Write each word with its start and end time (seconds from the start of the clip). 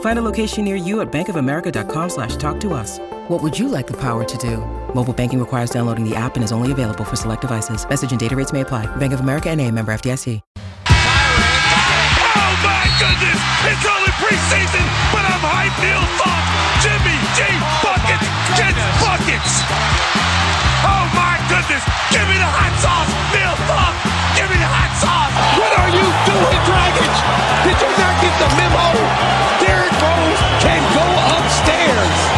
Find 0.00 0.18
a 0.18 0.22
location 0.22 0.64
near 0.64 0.76
you 0.76 1.00
at 1.02 1.12
bankofamerica.com 1.12 2.08
slash 2.08 2.36
talk 2.36 2.58
to 2.60 2.72
us. 2.72 2.98
What 3.28 3.42
would 3.42 3.58
you 3.58 3.68
like 3.68 3.86
the 3.86 3.96
power 4.00 4.24
to 4.24 4.38
do? 4.38 4.58
Mobile 4.94 5.12
banking 5.12 5.38
requires 5.38 5.68
downloading 5.68 6.08
the 6.08 6.16
app 6.16 6.36
and 6.36 6.44
is 6.44 6.52
only 6.52 6.72
available 6.72 7.04
for 7.04 7.16
select 7.16 7.42
devices. 7.42 7.86
Message 7.86 8.12
and 8.12 8.20
data 8.20 8.34
rates 8.34 8.52
may 8.52 8.62
apply. 8.62 8.86
Bank 8.96 9.12
of 9.12 9.20
America 9.20 9.50
and 9.50 9.60
a 9.60 9.70
member 9.70 9.92
FDIC. 9.92 10.40
Oh 10.56 12.52
my 12.64 12.84
goodness! 12.96 13.40
It's 13.68 13.84
only 13.84 14.12
preseason, 14.22 14.86
but 15.12 15.24
I'm 15.26 15.42
hyped. 15.44 15.76
Neil 15.82 16.04
Funk, 16.16 16.44
Jimmy 16.80 17.18
G 17.36 17.44
buckets 17.84 18.26
gets 18.56 18.80
buckets. 19.02 19.52
Oh 20.86 21.04
my 21.12 21.36
goodness! 21.50 21.84
Give 22.10 22.26
me 22.30 22.38
the 22.38 22.48
hot 22.48 22.72
sauce, 22.80 23.10
Neil 23.34 23.56
Funk. 23.68 24.05
Hot 24.68 24.92
sauce. 24.98 25.34
What 25.58 25.72
are 25.78 25.90
you 25.94 26.06
doing, 26.26 26.60
Dragic? 26.66 27.12
Did 27.66 27.76
you 27.78 27.90
not 27.98 28.14
get 28.22 28.34
the 28.42 28.48
memo? 28.58 28.86
Derrick 29.62 29.94
Rose 30.02 30.42
can 30.62 30.82
go 30.94 31.06
upstairs. 31.38 32.36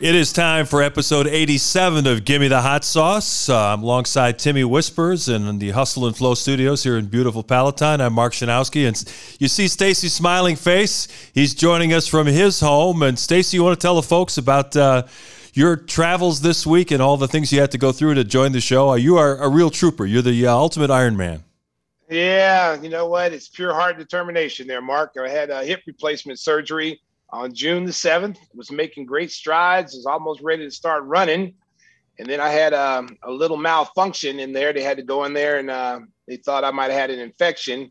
It 0.00 0.14
is 0.14 0.32
time 0.32 0.64
for 0.64 0.82
episode 0.82 1.26
87 1.26 2.06
of 2.06 2.24
Gimme 2.24 2.48
the 2.48 2.62
Hot 2.62 2.86
Sauce. 2.86 3.50
Uh, 3.50 3.74
I'm 3.74 3.82
alongside 3.82 4.38
Timmy 4.38 4.64
Whispers 4.64 5.28
in 5.28 5.58
the 5.58 5.72
Hustle 5.72 6.06
and 6.06 6.16
Flow 6.16 6.32
studios 6.34 6.82
here 6.82 6.96
in 6.96 7.04
beautiful 7.04 7.42
Palatine. 7.42 8.00
I'm 8.00 8.14
Mark 8.14 8.32
Schanowski, 8.32 8.88
and 8.88 8.96
you 9.38 9.46
see 9.46 9.68
Stacey's 9.68 10.14
smiling 10.14 10.56
face. 10.56 11.06
He's 11.34 11.54
joining 11.54 11.92
us 11.92 12.06
from 12.06 12.26
his 12.26 12.60
home. 12.60 13.02
And 13.02 13.18
Stacey, 13.18 13.58
you 13.58 13.62
want 13.62 13.78
to 13.78 13.84
tell 13.84 13.96
the 13.96 14.02
folks 14.02 14.38
about 14.38 14.74
uh, 14.74 15.02
your 15.54 15.76
travels 15.76 16.40
this 16.40 16.66
week 16.66 16.90
and 16.90 17.02
all 17.02 17.16
the 17.16 17.28
things 17.28 17.52
you 17.52 17.60
had 17.60 17.70
to 17.72 17.78
go 17.78 17.92
through 17.92 18.14
to 18.14 18.24
join 18.24 18.52
the 18.52 18.60
show? 18.60 18.90
Uh, 18.90 18.94
you 18.94 19.16
are 19.16 19.36
a 19.36 19.48
real 19.48 19.70
trooper. 19.70 20.06
You're 20.06 20.22
the 20.22 20.46
uh, 20.46 20.52
ultimate 20.52 20.90
Iron 20.90 21.16
Man. 21.16 21.44
Yeah, 22.08 22.80
you 22.80 22.88
know 22.88 23.06
what? 23.06 23.32
It's 23.32 23.48
pure 23.48 23.72
heart 23.72 23.96
determination 23.96 24.66
there, 24.66 24.82
Mark. 24.82 25.14
I 25.22 25.28
had 25.28 25.50
a 25.50 25.64
hip 25.64 25.82
replacement 25.86 26.40
surgery 26.40 27.00
on 27.30 27.54
June 27.54 27.84
the 27.84 27.92
7th. 27.92 28.36
Was 28.54 28.72
making 28.72 29.06
great 29.06 29.30
strides. 29.30 29.94
Was 29.94 30.06
almost 30.06 30.40
ready 30.42 30.64
to 30.64 30.70
start 30.70 31.04
running. 31.04 31.54
And 32.18 32.28
then 32.28 32.40
I 32.40 32.50
had 32.50 32.74
um, 32.74 33.16
a 33.22 33.30
little 33.30 33.56
malfunction 33.56 34.40
in 34.40 34.52
there. 34.52 34.72
They 34.72 34.82
had 34.82 34.96
to 34.96 35.02
go 35.02 35.24
in 35.24 35.32
there 35.32 35.58
and 35.58 35.70
uh, 35.70 36.00
they 36.26 36.36
thought 36.36 36.64
I 36.64 36.70
might 36.70 36.90
have 36.90 37.00
had 37.00 37.10
an 37.10 37.20
infection. 37.20 37.90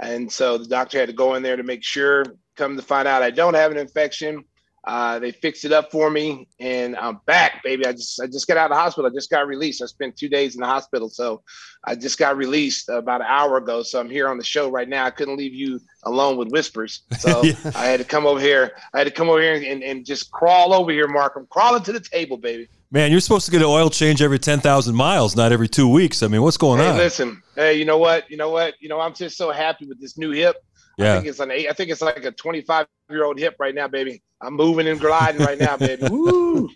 And 0.00 0.30
so 0.30 0.58
the 0.58 0.66
doctor 0.66 0.98
had 0.98 1.08
to 1.08 1.14
go 1.14 1.34
in 1.34 1.42
there 1.42 1.56
to 1.56 1.62
make 1.62 1.82
sure. 1.82 2.24
Come 2.56 2.76
to 2.76 2.82
find 2.82 3.08
out 3.08 3.22
I 3.22 3.30
don't 3.30 3.54
have 3.54 3.70
an 3.70 3.78
infection. 3.78 4.44
Uh, 4.84 5.18
they 5.18 5.30
fixed 5.30 5.66
it 5.66 5.72
up 5.72 5.90
for 5.90 6.08
me, 6.10 6.48
and 6.58 6.96
I'm 6.96 7.20
back, 7.26 7.62
baby. 7.62 7.84
I 7.84 7.92
just 7.92 8.20
I 8.20 8.26
just 8.26 8.48
got 8.48 8.56
out 8.56 8.70
of 8.70 8.76
the 8.76 8.80
hospital. 8.80 9.10
I 9.10 9.14
just 9.14 9.28
got 9.28 9.46
released. 9.46 9.82
I 9.82 9.86
spent 9.86 10.16
two 10.16 10.28
days 10.28 10.54
in 10.54 10.62
the 10.62 10.66
hospital, 10.66 11.10
so 11.10 11.42
I 11.84 11.94
just 11.94 12.18
got 12.18 12.38
released 12.38 12.88
about 12.88 13.20
an 13.20 13.26
hour 13.28 13.58
ago. 13.58 13.82
So 13.82 14.00
I'm 14.00 14.08
here 14.08 14.26
on 14.28 14.38
the 14.38 14.44
show 14.44 14.70
right 14.70 14.88
now. 14.88 15.04
I 15.04 15.10
couldn't 15.10 15.36
leave 15.36 15.52
you 15.52 15.80
alone 16.04 16.38
with 16.38 16.48
whispers, 16.48 17.02
so 17.18 17.42
yeah. 17.42 17.54
I 17.74 17.86
had 17.86 17.98
to 17.98 18.06
come 18.06 18.24
over 18.24 18.40
here. 18.40 18.72
I 18.94 18.98
had 18.98 19.04
to 19.04 19.10
come 19.10 19.28
over 19.28 19.42
here 19.42 19.54
and, 19.54 19.82
and 19.82 20.06
just 20.06 20.30
crawl 20.30 20.72
over 20.72 20.90
here, 20.90 21.08
Mark. 21.08 21.34
I'm 21.36 21.46
crawling 21.46 21.82
to 21.82 21.92
the 21.92 22.00
table, 22.00 22.38
baby. 22.38 22.68
Man, 22.90 23.12
you're 23.12 23.20
supposed 23.20 23.44
to 23.44 23.52
get 23.52 23.60
an 23.60 23.68
oil 23.68 23.88
change 23.88 24.20
every 24.20 24.40
10,000 24.40 24.96
miles, 24.96 25.36
not 25.36 25.52
every 25.52 25.68
two 25.68 25.88
weeks. 25.88 26.24
I 26.24 26.26
mean, 26.26 26.42
what's 26.42 26.56
going 26.56 26.80
hey, 26.80 26.88
on? 26.88 26.96
Listen, 26.96 27.40
hey, 27.54 27.74
you 27.74 27.84
know 27.84 27.98
what? 27.98 28.28
You 28.28 28.36
know 28.36 28.50
what? 28.50 28.74
You 28.80 28.88
know, 28.88 28.98
I'm 28.98 29.14
just 29.14 29.36
so 29.36 29.52
happy 29.52 29.86
with 29.86 30.00
this 30.00 30.18
new 30.18 30.32
hip. 30.32 30.56
Yeah. 31.00 31.12
I 31.12 31.16
think 31.16 31.28
it's 31.28 31.40
an 31.40 31.50
eight. 31.50 31.68
I 31.68 31.72
think 31.72 31.90
it's 31.90 32.02
like 32.02 32.24
a 32.24 32.30
25 32.30 32.86
year 33.08 33.24
old 33.24 33.38
hip 33.38 33.56
right 33.58 33.74
now, 33.74 33.88
baby. 33.88 34.22
I'm 34.42 34.54
moving 34.54 34.88
and 34.88 34.98
gliding 34.98 35.42
right 35.42 35.58
now, 35.58 35.76
baby. 35.76 36.06
Woo. 36.10 36.70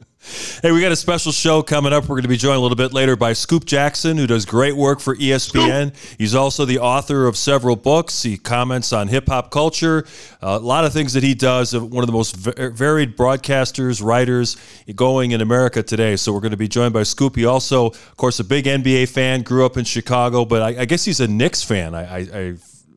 Hey, 0.63 0.73
we 0.73 0.81
got 0.81 0.93
a 0.93 0.97
special 0.97 1.33
show 1.33 1.63
coming 1.63 1.93
up. 1.93 2.05
We're 2.05 2.17
going 2.17 2.23
to 2.23 2.29
be 2.29 2.39
joined 2.39 2.57
a 2.57 2.61
little 2.61 2.77
bit 2.77 2.95
later 2.95 3.17
by 3.17 3.35
Scoop 3.35 3.67
Jackson, 3.67 4.17
who 4.17 4.27
does 4.27 4.47
great 4.47 4.75
work 4.75 5.01
for 5.01 5.15
ESPN. 5.17 5.95
Scoop. 5.95 6.19
He's 6.19 6.35
also 6.35 6.65
the 6.65 6.79
author 6.79 7.27
of 7.27 7.37
several 7.37 7.77
books. 7.77 8.23
He 8.23 8.39
comments 8.39 8.93
on 8.93 9.09
hip 9.09 9.29
hop 9.29 9.51
culture, 9.51 10.07
uh, 10.43 10.59
a 10.61 10.65
lot 10.65 10.87
of 10.87 10.95
things 10.95 11.13
that 11.13 11.23
he 11.23 11.35
does. 11.35 11.77
One 11.77 12.03
of 12.03 12.07
the 12.07 12.13
most 12.13 12.37
varied 12.37 13.17
broadcasters, 13.17 14.03
writers 14.03 14.57
going 14.95 15.33
in 15.33 15.43
America 15.43 15.83
today. 15.83 16.17
So 16.17 16.33
we're 16.33 16.41
going 16.41 16.53
to 16.53 16.57
be 16.57 16.69
joined 16.69 16.95
by 16.95 17.03
Scoop. 17.03 17.37
He 17.37 17.45
also, 17.45 17.87
of 17.87 18.17
course, 18.17 18.41
a 18.41 18.45
big 18.45 18.65
NBA 18.65 19.11
fan, 19.11 19.43
grew 19.43 19.67
up 19.67 19.77
in 19.77 19.85
Chicago, 19.85 20.47
but 20.47 20.63
I, 20.63 20.83
I 20.83 20.85
guess 20.87 21.05
he's 21.05 21.21
a 21.21 21.29
Knicks 21.29 21.63
fan. 21.63 21.95
I, 21.95 22.05
I, 22.05 22.19
I 22.19 22.55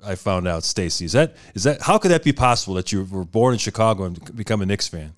I 0.07 0.15
found 0.15 0.47
out, 0.47 0.63
Stacey. 0.63 1.05
Is 1.05 1.11
that 1.11 1.35
is 1.53 1.63
that 1.63 1.81
how 1.81 1.97
could 1.97 2.11
that 2.11 2.23
be 2.23 2.31
possible 2.31 2.75
that 2.75 2.91
you 2.91 3.03
were 3.03 3.25
born 3.25 3.53
in 3.53 3.59
Chicago 3.59 4.05
and 4.05 4.35
become 4.35 4.61
a 4.61 4.65
Knicks 4.65 4.87
fan? 4.87 5.13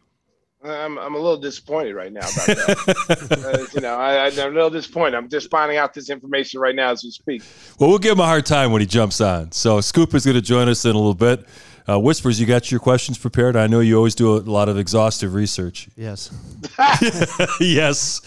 I'm 0.63 0.97
I'm 0.97 1.15
a 1.15 1.17
little 1.17 1.37
disappointed 1.37 1.93
right 1.93 2.11
now 2.11 2.19
about 2.19 2.47
that. 2.47 3.41
uh, 3.45 3.65
you 3.73 3.81
know, 3.81 3.95
I, 3.95 4.25
I'm 4.25 4.37
a 4.37 4.47
little 4.49 4.69
disappointed. 4.69 5.15
I'm 5.15 5.29
just 5.29 5.49
finding 5.49 5.77
out 5.77 5.93
this 5.93 6.09
information 6.09 6.59
right 6.59 6.75
now 6.75 6.91
as 6.91 7.03
we 7.03 7.11
speak. 7.11 7.43
Well, 7.79 7.89
we'll 7.89 7.99
give 7.99 8.13
him 8.13 8.19
a 8.19 8.25
hard 8.25 8.45
time 8.45 8.71
when 8.71 8.81
he 8.81 8.87
jumps 8.87 9.21
on. 9.21 9.51
So 9.53 9.79
Scoop 9.79 10.13
is 10.13 10.25
going 10.25 10.35
to 10.35 10.41
join 10.41 10.67
us 10.67 10.83
in 10.83 10.91
a 10.91 10.97
little 10.97 11.13
bit. 11.13 11.47
Uh, 11.87 11.97
Whispers, 11.97 12.39
you 12.39 12.45
got 12.45 12.69
your 12.69 12.79
questions 12.79 13.17
prepared? 13.17 13.55
I 13.55 13.65
know 13.65 13.79
you 13.79 13.95
always 13.95 14.13
do 14.13 14.35
a 14.35 14.39
lot 14.39 14.69
of 14.69 14.77
exhaustive 14.77 15.33
research. 15.33 15.87
Yes. 15.95 16.29
yes. 17.59 18.19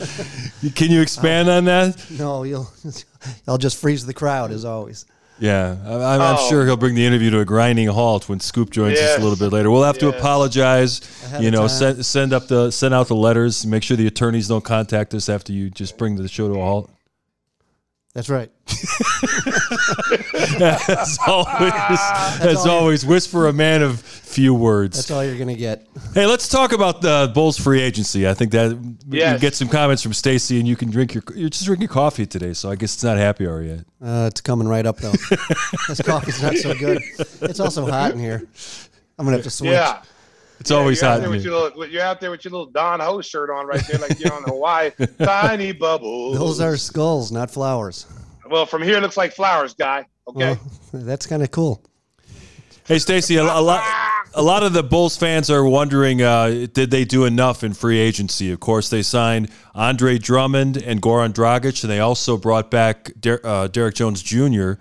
Can 0.74 0.90
you 0.90 1.00
expand 1.00 1.48
uh, 1.48 1.58
on 1.58 1.64
that? 1.66 2.04
No, 2.10 2.42
you'll. 2.42 2.68
I'll 3.46 3.58
just 3.58 3.76
freeze 3.78 4.04
the 4.04 4.14
crowd 4.14 4.50
as 4.50 4.64
always. 4.64 5.04
Yeah, 5.42 5.76
I'm, 5.84 6.20
I'm 6.20 6.36
oh. 6.38 6.48
sure 6.48 6.64
he'll 6.64 6.76
bring 6.76 6.94
the 6.94 7.04
interview 7.04 7.30
to 7.30 7.40
a 7.40 7.44
grinding 7.44 7.88
halt 7.88 8.28
when 8.28 8.38
Scoop 8.38 8.70
joins 8.70 8.92
yes. 8.92 9.14
us 9.14 9.18
a 9.18 9.22
little 9.22 9.36
bit 9.36 9.52
later. 9.52 9.72
We'll 9.72 9.82
have 9.82 9.96
yes. 9.96 10.12
to 10.12 10.16
apologize. 10.16 11.00
Ahead 11.24 11.42
you 11.42 11.50
know, 11.50 11.66
send 11.66 12.06
send 12.06 12.32
up 12.32 12.46
the 12.46 12.70
send 12.70 12.94
out 12.94 13.08
the 13.08 13.16
letters. 13.16 13.66
Make 13.66 13.82
sure 13.82 13.96
the 13.96 14.06
attorneys 14.06 14.46
don't 14.46 14.62
contact 14.62 15.14
us 15.14 15.28
after 15.28 15.52
you 15.52 15.68
just 15.68 15.98
bring 15.98 16.14
the 16.14 16.28
show 16.28 16.46
to 16.46 16.54
a 16.54 16.62
halt. 16.62 16.91
That's 18.14 18.28
right. 18.28 18.50
as 20.60 21.18
always, 21.26 22.00
as 22.42 22.66
always, 22.66 23.06
whisper 23.06 23.48
a 23.48 23.54
man 23.54 23.82
of 23.82 24.00
few 24.00 24.54
words. 24.54 24.98
That's 24.98 25.10
all 25.10 25.24
you're 25.24 25.38
gonna 25.38 25.54
get. 25.54 25.86
Hey, 26.12 26.26
let's 26.26 26.46
talk 26.46 26.72
about 26.72 27.00
the 27.00 27.30
Bulls 27.34 27.56
free 27.56 27.80
agency. 27.80 28.28
I 28.28 28.34
think 28.34 28.52
that 28.52 28.78
yes. 29.08 29.32
you 29.32 29.40
get 29.40 29.54
some 29.54 29.68
comments 29.68 30.02
from 30.02 30.12
Stacey, 30.12 30.58
and 30.58 30.68
you 30.68 30.76
can 30.76 30.90
drink 30.90 31.14
your 31.14 31.22
you're 31.34 31.48
just 31.48 31.64
drinking 31.64 31.88
coffee 31.88 32.26
today, 32.26 32.52
so 32.52 32.70
I 32.70 32.74
guess 32.74 32.92
it's 32.92 33.04
not 33.04 33.16
happy 33.16 33.46
hour 33.46 33.62
yet. 33.62 33.80
Uh, 34.02 34.28
it's 34.30 34.42
coming 34.42 34.68
right 34.68 34.84
up 34.84 34.98
though. 34.98 35.12
this 35.88 36.02
coffee's 36.02 36.42
not 36.42 36.56
so 36.56 36.74
good. 36.74 37.00
It's 37.40 37.60
also 37.60 37.86
hot 37.90 38.12
in 38.12 38.18
here. 38.18 38.46
I'm 39.18 39.24
gonna 39.24 39.38
have 39.38 39.44
to 39.44 39.50
switch. 39.50 39.70
Yeah. 39.70 40.02
It's 40.62 40.70
yeah, 40.70 40.76
always 40.76 41.02
you're 41.02 41.10
hot. 41.10 41.20
Out 41.22 41.28
little, 41.28 41.86
you're 41.88 42.02
out 42.04 42.20
there 42.20 42.30
with 42.30 42.44
your 42.44 42.52
little 42.52 42.66
Don 42.66 43.00
Ho 43.00 43.20
shirt 43.20 43.50
on 43.50 43.66
right 43.66 43.84
there, 43.88 43.98
like 43.98 44.20
you're 44.20 44.32
on 44.32 44.44
Hawaii. 44.44 44.92
Tiny 45.18 45.72
bubbles. 45.72 46.38
Those 46.38 46.60
are 46.60 46.76
skulls, 46.76 47.32
not 47.32 47.50
flowers. 47.50 48.06
Well, 48.48 48.64
from 48.64 48.80
here 48.80 48.98
it 48.98 49.00
looks 49.00 49.16
like 49.16 49.32
flowers, 49.32 49.74
guy. 49.74 50.06
Okay, 50.28 50.56
well, 50.56 50.60
that's 50.92 51.26
kind 51.26 51.42
of 51.42 51.50
cool. 51.50 51.82
Hey, 52.86 53.00
Stacey, 53.00 53.38
a, 53.38 53.42
a, 53.42 53.60
lot, 53.60 53.82
a 54.34 54.42
lot 54.42 54.62
of 54.62 54.72
the 54.72 54.84
Bulls 54.84 55.16
fans 55.16 55.50
are 55.50 55.64
wondering, 55.64 56.22
uh, 56.22 56.68
did 56.72 56.92
they 56.92 57.04
do 57.04 57.24
enough 57.24 57.64
in 57.64 57.74
free 57.74 57.98
agency? 57.98 58.52
Of 58.52 58.60
course, 58.60 58.88
they 58.88 59.02
signed 59.02 59.50
Andre 59.74 60.16
Drummond 60.16 60.76
and 60.76 61.02
Goran 61.02 61.32
Dragic, 61.32 61.82
and 61.82 61.90
they 61.90 61.98
also 61.98 62.36
brought 62.36 62.70
back 62.70 63.10
Der- 63.18 63.40
uh, 63.42 63.66
Derrick 63.66 63.96
Jones 63.96 64.22
Jr 64.22 64.74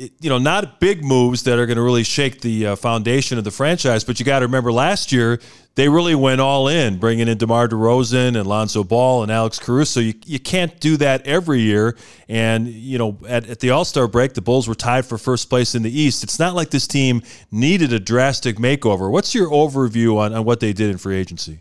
you 0.00 0.30
know, 0.30 0.38
not 0.38 0.80
big 0.80 1.04
moves 1.04 1.42
that 1.42 1.58
are 1.58 1.66
going 1.66 1.76
to 1.76 1.82
really 1.82 2.04
shake 2.04 2.40
the 2.40 2.68
uh, 2.68 2.76
foundation 2.76 3.36
of 3.36 3.44
the 3.44 3.50
franchise. 3.50 4.02
But 4.02 4.18
you 4.18 4.24
got 4.24 4.38
to 4.38 4.46
remember, 4.46 4.72
last 4.72 5.12
year 5.12 5.40
they 5.74 5.88
really 5.90 6.14
went 6.14 6.40
all 6.40 6.68
in, 6.68 6.98
bringing 6.98 7.28
in 7.28 7.36
DeMar 7.36 7.68
DeRozan 7.68 8.36
and 8.36 8.46
Lonzo 8.46 8.82
Ball 8.82 9.22
and 9.22 9.30
Alex 9.30 9.58
Caruso. 9.58 10.00
You, 10.00 10.14
you 10.24 10.38
can't 10.38 10.78
do 10.80 10.96
that 10.96 11.26
every 11.26 11.60
year. 11.60 11.96
And 12.28 12.66
you 12.66 12.96
know, 12.96 13.18
at, 13.28 13.48
at 13.48 13.60
the 13.60 13.70
All 13.70 13.84
Star 13.84 14.08
break, 14.08 14.32
the 14.32 14.40
Bulls 14.40 14.66
were 14.66 14.74
tied 14.74 15.04
for 15.04 15.18
first 15.18 15.50
place 15.50 15.74
in 15.74 15.82
the 15.82 16.00
East. 16.00 16.24
It's 16.24 16.38
not 16.38 16.54
like 16.54 16.70
this 16.70 16.86
team 16.86 17.22
needed 17.50 17.92
a 17.92 18.00
drastic 18.00 18.56
makeover. 18.56 19.10
What's 19.10 19.34
your 19.34 19.50
overview 19.50 20.16
on, 20.16 20.32
on 20.32 20.44
what 20.44 20.60
they 20.60 20.72
did 20.72 20.90
in 20.90 20.96
free 20.96 21.16
agency? 21.16 21.60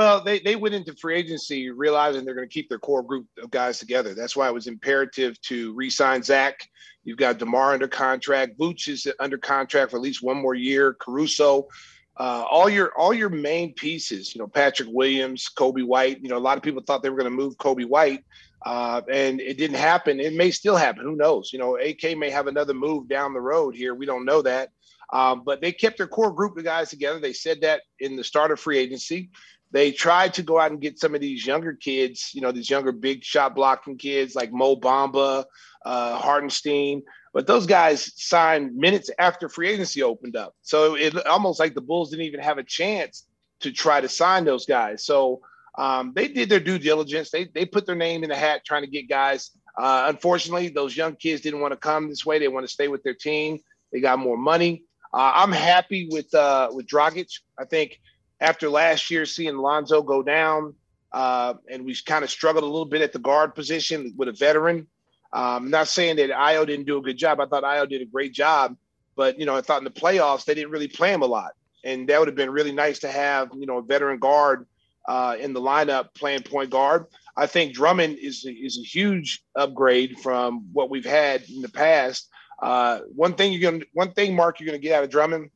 Well, 0.00 0.24
they, 0.24 0.38
they 0.38 0.56
went 0.56 0.74
into 0.74 0.94
free 0.94 1.16
agency 1.16 1.68
realizing 1.68 2.24
they're 2.24 2.34
going 2.34 2.48
to 2.48 2.54
keep 2.54 2.70
their 2.70 2.78
core 2.78 3.02
group 3.02 3.26
of 3.42 3.50
guys 3.50 3.78
together. 3.78 4.14
That's 4.14 4.34
why 4.34 4.48
it 4.48 4.54
was 4.54 4.66
imperative 4.66 5.38
to 5.42 5.74
re-sign 5.74 6.22
Zach. 6.22 6.58
You've 7.04 7.18
got 7.18 7.36
DeMar 7.36 7.74
under 7.74 7.86
contract. 7.86 8.58
Vooch 8.58 8.88
is 8.88 9.06
under 9.20 9.36
contract 9.36 9.90
for 9.90 9.98
at 9.98 10.02
least 10.02 10.22
one 10.22 10.38
more 10.38 10.54
year. 10.54 10.94
Caruso, 10.94 11.68
uh, 12.16 12.44
all 12.50 12.70
your 12.70 12.94
all 12.96 13.12
your 13.12 13.28
main 13.28 13.74
pieces. 13.74 14.34
You 14.34 14.38
know, 14.38 14.46
Patrick 14.46 14.88
Williams, 14.90 15.50
Coby 15.54 15.84
White. 15.84 16.22
You 16.22 16.30
know, 16.30 16.38
a 16.38 16.46
lot 16.48 16.56
of 16.56 16.62
people 16.62 16.82
thought 16.82 17.02
they 17.02 17.10
were 17.10 17.18
going 17.18 17.30
to 17.30 17.36
move 17.36 17.58
Coby 17.58 17.84
White, 17.84 18.24
uh, 18.64 19.02
and 19.12 19.38
it 19.38 19.58
didn't 19.58 19.76
happen. 19.76 20.18
It 20.18 20.32
may 20.32 20.50
still 20.50 20.76
happen. 20.76 21.04
Who 21.04 21.14
knows? 21.14 21.50
You 21.52 21.58
know, 21.58 21.76
AK 21.76 22.16
may 22.16 22.30
have 22.30 22.46
another 22.46 22.72
move 22.72 23.06
down 23.06 23.34
the 23.34 23.40
road 23.42 23.76
here. 23.76 23.94
We 23.94 24.06
don't 24.06 24.24
know 24.24 24.40
that. 24.40 24.70
Um, 25.12 25.42
but 25.44 25.60
they 25.60 25.72
kept 25.72 25.98
their 25.98 26.06
core 26.06 26.32
group 26.32 26.56
of 26.56 26.64
guys 26.64 26.88
together. 26.88 27.18
They 27.18 27.32
said 27.32 27.60
that 27.62 27.82
in 27.98 28.16
the 28.16 28.24
start 28.24 28.50
of 28.50 28.60
free 28.60 28.78
agency. 28.78 29.28
They 29.72 29.92
tried 29.92 30.34
to 30.34 30.42
go 30.42 30.58
out 30.58 30.72
and 30.72 30.80
get 30.80 30.98
some 30.98 31.14
of 31.14 31.20
these 31.20 31.46
younger 31.46 31.74
kids, 31.74 32.30
you 32.34 32.40
know, 32.40 32.52
these 32.52 32.68
younger 32.68 32.92
big 32.92 33.22
shot 33.22 33.54
blocking 33.54 33.98
kids 33.98 34.34
like 34.34 34.52
Mo 34.52 34.76
Bamba, 34.76 35.44
uh, 35.84 36.18
Hartenstein, 36.18 37.02
but 37.32 37.46
those 37.46 37.66
guys 37.66 38.12
signed 38.16 38.74
minutes 38.74 39.10
after 39.18 39.48
free 39.48 39.68
agency 39.68 40.02
opened 40.02 40.36
up. 40.36 40.54
So 40.62 40.96
it 40.96 41.26
almost 41.26 41.60
like 41.60 41.74
the 41.74 41.80
Bulls 41.80 42.10
didn't 42.10 42.26
even 42.26 42.40
have 42.40 42.58
a 42.58 42.64
chance 42.64 43.26
to 43.60 43.70
try 43.70 44.00
to 44.00 44.08
sign 44.08 44.44
those 44.44 44.66
guys. 44.66 45.04
So 45.04 45.40
um, 45.78 46.12
they 46.14 46.28
did 46.28 46.48
their 46.48 46.60
due 46.60 46.78
diligence. 46.78 47.30
They 47.30 47.44
they 47.44 47.64
put 47.64 47.86
their 47.86 47.94
name 47.94 48.24
in 48.24 48.30
the 48.30 48.36
hat 48.36 48.62
trying 48.64 48.82
to 48.82 48.90
get 48.90 49.08
guys. 49.08 49.50
Uh, 49.78 50.06
unfortunately, 50.08 50.68
those 50.68 50.96
young 50.96 51.14
kids 51.14 51.42
didn't 51.42 51.60
want 51.60 51.72
to 51.72 51.76
come 51.76 52.08
this 52.08 52.26
way. 52.26 52.38
They 52.38 52.48
want 52.48 52.66
to 52.66 52.72
stay 52.72 52.88
with 52.88 53.02
their 53.04 53.14
team. 53.14 53.60
They 53.92 54.00
got 54.00 54.18
more 54.18 54.36
money. 54.36 54.84
Uh, 55.12 55.32
I'm 55.36 55.52
happy 55.52 56.08
with 56.10 56.32
uh, 56.34 56.70
with 56.72 56.86
Dragic. 56.86 57.28
I 57.58 57.64
think 57.64 58.00
after 58.40 58.70
last 58.70 59.10
year, 59.10 59.26
seeing 59.26 59.56
Lonzo 59.56 60.02
go 60.02 60.22
down, 60.22 60.74
uh, 61.12 61.54
and 61.68 61.84
we 61.84 61.94
kind 62.06 62.24
of 62.24 62.30
struggled 62.30 62.64
a 62.64 62.66
little 62.66 62.86
bit 62.86 63.02
at 63.02 63.12
the 63.12 63.18
guard 63.18 63.54
position 63.54 64.14
with 64.16 64.28
a 64.28 64.32
veteran. 64.32 64.86
Um, 65.32 65.64
I'm 65.64 65.70
not 65.70 65.88
saying 65.88 66.16
that 66.16 66.30
Ayo 66.30 66.66
didn't 66.66 66.86
do 66.86 66.98
a 66.98 67.02
good 67.02 67.16
job. 67.16 67.40
I 67.40 67.46
thought 67.46 67.62
Ayo 67.62 67.88
did 67.88 68.02
a 68.02 68.06
great 68.06 68.32
job, 68.32 68.76
but 69.16 69.38
you 69.38 69.46
know, 69.46 69.56
I 69.56 69.60
thought 69.60 69.78
in 69.78 69.84
the 69.84 69.90
playoffs 69.90 70.44
they 70.44 70.54
didn't 70.54 70.70
really 70.70 70.88
play 70.88 71.12
him 71.12 71.22
a 71.22 71.26
lot, 71.26 71.52
and 71.84 72.08
that 72.08 72.18
would 72.18 72.28
have 72.28 72.36
been 72.36 72.50
really 72.50 72.72
nice 72.72 73.00
to 73.00 73.10
have 73.10 73.50
you 73.54 73.66
know 73.66 73.78
a 73.78 73.82
veteran 73.82 74.18
guard 74.18 74.66
uh, 75.06 75.36
in 75.38 75.52
the 75.52 75.60
lineup 75.60 76.14
playing 76.14 76.42
point 76.42 76.70
guard. 76.70 77.06
I 77.36 77.46
think 77.46 77.74
Drummond 77.74 78.18
is 78.18 78.44
is 78.44 78.78
a 78.78 78.86
huge 78.86 79.44
upgrade 79.54 80.18
from 80.20 80.68
what 80.72 80.90
we've 80.90 81.04
had 81.04 81.48
in 81.48 81.62
the 81.62 81.68
past. 81.68 82.28
Uh, 82.60 83.00
one 83.14 83.34
thing 83.34 83.52
you're 83.52 83.70
gonna, 83.70 83.84
one 83.94 84.12
thing, 84.12 84.34
Mark, 84.34 84.60
you're 84.60 84.66
gonna 84.66 84.78
get 84.78 84.94
out 84.94 85.04
of 85.04 85.10
Drummond, 85.10 85.50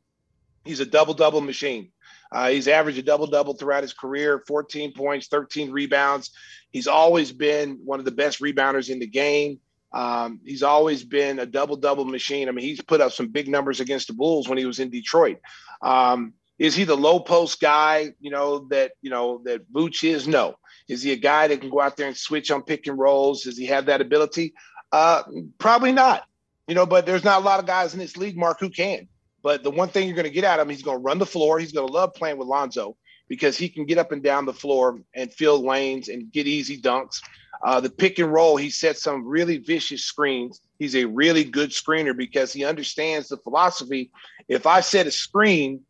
he's 0.64 0.80
a 0.80 0.86
double 0.86 1.14
double 1.14 1.40
machine. 1.40 1.90
Uh, 2.34 2.48
he's 2.48 2.66
averaged 2.66 2.98
a 2.98 3.02
double 3.02 3.28
double 3.28 3.54
throughout 3.54 3.84
his 3.84 3.94
career 3.94 4.42
14 4.48 4.92
points, 4.92 5.28
13 5.28 5.70
rebounds. 5.70 6.30
He's 6.72 6.88
always 6.88 7.30
been 7.30 7.78
one 7.84 8.00
of 8.00 8.04
the 8.04 8.10
best 8.10 8.40
rebounders 8.40 8.90
in 8.90 8.98
the 8.98 9.06
game. 9.06 9.60
Um, 9.92 10.40
he's 10.44 10.64
always 10.64 11.04
been 11.04 11.38
a 11.38 11.46
double 11.46 11.76
double 11.76 12.04
machine. 12.04 12.48
I 12.48 12.52
mean, 12.52 12.64
he's 12.64 12.80
put 12.80 13.00
up 13.00 13.12
some 13.12 13.28
big 13.28 13.46
numbers 13.46 13.78
against 13.78 14.08
the 14.08 14.14
Bulls 14.14 14.48
when 14.48 14.58
he 14.58 14.66
was 14.66 14.80
in 14.80 14.90
Detroit. 14.90 15.38
Um, 15.80 16.34
is 16.58 16.74
he 16.74 16.82
the 16.82 16.96
low 16.96 17.20
post 17.20 17.60
guy, 17.60 18.12
you 18.20 18.30
know, 18.30 18.66
that, 18.70 18.92
you 19.00 19.10
know, 19.10 19.40
that 19.44 19.72
Vooch 19.72 20.02
is? 20.02 20.26
No. 20.26 20.56
Is 20.88 21.02
he 21.02 21.12
a 21.12 21.16
guy 21.16 21.46
that 21.46 21.60
can 21.60 21.70
go 21.70 21.80
out 21.80 21.96
there 21.96 22.08
and 22.08 22.16
switch 22.16 22.50
on 22.50 22.62
pick 22.62 22.88
and 22.88 22.98
rolls? 22.98 23.44
Does 23.44 23.56
he 23.56 23.66
have 23.66 23.86
that 23.86 24.00
ability? 24.00 24.54
Uh, 24.90 25.22
probably 25.58 25.92
not. 25.92 26.24
You 26.66 26.74
know, 26.74 26.86
but 26.86 27.06
there's 27.06 27.24
not 27.24 27.42
a 27.42 27.44
lot 27.44 27.60
of 27.60 27.66
guys 27.66 27.94
in 27.94 28.00
this 28.00 28.16
league, 28.16 28.36
Mark, 28.36 28.58
who 28.58 28.70
can. 28.70 29.08
But 29.44 29.62
the 29.62 29.70
one 29.70 29.90
thing 29.90 30.08
you're 30.08 30.16
going 30.16 30.24
to 30.24 30.30
get 30.30 30.42
out 30.42 30.58
of 30.58 30.66
him, 30.66 30.70
he's 30.70 30.82
going 30.82 30.96
to 30.96 31.02
run 31.02 31.18
the 31.18 31.26
floor. 31.26 31.58
He's 31.58 31.70
going 31.70 31.86
to 31.86 31.92
love 31.92 32.14
playing 32.14 32.38
with 32.38 32.48
Lonzo 32.48 32.96
because 33.28 33.58
he 33.58 33.68
can 33.68 33.84
get 33.84 33.98
up 33.98 34.10
and 34.10 34.22
down 34.22 34.46
the 34.46 34.54
floor 34.54 34.98
and 35.14 35.30
fill 35.30 35.62
lanes 35.62 36.08
and 36.08 36.32
get 36.32 36.46
easy 36.46 36.80
dunks. 36.80 37.20
Uh, 37.62 37.78
the 37.78 37.90
pick 37.90 38.18
and 38.18 38.32
roll, 38.32 38.56
he 38.56 38.70
sets 38.70 39.02
some 39.02 39.26
really 39.26 39.58
vicious 39.58 40.02
screens. 40.02 40.62
He's 40.78 40.96
a 40.96 41.04
really 41.04 41.44
good 41.44 41.70
screener 41.70 42.16
because 42.16 42.54
he 42.54 42.64
understands 42.64 43.28
the 43.28 43.36
philosophy. 43.36 44.10
If 44.48 44.66
I 44.66 44.80
set 44.80 45.06
a 45.06 45.10
screen 45.10 45.82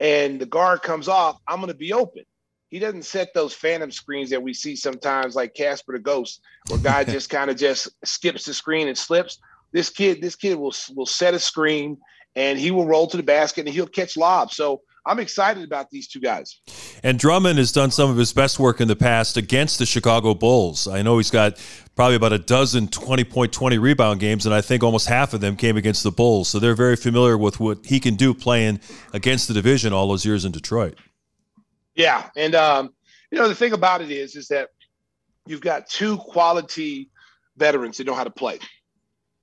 and 0.00 0.40
the 0.40 0.46
guard 0.46 0.80
comes 0.80 1.06
off, 1.06 1.38
I'm 1.46 1.58
going 1.58 1.68
to 1.68 1.74
be 1.74 1.92
open. 1.92 2.24
He 2.70 2.78
doesn't 2.78 3.04
set 3.04 3.34
those 3.34 3.52
phantom 3.52 3.90
screens 3.90 4.30
that 4.30 4.42
we 4.42 4.54
see 4.54 4.74
sometimes, 4.74 5.36
like 5.36 5.54
Casper 5.54 5.92
the 5.92 5.98
Ghost, 5.98 6.40
where 6.68 6.78
guy 6.78 7.04
just 7.04 7.28
kind 7.28 7.50
of 7.50 7.58
just 7.58 7.90
skips 8.06 8.46
the 8.46 8.54
screen 8.54 8.88
and 8.88 8.96
slips. 8.96 9.38
This 9.72 9.90
kid, 9.90 10.22
this 10.22 10.34
kid 10.34 10.54
will 10.54 10.74
will 10.94 11.06
set 11.06 11.34
a 11.34 11.38
screen 11.38 11.98
and 12.36 12.58
he 12.58 12.70
will 12.70 12.86
roll 12.86 13.06
to 13.08 13.16
the 13.16 13.22
basket 13.22 13.66
and 13.66 13.74
he'll 13.74 13.86
catch 13.86 14.16
lobs. 14.16 14.54
So 14.54 14.82
I'm 15.06 15.18
excited 15.18 15.64
about 15.64 15.90
these 15.90 16.06
two 16.06 16.20
guys. 16.20 16.60
And 17.02 17.18
Drummond 17.18 17.58
has 17.58 17.72
done 17.72 17.90
some 17.90 18.10
of 18.10 18.16
his 18.16 18.32
best 18.32 18.58
work 18.58 18.80
in 18.80 18.88
the 18.88 18.96
past 18.96 19.36
against 19.36 19.78
the 19.78 19.86
Chicago 19.86 20.34
Bulls. 20.34 20.86
I 20.86 21.02
know 21.02 21.16
he's 21.16 21.30
got 21.30 21.58
probably 21.94 22.16
about 22.16 22.32
a 22.32 22.38
dozen 22.38 22.88
20 22.88 23.24
point 23.24 23.52
20 23.52 23.78
rebound 23.78 24.20
games, 24.20 24.44
and 24.44 24.54
I 24.54 24.60
think 24.60 24.82
almost 24.82 25.08
half 25.08 25.32
of 25.32 25.40
them 25.40 25.56
came 25.56 25.76
against 25.76 26.02
the 26.02 26.10
Bulls. 26.10 26.48
So 26.48 26.58
they're 26.58 26.74
very 26.74 26.96
familiar 26.96 27.38
with 27.38 27.58
what 27.58 27.86
he 27.86 27.98
can 27.98 28.16
do 28.16 28.34
playing 28.34 28.80
against 29.14 29.48
the 29.48 29.54
division 29.54 29.92
all 29.92 30.08
those 30.08 30.26
years 30.26 30.44
in 30.44 30.52
Detroit. 30.52 30.98
Yeah. 31.94 32.28
And, 32.36 32.54
um, 32.54 32.92
you 33.30 33.38
know, 33.38 33.48
the 33.48 33.54
thing 33.54 33.72
about 33.72 34.02
it 34.02 34.10
is, 34.10 34.36
is 34.36 34.48
that 34.48 34.68
you've 35.46 35.62
got 35.62 35.88
two 35.88 36.18
quality 36.18 37.08
veterans 37.56 37.96
that 37.96 38.06
know 38.06 38.14
how 38.14 38.24
to 38.24 38.30
play. 38.30 38.58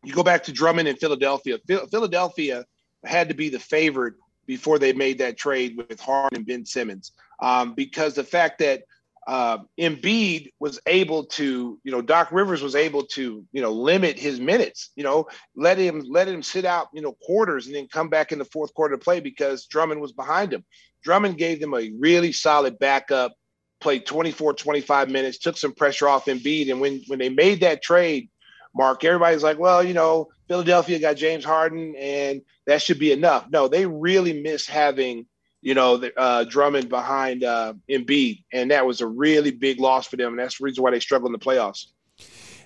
You 0.03 0.13
go 0.13 0.23
back 0.23 0.43
to 0.43 0.51
Drummond 0.51 0.87
in 0.87 0.97
Philadelphia. 0.97 1.57
Philadelphia 1.89 2.65
had 3.05 3.29
to 3.29 3.35
be 3.35 3.49
the 3.49 3.59
favorite 3.59 4.15
before 4.45 4.79
they 4.79 4.93
made 4.93 5.19
that 5.19 5.37
trade 5.37 5.77
with 5.77 5.99
Harden 5.99 6.37
and 6.37 6.45
Ben 6.45 6.65
Simmons, 6.65 7.11
um, 7.41 7.73
because 7.73 8.13
the 8.13 8.23
fact 8.23 8.59
that 8.59 8.83
uh, 9.25 9.59
Embiid 9.79 10.51
was 10.59 10.79
able 10.85 11.25
to, 11.25 11.79
you 11.83 11.91
know, 11.91 12.01
Doc 12.01 12.31
Rivers 12.31 12.61
was 12.61 12.75
able 12.75 13.03
to, 13.07 13.45
you 13.51 13.61
know, 13.61 13.71
limit 13.71 14.19
his 14.19 14.39
minutes, 14.39 14.91
you 14.95 15.03
know, 15.03 15.27
let 15.55 15.77
him 15.77 16.03
let 16.09 16.27
him 16.27 16.43
sit 16.43 16.65
out, 16.65 16.87
you 16.93 17.01
know, 17.01 17.13
quarters 17.21 17.67
and 17.67 17.75
then 17.75 17.87
come 17.87 18.09
back 18.09 18.31
in 18.31 18.39
the 18.39 18.45
fourth 18.45 18.73
quarter 18.73 18.95
to 18.95 19.03
play 19.03 19.19
because 19.19 19.65
Drummond 19.67 20.01
was 20.01 20.11
behind 20.11 20.51
him. 20.51 20.65
Drummond 21.03 21.37
gave 21.37 21.61
them 21.61 21.73
a 21.73 21.91
really 21.97 22.31
solid 22.31 22.79
backup, 22.79 23.33
played 23.79 24.05
24, 24.05 24.53
25 24.53 25.09
minutes, 25.09 25.37
took 25.37 25.57
some 25.57 25.73
pressure 25.73 26.07
off 26.07 26.25
Embiid. 26.25 26.69
And 26.69 26.81
when 26.81 27.01
when 27.07 27.19
they 27.19 27.29
made 27.29 27.61
that 27.61 27.81
trade, 27.81 28.29
Mark, 28.75 29.03
everybody's 29.03 29.43
like, 29.43 29.59
well, 29.59 29.83
you 29.83 29.93
know, 29.93 30.29
Philadelphia 30.47 30.99
got 30.99 31.15
James 31.15 31.45
Harden 31.45 31.95
and 31.95 32.41
that 32.65 32.81
should 32.81 32.99
be 32.99 33.11
enough. 33.11 33.47
No, 33.49 33.67
they 33.67 33.85
really 33.85 34.41
miss 34.41 34.67
having, 34.67 35.25
you 35.61 35.73
know, 35.73 35.97
the, 35.97 36.17
uh, 36.19 36.43
Drummond 36.45 36.89
behind 36.89 37.43
uh, 37.43 37.73
Embiid. 37.89 38.43
And 38.51 38.71
that 38.71 38.85
was 38.85 39.01
a 39.01 39.07
really 39.07 39.51
big 39.51 39.79
loss 39.79 40.07
for 40.07 40.17
them. 40.17 40.29
And 40.29 40.39
that's 40.39 40.57
the 40.57 40.65
reason 40.65 40.83
why 40.83 40.91
they 40.91 40.99
struggle 40.99 41.27
in 41.27 41.33
the 41.33 41.39
playoffs. 41.39 41.87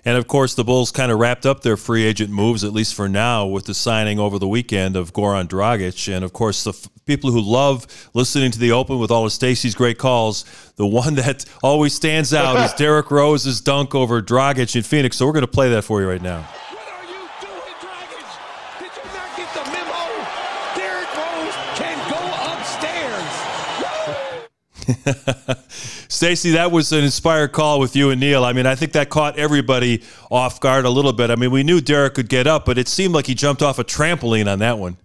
And 0.08 0.16
of 0.16 0.26
course, 0.26 0.54
the 0.54 0.64
Bulls 0.64 0.90
kind 0.90 1.12
of 1.12 1.18
wrapped 1.18 1.44
up 1.44 1.60
their 1.60 1.76
free 1.76 2.02
agent 2.02 2.30
moves, 2.30 2.64
at 2.64 2.72
least 2.72 2.94
for 2.94 3.10
now, 3.10 3.44
with 3.44 3.66
the 3.66 3.74
signing 3.74 4.18
over 4.18 4.38
the 4.38 4.48
weekend 4.48 4.96
of 4.96 5.12
Goran 5.12 5.46
Dragic. 5.48 6.10
And 6.10 6.24
of 6.24 6.32
course, 6.32 6.64
the 6.64 6.70
f- 6.70 6.88
people 7.04 7.30
who 7.30 7.42
love 7.42 7.86
listening 8.14 8.50
to 8.52 8.58
the 8.58 8.72
Open 8.72 8.98
with 8.98 9.10
all 9.10 9.26
of 9.26 9.34
Stacey's 9.34 9.74
great 9.74 9.98
calls, 9.98 10.46
the 10.76 10.86
one 10.86 11.16
that 11.16 11.44
always 11.62 11.92
stands 11.92 12.32
out 12.32 12.56
is 12.64 12.72
Derrick 12.78 13.10
Rose's 13.10 13.60
dunk 13.60 13.94
over 13.94 14.22
Dragic 14.22 14.74
in 14.74 14.82
Phoenix. 14.82 15.18
So 15.18 15.26
we're 15.26 15.32
going 15.32 15.42
to 15.42 15.46
play 15.46 15.68
that 15.72 15.84
for 15.84 16.00
you 16.00 16.08
right 16.08 16.22
now. 16.22 16.40
What 16.40 16.88
are 16.88 17.04
you 17.04 17.28
doing, 17.42 17.74
Dragic? 17.78 18.80
Did 18.80 18.90
you 18.96 19.04
not 19.12 19.36
get 19.36 19.52
the 19.52 19.70
memo? 19.70 20.24
Derrick 20.74 21.14
Rose 21.18 21.54
can 21.76 21.98
Stacey, 25.68 26.52
that 26.52 26.70
was 26.72 26.92
an 26.92 27.04
inspired 27.04 27.52
call 27.52 27.78
with 27.78 27.94
you 27.94 28.10
and 28.10 28.20
Neil. 28.20 28.44
I 28.44 28.52
mean, 28.52 28.66
I 28.66 28.74
think 28.74 28.92
that 28.92 29.10
caught 29.10 29.38
everybody 29.38 30.02
off 30.30 30.60
guard 30.60 30.84
a 30.84 30.90
little 30.90 31.12
bit. 31.12 31.30
I 31.30 31.36
mean, 31.36 31.50
we 31.50 31.62
knew 31.62 31.80
Derrick 31.80 32.14
could 32.14 32.28
get 32.28 32.46
up, 32.46 32.64
but 32.64 32.78
it 32.78 32.88
seemed 32.88 33.14
like 33.14 33.26
he 33.26 33.34
jumped 33.34 33.62
off 33.62 33.78
a 33.78 33.84
trampoline 33.84 34.50
on 34.50 34.60
that 34.60 34.78
one. 34.78 34.96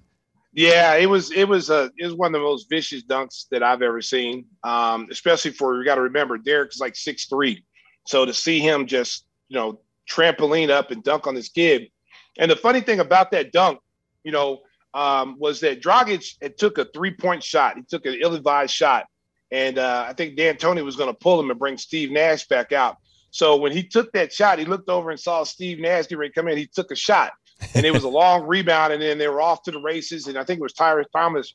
Yeah, 0.54 0.96
it 0.96 1.08
was 1.08 1.32
it 1.32 1.48
was 1.48 1.72
a 1.72 1.90
it 1.98 2.06
was 2.06 2.14
one 2.14 2.28
of 2.28 2.40
the 2.40 2.46
most 2.46 2.70
vicious 2.70 3.04
dunks 3.04 3.48
that 3.50 3.64
I've 3.64 3.82
ever 3.82 4.02
seen. 4.02 4.46
Um, 4.64 5.08
especially 5.10 5.52
for 5.52 5.80
you 5.80 5.86
got 5.86 5.96
to 5.96 6.02
remember 6.02 6.38
Derrick 6.38 6.72
is 6.72 6.80
like 6.80 6.96
six 6.96 7.26
three, 7.26 7.66
so 8.06 8.24
to 8.24 8.34
see 8.34 8.60
him 8.60 8.86
just 8.86 9.26
you 9.50 9.58
know 9.58 9.80
trampoline 10.10 10.70
up 10.70 10.92
and 10.92 11.04
dunk 11.04 11.26
on 11.26 11.34
this 11.34 11.50
kid, 11.50 11.90
and 12.38 12.52
the 12.52 12.56
funny 12.56 12.82
thing 12.82 13.00
about 13.00 13.32
that 13.32 13.52
dunk, 13.52 13.80
you 14.24 14.32
know, 14.32 14.60
um, 14.94 15.38
was 15.40 15.60
that 15.62 15.82
Dragic 15.82 16.36
had 16.40 16.56
took 16.58 16.78
a 16.78 16.86
three 16.86 17.16
point 17.16 17.44
shot. 17.44 17.76
He 17.76 17.84
took 17.90 18.06
an 18.06 18.16
ill 18.22 18.36
advised 18.36 18.76
shot, 18.76 19.08
and 19.54 19.78
uh, 19.78 20.08
I 20.10 20.14
think 20.14 20.36
D'Antoni 20.36 20.84
was 20.84 20.96
going 20.96 21.10
to 21.10 21.18
pull 21.18 21.40
him 21.40 21.52
and 21.52 21.60
bring 21.60 21.78
Steve 21.78 22.12
Nash 22.12 22.48
back 22.48 22.72
out. 22.72 22.98
So 23.30 23.56
when 23.56 23.72
he 23.72 23.84
took 23.84 24.12
that 24.14 24.34
shot, 24.34 24.58
he 24.58 24.66
looked 24.66 24.90
over 24.90 25.12
and 25.12 25.20
saw 25.20 25.44
Steve 25.44 25.80
Nash 25.80 26.08
get 26.08 26.18
ready 26.18 26.32
to 26.32 26.36
come 26.36 26.48
in. 26.48 26.58
He 26.58 26.66
took 26.66 26.90
a 26.90 26.96
shot, 26.96 27.34
and 27.76 27.86
it 27.86 27.94
was 27.94 28.04
a 28.04 28.10
long 28.22 28.48
rebound, 28.48 28.94
and 28.94 29.02
then 29.02 29.20
they 29.20 29.28
were 29.28 29.42
off 29.42 29.62
to 29.64 29.72
the 29.72 29.80
races. 29.80 30.26
And 30.26 30.40
I 30.40 30.44
think 30.44 30.60
it 30.60 30.64
was 30.64 30.74
Tyrus 30.74 31.08
Thomas 31.14 31.54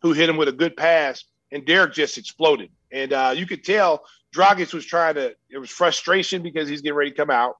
who 0.00 0.12
hit 0.12 0.28
him 0.28 0.36
with 0.36 0.48
a 0.48 0.52
good 0.52 0.76
pass, 0.76 1.24
and 1.50 1.66
Derrick 1.66 1.92
just 1.92 2.18
exploded. 2.18 2.70
And 2.92 3.12
uh, 3.12 3.34
you 3.36 3.46
could 3.46 3.64
tell 3.64 4.04
Dragic 4.34 4.72
was 4.72 4.86
trying 4.86 5.16
to. 5.16 5.34
It 5.50 5.58
was 5.58 5.70
frustration 5.70 6.42
because 6.42 6.68
he's 6.68 6.82
getting 6.82 6.96
ready 6.96 7.10
to 7.10 7.16
come 7.16 7.30
out, 7.30 7.56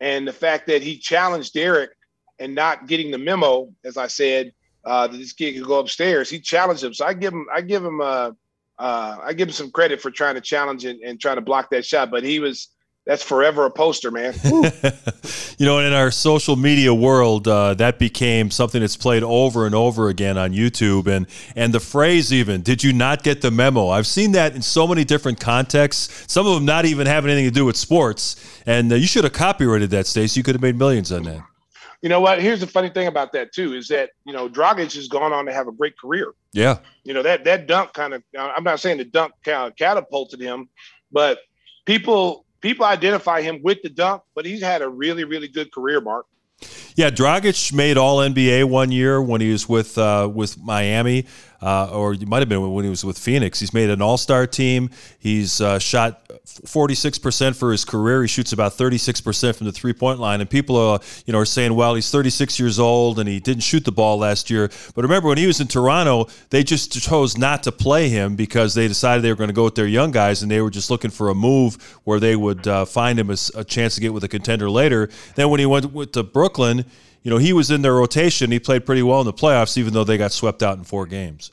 and 0.00 0.26
the 0.26 0.32
fact 0.32 0.68
that 0.68 0.82
he 0.82 0.98
challenged 0.98 1.52
Derrick 1.52 1.90
and 2.38 2.54
not 2.54 2.86
getting 2.86 3.10
the 3.10 3.18
memo, 3.18 3.72
as 3.84 3.96
I 3.96 4.06
said, 4.06 4.52
uh, 4.84 5.08
that 5.08 5.16
this 5.16 5.32
kid 5.32 5.54
could 5.54 5.66
go 5.66 5.80
upstairs. 5.80 6.30
He 6.30 6.38
challenged 6.38 6.84
him, 6.84 6.94
so 6.94 7.06
I 7.06 7.14
give 7.14 7.32
him. 7.32 7.46
I 7.52 7.60
give 7.60 7.84
him 7.84 8.00
a 8.00 8.36
Uh, 8.82 9.16
I 9.22 9.32
give 9.32 9.46
him 9.46 9.52
some 9.52 9.70
credit 9.70 10.00
for 10.00 10.10
trying 10.10 10.34
to 10.34 10.40
challenge 10.40 10.84
and, 10.84 11.00
and 11.02 11.20
trying 11.20 11.36
to 11.36 11.40
block 11.40 11.70
that 11.70 11.86
shot, 11.86 12.10
but 12.10 12.24
he 12.24 12.40
was 12.40 12.66
that's 13.06 13.22
forever 13.22 13.64
a 13.64 13.70
poster, 13.70 14.10
man. 14.10 14.34
you 15.58 15.66
know, 15.66 15.78
in 15.78 15.92
our 15.92 16.10
social 16.10 16.56
media 16.56 16.92
world, 16.92 17.46
uh, 17.46 17.74
that 17.74 18.00
became 18.00 18.50
something 18.50 18.80
that's 18.80 18.96
played 18.96 19.22
over 19.22 19.66
and 19.66 19.74
over 19.76 20.08
again 20.08 20.36
on 20.36 20.52
YouTube, 20.52 21.06
and 21.06 21.28
and 21.54 21.72
the 21.72 21.78
phrase 21.78 22.32
even 22.32 22.62
"Did 22.62 22.82
you 22.82 22.92
not 22.92 23.22
get 23.22 23.40
the 23.40 23.52
memo?" 23.52 23.88
I've 23.88 24.08
seen 24.08 24.32
that 24.32 24.56
in 24.56 24.62
so 24.62 24.88
many 24.88 25.04
different 25.04 25.38
contexts. 25.38 26.24
Some 26.26 26.48
of 26.48 26.54
them 26.56 26.64
not 26.64 26.84
even 26.84 27.06
having 27.06 27.30
anything 27.30 27.50
to 27.50 27.54
do 27.54 27.64
with 27.64 27.76
sports. 27.76 28.34
And 28.66 28.90
uh, 28.90 28.96
you 28.96 29.06
should 29.06 29.22
have 29.22 29.32
copyrighted 29.32 29.90
that, 29.90 30.08
Stace. 30.08 30.36
You 30.36 30.42
could 30.42 30.56
have 30.56 30.62
made 30.62 30.76
millions 30.76 31.12
on 31.12 31.22
that. 31.22 31.42
You 32.02 32.08
know 32.08 32.20
what? 32.20 32.42
Here's 32.42 32.60
the 32.60 32.66
funny 32.66 32.88
thing 32.88 33.06
about 33.06 33.32
that 33.32 33.52
too 33.52 33.74
is 33.74 33.88
that 33.88 34.10
you 34.24 34.32
know 34.32 34.48
Dragic 34.48 34.94
has 34.94 35.08
gone 35.08 35.32
on 35.32 35.46
to 35.46 35.52
have 35.52 35.68
a 35.68 35.72
great 35.72 35.96
career. 35.96 36.32
Yeah. 36.52 36.78
You 37.04 37.14
know 37.14 37.22
that 37.22 37.44
that 37.44 37.66
dunk 37.66 37.92
kind 37.92 38.12
of. 38.12 38.22
I'm 38.36 38.64
not 38.64 38.80
saying 38.80 38.98
the 38.98 39.04
dunk 39.04 39.32
kind 39.44 39.70
of 39.70 39.76
catapulted 39.76 40.40
him, 40.40 40.68
but 41.12 41.38
people 41.86 42.44
people 42.60 42.84
identify 42.86 43.42
him 43.42 43.60
with 43.62 43.78
the 43.82 43.88
dunk, 43.90 44.22
but 44.34 44.44
he's 44.44 44.62
had 44.62 44.82
a 44.82 44.88
really, 44.88 45.24
really 45.24 45.48
good 45.48 45.72
career, 45.72 46.00
Mark. 46.00 46.26
Yeah, 46.94 47.08
Dragic 47.08 47.72
made 47.72 47.96
All 47.96 48.18
NBA 48.18 48.64
one 48.64 48.92
year 48.92 49.20
when 49.22 49.40
he 49.40 49.50
was 49.50 49.68
with 49.68 49.96
uh, 49.96 50.30
with 50.32 50.58
Miami 50.62 51.26
uh, 51.62 51.88
or 51.92 52.14
it 52.14 52.26
might 52.26 52.40
have 52.40 52.48
been 52.48 52.72
when 52.72 52.84
he 52.84 52.90
was 52.90 53.04
with 53.04 53.16
Phoenix. 53.16 53.60
He's 53.60 53.72
made 53.72 53.88
an 53.88 54.02
All 54.02 54.18
Star 54.18 54.46
team. 54.46 54.90
He's 55.18 55.60
uh, 55.60 55.78
shot 55.78 56.28
46% 56.44 57.54
for 57.54 57.70
his 57.70 57.84
career. 57.84 58.22
He 58.22 58.28
shoots 58.28 58.52
about 58.52 58.72
36% 58.72 59.54
from 59.54 59.66
the 59.66 59.72
three 59.72 59.92
point 59.92 60.18
line. 60.18 60.40
And 60.40 60.50
people 60.50 60.76
are, 60.76 60.98
you 61.24 61.32
know, 61.32 61.38
are 61.38 61.44
saying, 61.44 61.74
well, 61.74 61.94
he's 61.94 62.10
36 62.10 62.58
years 62.58 62.80
old 62.80 63.20
and 63.20 63.28
he 63.28 63.38
didn't 63.38 63.62
shoot 63.62 63.84
the 63.84 63.92
ball 63.92 64.18
last 64.18 64.50
year. 64.50 64.70
But 64.94 65.02
remember, 65.02 65.28
when 65.28 65.38
he 65.38 65.46
was 65.46 65.60
in 65.60 65.68
Toronto, 65.68 66.26
they 66.50 66.64
just 66.64 67.00
chose 67.00 67.38
not 67.38 67.62
to 67.62 67.72
play 67.72 68.08
him 68.08 68.34
because 68.34 68.74
they 68.74 68.88
decided 68.88 69.22
they 69.22 69.30
were 69.30 69.36
going 69.36 69.48
to 69.48 69.54
go 69.54 69.64
with 69.64 69.76
their 69.76 69.86
young 69.86 70.10
guys 70.10 70.42
and 70.42 70.50
they 70.50 70.60
were 70.60 70.70
just 70.70 70.90
looking 70.90 71.12
for 71.12 71.28
a 71.28 71.34
move 71.34 71.76
where 72.02 72.18
they 72.18 72.34
would 72.34 72.66
uh, 72.66 72.84
find 72.84 73.20
him 73.20 73.30
a, 73.30 73.36
a 73.54 73.62
chance 73.62 73.94
to 73.94 74.00
get 74.00 74.12
with 74.12 74.24
a 74.24 74.28
contender 74.28 74.68
later. 74.68 75.08
Then 75.36 75.48
when 75.48 75.60
he 75.60 75.66
went 75.66 76.12
to 76.12 76.24
Brooklyn, 76.24 76.86
you 77.22 77.30
know, 77.30 77.38
he 77.38 77.52
was 77.52 77.70
in 77.70 77.82
their 77.82 77.94
rotation. 77.94 78.50
He 78.50 78.58
played 78.58 78.84
pretty 78.84 79.02
well 79.02 79.20
in 79.20 79.26
the 79.26 79.32
playoffs, 79.32 79.78
even 79.78 79.92
though 79.92 80.04
they 80.04 80.18
got 80.18 80.32
swept 80.32 80.62
out 80.62 80.76
in 80.76 80.84
four 80.84 81.06
games. 81.06 81.52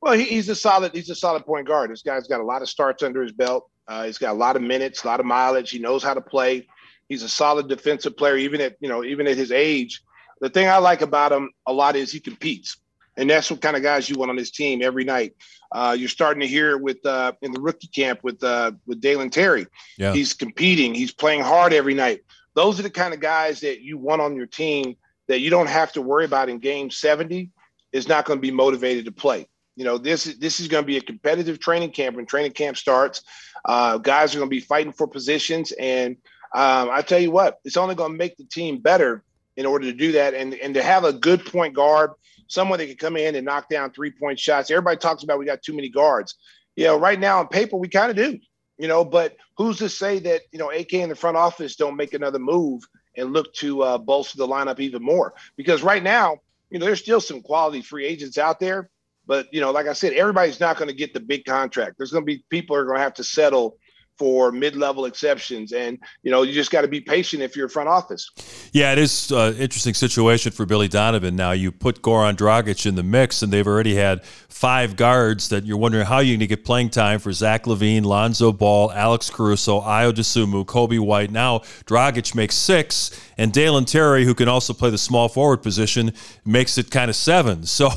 Well, 0.00 0.14
he, 0.14 0.24
he's 0.24 0.48
a 0.48 0.54
solid. 0.54 0.92
He's 0.94 1.10
a 1.10 1.14
solid 1.14 1.46
point 1.46 1.66
guard. 1.66 1.90
This 1.90 2.02
guy's 2.02 2.26
got 2.26 2.40
a 2.40 2.44
lot 2.44 2.62
of 2.62 2.68
starts 2.68 3.02
under 3.02 3.22
his 3.22 3.32
belt. 3.32 3.70
Uh, 3.88 4.04
he's 4.04 4.18
got 4.18 4.32
a 4.32 4.38
lot 4.38 4.56
of 4.56 4.62
minutes, 4.62 5.04
a 5.04 5.06
lot 5.06 5.20
of 5.20 5.26
mileage. 5.26 5.70
He 5.70 5.78
knows 5.78 6.02
how 6.02 6.14
to 6.14 6.20
play. 6.20 6.66
He's 7.08 7.22
a 7.22 7.28
solid 7.28 7.68
defensive 7.68 8.16
player, 8.16 8.36
even 8.36 8.60
at 8.60 8.76
you 8.80 8.88
know, 8.88 9.04
even 9.04 9.26
at 9.26 9.36
his 9.36 9.52
age. 9.52 10.02
The 10.40 10.50
thing 10.50 10.68
I 10.68 10.78
like 10.78 11.02
about 11.02 11.32
him 11.32 11.50
a 11.66 11.72
lot 11.72 11.96
is 11.96 12.12
he 12.12 12.20
competes, 12.20 12.76
and 13.16 13.30
that's 13.30 13.50
what 13.50 13.60
kind 13.60 13.76
of 13.76 13.82
guys 13.82 14.10
you 14.10 14.16
want 14.16 14.30
on 14.30 14.36
his 14.36 14.50
team 14.50 14.82
every 14.82 15.04
night. 15.04 15.34
Uh, 15.70 15.96
you're 15.98 16.08
starting 16.08 16.40
to 16.40 16.46
hear 16.46 16.76
with 16.76 17.04
uh, 17.06 17.32
in 17.40 17.52
the 17.52 17.60
rookie 17.60 17.86
camp 17.86 18.20
with 18.22 18.42
uh, 18.44 18.72
with 18.86 19.00
Dalen 19.00 19.30
Terry. 19.30 19.66
Yeah. 19.96 20.12
He's 20.12 20.34
competing. 20.34 20.94
He's 20.94 21.12
playing 21.12 21.42
hard 21.42 21.72
every 21.72 21.94
night 21.94 22.22
those 22.54 22.78
are 22.78 22.82
the 22.82 22.90
kind 22.90 23.14
of 23.14 23.20
guys 23.20 23.60
that 23.60 23.80
you 23.82 23.98
want 23.98 24.20
on 24.20 24.36
your 24.36 24.46
team 24.46 24.96
that 25.28 25.40
you 25.40 25.50
don't 25.50 25.68
have 25.68 25.92
to 25.92 26.02
worry 26.02 26.24
about 26.24 26.48
in 26.48 26.58
game 26.58 26.90
70 26.90 27.50
is 27.92 28.08
not 28.08 28.24
going 28.24 28.38
to 28.38 28.42
be 28.42 28.50
motivated 28.50 29.04
to 29.04 29.12
play. 29.12 29.46
You 29.76 29.84
know, 29.84 29.96
this 29.96 30.26
is 30.26 30.38
this 30.38 30.60
is 30.60 30.68
going 30.68 30.82
to 30.82 30.86
be 30.86 30.98
a 30.98 31.02
competitive 31.02 31.58
training 31.58 31.92
camp 31.92 32.16
when 32.16 32.26
training 32.26 32.52
camp 32.52 32.76
starts. 32.76 33.22
Uh, 33.64 33.96
guys 33.98 34.34
are 34.34 34.38
going 34.38 34.50
to 34.50 34.54
be 34.54 34.60
fighting 34.60 34.92
for 34.92 35.06
positions, 35.06 35.72
and 35.72 36.16
um, 36.54 36.90
I 36.90 37.00
tell 37.00 37.18
you 37.18 37.30
what, 37.30 37.58
it's 37.64 37.78
only 37.78 37.94
going 37.94 38.12
to 38.12 38.18
make 38.18 38.36
the 38.36 38.44
team 38.44 38.78
better 38.78 39.22
in 39.56 39.64
order 39.64 39.86
to 39.86 39.96
do 39.96 40.12
that, 40.12 40.34
and 40.34 40.52
and 40.54 40.74
to 40.74 40.82
have 40.82 41.04
a 41.04 41.12
good 41.12 41.46
point 41.46 41.74
guard, 41.74 42.10
someone 42.48 42.78
that 42.80 42.86
can 42.86 42.96
come 42.96 43.16
in 43.16 43.34
and 43.34 43.46
knock 43.46 43.70
down 43.70 43.92
three 43.92 44.10
point 44.10 44.38
shots. 44.38 44.70
Everybody 44.70 44.98
talks 44.98 45.22
about 45.22 45.38
we 45.38 45.46
got 45.46 45.62
too 45.62 45.74
many 45.74 45.88
guards. 45.88 46.34
You 46.76 46.84
know, 46.84 46.98
right 46.98 47.18
now 47.18 47.38
on 47.38 47.48
paper 47.48 47.78
we 47.78 47.88
kind 47.88 48.10
of 48.10 48.16
do 48.16 48.38
you 48.82 48.88
know, 48.88 49.04
but 49.04 49.36
who's 49.56 49.78
to 49.78 49.88
say 49.88 50.18
that, 50.18 50.40
you 50.50 50.58
know, 50.58 50.72
AK 50.72 50.94
in 50.94 51.08
the 51.08 51.14
front 51.14 51.36
office 51.36 51.76
don't 51.76 51.94
make 51.94 52.14
another 52.14 52.40
move 52.40 52.82
and 53.16 53.32
look 53.32 53.54
to 53.54 53.80
uh, 53.82 53.96
bolster 53.96 54.38
the 54.38 54.48
lineup 54.48 54.80
even 54.80 55.04
more? 55.04 55.34
Because 55.56 55.84
right 55.84 56.02
now, 56.02 56.38
you 56.68 56.80
know, 56.80 56.86
there's 56.86 56.98
still 56.98 57.20
some 57.20 57.42
quality 57.42 57.80
free 57.80 58.04
agents 58.04 58.38
out 58.38 58.58
there. 58.58 58.90
But, 59.24 59.46
you 59.54 59.60
know, 59.60 59.70
like 59.70 59.86
I 59.86 59.92
said, 59.92 60.14
everybody's 60.14 60.58
not 60.58 60.78
going 60.78 60.88
to 60.88 60.96
get 60.96 61.14
the 61.14 61.20
big 61.20 61.44
contract. 61.44 61.94
There's 61.96 62.10
going 62.10 62.24
to 62.24 62.26
be 62.26 62.44
people 62.50 62.74
are 62.74 62.84
going 62.84 62.96
to 62.96 63.02
have 63.04 63.14
to 63.14 63.24
settle 63.24 63.76
for 64.22 64.52
mid-level 64.52 65.04
exceptions. 65.04 65.72
And 65.72 65.98
you 66.22 66.30
know 66.30 66.42
you 66.42 66.52
just 66.52 66.70
got 66.70 66.82
to 66.82 66.88
be 66.88 67.00
patient 67.00 67.42
if 67.42 67.56
you're 67.56 67.68
front 67.68 67.88
office. 67.88 68.30
Yeah 68.72 68.92
it 68.92 68.98
is 68.98 69.32
an 69.32 69.36
uh, 69.36 69.52
interesting 69.58 69.94
situation 69.94 70.52
for 70.52 70.64
billy 70.64 70.86
donovan. 70.86 71.34
Now 71.34 71.50
you 71.50 71.72
put 71.72 72.02
goran 72.02 72.36
dragic 72.36 72.86
in 72.86 72.94
the 72.94 73.02
mix 73.02 73.42
and 73.42 73.52
they've 73.52 73.66
already 73.66 73.96
had 73.96 74.24
five 74.24 74.94
guards 74.94 75.48
that 75.48 75.66
you're 75.66 75.76
wondering 75.76 76.06
how 76.06 76.20
you're 76.20 76.34
going 76.34 76.38
to 76.38 76.46
get 76.46 76.64
playing 76.64 76.90
time 76.90 77.18
for 77.18 77.32
zach 77.32 77.64
lavine 77.64 78.04
lonzo 78.04 78.52
ball 78.52 78.92
alex 78.92 79.28
caruso 79.28 79.80
ayo 79.80 80.12
dosunmu 80.12 80.64
coby 80.66 81.00
white. 81.00 81.32
Now 81.32 81.58
dragic 81.84 82.36
makes 82.36 82.54
six 82.54 83.10
and 83.38 83.52
dalen 83.52 83.84
terry 83.84 84.24
who 84.24 84.34
can 84.34 84.48
also 84.48 84.72
play 84.72 84.90
the 84.90 84.98
small 84.98 85.28
forward 85.28 85.62
position 85.62 86.12
makes 86.44 86.78
it 86.78 86.90
kind 86.90 87.08
of 87.08 87.16
seven 87.16 87.64
so 87.66 87.88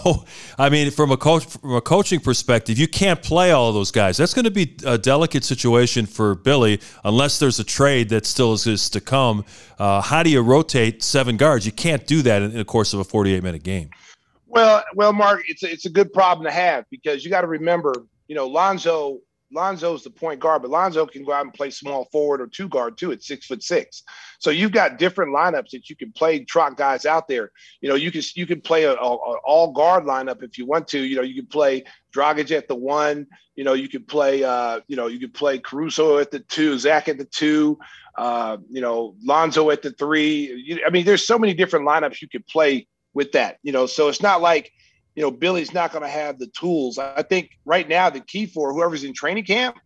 i 0.58 0.70
mean 0.70 0.92
from 0.92 1.12
a 1.12 1.18
coach 1.18 1.46
from 1.46 1.76
a 1.76 1.82
coaching 1.82 2.20
perspective 2.20 2.78
you 2.78 2.88
can't 2.88 3.22
play 3.22 3.52
all 3.52 3.72
those 3.72 3.92
guys 3.92 4.18
that's 4.18 4.34
going 4.34 4.46
to 4.46 4.52
be 4.52 4.76
a 4.86 4.98
delicate 4.98 5.44
situation 5.44 6.06
for 6.06 6.36
Billy 6.36 6.80
unless 7.04 7.40
there's 7.40 7.60
a 7.60 7.64
trade 7.64 8.10
that 8.10 8.26
still 8.26 8.54
is 8.54 8.90
to 8.90 9.02
come. 9.02 9.44
Uh, 9.78 10.02
how 10.02 10.24
do 10.24 10.30
you 10.30 10.42
rotate 10.42 11.04
seven 11.04 11.38
guards? 11.38 11.66
You 11.66 11.72
can't 11.72 12.06
do 12.08 12.22
that 12.22 12.42
in, 12.42 12.52
in 12.52 12.58
the 12.58 12.66
course 12.66 12.94
of 12.94 13.00
a 13.00 13.04
48 13.04 13.44
minute 13.44 13.64
game. 13.64 13.90
Well, 14.48 14.84
well, 14.96 15.12
Mark, 15.12 15.44
it's 15.48 15.64
a, 15.64 15.72
it's 15.72 15.86
a 15.86 15.90
good 15.90 16.14
problem 16.14 16.46
to 16.46 16.52
have 16.52 16.86
because 16.90 17.26
you 17.26 17.30
got 17.30 17.42
to 17.42 17.48
remember, 17.48 17.94
you 18.28 18.36
know, 18.36 18.48
Lonzo 18.48 19.20
Lonzo's 19.56 20.04
the 20.04 20.10
point 20.10 20.40
guard, 20.40 20.62
but 20.62 20.70
Lonzo 20.70 21.06
can 21.06 21.24
go 21.24 21.32
out 21.32 21.46
and 21.46 21.54
play 21.54 21.70
small 21.70 22.06
forward 22.12 22.42
or 22.42 22.48
two 22.48 22.68
guard 22.68 22.98
too 22.98 23.12
at 23.12 23.24
six 23.24 23.48
foot 23.48 23.64
six. 23.64 24.04
So 24.40 24.50
you've 24.50 24.72
got 24.72 25.00
different 25.00 25.34
lineups 25.34 25.72
that 25.72 25.90
you 25.90 25.96
can 25.96 26.12
play 26.12 26.44
trot 26.44 26.78
guys 26.78 27.06
out 27.06 27.28
there. 27.28 27.52
You 27.82 27.90
know, 27.90 27.96
you 27.96 28.12
can 28.12 28.22
you 28.36 28.46
can 28.46 28.62
play 28.62 28.84
a, 28.84 28.94
a, 28.94 29.14
a 29.14 29.38
all 29.46 29.72
guard 29.72 30.04
lineup 30.04 30.44
if 30.44 30.58
you 30.58 30.66
want 30.66 30.88
to. 30.90 31.00
You 31.00 31.16
know, 31.16 31.22
you 31.24 31.36
can 31.36 31.48
play 31.48 31.86
Dragic 32.14 32.56
at 32.56 32.68
the 32.68 32.76
one. 32.76 33.28
You 33.56 33.64
know, 33.64 33.74
you 33.74 33.88
could 33.88 34.08
play 34.08 34.44
uh, 34.44 34.82
you 34.88 34.96
know, 34.96 35.08
you 35.08 35.20
could 35.20 35.34
play 35.34 35.58
Caruso 35.60 36.18
at 36.18 36.30
the 36.30 36.40
two, 36.40 36.78
Zach 36.78 37.08
at 37.08 37.18
the 37.18 37.26
two, 37.26 37.80
uh, 38.18 38.58
you 38.70 38.82
know, 38.82 39.16
Lonzo 39.24 39.70
at 39.72 39.82
the 39.82 39.92
three. 39.92 40.82
I 40.86 40.90
mean, 40.90 41.06
there's 41.06 41.26
so 41.26 41.40
many 41.40 41.54
different 41.54 41.88
lineups 41.88 42.22
you 42.22 42.28
could 42.28 42.46
play 42.46 42.88
with 43.14 43.32
that. 43.32 43.58
You 43.64 43.72
know, 43.72 43.86
so 43.86 44.10
it's 44.10 44.22
not 44.22 44.42
like 44.42 44.72
you 45.16 45.22
know, 45.22 45.32
Billy's 45.32 45.74
not 45.74 45.92
going 45.92 46.04
to 46.04 46.10
have 46.10 46.40
the 46.40 46.48
tools. 46.48 46.98
I 46.98 47.24
think 47.24 47.52
right 47.66 47.88
now 47.88 48.10
the 48.10 48.20
key 48.20 48.46
for 48.46 48.74
whoever's 48.74 49.04
in 49.04 49.14
training 49.14 49.46
camp 49.46 49.78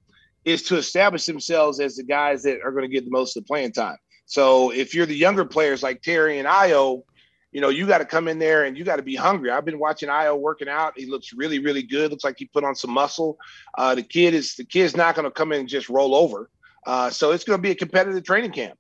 is 0.43 0.63
to 0.63 0.77
establish 0.77 1.25
themselves 1.25 1.79
as 1.79 1.95
the 1.95 2.03
guys 2.03 2.43
that 2.43 2.62
are 2.63 2.71
going 2.71 2.83
to 2.83 2.93
get 2.93 3.05
the 3.05 3.12
most 3.12 3.38
of 3.38 3.43
the 3.43 3.48
playing 3.48 3.71
time. 3.71 3.98
So 4.25 4.71
if 4.71 4.93
you're 4.93 5.05
the 5.05 5.15
younger 5.15 5.45
players 5.45 5.83
like 5.83 6.01
Terry 6.01 6.39
and 6.39 6.48
Ayo, 6.48 7.03
you 7.51 7.62
know, 7.62 7.69
you 7.69 7.88
got 7.88 7.98
to 7.98 8.05
come 8.05 8.27
in 8.27 8.38
there 8.38 8.65
and 8.65 8.77
you 8.77 8.83
got 8.83 8.98
to 8.98 9.03
be 9.03 9.15
hungry. 9.15 9.50
I've 9.50 9.65
been 9.65 9.79
watching 9.79 10.09
Ayo 10.09 10.39
working 10.39 10.69
out. 10.69 10.93
He 10.95 11.07
looks 11.07 11.33
really, 11.33 11.59
really 11.59 11.81
good. 11.81 12.12
Looks 12.12 12.24
like 12.24 12.36
he 12.38 12.45
put 12.45 12.63
on 12.63 12.75
some 12.75 12.91
muscle. 12.91 13.38
Uh, 13.77 13.95
the 13.95 14.03
kid 14.03 14.33
is 14.33 14.55
the 14.55 14.65
kid's 14.65 14.95
not 14.95 15.15
going 15.15 15.25
to 15.25 15.31
come 15.31 15.51
in 15.51 15.62
and 15.62 15.69
just 15.69 15.89
roll 15.89 16.15
over. 16.15 16.50
Uh, 16.86 17.09
so 17.09 17.31
it's 17.31 17.43
going 17.43 17.57
to 17.57 17.62
be 17.62 17.71
a 17.71 17.75
competitive 17.75 18.24
training 18.24 18.51
camp. 18.51 18.77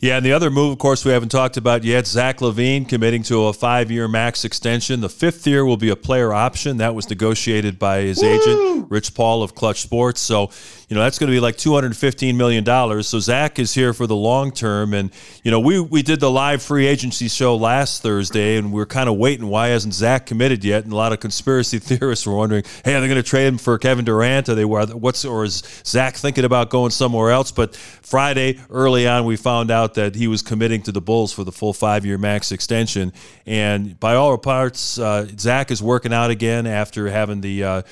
Yeah, 0.00 0.16
and 0.16 0.26
the 0.26 0.32
other 0.32 0.50
move, 0.50 0.72
of 0.72 0.78
course, 0.78 1.04
we 1.04 1.12
haven't 1.12 1.30
talked 1.30 1.56
about 1.56 1.84
yet 1.84 2.06
Zach 2.06 2.38
LaVine 2.38 2.88
committing 2.88 3.22
to 3.24 3.46
a 3.46 3.52
five 3.52 3.90
year 3.90 4.08
max 4.08 4.44
extension. 4.44 5.00
The 5.00 5.08
fifth 5.08 5.46
year 5.46 5.64
will 5.64 5.76
be 5.76 5.90
a 5.90 5.96
player 5.96 6.32
option. 6.32 6.78
That 6.78 6.94
was 6.94 7.08
negotiated 7.08 7.78
by 7.78 8.00
his 8.00 8.20
Woo! 8.20 8.28
agent, 8.28 8.90
Rich 8.90 9.14
Paul 9.14 9.42
of 9.42 9.54
Klutch 9.54 9.80
Sports. 9.80 10.20
So, 10.20 10.50
you 10.88 10.96
know, 10.96 11.02
that's 11.02 11.18
going 11.18 11.28
to 11.28 11.34
be 11.34 11.40
like 11.40 11.56
$215 11.56 12.36
million. 12.36 12.64
So, 13.02 13.18
Zach 13.18 13.58
is 13.58 13.72
here 13.74 13.92
for 13.92 14.06
the 14.06 14.16
long 14.16 14.50
term. 14.50 14.94
And, 14.94 15.10
you 15.42 15.50
know, 15.50 15.60
we, 15.60 15.80
we 15.80 16.02
did 16.02 16.20
the 16.20 16.30
live 16.30 16.62
free 16.62 16.86
agency 16.86 17.28
show 17.28 17.56
last 17.56 18.02
Thursday, 18.02 18.56
and 18.56 18.72
we 18.72 18.82
are 18.82 18.86
kind 18.86 19.08
of 19.08 19.16
waiting. 19.16 19.46
Why 19.46 19.68
hasn't 19.68 19.94
Zach 19.94 20.26
committed 20.26 20.64
yet? 20.64 20.84
And 20.84 20.92
a 20.92 20.96
lot 20.96 21.12
of 21.12 21.20
conspiracy 21.20 21.78
theorists 21.80 22.26
were 22.26 22.36
wondering, 22.36 22.64
hey, 22.84 22.94
are 22.94 23.00
they 23.00 23.08
going 23.08 23.22
to 23.22 23.28
trade 23.28 23.46
him 23.46 23.58
for 23.58 23.78
Kevin 23.78 24.04
Durant? 24.04 24.48
Are 24.48 24.54
they, 24.54 24.64
what's, 24.64 25.24
or 25.24 25.44
is 25.44 25.62
Zach 25.84 26.16
thinking 26.16 26.44
about 26.44 26.70
going 26.70 26.90
somewhere 26.90 27.30
else? 27.30 27.52
But 27.52 27.76
Friday, 27.76 28.60
early 28.70 29.06
on, 29.06 29.24
we 29.24 29.36
found 29.36 29.70
out 29.70 29.83
out 29.84 29.94
that 29.94 30.14
he 30.14 30.26
was 30.26 30.42
committing 30.42 30.82
to 30.82 30.92
the 30.92 31.00
Bulls 31.00 31.32
for 31.32 31.44
the 31.44 31.52
full 31.52 31.72
five 31.72 32.04
year 32.04 32.18
max 32.18 32.50
extension. 32.50 33.12
And 33.46 33.98
by 34.00 34.14
all 34.14 34.32
reports, 34.32 34.98
uh, 34.98 35.28
Zach 35.38 35.70
is 35.70 35.82
working 35.82 36.12
out 36.12 36.30
again 36.30 36.66
after 36.66 37.08
having 37.08 37.40
the. 37.40 37.64
Uh, 37.64 37.82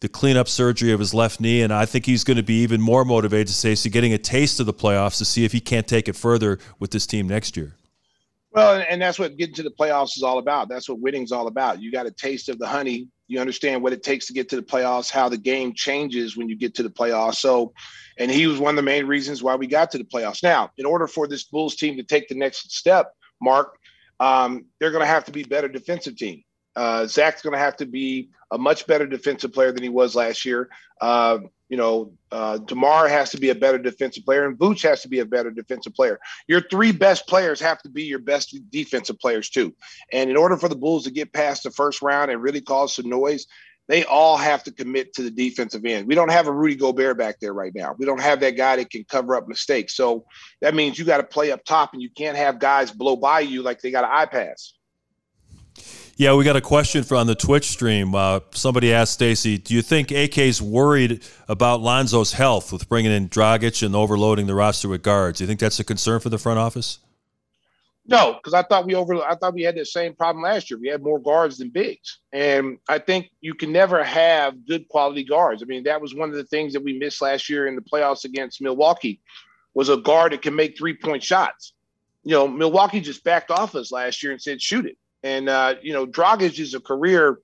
the 0.00 0.08
cleanup 0.08 0.48
surgery 0.48 0.92
of 0.92 0.98
his 0.98 1.12
left 1.12 1.42
knee, 1.42 1.60
and 1.60 1.74
I 1.74 1.84
think 1.84 2.06
he's 2.06 2.24
going 2.24 2.38
to 2.38 2.42
be 2.42 2.62
even 2.62 2.80
more 2.80 3.04
motivated 3.04 3.48
to 3.48 3.52
say, 3.52 3.74
so 3.74 3.90
getting 3.90 4.14
a 4.14 4.18
taste 4.18 4.58
of 4.58 4.64
the 4.64 4.72
playoffs 4.72 5.18
to 5.18 5.26
see 5.26 5.44
if 5.44 5.52
he 5.52 5.60
can't 5.60 5.86
take 5.86 6.08
it 6.08 6.16
further 6.16 6.58
with 6.78 6.90
this 6.90 7.06
team 7.06 7.28
next 7.28 7.54
year. 7.54 7.76
Well, 8.50 8.82
and 8.88 9.02
that's 9.02 9.18
what 9.18 9.36
getting 9.36 9.54
to 9.56 9.62
the 9.62 9.70
playoffs 9.70 10.16
is 10.16 10.22
all 10.22 10.38
about. 10.38 10.70
That's 10.70 10.88
what 10.88 11.00
winning's 11.00 11.32
all 11.32 11.48
about. 11.48 11.82
You 11.82 11.92
got 11.92 12.06
a 12.06 12.10
taste 12.10 12.48
of 12.48 12.58
the 12.58 12.66
honey. 12.66 13.08
You 13.28 13.40
understand 13.40 13.82
what 13.82 13.92
it 13.92 14.02
takes 14.02 14.26
to 14.28 14.32
get 14.32 14.48
to 14.48 14.56
the 14.56 14.62
playoffs, 14.62 15.10
how 15.10 15.28
the 15.28 15.36
game 15.36 15.74
changes 15.74 16.34
when 16.34 16.48
you 16.48 16.56
get 16.56 16.74
to 16.76 16.82
the 16.82 16.88
playoffs. 16.88 17.36
So 17.36 17.74
and 18.20 18.30
he 18.30 18.46
was 18.46 18.60
one 18.60 18.70
of 18.70 18.76
the 18.76 18.82
main 18.82 19.06
reasons 19.06 19.42
why 19.42 19.56
we 19.56 19.66
got 19.66 19.90
to 19.90 19.98
the 19.98 20.04
playoffs. 20.04 20.42
Now, 20.42 20.70
in 20.76 20.84
order 20.84 21.06
for 21.06 21.26
this 21.26 21.44
Bulls 21.44 21.74
team 21.74 21.96
to 21.96 22.02
take 22.02 22.28
the 22.28 22.34
next 22.34 22.70
step, 22.70 23.14
Mark, 23.40 23.78
um, 24.20 24.66
they're 24.78 24.90
going 24.90 25.02
to 25.02 25.06
have 25.06 25.24
to 25.24 25.32
be 25.32 25.42
better 25.42 25.68
defensive 25.68 26.16
team. 26.16 26.44
Uh, 26.76 27.06
Zach's 27.06 27.42
going 27.42 27.54
to 27.54 27.58
have 27.58 27.76
to 27.78 27.86
be 27.86 28.28
a 28.50 28.58
much 28.58 28.86
better 28.86 29.06
defensive 29.06 29.52
player 29.52 29.72
than 29.72 29.82
he 29.82 29.88
was 29.88 30.14
last 30.14 30.44
year. 30.44 30.68
Uh, 31.00 31.38
you 31.70 31.76
know, 31.76 32.12
uh, 32.30 32.58
Demar 32.58 33.08
has 33.08 33.30
to 33.30 33.38
be 33.38 33.48
a 33.48 33.54
better 33.54 33.78
defensive 33.78 34.24
player, 34.24 34.46
and 34.46 34.58
Vooch 34.58 34.82
has 34.82 35.02
to 35.02 35.08
be 35.08 35.20
a 35.20 35.24
better 35.24 35.50
defensive 35.50 35.94
player. 35.94 36.18
Your 36.46 36.60
three 36.60 36.92
best 36.92 37.26
players 37.26 37.60
have 37.60 37.80
to 37.82 37.88
be 37.88 38.02
your 38.02 38.18
best 38.18 38.56
defensive 38.70 39.18
players 39.18 39.48
too. 39.48 39.74
And 40.12 40.28
in 40.28 40.36
order 40.36 40.56
for 40.56 40.68
the 40.68 40.76
Bulls 40.76 41.04
to 41.04 41.10
get 41.10 41.32
past 41.32 41.62
the 41.62 41.70
first 41.70 42.02
round 42.02 42.30
and 42.30 42.42
really 42.42 42.60
cause 42.60 42.96
some 42.96 43.08
noise, 43.08 43.46
they 43.88 44.04
all 44.04 44.36
have 44.36 44.62
to 44.64 44.70
commit 44.70 45.14
to 45.14 45.22
the 45.22 45.30
defensive 45.30 45.84
end. 45.84 46.06
We 46.06 46.14
don't 46.14 46.30
have 46.30 46.46
a 46.46 46.52
Rudy 46.52 46.76
Gobert 46.76 47.18
back 47.18 47.40
there 47.40 47.52
right 47.52 47.74
now. 47.74 47.94
We 47.98 48.06
don't 48.06 48.20
have 48.20 48.40
that 48.40 48.56
guy 48.56 48.76
that 48.76 48.90
can 48.90 49.04
cover 49.04 49.34
up 49.34 49.48
mistakes. 49.48 49.96
So 49.96 50.26
that 50.60 50.74
means 50.74 50.98
you 50.98 51.04
got 51.04 51.16
to 51.16 51.24
play 51.24 51.50
up 51.50 51.64
top, 51.64 51.92
and 51.92 52.00
you 52.00 52.10
can't 52.10 52.36
have 52.36 52.58
guys 52.58 52.92
blow 52.92 53.16
by 53.16 53.40
you 53.40 53.62
like 53.62 53.80
they 53.80 53.90
got 53.90 54.04
an 54.04 54.28
iPass. 54.28 54.72
Yeah, 56.16 56.34
we 56.34 56.44
got 56.44 56.54
a 56.54 56.60
question 56.60 57.02
for 57.02 57.16
on 57.16 57.26
the 57.26 57.34
Twitch 57.34 57.70
stream. 57.70 58.14
Uh, 58.14 58.40
somebody 58.52 58.92
asked 58.92 59.14
Stacey, 59.14 59.56
"Do 59.56 59.74
you 59.74 59.80
think 59.80 60.12
AK's 60.12 60.60
worried 60.60 61.22
about 61.48 61.80
Lonzo's 61.80 62.34
health 62.34 62.72
with 62.72 62.88
bringing 62.90 63.10
in 63.10 63.30
Dragic 63.30 63.82
and 63.82 63.96
overloading 63.96 64.46
the 64.46 64.54
roster 64.54 64.88
with 64.88 65.02
guards? 65.02 65.38
Do 65.38 65.44
you 65.44 65.48
think 65.48 65.60
that's 65.60 65.80
a 65.80 65.84
concern 65.84 66.20
for 66.20 66.28
the 66.28 66.38
front 66.38 66.58
office?" 66.58 66.98
No, 68.10 68.34
because 68.34 68.54
I 68.54 68.62
thought 68.64 68.86
we 68.86 68.94
over. 68.96 69.14
I 69.22 69.36
thought 69.36 69.54
we 69.54 69.62
had 69.62 69.76
the 69.76 69.84
same 69.86 70.14
problem 70.14 70.42
last 70.42 70.68
year. 70.70 70.78
We 70.80 70.88
had 70.88 71.02
more 71.02 71.20
guards 71.20 71.58
than 71.58 71.70
bigs, 71.70 72.18
and 72.32 72.78
I 72.88 72.98
think 72.98 73.30
you 73.40 73.54
can 73.54 73.70
never 73.72 74.02
have 74.02 74.66
good 74.66 74.88
quality 74.88 75.22
guards. 75.22 75.62
I 75.62 75.66
mean, 75.66 75.84
that 75.84 76.00
was 76.00 76.14
one 76.14 76.28
of 76.28 76.34
the 76.34 76.44
things 76.44 76.72
that 76.72 76.82
we 76.82 76.98
missed 76.98 77.22
last 77.22 77.48
year 77.48 77.68
in 77.68 77.76
the 77.76 77.82
playoffs 77.82 78.24
against 78.24 78.60
Milwaukee, 78.60 79.20
was 79.74 79.88
a 79.88 79.96
guard 79.96 80.32
that 80.32 80.42
can 80.42 80.56
make 80.56 80.76
three 80.76 80.94
point 80.94 81.22
shots. 81.22 81.72
You 82.24 82.32
know, 82.32 82.48
Milwaukee 82.48 83.00
just 83.00 83.22
backed 83.22 83.50
off 83.50 83.74
us 83.76 83.92
last 83.92 84.22
year 84.22 84.32
and 84.32 84.42
said 84.42 84.60
shoot 84.60 84.86
it. 84.86 84.98
And 85.22 85.48
uh, 85.48 85.76
you 85.80 85.92
know, 85.92 86.06
Dragic 86.06 86.58
is 86.58 86.74
a 86.74 86.80
career, 86.80 87.38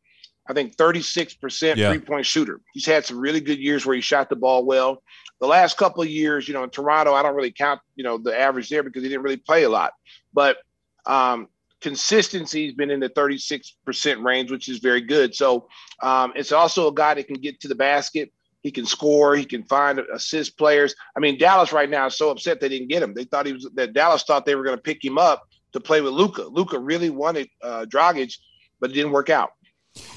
I 0.49 0.53
think, 0.53 0.77
36% 0.77 1.77
Yeah. 1.77 1.91
three-point 1.91 2.27
shooter. 2.27 2.61
He's 2.75 2.87
had 2.87 3.05
some 3.07 3.19
really 3.19 3.41
good 3.41 3.59
years 3.59 3.87
where 3.87 3.95
he 3.95 4.03
shot 4.03 4.29
the 4.31 4.37
ball 4.37 4.65
well. 4.65 5.03
The 5.41 5.47
last 5.47 5.77
couple 5.77 6.03
of 6.03 6.09
years, 6.09 6.49
you 6.49 6.55
know, 6.55 6.65
in 6.65 6.71
Toronto, 6.71 7.13
I 7.13 7.23
don't 7.23 7.35
really 7.35 7.53
count, 7.53 7.81
you 7.95 8.03
know, 8.05 8.17
the 8.17 8.39
average 8.39 8.71
there 8.71 8.83
because 8.83 9.03
he 9.03 9.09
didn't 9.11 9.23
really 9.23 9.37
play 9.37 9.65
a 9.65 9.69
lot. 9.69 9.93
But 10.37 10.59
um, 11.07 11.49
consistency's 11.81 12.75
been 12.75 12.91
in 12.91 13.01
the 13.01 13.09
36% 13.09 14.23
range, 14.23 14.51
which 14.51 14.69
is 14.69 14.79
very 14.79 15.01
good. 15.01 15.35
So 15.35 15.67
um, 16.03 16.33
it's 16.37 16.53
also 16.53 16.89
a 16.89 16.95
guy 16.95 17.15
that 17.15 17.27
can 17.27 17.41
get 17.41 17.59
to 17.61 17.69
the 17.69 17.75
basket. 17.75 18.33
He 18.63 18.71
can 18.71 18.85
score. 18.85 19.35
He 19.35 19.45
can 19.45 19.65
find 19.65 19.99
assist 19.99 20.59
players. 20.59 20.95
I 21.17 21.21
mean, 21.21 21.39
Dallas 21.39 21.73
right 21.73 21.89
now 21.89 22.07
is 22.07 22.19
so 22.19 22.31
upset 22.31 22.61
they 22.61 22.69
didn't 22.69 22.89
get 22.89 23.03
him. 23.03 23.15
They 23.15 23.25
thought 23.25 23.47
he 23.47 23.53
was 23.53 23.69
that 23.75 23.95
Dallas 23.95 24.25
thought 24.25 24.45
they 24.45 24.57
were 24.57 24.65
going 24.65 24.77
to 24.77 24.83
pick 24.83 25.05
him 25.05 25.19
up 25.19 25.49
to 25.73 25.81
play 25.81 26.01
with 26.01 26.13
Luka. 26.13 26.43
Luka 26.43 26.79
really 26.79 27.11
wanted 27.11 27.49
uh, 27.63 27.87
Dragic, 27.89 28.37
but 28.81 28.91
it 28.91 28.95
didn't 28.95 29.13
work 29.13 29.31
out. 29.31 29.51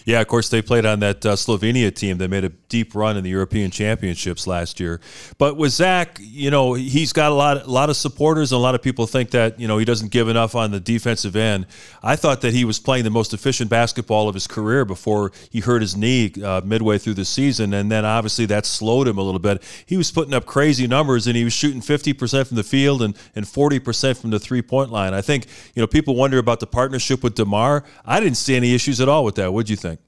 Yeah, 0.06 0.22
of 0.22 0.28
course, 0.28 0.50
they 0.50 0.62
played 0.62 0.86
on 0.86 1.00
that 1.02 1.26
uh, 1.26 1.36
Slovenia 1.36 1.94
team 1.94 2.18
that 2.18 2.30
made 2.30 2.44
a 2.44 2.50
deep 2.50 2.96
run 2.96 3.18
in 3.18 3.24
the 3.24 3.30
European 3.30 3.72
Championships 3.72 4.48
last 4.48 4.80
year. 4.80 5.02
But 5.38 5.58
with 5.58 5.72
Zach, 5.72 6.18
you 6.20 6.52
know, 6.52 6.74
he's 6.74 7.14
got 7.14 7.32
a 7.32 7.36
lot, 7.36 7.66
a 7.66 7.70
lot 7.70 7.90
of 7.90 7.98
supporters, 7.98 8.52
and 8.52 8.58
a 8.58 8.62
lot 8.62 8.76
of 8.76 8.82
people 8.82 9.08
think 9.08 9.32
that 9.32 9.60
you 9.60 9.68
know 9.68 9.78
he 9.78 9.86
doesn't 9.86 10.12
give 10.12 10.28
enough 10.28 10.56
on 10.56 10.72
the 10.72 10.80
defensive 10.80 11.36
end. 11.36 11.66
I 12.02 12.16
thought 12.16 12.42
that 12.42 12.54
he 12.54 12.66
was 12.66 12.80
playing 12.80 13.04
the 13.04 13.10
most 13.10 13.34
efficient 13.34 13.70
basketball 13.70 14.28
of 14.28 14.34
his 14.34 14.48
career 14.48 14.86
before 14.86 15.32
he 15.50 15.60
hurt 15.60 15.82
his 15.82 15.96
knee 15.96 16.32
uh, 16.44 16.62
midway 16.64 16.98
through 16.98 17.16
the 17.16 17.26
season, 17.26 17.74
and 17.74 17.92
then 17.92 18.06
obviously 18.06 18.46
that 18.48 18.66
slowed 18.66 19.08
him 19.08 19.18
a 19.18 19.24
little 19.24 19.40
bit. 19.40 19.64
He 19.86 19.98
was 19.98 20.12
putting 20.12 20.34
up 20.34 20.46
crazy 20.46 20.88
numbers, 20.88 21.28
and 21.28 21.36
he 21.36 21.44
was 21.44 21.54
shooting 21.54 21.82
fifty 21.82 22.14
percent 22.14 22.48
from 22.48 22.58
the 22.58 22.64
field 22.64 23.02
and 23.02 23.18
and 23.36 23.48
forty 23.48 23.80
percent 23.80 24.18
from 24.18 24.30
the 24.30 24.40
three 24.40 24.62
point 24.62 24.92
line. 24.92 25.14
I 25.14 25.22
think 25.22 25.46
you 25.76 25.82
know 25.82 25.88
people 25.88 26.16
wonder 26.16 26.38
about 26.38 26.60
the 26.60 26.68
partnership 26.68 27.24
with 27.24 27.36
Demar. 27.36 27.84
I 28.06 28.20
didn't 28.20 28.38
see 28.38 28.56
any 28.56 28.74
issues 28.74 29.02
at 29.02 29.10
all 29.10 29.24
with 29.24 29.36
that. 29.36 29.54
You 29.70 29.76
think? 29.76 30.00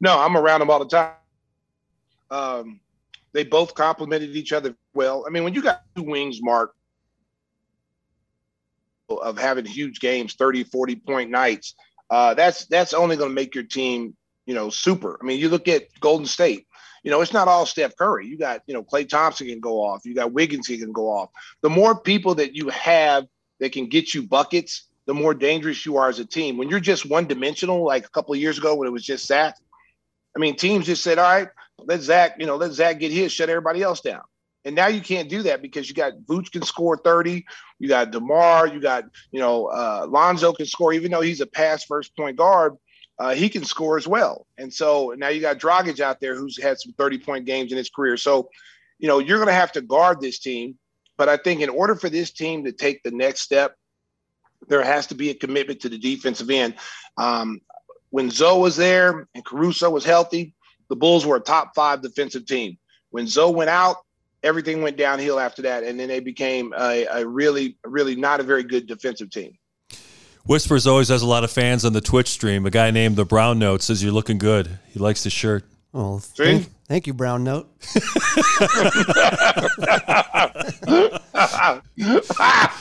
No, 0.00 0.18
I'm 0.18 0.36
around 0.36 0.60
them 0.60 0.70
all 0.70 0.78
the 0.78 0.88
time. 0.88 1.12
Um, 2.30 2.80
they 3.32 3.44
both 3.44 3.74
complemented 3.74 4.36
each 4.36 4.52
other 4.52 4.74
well. 4.94 5.24
I 5.26 5.30
mean, 5.30 5.44
when 5.44 5.54
you 5.54 5.62
got 5.62 5.82
two 5.96 6.02
wings, 6.02 6.40
Mark, 6.42 6.74
of 9.08 9.38
having 9.38 9.64
huge 9.64 10.00
games, 10.00 10.34
30, 10.34 10.64
40 10.64 10.96
point 10.96 11.30
nights, 11.30 11.74
uh, 12.10 12.34
that's 12.34 12.66
that's 12.66 12.94
only 12.94 13.16
going 13.16 13.30
to 13.30 13.34
make 13.34 13.54
your 13.54 13.64
team, 13.64 14.16
you 14.46 14.54
know, 14.54 14.70
super. 14.70 15.18
I 15.20 15.24
mean, 15.24 15.38
you 15.38 15.48
look 15.48 15.68
at 15.68 15.88
Golden 16.00 16.26
State. 16.26 16.66
You 17.04 17.10
know, 17.10 17.20
it's 17.20 17.32
not 17.32 17.48
all 17.48 17.66
Steph 17.66 17.96
Curry. 17.96 18.26
You 18.26 18.38
got, 18.38 18.60
you 18.66 18.74
know, 18.74 18.84
Klay 18.84 19.08
Thompson 19.08 19.48
can 19.48 19.60
go 19.60 19.82
off. 19.82 20.02
You 20.04 20.14
got 20.14 20.32
Wiggins 20.32 20.68
he 20.68 20.78
can 20.78 20.92
go 20.92 21.08
off. 21.08 21.30
The 21.60 21.70
more 21.70 21.98
people 21.98 22.36
that 22.36 22.54
you 22.54 22.68
have 22.68 23.26
that 23.58 23.72
can 23.72 23.88
get 23.88 24.14
you 24.14 24.22
buckets, 24.22 24.88
the 25.06 25.14
more 25.14 25.34
dangerous 25.34 25.84
you 25.84 25.96
are 25.96 26.08
as 26.08 26.18
a 26.18 26.24
team. 26.24 26.56
When 26.56 26.68
you're 26.68 26.80
just 26.80 27.06
one 27.06 27.26
dimensional, 27.26 27.84
like 27.84 28.06
a 28.06 28.10
couple 28.10 28.34
of 28.34 28.40
years 28.40 28.58
ago 28.58 28.74
when 28.74 28.86
it 28.88 28.92
was 28.92 29.04
just 29.04 29.26
Zach, 29.26 29.56
I 30.36 30.38
mean, 30.38 30.56
teams 30.56 30.86
just 30.86 31.02
said, 31.02 31.18
all 31.18 31.30
right, 31.30 31.48
let 31.78 32.00
Zach, 32.00 32.36
you 32.38 32.46
know, 32.46 32.56
let 32.56 32.72
Zach 32.72 32.98
get 32.98 33.12
his, 33.12 33.32
shut 33.32 33.50
everybody 33.50 33.82
else 33.82 34.00
down. 34.00 34.22
And 34.64 34.76
now 34.76 34.86
you 34.86 35.00
can't 35.00 35.28
do 35.28 35.42
that 35.42 35.60
because 35.60 35.88
you 35.88 35.94
got 35.94 36.12
Vooch 36.28 36.52
can 36.52 36.62
score 36.62 36.96
30, 36.96 37.44
you 37.80 37.88
got 37.88 38.12
DeMar, 38.12 38.68
you 38.68 38.80
got, 38.80 39.04
you 39.32 39.40
know, 39.40 39.66
uh, 39.66 40.06
Lonzo 40.08 40.52
can 40.52 40.66
score, 40.66 40.92
even 40.92 41.10
though 41.10 41.20
he's 41.20 41.40
a 41.40 41.46
pass 41.46 41.84
first 41.84 42.16
point 42.16 42.36
guard, 42.36 42.74
uh, 43.18 43.34
he 43.34 43.48
can 43.48 43.64
score 43.64 43.96
as 43.96 44.06
well. 44.06 44.46
And 44.58 44.72
so 44.72 45.14
now 45.16 45.28
you 45.28 45.40
got 45.40 45.58
Dragic 45.58 46.00
out 46.00 46.20
there 46.20 46.36
who's 46.36 46.60
had 46.62 46.78
some 46.78 46.92
30 46.96 47.18
point 47.18 47.44
games 47.44 47.72
in 47.72 47.78
his 47.78 47.90
career. 47.90 48.16
So, 48.16 48.48
you 48.98 49.08
know, 49.08 49.18
you're 49.18 49.38
going 49.38 49.48
to 49.48 49.54
have 49.54 49.72
to 49.72 49.82
guard 49.82 50.20
this 50.20 50.38
team. 50.38 50.78
But 51.18 51.28
I 51.28 51.36
think 51.36 51.60
in 51.60 51.68
order 51.68 51.94
for 51.94 52.08
this 52.08 52.30
team 52.30 52.64
to 52.64 52.72
take 52.72 53.02
the 53.02 53.10
next 53.10 53.40
step, 53.40 53.76
there 54.68 54.82
has 54.82 55.06
to 55.08 55.14
be 55.14 55.30
a 55.30 55.34
commitment 55.34 55.80
to 55.80 55.88
the 55.88 55.98
defensive 55.98 56.50
end. 56.50 56.74
Um, 57.16 57.60
when 58.10 58.30
Zo 58.30 58.58
was 58.58 58.76
there 58.76 59.26
and 59.34 59.44
Caruso 59.44 59.90
was 59.90 60.04
healthy, 60.04 60.54
the 60.88 60.96
Bulls 60.96 61.24
were 61.24 61.36
a 61.36 61.40
top 61.40 61.74
five 61.74 62.02
defensive 62.02 62.46
team. 62.46 62.78
When 63.10 63.26
Zo 63.26 63.50
went 63.50 63.70
out, 63.70 63.96
everything 64.42 64.82
went 64.82 64.96
downhill 64.96 65.38
after 65.38 65.62
that, 65.62 65.84
and 65.84 65.98
then 65.98 66.08
they 66.08 66.20
became 66.20 66.74
a, 66.76 67.06
a 67.06 67.26
really, 67.26 67.78
really 67.84 68.16
not 68.16 68.40
a 68.40 68.42
very 68.42 68.64
good 68.64 68.86
defensive 68.86 69.30
team. 69.30 69.56
Whispers 70.44 70.86
always 70.86 71.08
has 71.08 71.22
a 71.22 71.26
lot 71.26 71.44
of 71.44 71.50
fans 71.50 71.84
on 71.84 71.92
the 71.92 72.00
Twitch 72.00 72.28
stream. 72.28 72.66
A 72.66 72.70
guy 72.70 72.90
named 72.90 73.16
the 73.16 73.24
Brown 73.24 73.58
Note 73.58 73.80
says 73.80 74.02
you're 74.02 74.12
looking 74.12 74.38
good. 74.38 74.78
He 74.88 74.98
likes 74.98 75.22
the 75.22 75.30
shirt. 75.30 75.64
Oh, 75.94 76.18
See? 76.20 76.44
thank, 76.44 76.70
thank 76.88 77.06
you, 77.06 77.12
Brown 77.14 77.44
Note. 77.44 77.68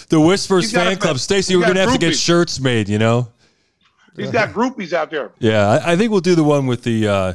The 0.09 0.19
Whispers 0.19 0.65
He's 0.65 0.73
got 0.73 0.83
fan 0.85 0.93
a- 0.93 0.97
club. 0.97 1.19
Stacey, 1.19 1.53
he's 1.53 1.57
we're 1.57 1.61
got 1.63 1.67
gonna 1.69 1.79
have 1.81 1.91
to 1.93 1.97
get 1.97 2.13
groupies. 2.13 2.25
shirts 2.25 2.59
made. 2.59 2.89
You 2.89 2.99
know. 2.99 3.29
He's 4.15 4.31
got 4.31 4.49
groupies 4.49 4.93
out 4.93 5.09
there. 5.09 5.31
Yeah, 5.39 5.67
I, 5.69 5.93
I 5.93 5.95
think 5.95 6.11
we'll 6.11 6.19
do 6.19 6.35
the 6.35 6.43
one 6.43 6.67
with 6.67 6.83
the 6.83 7.07
uh, 7.07 7.33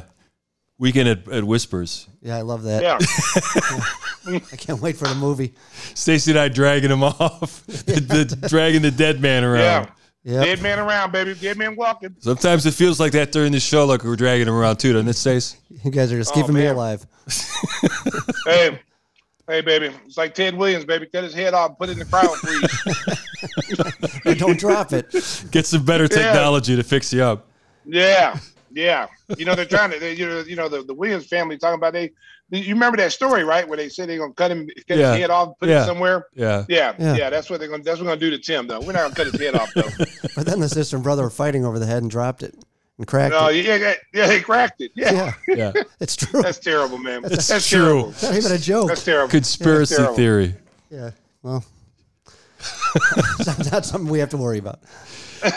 weekend 0.77 1.09
at, 1.09 1.27
at 1.27 1.43
Whispers. 1.43 2.07
Yeah, 2.21 2.37
I 2.37 2.41
love 2.41 2.63
that. 2.63 2.83
Yeah. 2.83 2.97
I 4.53 4.55
can't 4.57 4.79
wait 4.81 4.95
for 4.97 5.07
the 5.07 5.15
movie. 5.15 5.53
Stacey 5.95 6.31
and 6.31 6.39
I 6.39 6.49
dragging 6.49 6.91
him 6.91 7.03
off, 7.03 7.65
the, 7.67 8.25
the, 8.39 8.47
dragging 8.47 8.81
the 8.83 8.91
dead 8.91 9.19
man 9.21 9.43
around. 9.43 9.85
Yeah. 9.85 9.89
Yep. 10.27 10.43
Dead 10.43 10.61
man 10.61 10.77
around, 10.79 11.13
baby. 11.13 11.33
Dead 11.35 11.57
man 11.57 11.77
walking. 11.77 12.13
Sometimes 12.19 12.65
it 12.65 12.73
feels 12.73 12.99
like 12.99 13.13
that 13.13 13.31
during 13.31 13.53
the 13.53 13.61
show, 13.61 13.85
like 13.85 14.03
we're 14.03 14.17
dragging 14.17 14.45
him 14.45 14.55
around 14.55 14.75
too, 14.75 14.91
doesn't 14.91 15.07
it, 15.07 15.13
Stace? 15.13 15.55
You 15.85 15.89
guys 15.89 16.11
are 16.11 16.17
just 16.17 16.31
Oh, 16.33 16.35
keeping 16.35 16.53
me 16.53 16.65
alive. 16.65 17.05
Hey, 18.45 18.79
hey, 19.47 19.61
baby. 19.61 19.89
It's 20.05 20.17
like 20.17 20.33
Ted 20.33 20.55
Williams, 20.57 20.83
baby. 20.83 21.05
Cut 21.05 21.23
his 21.23 21.33
head 21.33 21.53
off, 21.53 21.77
put 21.77 21.87
it 21.87 21.93
in 21.93 21.99
the 21.99 22.05
cryo 22.05 22.33
freeze. 22.35 23.23
Hey, 24.23 24.33
don't 24.33 24.59
drop 24.59 24.91
it. 24.93 25.11
Get 25.51 25.65
some 25.65 25.85
better 25.85 26.07
technology 26.07 26.75
to 26.75 26.83
fix 26.83 27.13
you 27.13 27.21
up. 27.23 27.47
Yeah, 27.85 28.37
yeah. 28.73 29.07
You 29.37 29.45
know 29.45 29.55
they're 29.55 29.65
trying 29.65 29.91
to. 29.91 29.99
They, 29.99 30.13
you 30.13 30.27
know, 30.27 30.39
you 30.41 30.55
know 30.57 30.67
the, 30.67 30.81
the 30.83 30.93
Williams 30.93 31.27
family 31.27 31.57
talking 31.57 31.75
about 31.75 31.93
they. 31.93 32.11
You 32.49 32.73
remember 32.75 32.97
that 32.97 33.11
story, 33.11 33.43
right? 33.43 33.67
Where 33.67 33.75
they 33.77 33.89
said 33.89 34.07
they're 34.07 34.17
gonna 34.19 34.33
cut 34.33 34.51
him, 34.51 34.67
cut 34.87 34.97
Yeah. 34.97 35.11
his 35.11 35.21
head 35.21 35.29
off, 35.29 35.59
put 35.59 35.67
Yeah. 35.67 35.83
it 35.83 35.85
somewhere. 35.85 36.27
Yeah. 36.33 36.63
Yeah, 36.69 36.93
Yeah. 36.97 37.15
yeah, 37.15 37.29
That's 37.29 37.49
what 37.49 37.59
they're 37.59 37.67
gonna. 37.67 37.83
That's 37.83 37.97
what 37.99 38.05
we're 38.05 38.11
gonna 38.11 38.19
do 38.21 38.29
to 38.31 38.39
Tim, 38.39 38.67
though. 38.67 38.79
We're 38.79 38.93
not 38.93 39.01
gonna 39.03 39.15
cut 39.15 39.27
his 39.27 39.41
head 39.41 39.55
off, 39.55 39.69
though. 39.75 39.89
But 40.35 40.45
then 40.45 40.59
the 40.61 40.69
sister 40.69 40.95
and 40.95 41.03
brother 41.03 41.23
were 41.23 41.29
fighting 41.29 41.65
over 41.65 41.77
the 41.79 41.85
head 41.85 42.01
and 42.03 42.09
dropped 42.11 42.43
it 42.43 42.55
and 42.97 43.05
cracked 43.07 43.33
no, 43.33 43.47
it. 43.49 43.65
yeah, 43.65 43.75
yeah, 43.75 43.93
yeah. 44.13 44.27
They 44.27 44.39
cracked 44.39 44.79
it. 44.81 44.91
Yeah, 44.95 45.33
Yeah, 45.47 45.73
Yeah. 45.75 45.83
it's 45.99 46.15
true. 46.15 46.41
that's 46.41 46.59
terrible, 46.59 46.97
man. 46.99 47.25
It's 47.25 47.47
that's 47.47 47.67
true. 47.67 47.79
terrible. 47.79 48.09
It's 48.11 48.23
not 48.23 48.35
even 48.35 48.51
a 48.53 48.57
joke. 48.57 48.87
That's 48.87 49.03
terrible. 49.03 49.29
Conspiracy 49.29 49.95
That's 49.95 49.97
terrible. 49.97 50.15
theory. 50.15 50.55
Yeah, 50.89 51.11
well, 51.43 51.65
it's 53.39 53.71
not 53.71 53.85
something 53.85 54.09
we 54.09 54.19
have 54.19 54.29
to 54.29 54.37
worry 54.37 54.57
about. 54.57 54.79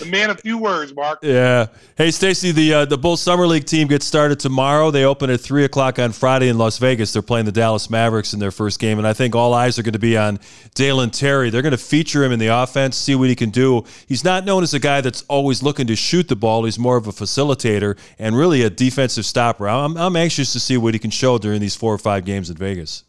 The 0.00 0.06
man, 0.06 0.30
a 0.30 0.34
few 0.34 0.58
words, 0.58 0.94
Mark. 0.94 1.20
Yeah. 1.22 1.66
Hey, 1.96 2.10
Stacey, 2.10 2.50
the 2.50 2.74
uh, 2.74 2.84
the 2.84 2.98
Bulls 2.98 3.22
Summer 3.22 3.46
League 3.46 3.64
team 3.64 3.88
gets 3.88 4.04
started 4.04 4.38
tomorrow. 4.38 4.90
They 4.90 5.04
open 5.04 5.30
at 5.30 5.40
three 5.40 5.64
o'clock 5.64 5.98
on 5.98 6.12
Friday 6.12 6.48
in 6.48 6.58
Las 6.58 6.78
Vegas. 6.78 7.12
They're 7.12 7.22
playing 7.22 7.46
the 7.46 7.52
Dallas 7.52 7.88
Mavericks 7.88 8.34
in 8.34 8.40
their 8.40 8.50
first 8.50 8.78
game, 8.78 8.98
and 8.98 9.06
I 9.06 9.12
think 9.12 9.34
all 9.34 9.54
eyes 9.54 9.78
are 9.78 9.82
going 9.82 9.94
to 9.94 9.98
be 9.98 10.16
on 10.16 10.38
Dalen 10.74 11.10
Terry. 11.10 11.48
They're 11.50 11.62
going 11.62 11.72
to 11.72 11.78
feature 11.78 12.22
him 12.24 12.32
in 12.32 12.38
the 12.38 12.48
offense, 12.48 12.96
see 12.96 13.14
what 13.14 13.28
he 13.28 13.34
can 13.34 13.50
do. 13.50 13.84
He's 14.06 14.24
not 14.24 14.44
known 14.44 14.62
as 14.62 14.74
a 14.74 14.78
guy 14.78 15.00
that's 15.00 15.22
always 15.28 15.62
looking 15.62 15.86
to 15.86 15.96
shoot 15.96 16.28
the 16.28 16.36
ball. 16.36 16.64
He's 16.64 16.78
more 16.78 16.96
of 16.96 17.06
a 17.06 17.12
facilitator 17.12 17.96
and 18.18 18.36
really 18.36 18.62
a 18.62 18.70
defensive 18.70 19.24
stopper. 19.24 19.68
I'm, 19.68 19.96
I'm 19.96 20.16
anxious 20.16 20.52
to 20.52 20.60
see 20.60 20.76
what 20.76 20.94
he 20.94 20.98
can 20.98 21.10
show 21.10 21.38
during 21.38 21.60
these 21.60 21.76
four 21.76 21.94
or 21.94 21.98
five 21.98 22.24
games 22.24 22.50
in 22.50 22.56
Vegas. 22.56 23.04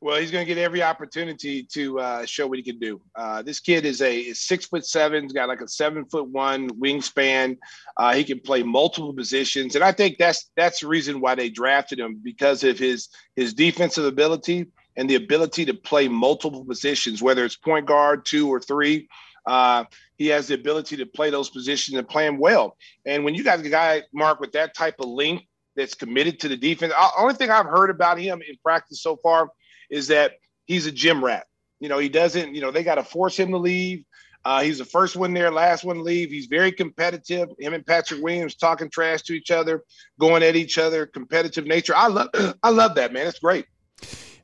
Well, 0.00 0.20
he's 0.20 0.30
going 0.30 0.46
to 0.46 0.54
get 0.54 0.62
every 0.62 0.80
opportunity 0.80 1.64
to 1.72 1.98
uh, 1.98 2.24
show 2.24 2.46
what 2.46 2.58
he 2.58 2.62
can 2.62 2.78
do. 2.78 3.00
Uh, 3.16 3.42
this 3.42 3.58
kid 3.58 3.84
is 3.84 4.00
a 4.00 4.18
is 4.18 4.40
six 4.40 4.64
foot 4.66 4.86
seven. 4.86 5.24
He's 5.24 5.32
got 5.32 5.48
like 5.48 5.60
a 5.60 5.66
seven 5.66 6.04
foot 6.04 6.28
one 6.28 6.70
wingspan. 6.70 7.58
Uh, 7.96 8.14
he 8.14 8.22
can 8.22 8.38
play 8.38 8.62
multiple 8.62 9.12
positions, 9.12 9.74
and 9.74 9.82
I 9.82 9.90
think 9.90 10.16
that's 10.18 10.50
that's 10.56 10.80
the 10.80 10.86
reason 10.86 11.20
why 11.20 11.34
they 11.34 11.50
drafted 11.50 11.98
him 11.98 12.20
because 12.22 12.62
of 12.62 12.78
his 12.78 13.08
his 13.34 13.54
defensive 13.54 14.04
ability 14.04 14.66
and 14.96 15.10
the 15.10 15.16
ability 15.16 15.64
to 15.64 15.74
play 15.74 16.06
multiple 16.06 16.64
positions, 16.64 17.20
whether 17.20 17.44
it's 17.44 17.56
point 17.56 17.86
guard, 17.86 18.24
two 18.24 18.48
or 18.48 18.60
three. 18.60 19.08
Uh, 19.46 19.84
he 20.16 20.28
has 20.28 20.46
the 20.46 20.54
ability 20.54 20.96
to 20.98 21.06
play 21.06 21.30
those 21.30 21.50
positions 21.50 21.98
and 21.98 22.08
play 22.08 22.24
them 22.24 22.38
well. 22.38 22.76
And 23.04 23.24
when 23.24 23.34
you 23.34 23.42
got 23.42 23.58
a 23.60 23.68
guy, 23.68 24.02
Mark, 24.12 24.38
with 24.38 24.52
that 24.52 24.74
type 24.74 24.96
of 25.00 25.08
length 25.08 25.44
that's 25.74 25.94
committed 25.94 26.38
to 26.40 26.48
the 26.48 26.56
defense, 26.56 26.92
the 26.92 27.10
only 27.18 27.34
thing 27.34 27.50
I've 27.50 27.66
heard 27.66 27.90
about 27.90 28.20
him 28.20 28.42
in 28.46 28.56
practice 28.62 29.02
so 29.02 29.16
far 29.16 29.50
is 29.90 30.08
that 30.08 30.32
he's 30.66 30.86
a 30.86 30.92
gym 30.92 31.24
rat. 31.24 31.46
You 31.80 31.88
know, 31.88 31.98
he 31.98 32.08
doesn't, 32.08 32.54
you 32.54 32.60
know, 32.60 32.70
they 32.70 32.82
got 32.82 32.96
to 32.96 33.04
force 33.04 33.38
him 33.38 33.50
to 33.50 33.58
leave. 33.58 34.04
Uh, 34.44 34.62
he's 34.62 34.78
the 34.78 34.84
first 34.84 35.16
one 35.16 35.34
there, 35.34 35.50
last 35.50 35.84
one 35.84 35.96
to 35.96 36.02
leave. 36.02 36.30
He's 36.30 36.46
very 36.46 36.72
competitive. 36.72 37.48
Him 37.58 37.74
and 37.74 37.84
Patrick 37.84 38.22
Williams 38.22 38.54
talking 38.54 38.88
trash 38.88 39.22
to 39.22 39.32
each 39.32 39.50
other, 39.50 39.82
going 40.18 40.42
at 40.42 40.56
each 40.56 40.78
other, 40.78 41.06
competitive 41.06 41.66
nature. 41.66 41.94
I 41.96 42.06
love, 42.08 42.28
I 42.62 42.70
love 42.70 42.94
that 42.94 43.12
man. 43.12 43.26
It's 43.26 43.38
great. 43.38 43.66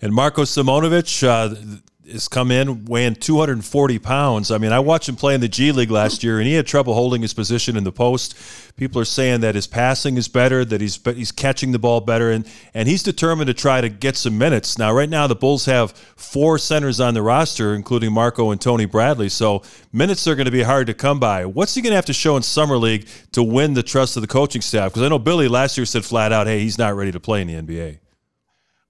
And 0.02 0.12
Marko 0.12 0.42
Simonovic, 0.42 1.26
uh, 1.26 1.80
has 2.10 2.28
come 2.28 2.50
in 2.50 2.84
weighing 2.84 3.14
240 3.14 3.98
pounds. 3.98 4.50
I 4.50 4.58
mean, 4.58 4.72
I 4.72 4.78
watched 4.78 5.08
him 5.08 5.16
play 5.16 5.34
in 5.34 5.40
the 5.40 5.48
G 5.48 5.72
League 5.72 5.90
last 5.90 6.22
year, 6.22 6.38
and 6.38 6.46
he 6.46 6.54
had 6.54 6.66
trouble 6.66 6.94
holding 6.94 7.22
his 7.22 7.32
position 7.32 7.76
in 7.76 7.84
the 7.84 7.92
post. 7.92 8.36
People 8.76 9.00
are 9.00 9.06
saying 9.06 9.40
that 9.40 9.54
his 9.54 9.66
passing 9.66 10.16
is 10.16 10.28
better, 10.28 10.64
that 10.64 10.80
he's 10.80 10.98
he's 11.04 11.32
catching 11.32 11.72
the 11.72 11.78
ball 11.78 12.00
better, 12.00 12.30
and 12.30 12.46
and 12.74 12.88
he's 12.88 13.02
determined 13.02 13.46
to 13.48 13.54
try 13.54 13.80
to 13.80 13.88
get 13.88 14.16
some 14.16 14.36
minutes. 14.36 14.78
Now, 14.78 14.92
right 14.92 15.08
now, 15.08 15.26
the 15.26 15.34
Bulls 15.34 15.64
have 15.66 15.92
four 15.92 16.58
centers 16.58 17.00
on 17.00 17.14
the 17.14 17.22
roster, 17.22 17.74
including 17.74 18.12
Marko 18.12 18.50
and 18.50 18.60
Tony 18.60 18.84
Bradley. 18.84 19.28
So 19.28 19.62
minutes 19.92 20.26
are 20.26 20.34
going 20.34 20.46
to 20.46 20.52
be 20.52 20.62
hard 20.62 20.86
to 20.88 20.94
come 20.94 21.18
by. 21.18 21.46
What's 21.46 21.74
he 21.74 21.82
going 21.82 21.92
to 21.92 21.96
have 21.96 22.06
to 22.06 22.12
show 22.12 22.36
in 22.36 22.42
summer 22.42 22.76
league 22.76 23.08
to 23.32 23.42
win 23.42 23.74
the 23.74 23.82
trust 23.82 24.16
of 24.16 24.20
the 24.20 24.26
coaching 24.26 24.62
staff? 24.62 24.90
Because 24.90 25.02
I 25.02 25.08
know 25.08 25.18
Billy 25.18 25.48
last 25.48 25.78
year 25.78 25.86
said 25.86 26.04
flat 26.04 26.32
out, 26.32 26.46
"Hey, 26.46 26.60
he's 26.60 26.78
not 26.78 26.94
ready 26.94 27.12
to 27.12 27.20
play 27.20 27.40
in 27.40 27.48
the 27.48 27.54
NBA." 27.54 28.03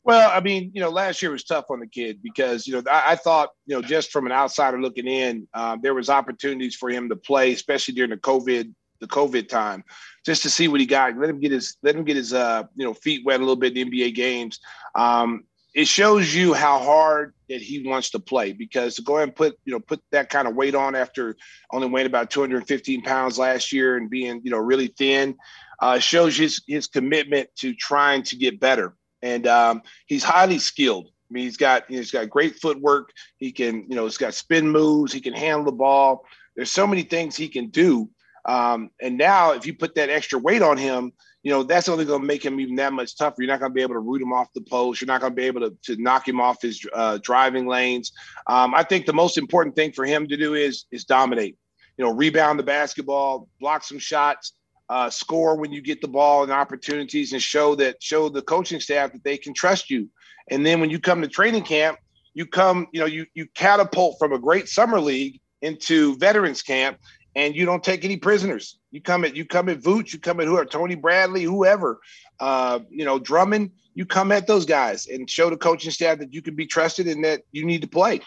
Well, 0.04 0.30
I 0.30 0.40
mean, 0.40 0.70
you 0.74 0.82
know, 0.82 0.90
last 0.90 1.22
year 1.22 1.30
was 1.30 1.44
tough 1.44 1.70
on 1.70 1.80
the 1.80 1.86
kid 1.86 2.22
because 2.22 2.66
you 2.66 2.74
know 2.74 2.82
I, 2.90 3.12
I 3.12 3.16
thought 3.16 3.50
you 3.66 3.74
know 3.74 3.82
just 3.82 4.12
from 4.12 4.26
an 4.26 4.32
outsider 4.32 4.80
looking 4.80 5.06
in, 5.06 5.48
um, 5.54 5.80
there 5.82 5.94
was 5.94 6.10
opportunities 6.10 6.76
for 6.76 6.90
him 6.90 7.08
to 7.08 7.16
play, 7.16 7.52
especially 7.52 7.94
during 7.94 8.10
the 8.10 8.18
COVID 8.18 8.72
the 9.00 9.06
COVID 9.06 9.48
time, 9.48 9.82
just 10.24 10.42
to 10.42 10.50
see 10.50 10.68
what 10.68 10.80
he 10.80 10.86
got. 10.86 11.16
Let 11.16 11.30
him 11.30 11.40
get 11.40 11.52
his 11.52 11.76
let 11.82 11.96
him 11.96 12.04
get 12.04 12.16
his 12.16 12.34
uh 12.34 12.64
you 12.76 12.84
know 12.84 12.92
feet 12.92 13.24
wet 13.24 13.40
a 13.40 13.42
little 13.42 13.56
bit 13.56 13.76
in 13.76 13.88
NBA 13.88 14.14
games. 14.14 14.60
Um, 14.94 15.44
it 15.74 15.88
shows 15.88 16.34
you 16.34 16.52
how 16.52 16.78
hard 16.78 17.34
that 17.48 17.60
he 17.60 17.86
wants 17.86 18.10
to 18.10 18.20
play 18.20 18.52
because 18.52 18.94
to 18.96 19.02
go 19.02 19.16
ahead 19.16 19.28
and 19.28 19.36
put 19.36 19.58
you 19.64 19.72
know 19.72 19.80
put 19.80 20.02
that 20.12 20.28
kind 20.28 20.46
of 20.46 20.54
weight 20.54 20.74
on 20.74 20.94
after 20.94 21.34
only 21.72 21.88
weighing 21.88 22.06
about 22.06 22.30
215 22.30 23.00
pounds 23.02 23.38
last 23.38 23.72
year 23.72 23.96
and 23.96 24.10
being 24.10 24.42
you 24.44 24.50
know 24.50 24.58
really 24.58 24.88
thin 24.88 25.34
uh, 25.80 25.98
shows 25.98 26.36
his 26.36 26.62
his 26.68 26.86
commitment 26.86 27.48
to 27.56 27.74
trying 27.74 28.22
to 28.22 28.36
get 28.36 28.60
better 28.60 28.94
and 29.24 29.46
um, 29.46 29.82
he's 30.06 30.22
highly 30.22 30.58
skilled. 30.58 31.08
I 31.08 31.32
mean, 31.32 31.44
he's 31.44 31.56
got 31.56 31.84
he's 31.88 32.10
got 32.10 32.28
great 32.28 32.56
footwork. 32.56 33.10
He 33.38 33.50
can, 33.50 33.87
you 33.88 33.96
know, 33.96 34.04
he's 34.04 34.18
got 34.18 34.34
spin 34.34 34.68
moves. 34.68 35.12
He 35.12 35.20
can 35.20 35.32
handle 35.32 35.64
the 35.64 35.72
ball. 35.72 36.26
There's 36.54 36.70
so 36.70 36.87
many 36.87 37.02
things 37.02 37.34
he 37.34 37.48
can 37.48 37.68
do. 37.70 38.08
Um, 38.44 38.90
and 39.00 39.16
now, 39.16 39.52
if 39.52 39.66
you 39.66 39.74
put 39.74 39.94
that 39.94 40.10
extra 40.10 40.38
weight 40.38 40.60
on 40.60 40.76
him, 40.76 41.12
you 41.42 41.50
know 41.50 41.62
that's 41.62 41.88
only 41.88 42.04
going 42.04 42.20
to 42.20 42.26
make 42.26 42.44
him 42.44 42.60
even 42.60 42.74
that 42.76 42.92
much 42.92 43.16
tougher. 43.16 43.37
You're 43.38 43.50
not 43.50 43.60
going 43.60 43.72
to 43.72 43.74
be 43.74 43.80
able 43.80 43.94
to 43.94 44.00
root 44.00 44.20
him 44.20 44.34
off 44.34 44.52
the 44.54 44.60
post. 44.60 45.00
You're 45.00 45.06
not 45.06 45.22
going 45.22 45.32
to 45.32 45.37
be 45.37 45.46
able 45.46 45.62
to, 45.62 45.76
to 45.84 46.00
knock 46.00 46.28
him 46.28 46.40
off 46.40 46.60
his 46.60 46.87
uh, 46.92 47.18
driving 47.22 47.66
lanes. 47.66 48.12
Um, 48.46 48.74
I 48.74 48.82
think 48.82 49.06
the 49.06 49.14
most 49.14 49.38
important 49.38 49.74
thing 49.74 49.92
for 49.92 50.04
him 50.04 50.28
to 50.28 50.37
do 50.37 50.52
is 50.54 50.84
is 50.90 51.04
dominate. 51.04 51.56
You 51.96 52.04
know, 52.04 52.12
rebound 52.12 52.58
the 52.58 52.64
basketball, 52.64 53.48
block 53.60 53.84
some 53.84 53.98
shots, 53.98 54.52
uh, 54.88 55.10
score 55.10 55.56
when 55.56 55.72
you 55.72 55.80
get 55.80 56.00
the 56.00 56.08
ball 56.08 56.42
and 56.42 56.52
opportunities 56.52 57.32
and 57.32 57.42
show 57.42 57.74
that 57.76 58.02
show 58.02 58.28
the 58.28 58.42
coaching 58.42 58.80
staff 58.80 59.12
that 59.12 59.24
they 59.24 59.36
can 59.36 59.54
trust 59.54 59.90
you. 59.90 60.08
And 60.50 60.64
then 60.64 60.80
when 60.80 60.90
you 60.90 60.98
come 60.98 61.22
to 61.22 61.28
training 61.28 61.62
camp, 61.62 61.98
you 62.34 62.46
come, 62.46 62.88
you 62.92 63.00
know, 63.00 63.06
you 63.06 63.26
you 63.34 63.46
catapult 63.54 64.16
from 64.18 64.32
a 64.32 64.38
great 64.38 64.68
summer 64.68 65.00
league 65.00 65.40
into 65.62 66.16
veterans 66.18 66.62
camp 66.62 66.98
and 67.34 67.56
you 67.56 67.64
don't 67.64 67.82
take 67.82 68.04
any 68.04 68.16
prisoners. 68.16 68.78
You 68.94 69.00
come 69.00 69.24
at 69.24 69.35
you 69.35 69.44
come 69.44 69.68
at 69.68 69.80
Vooch, 69.80 70.12
you 70.12 70.20
come 70.20 70.38
at 70.38 70.46
whoever, 70.46 70.66
Tony 70.66 70.94
Bradley, 70.94 71.42
whoever, 71.42 71.98
uh, 72.38 72.78
you 72.88 73.04
know, 73.04 73.18
Drummond, 73.18 73.72
you 73.94 74.07
come 74.07 74.30
at 74.30 74.46
those 74.46 74.64
guys 74.64 75.09
and 75.09 75.28
show 75.28 75.50
the 75.50 75.57
coaching 75.57 75.90
staff 75.90 76.18
that 76.18 76.33
you 76.33 76.40
can 76.40 76.54
be 76.54 76.64
trusted 76.64 77.09
and 77.09 77.24
that 77.24 77.42
you 77.50 77.64
need 77.64 77.80
to 77.83 77.88
play. 77.88 78.20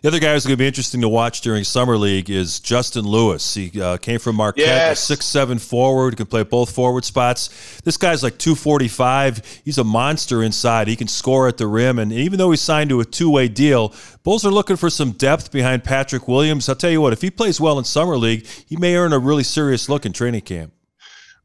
The 0.00 0.08
other 0.08 0.18
guy 0.18 0.32
who's 0.32 0.44
going 0.44 0.54
to 0.54 0.58
be 0.58 0.66
interesting 0.66 1.02
to 1.02 1.08
watch 1.08 1.42
during 1.42 1.64
summer 1.64 1.98
league 1.98 2.30
is 2.30 2.60
Justin 2.60 3.04
Lewis. 3.04 3.54
He 3.54 3.78
uh, 3.80 3.98
came 3.98 4.18
from 4.18 4.36
Marquette, 4.36 4.66
yes. 4.66 5.02
a 5.02 5.04
six 5.04 5.26
seven 5.26 5.58
forward, 5.58 6.16
can 6.16 6.24
play 6.24 6.44
both 6.44 6.70
forward 6.70 7.04
spots. 7.04 7.80
This 7.82 7.98
guy's 7.98 8.22
like 8.22 8.38
two 8.38 8.54
forty 8.54 8.88
five. 8.88 9.42
He's 9.66 9.76
a 9.76 9.84
monster 9.84 10.42
inside. 10.42 10.88
He 10.88 10.96
can 10.96 11.08
score 11.08 11.46
at 11.46 11.58
the 11.58 11.66
rim, 11.66 11.98
and 11.98 12.10
even 12.10 12.38
though 12.38 12.52
he's 12.52 12.62
signed 12.62 12.88
to 12.88 13.00
a 13.00 13.04
two 13.04 13.30
way 13.30 13.48
deal, 13.48 13.94
Bulls 14.26 14.44
are 14.44 14.50
looking 14.50 14.76
for 14.76 14.90
some 14.90 15.12
depth 15.12 15.52
behind 15.52 15.84
Patrick 15.84 16.26
Williams. 16.26 16.68
I'll 16.68 16.74
tell 16.74 16.90
you 16.90 17.00
what, 17.00 17.12
if 17.12 17.22
he 17.22 17.30
plays 17.30 17.60
well 17.60 17.78
in 17.78 17.84
summer 17.84 18.16
league, 18.16 18.44
he 18.44 18.76
may 18.76 18.96
earn 18.96 19.12
a 19.12 19.20
really 19.20 19.44
serious 19.44 19.88
look 19.88 20.04
in 20.06 20.12
training 20.12 20.40
camp. 20.40 20.72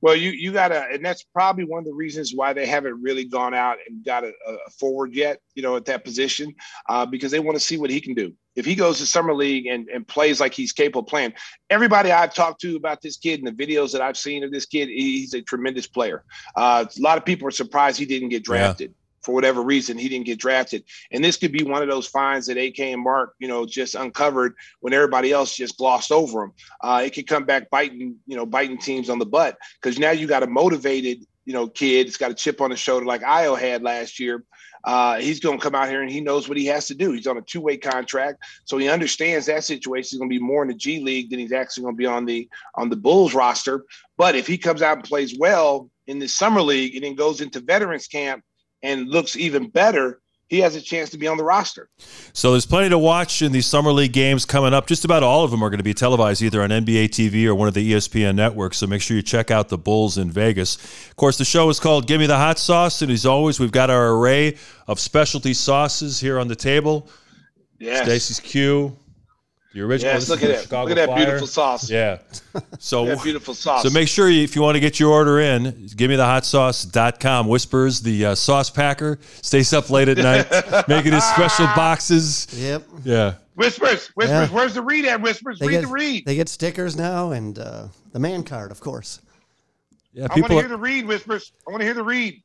Well, 0.01 0.15
you 0.15 0.31
you 0.31 0.51
gotta, 0.51 0.87
and 0.91 1.05
that's 1.05 1.23
probably 1.23 1.63
one 1.63 1.79
of 1.79 1.85
the 1.85 1.93
reasons 1.93 2.33
why 2.33 2.53
they 2.53 2.65
haven't 2.65 2.99
really 3.01 3.23
gone 3.23 3.53
out 3.53 3.77
and 3.87 4.03
got 4.03 4.23
a, 4.23 4.29
a 4.47 4.69
forward 4.79 5.13
yet, 5.13 5.39
you 5.53 5.61
know, 5.61 5.75
at 5.75 5.85
that 5.85 6.03
position, 6.03 6.55
uh, 6.89 7.05
because 7.05 7.31
they 7.31 7.39
want 7.39 7.55
to 7.55 7.63
see 7.63 7.77
what 7.77 7.91
he 7.91 8.01
can 8.01 8.15
do. 8.15 8.33
If 8.55 8.65
he 8.65 8.73
goes 8.73 8.97
to 8.97 9.05
summer 9.05 9.33
league 9.33 9.67
and, 9.67 9.87
and 9.89 10.07
plays 10.07 10.39
like 10.39 10.53
he's 10.53 10.71
capable 10.71 11.01
of 11.01 11.07
playing, 11.07 11.33
everybody 11.69 12.11
I've 12.11 12.33
talked 12.33 12.61
to 12.61 12.75
about 12.75 13.01
this 13.01 13.15
kid 13.17 13.43
and 13.43 13.47
the 13.47 13.65
videos 13.65 13.91
that 13.91 14.01
I've 14.01 14.17
seen 14.17 14.43
of 14.43 14.51
this 14.51 14.65
kid, 14.65 14.89
he's 14.89 15.35
a 15.35 15.41
tremendous 15.41 15.87
player. 15.87 16.23
Uh, 16.55 16.85
a 16.85 17.01
lot 17.01 17.19
of 17.19 17.23
people 17.23 17.47
are 17.47 17.51
surprised 17.51 17.99
he 17.99 18.05
didn't 18.05 18.29
get 18.29 18.43
drafted. 18.43 18.89
Yeah 18.89 18.95
for 19.21 19.33
whatever 19.33 19.61
reason 19.61 19.97
he 19.97 20.09
didn't 20.09 20.25
get 20.25 20.39
drafted. 20.39 20.83
And 21.11 21.23
this 21.23 21.37
could 21.37 21.51
be 21.51 21.63
one 21.63 21.81
of 21.81 21.89
those 21.89 22.07
finds 22.07 22.47
that 22.47 22.57
AK 22.57 22.79
and 22.79 23.01
Mark, 23.01 23.35
you 23.39 23.47
know, 23.47 23.65
just 23.65 23.95
uncovered 23.95 24.55
when 24.79 24.93
everybody 24.93 25.31
else 25.31 25.55
just 25.55 25.77
glossed 25.77 26.11
over 26.11 26.43
him. 26.43 26.53
Uh, 26.81 27.03
it 27.05 27.13
could 27.13 27.27
come 27.27 27.45
back 27.45 27.69
biting, 27.69 28.15
you 28.25 28.35
know, 28.35 28.45
biting 28.45 28.77
teams 28.77 29.09
on 29.09 29.19
the 29.19 29.25
butt 29.25 29.57
because 29.81 29.99
now 29.99 30.11
you 30.11 30.27
got 30.27 30.43
a 30.43 30.47
motivated, 30.47 31.25
you 31.45 31.53
know, 31.53 31.67
kid. 31.67 32.07
It's 32.07 32.17
got 32.17 32.31
a 32.31 32.35
chip 32.35 32.61
on 32.61 32.71
his 32.71 32.79
shoulder 32.79 33.05
like 33.05 33.21
Ayo 33.21 33.59
had 33.59 33.83
last 33.83 34.19
year. 34.19 34.43
Uh, 34.83 35.19
he's 35.19 35.39
going 35.39 35.59
to 35.59 35.63
come 35.63 35.75
out 35.75 35.89
here 35.89 36.01
and 36.01 36.11
he 36.11 36.21
knows 36.21 36.49
what 36.49 36.57
he 36.57 36.65
has 36.65 36.87
to 36.87 36.95
do. 36.95 37.11
He's 37.11 37.27
on 37.27 37.37
a 37.37 37.41
two-way 37.41 37.77
contract, 37.77 38.43
so 38.65 38.77
he 38.77 38.89
understands 38.89 39.45
that 39.45 39.63
situation. 39.63 40.09
He's 40.09 40.19
going 40.19 40.29
to 40.29 40.39
be 40.39 40.43
more 40.43 40.63
in 40.63 40.69
the 40.69 40.75
G 40.75 41.03
League 41.03 41.29
than 41.29 41.37
he's 41.39 41.51
actually 41.51 41.83
going 41.83 41.95
to 41.95 41.99
be 41.99 42.07
on 42.07 42.25
the 42.25 42.49
on 42.75 42.89
the 42.89 42.95
Bulls 42.95 43.35
roster. 43.35 43.85
But 44.17 44.35
if 44.35 44.47
he 44.47 44.57
comes 44.57 44.81
out 44.81 44.97
and 44.97 45.05
plays 45.05 45.37
well 45.37 45.89
in 46.07 46.19
the 46.19 46.27
summer 46.27 46.61
league 46.61 46.95
and 46.95 47.03
then 47.03 47.15
goes 47.15 47.41
into 47.41 47.59
veterans 47.59 48.07
camp 48.07 48.43
and 48.83 49.09
looks 49.09 49.35
even 49.35 49.69
better, 49.69 50.21
he 50.51 50.59
has 50.59 50.75
a 50.75 50.81
chance 50.81 51.09
to 51.11 51.17
be 51.17 51.27
on 51.27 51.37
the 51.37 51.45
roster. 51.45 51.87
So 52.33 52.51
there's 52.51 52.65
plenty 52.65 52.89
to 52.89 52.97
watch 52.97 53.41
in 53.41 53.53
these 53.53 53.65
summer 53.65 53.93
league 53.93 54.11
games 54.11 54.43
coming 54.43 54.73
up. 54.73 54.85
Just 54.85 55.05
about 55.05 55.23
all 55.23 55.45
of 55.45 55.51
them 55.51 55.63
are 55.63 55.69
going 55.69 55.77
to 55.77 55.83
be 55.83 55.93
televised 55.93 56.41
either 56.41 56.61
on 56.61 56.71
NBA 56.71 57.05
TV 57.05 57.45
or 57.45 57.55
one 57.55 57.69
of 57.69 57.73
the 57.73 57.93
ESPN 57.93 58.35
networks. 58.35 58.77
So 58.77 58.85
make 58.85 59.01
sure 59.01 59.15
you 59.15 59.23
check 59.23 59.49
out 59.49 59.69
the 59.69 59.77
Bulls 59.77 60.17
in 60.17 60.29
Vegas. 60.29 60.75
Of 61.09 61.15
course, 61.15 61.37
the 61.37 61.45
show 61.45 61.69
is 61.69 61.79
called 61.79 62.05
"Give 62.05 62.19
Me 62.19 62.27
the 62.27 62.35
Hot 62.35 62.59
Sauce," 62.59 63.01
and 63.01 63.09
as 63.09 63.25
always, 63.25 63.61
we've 63.61 63.71
got 63.71 63.89
our 63.89 64.11
array 64.11 64.57
of 64.87 64.99
specialty 64.99 65.53
sauces 65.53 66.19
here 66.19 66.37
on 66.37 66.49
the 66.49 66.55
table. 66.55 67.07
Yeah, 67.79 68.03
Stacey's 68.03 68.41
Q, 68.41 68.97
the 69.73 69.81
original. 69.81 70.13
Yes, 70.13 70.29
look 70.29 70.43
at 70.43 70.49
that. 70.49 70.61
Chicago 70.63 70.89
look 70.89 70.91
at 70.91 70.95
that 70.95 71.09
Fire. 71.09 71.25
beautiful 71.25 71.47
sauce. 71.47 71.89
Yeah. 71.89 72.19
So 72.79 73.21
beautiful 73.21 73.53
sauce. 73.53 73.83
So 73.83 73.89
make 73.89 74.07
sure 74.07 74.29
you, 74.29 74.43
if 74.43 74.55
you 74.55 74.61
want 74.61 74.75
to 74.75 74.79
get 74.81 74.99
your 74.99 75.11
order 75.11 75.39
in, 75.39 75.87
give 75.95 76.09
me 76.09 76.15
the 76.15 76.25
hot 76.25 76.45
sauce.com. 76.45 77.47
Whispers, 77.47 78.01
the 78.01 78.27
uh, 78.27 78.35
sauce 78.35 78.69
packer, 78.69 79.19
stays 79.41 79.71
up 79.71 79.89
late 79.89 80.09
at 80.09 80.17
night 80.17 80.87
making 80.87 81.13
his 81.13 81.23
special 81.23 81.67
boxes. 81.67 82.47
Yep. 82.51 82.83
Yeah. 83.03 83.35
Whispers, 83.55 84.07
whispers. 84.15 84.29
Yeah. 84.29 84.47
Where's 84.47 84.73
the 84.73 84.81
read 84.81 85.05
at? 85.05 85.21
Whispers, 85.21 85.59
they 85.59 85.67
read 85.67 85.73
get, 85.73 85.81
the 85.81 85.87
read. 85.87 86.25
They 86.25 86.35
get 86.35 86.49
stickers 86.49 86.95
now 86.95 87.31
and 87.31 87.57
uh, 87.59 87.87
the 88.11 88.19
man 88.19 88.43
card, 88.43 88.71
of 88.71 88.79
course. 88.79 89.21
Yeah, 90.13 90.27
I 90.29 90.39
want 90.39 90.51
to 90.51 90.59
hear 90.59 90.67
the 90.67 90.77
read, 90.77 91.05
whispers. 91.05 91.53
I 91.67 91.71
want 91.71 91.81
to 91.81 91.85
hear 91.85 91.93
the 91.93 92.03
read. 92.03 92.41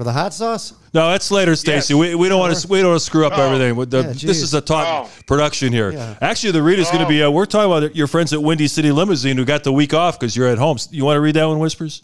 For 0.00 0.04
the 0.04 0.14
hot 0.14 0.32
sauce? 0.32 0.72
No, 0.94 1.10
that's 1.10 1.30
later, 1.30 1.54
Stacey. 1.54 1.92
Yes. 1.92 2.00
We, 2.00 2.14
we 2.14 2.30
don't 2.30 2.40
want 2.40 2.56
to 2.56 2.68
we 2.68 2.80
don't 2.80 2.92
want 2.92 3.00
to 3.00 3.04
screw 3.04 3.26
up 3.26 3.34
oh. 3.36 3.42
everything. 3.42 3.78
The, 3.90 3.98
yeah, 3.98 4.12
this 4.12 4.40
is 4.40 4.54
a 4.54 4.62
talk 4.62 4.86
oh. 4.86 5.22
production 5.26 5.74
here. 5.74 5.90
Yeah. 5.90 6.16
Actually, 6.22 6.52
the 6.52 6.62
read 6.62 6.78
is 6.78 6.88
oh. 6.88 6.92
going 6.92 7.04
to 7.04 7.08
be. 7.10 7.22
Uh, 7.22 7.30
we're 7.30 7.44
talking 7.44 7.70
about 7.70 7.94
your 7.94 8.06
friends 8.06 8.32
at 8.32 8.42
Windy 8.42 8.66
City 8.66 8.92
Limousine 8.92 9.36
who 9.36 9.44
got 9.44 9.62
the 9.62 9.74
week 9.74 9.92
off 9.92 10.18
because 10.18 10.34
you're 10.34 10.48
at 10.48 10.56
home. 10.56 10.78
You 10.90 11.04
want 11.04 11.18
to 11.18 11.20
read 11.20 11.36
that 11.36 11.44
one, 11.44 11.58
Whispers? 11.58 12.02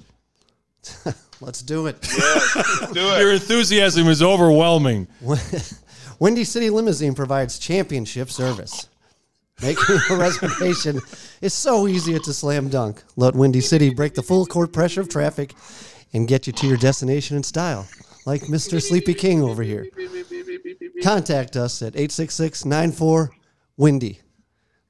Let's 1.41 1.63
do 1.63 1.87
it. 1.87 1.97
Yes, 2.03 2.93
do 2.93 3.01
it. 3.15 3.21
Your 3.21 3.33
enthusiasm 3.33 4.09
is 4.09 4.23
overwhelming. 4.23 5.09
Windy 6.19 6.45
City 6.45 6.69
Limousine 6.69 7.15
provides 7.15 7.59
championship 7.59 8.31
service. 8.31 8.89
Making 9.63 10.01
a 10.11 10.17
reservation 10.17 11.01
is 11.41 11.55
so 11.55 11.89
easy, 11.89 12.13
it's 12.13 12.29
a 12.29 12.35
slam 12.35 12.69
dunk. 12.69 13.03
Let 13.17 13.35
Windy 13.35 13.63
City 13.63 13.89
break 13.89 14.13
the 14.13 14.23
full 14.23 14.45
court 14.45 14.71
pressure 14.71 15.01
of 15.01 15.09
traffic 15.09 15.55
and 16.13 16.27
get 16.29 16.47
you 16.47 16.53
to 16.55 16.67
your 16.67 16.77
destination 16.77 17.37
in 17.37 17.43
style, 17.43 17.87
like 18.25 18.43
Mr. 18.43 18.81
Sleepy 18.83 19.15
King 19.15 19.43
over 19.43 19.63
here. 19.63 19.87
contact 21.03 21.57
us 21.57 21.83
at 21.83 21.95
866-94 21.95 23.29
Windy. 23.77 24.21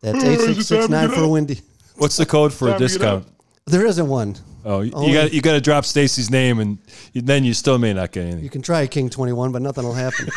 That's 0.00 0.22
866-94 0.22 1.30
Windy. 1.30 1.60
What's 1.96 2.16
the 2.16 2.26
code 2.26 2.52
for 2.52 2.68
a 2.68 2.70
Time 2.72 2.78
to 2.78 2.84
get 2.84 2.88
discount? 2.88 3.26
There 3.66 3.86
isn't 3.86 4.06
one. 4.06 4.36
Oh, 4.64 4.80
you 4.80 4.90
got 4.90 5.32
you 5.32 5.40
got 5.40 5.52
to 5.52 5.60
drop 5.60 5.84
Stacey's 5.84 6.28
name, 6.28 6.58
and 6.58 6.78
you- 7.12 7.22
then 7.22 7.44
you 7.44 7.54
still 7.54 7.78
may 7.78 7.92
not 7.94 8.10
get 8.10 8.24
anything. 8.24 8.42
You 8.42 8.50
can 8.50 8.62
try 8.62 8.84
King 8.88 9.08
21, 9.08 9.52
but 9.52 9.62
nothing 9.62 9.84
will 9.84 9.94
happen. 9.94 10.28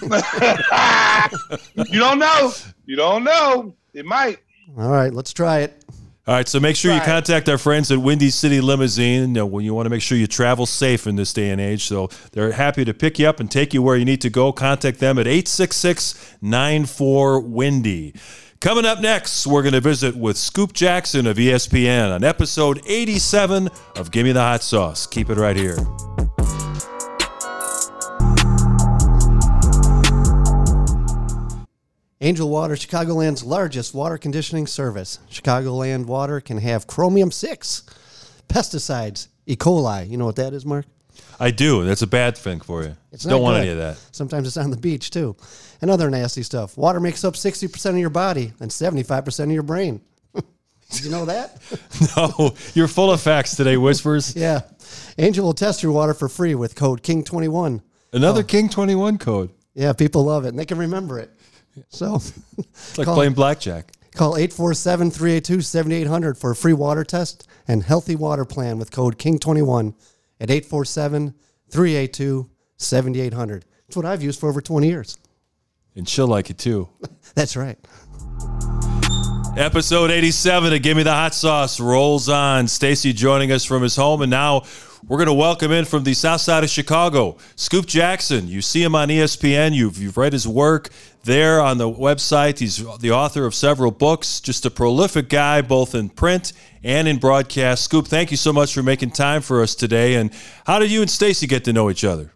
You 1.88 1.98
don't 2.00 2.18
know. 2.18 2.52
You 2.86 2.96
don't 2.96 3.24
know. 3.24 3.74
It 3.94 4.04
might. 4.06 4.38
All 4.78 4.90
right, 4.90 5.12
let's 5.12 5.32
try 5.32 5.60
it. 5.60 5.79
All 6.30 6.36
right, 6.36 6.46
so 6.46 6.60
make 6.60 6.76
sure 6.76 6.94
you 6.94 7.00
contact 7.00 7.48
our 7.48 7.58
friends 7.58 7.90
at 7.90 7.98
Windy 7.98 8.30
City 8.30 8.60
Limousine. 8.60 9.22
You 9.22 9.26
know, 9.26 9.46
when 9.46 9.64
you 9.64 9.74
want 9.74 9.86
to 9.86 9.90
make 9.90 10.00
sure 10.00 10.16
you 10.16 10.28
travel 10.28 10.64
safe 10.64 11.08
in 11.08 11.16
this 11.16 11.32
day 11.32 11.50
and 11.50 11.60
age. 11.60 11.86
So 11.86 12.08
they're 12.30 12.52
happy 12.52 12.84
to 12.84 12.94
pick 12.94 13.18
you 13.18 13.26
up 13.26 13.40
and 13.40 13.50
take 13.50 13.74
you 13.74 13.82
where 13.82 13.96
you 13.96 14.04
need 14.04 14.20
to 14.20 14.30
go. 14.30 14.52
Contact 14.52 15.00
them 15.00 15.18
at 15.18 15.26
866 15.26 16.36
94 16.40 17.40
Windy. 17.40 18.14
Coming 18.60 18.84
up 18.84 19.00
next, 19.00 19.44
we're 19.44 19.62
going 19.62 19.74
to 19.74 19.80
visit 19.80 20.14
with 20.14 20.36
Scoop 20.36 20.72
Jackson 20.72 21.26
of 21.26 21.36
ESPN 21.36 22.14
on 22.14 22.22
episode 22.22 22.80
87 22.86 23.68
of 23.96 24.12
Gimme 24.12 24.30
the 24.30 24.40
Hot 24.40 24.62
Sauce. 24.62 25.08
Keep 25.08 25.30
it 25.30 25.36
right 25.36 25.56
here. 25.56 25.78
Angel 32.22 32.50
Water, 32.50 32.74
Chicagoland's 32.74 33.42
largest 33.42 33.94
water 33.94 34.18
conditioning 34.18 34.66
service. 34.66 35.20
Chicagoland 35.30 36.04
water 36.04 36.38
can 36.38 36.58
have 36.58 36.86
chromium 36.86 37.30
6, 37.30 37.82
pesticides, 38.46 39.28
E. 39.46 39.56
coli. 39.56 40.06
You 40.06 40.18
know 40.18 40.26
what 40.26 40.36
that 40.36 40.52
is, 40.52 40.66
Mark? 40.66 40.84
I 41.38 41.50
do. 41.50 41.82
That's 41.82 42.02
a 42.02 42.06
bad 42.06 42.36
thing 42.36 42.60
for 42.60 42.82
you. 42.82 42.94
It's 43.10 43.24
Don't 43.24 43.40
want 43.40 43.54
good. 43.54 43.60
any 43.62 43.70
of 43.70 43.78
that. 43.78 43.96
Sometimes 44.12 44.46
it's 44.46 44.58
on 44.58 44.70
the 44.70 44.76
beach, 44.76 45.10
too. 45.10 45.34
And 45.80 45.90
other 45.90 46.10
nasty 46.10 46.42
stuff. 46.42 46.76
Water 46.76 47.00
makes 47.00 47.24
up 47.24 47.34
60% 47.34 47.86
of 47.90 47.96
your 47.96 48.10
body 48.10 48.52
and 48.60 48.70
75% 48.70 49.44
of 49.44 49.50
your 49.50 49.62
brain. 49.62 50.02
Did 50.34 51.04
you 51.04 51.10
know 51.10 51.24
that? 51.24 51.56
No, 52.16 52.54
you're 52.74 52.88
full 52.88 53.10
of 53.10 53.20
facts 53.22 53.56
today, 53.56 53.78
Whispers. 53.78 54.36
yeah. 54.36 54.60
Angel 55.16 55.44
will 55.44 55.54
test 55.54 55.82
your 55.82 55.92
water 55.92 56.12
for 56.12 56.28
free 56.28 56.54
with 56.54 56.74
code 56.74 57.02
KING21. 57.02 57.80
Another 58.12 58.40
oh. 58.40 58.44
King 58.44 58.68
21 58.68 59.16
code. 59.16 59.50
Yeah, 59.74 59.94
people 59.94 60.24
love 60.24 60.44
it 60.44 60.48
and 60.48 60.58
they 60.58 60.66
can 60.66 60.78
remember 60.78 61.18
it. 61.18 61.30
So 61.88 62.16
It's 62.58 62.98
like 62.98 63.04
Call- 63.06 63.14
playing 63.14 63.32
blackjack. 63.34 63.92
call 64.14 64.36
847 64.36 65.10
382 65.10 65.60
7800 65.62 66.36
for 66.38 66.50
a 66.50 66.56
free 66.56 66.72
water 66.72 67.04
test 67.04 67.46
and 67.68 67.82
healthy 67.82 68.16
water 68.16 68.44
plan 68.44 68.78
with 68.78 68.90
code 68.90 69.18
KING21 69.18 69.94
at 70.40 70.50
847 70.50 71.34
382 71.70 72.50
7800. 72.76 73.64
It's 73.86 73.96
what 73.96 74.06
I've 74.06 74.22
used 74.22 74.40
for 74.40 74.48
over 74.48 74.60
20 74.60 74.86
years. 74.88 75.18
And 75.96 76.08
she'll 76.08 76.26
like 76.28 76.50
it 76.50 76.58
too. 76.58 76.88
That's 77.34 77.56
right. 77.56 77.78
Episode 79.56 80.10
87 80.10 80.72
of 80.72 80.80
Give 80.82 80.96
Me 80.96 81.02
the 81.02 81.12
Hot 81.12 81.34
Sauce 81.34 81.80
rolls 81.80 82.28
on. 82.28 82.68
Stacey 82.68 83.12
joining 83.12 83.50
us 83.52 83.64
from 83.64 83.82
his 83.82 83.96
home, 83.96 84.22
and 84.22 84.30
now 84.30 84.62
we're 85.06 85.18
going 85.18 85.26
to 85.26 85.32
welcome 85.34 85.72
in 85.72 85.84
from 85.84 86.04
the 86.04 86.14
south 86.14 86.40
side 86.40 86.62
of 86.62 86.70
Chicago, 86.70 87.36
Scoop 87.56 87.84
Jackson. 87.86 88.46
You 88.46 88.62
see 88.62 88.82
him 88.82 88.94
on 88.94 89.08
ESPN. 89.08 89.74
You've, 89.74 89.98
you've 89.98 90.16
read 90.16 90.32
his 90.32 90.46
work 90.46 90.88
there 91.24 91.60
on 91.60 91.78
the 91.78 91.90
website. 91.90 92.58
He's 92.58 92.76
the 92.98 93.12
author 93.12 93.46
of 93.46 93.54
several 93.54 93.90
books, 93.90 94.40
just 94.40 94.64
a 94.66 94.70
prolific 94.70 95.28
guy, 95.28 95.62
both 95.62 95.94
in 95.94 96.08
print 96.08 96.52
and 96.82 97.06
in 97.06 97.18
broadcast. 97.18 97.84
Scoop, 97.84 98.06
thank 98.06 98.30
you 98.30 98.36
so 98.36 98.52
much 98.52 98.72
for 98.74 98.82
making 98.82 99.10
time 99.10 99.42
for 99.42 99.62
us 99.62 99.74
today. 99.74 100.14
And 100.14 100.30
how 100.66 100.78
did 100.78 100.90
you 100.90 101.02
and 101.02 101.10
Stacey 101.10 101.46
get 101.46 101.64
to 101.64 101.72
know 101.72 101.90
each 101.90 102.04
other? 102.04 102.32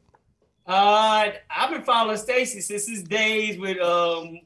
Uh, 0.66 1.30
I've 1.50 1.70
been 1.70 1.82
following 1.82 2.16
Stacey 2.16 2.60
since 2.60 2.86
his 2.86 3.02
days 3.02 3.58
with 3.58 3.78
um, 3.80 4.40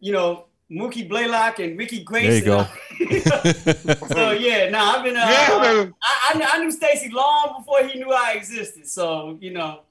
you 0.00 0.12
know, 0.12 0.46
Mookie 0.70 1.08
Blaylock 1.08 1.60
and 1.60 1.78
Ricky 1.78 2.02
Grayson. 2.02 2.44
go. 2.44 2.66
so 4.08 4.32
yeah, 4.32 4.68
no, 4.70 4.78
I've 4.78 5.04
been. 5.04 5.16
Uh, 5.16 5.20
yeah, 5.20 5.48
I, 5.50 5.90
I, 6.02 6.50
I, 6.54 6.58
knew 6.58 6.72
Stacey 6.72 7.10
long 7.10 7.54
before 7.58 7.86
he 7.86 7.98
knew 7.98 8.12
I 8.12 8.32
existed. 8.32 8.88
So 8.88 9.38
you 9.40 9.52
know, 9.52 9.82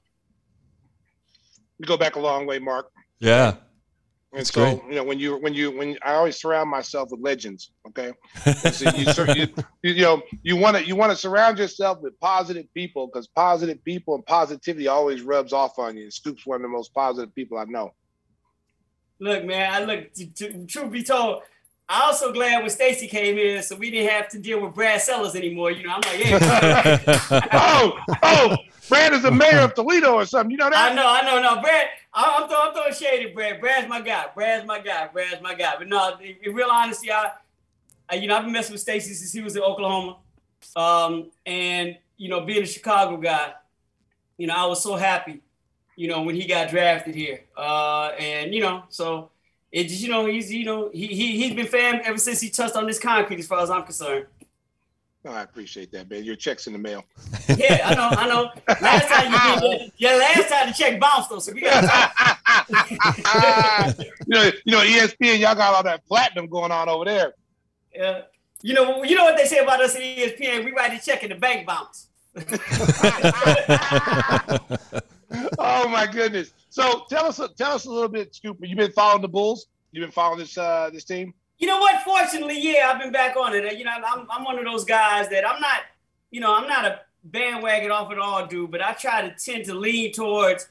We 1.78 1.86
go 1.86 1.96
back 1.96 2.16
a 2.16 2.20
long 2.20 2.46
way, 2.46 2.58
Mark. 2.58 2.90
Yeah. 3.18 3.54
And 4.32 4.40
That's 4.40 4.52
so, 4.52 4.76
great. 4.76 4.82
you 4.88 4.96
know, 4.96 5.04
when 5.04 5.18
you 5.18 5.36
when 5.38 5.54
you 5.54 5.76
when 5.76 5.96
I 6.02 6.14
always 6.14 6.40
surround 6.40 6.68
myself 6.68 7.10
with 7.10 7.20
legends, 7.20 7.70
okay? 7.88 8.12
So 8.72 8.90
you, 8.90 9.06
you, 9.34 9.46
you, 9.82 9.92
you 9.92 10.02
know, 10.02 10.22
you 10.42 10.56
want 10.56 10.76
to 10.76 10.84
you 10.84 10.96
want 10.96 11.12
to 11.12 11.16
surround 11.16 11.58
yourself 11.58 12.00
with 12.02 12.18
positive 12.20 12.66
people 12.74 13.06
because 13.06 13.28
positive 13.28 13.82
people 13.84 14.14
and 14.16 14.26
positivity 14.26 14.88
always 14.88 15.22
rubs 15.22 15.52
off 15.52 15.78
on 15.78 15.96
you. 15.96 16.10
Scoop's 16.10 16.44
one 16.44 16.56
of 16.56 16.62
the 16.62 16.68
most 16.68 16.92
positive 16.92 17.34
people 17.34 17.56
I 17.56 17.64
know. 17.64 17.94
look, 19.20 19.44
man, 19.44 19.72
I 19.72 19.84
look. 19.84 20.12
To, 20.14 20.26
to, 20.26 20.66
truth 20.66 20.90
be 20.90 21.02
told, 21.02 21.42
I 21.88 22.02
also 22.02 22.32
glad 22.32 22.60
when 22.62 22.70
Stacey 22.70 23.06
came 23.06 23.38
in, 23.38 23.62
so 23.62 23.76
we 23.76 23.90
didn't 23.90 24.10
have 24.10 24.28
to 24.30 24.38
deal 24.40 24.60
with 24.60 24.74
Brad 24.74 25.00
Sellers 25.00 25.36
anymore. 25.36 25.70
You 25.70 25.86
know, 25.86 25.94
I'm 25.94 26.00
like, 26.00 26.24
yeah. 26.24 27.48
oh, 27.52 27.98
oh, 28.22 28.56
Brad 28.88 29.12
is 29.12 29.22
the 29.22 29.30
mayor 29.30 29.60
of 29.60 29.74
Toledo 29.74 30.14
or 30.14 30.26
something. 30.26 30.50
You 30.50 30.56
know 30.56 30.68
that? 30.68 30.92
I 30.92 30.94
know, 30.94 31.06
I 31.06 31.22
know, 31.22 31.40
no, 31.40 31.60
Brad. 31.60 31.86
I- 32.12 32.38
I'm 32.40 32.48
throwing, 32.48 32.68
I'm 32.68 32.74
throwing 32.74 32.94
shade 32.94 33.26
at 33.26 33.34
Brad. 33.34 33.60
Brad's 33.60 33.88
my 33.88 34.00
guy. 34.00 34.26
Brad's 34.34 34.66
my 34.66 34.80
guy. 34.80 35.08
Brad's 35.12 35.40
my 35.40 35.54
guy. 35.54 35.74
But 35.78 35.88
no, 35.88 36.16
in, 36.18 36.34
in 36.42 36.54
real 36.54 36.68
honesty, 36.70 37.12
I, 37.12 37.30
I, 38.08 38.16
you 38.16 38.26
know, 38.26 38.36
I've 38.36 38.44
been 38.44 38.52
messing 38.52 38.72
with 38.72 38.80
Stacey 38.80 39.12
since 39.14 39.32
he 39.32 39.42
was 39.42 39.54
in 39.54 39.62
Oklahoma, 39.62 40.16
um, 40.74 41.30
and 41.44 41.96
you 42.16 42.28
know, 42.28 42.40
being 42.40 42.62
a 42.62 42.66
Chicago 42.66 43.16
guy, 43.16 43.52
you 44.38 44.46
know, 44.46 44.54
I 44.54 44.66
was 44.66 44.82
so 44.82 44.96
happy, 44.96 45.40
you 45.94 46.08
know, 46.08 46.22
when 46.22 46.34
he 46.34 46.46
got 46.46 46.70
drafted 46.70 47.14
here, 47.14 47.44
uh, 47.56 48.08
and 48.18 48.54
you 48.54 48.60
know, 48.60 48.84
so 48.88 49.30
it 49.76 49.88
just, 49.88 50.00
you 50.00 50.08
know, 50.08 50.24
he's, 50.24 50.50
you 50.50 50.64
know, 50.64 50.88
he 50.90 51.06
he 51.08 51.36
he's 51.36 51.54
been 51.54 51.66
fan 51.66 52.00
ever 52.02 52.16
since 52.16 52.40
he 52.40 52.48
touched 52.48 52.76
on 52.76 52.86
this 52.86 52.98
concrete, 52.98 53.40
as 53.40 53.46
far 53.46 53.60
as 53.60 53.68
I'm 53.68 53.82
concerned. 53.82 54.24
Oh, 55.22 55.32
I 55.32 55.42
appreciate 55.42 55.92
that, 55.92 56.08
man. 56.08 56.24
Your 56.24 56.34
check's 56.34 56.66
in 56.66 56.72
the 56.72 56.78
mail. 56.78 57.04
Yeah, 57.58 57.82
I 57.84 57.94
know, 57.94 58.08
I 58.10 58.26
know. 58.26 58.50
Last 58.80 59.08
time 59.08 59.32
you 59.32 59.38
did 59.60 59.80
that, 59.80 59.92
yeah, 59.98 60.14
last 60.14 60.48
time 60.48 60.68
the 60.68 60.72
check 60.72 60.98
bounced 60.98 61.28
though, 61.28 61.40
so 61.40 61.52
we 61.52 61.60
got. 61.60 61.82
you 63.98 64.06
know, 64.28 64.50
you 64.64 64.72
know, 64.72 64.80
ESPN, 64.80 65.40
y'all 65.40 65.54
got 65.54 65.74
all 65.74 65.82
that 65.82 66.06
platinum 66.06 66.46
going 66.46 66.72
on 66.72 66.88
over 66.88 67.04
there. 67.04 67.34
Yeah. 67.94 68.22
You 68.62 68.72
know, 68.72 69.04
you 69.04 69.14
know 69.14 69.24
what 69.24 69.36
they 69.36 69.44
say 69.44 69.58
about 69.58 69.82
us 69.82 69.94
at 69.94 70.00
ESPN? 70.00 70.64
We 70.64 70.72
write 70.72 70.98
a 70.98 71.04
check 71.04 71.22
and 71.22 71.32
the 71.32 71.36
bank 71.36 71.66
bounce. 71.66 72.06
oh 75.58 75.88
my 75.88 76.06
goodness! 76.06 76.52
So 76.68 77.04
tell 77.08 77.26
us, 77.26 77.40
tell 77.56 77.72
us 77.72 77.84
a 77.86 77.90
little 77.90 78.08
bit, 78.08 78.34
Scoop. 78.34 78.58
You've 78.60 78.78
been 78.78 78.92
following 78.92 79.22
the 79.22 79.28
Bulls. 79.28 79.66
You've 79.92 80.02
been 80.02 80.12
following 80.12 80.38
this 80.38 80.56
uh, 80.58 80.90
this 80.92 81.04
team. 81.04 81.34
You 81.58 81.66
know 81.66 81.78
what? 81.78 82.02
Fortunately, 82.02 82.60
yeah, 82.60 82.90
I've 82.92 83.00
been 83.00 83.12
back 83.12 83.36
on 83.36 83.54
it. 83.54 83.78
You 83.78 83.84
know, 83.84 83.92
I'm, 83.92 84.26
I'm 84.30 84.44
one 84.44 84.58
of 84.58 84.64
those 84.64 84.84
guys 84.84 85.28
that 85.30 85.48
I'm 85.48 85.60
not, 85.60 85.80
you 86.30 86.40
know, 86.40 86.54
I'm 86.54 86.68
not 86.68 86.84
a 86.84 87.00
bandwagon 87.24 87.90
off 87.90 88.12
it 88.12 88.18
all 88.18 88.46
dude, 88.46 88.70
but 88.70 88.82
I 88.82 88.92
try 88.92 89.22
to 89.22 89.34
tend 89.42 89.64
to 89.66 89.74
lean 89.74 90.12
towards 90.12 90.68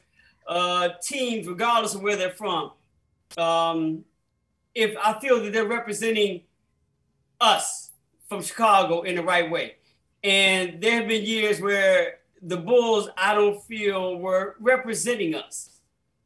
uh, 0.47 0.89
teams, 1.01 1.47
regardless 1.47 1.95
of 1.95 2.01
where 2.01 2.15
they're 2.15 2.31
from. 2.31 2.71
Um, 3.37 4.05
if 4.75 4.95
I 5.03 5.19
feel 5.19 5.41
that 5.43 5.53
they're 5.53 5.65
representing 5.65 6.41
us 7.41 7.91
from 8.27 8.41
Chicago 8.41 9.01
in 9.01 9.15
the 9.15 9.23
right 9.23 9.49
way. 9.49 9.75
And 10.23 10.81
there 10.81 10.99
have 10.99 11.07
been 11.07 11.23
years 11.23 11.61
where 11.61 12.19
the 12.45 12.57
Bulls, 12.57 13.09
I 13.17 13.33
don't 13.33 13.61
feel, 13.63 14.17
were 14.17 14.55
representing 14.59 15.33
us. 15.33 15.71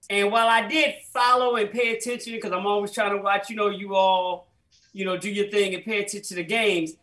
And 0.10 0.32
while 0.32 0.47
I 0.47 0.67
did 0.67 0.95
follow 1.13 1.55
and 1.55 1.71
pay 1.71 1.95
attention, 1.95 2.34
because 2.34 2.51
I'm 2.51 2.65
always 2.65 2.91
trying 2.91 3.15
to 3.15 3.21
watch, 3.21 3.49
you 3.49 3.55
know, 3.55 3.69
you 3.69 3.95
all, 3.95 4.51
you 4.91 5.05
know, 5.05 5.15
do 5.17 5.29
your 5.29 5.49
thing 5.49 5.73
and 5.75 5.84
pay 5.84 5.99
attention 5.99 6.23
to 6.23 6.36
the 6.36 6.43
games, 6.43 6.93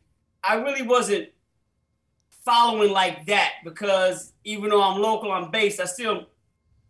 I 0.45 0.57
really 0.57 0.83
wasn't 0.83 1.31
following 2.45 2.93
like 2.93 3.27
that 3.27 3.55
because 3.65 4.33
even 4.45 4.71
though 4.71 4.83
I'm 4.83 5.01
local, 5.01 5.33
I'm 5.33 5.51
based, 5.51 5.81
I 5.81 5.87
still 5.87 6.27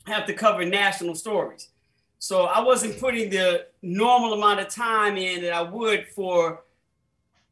have 0.06 0.26
to 0.26 0.34
cover 0.34 0.64
national 0.64 1.14
stories. 1.14 1.68
So 2.18 2.46
I 2.46 2.60
wasn't 2.60 2.98
putting 2.98 3.30
the 3.30 3.66
normal 3.82 4.32
amount 4.32 4.60
of 4.60 4.68
time 4.68 5.16
in 5.16 5.42
that 5.42 5.52
I 5.52 5.62
would 5.62 6.08
for 6.08 6.64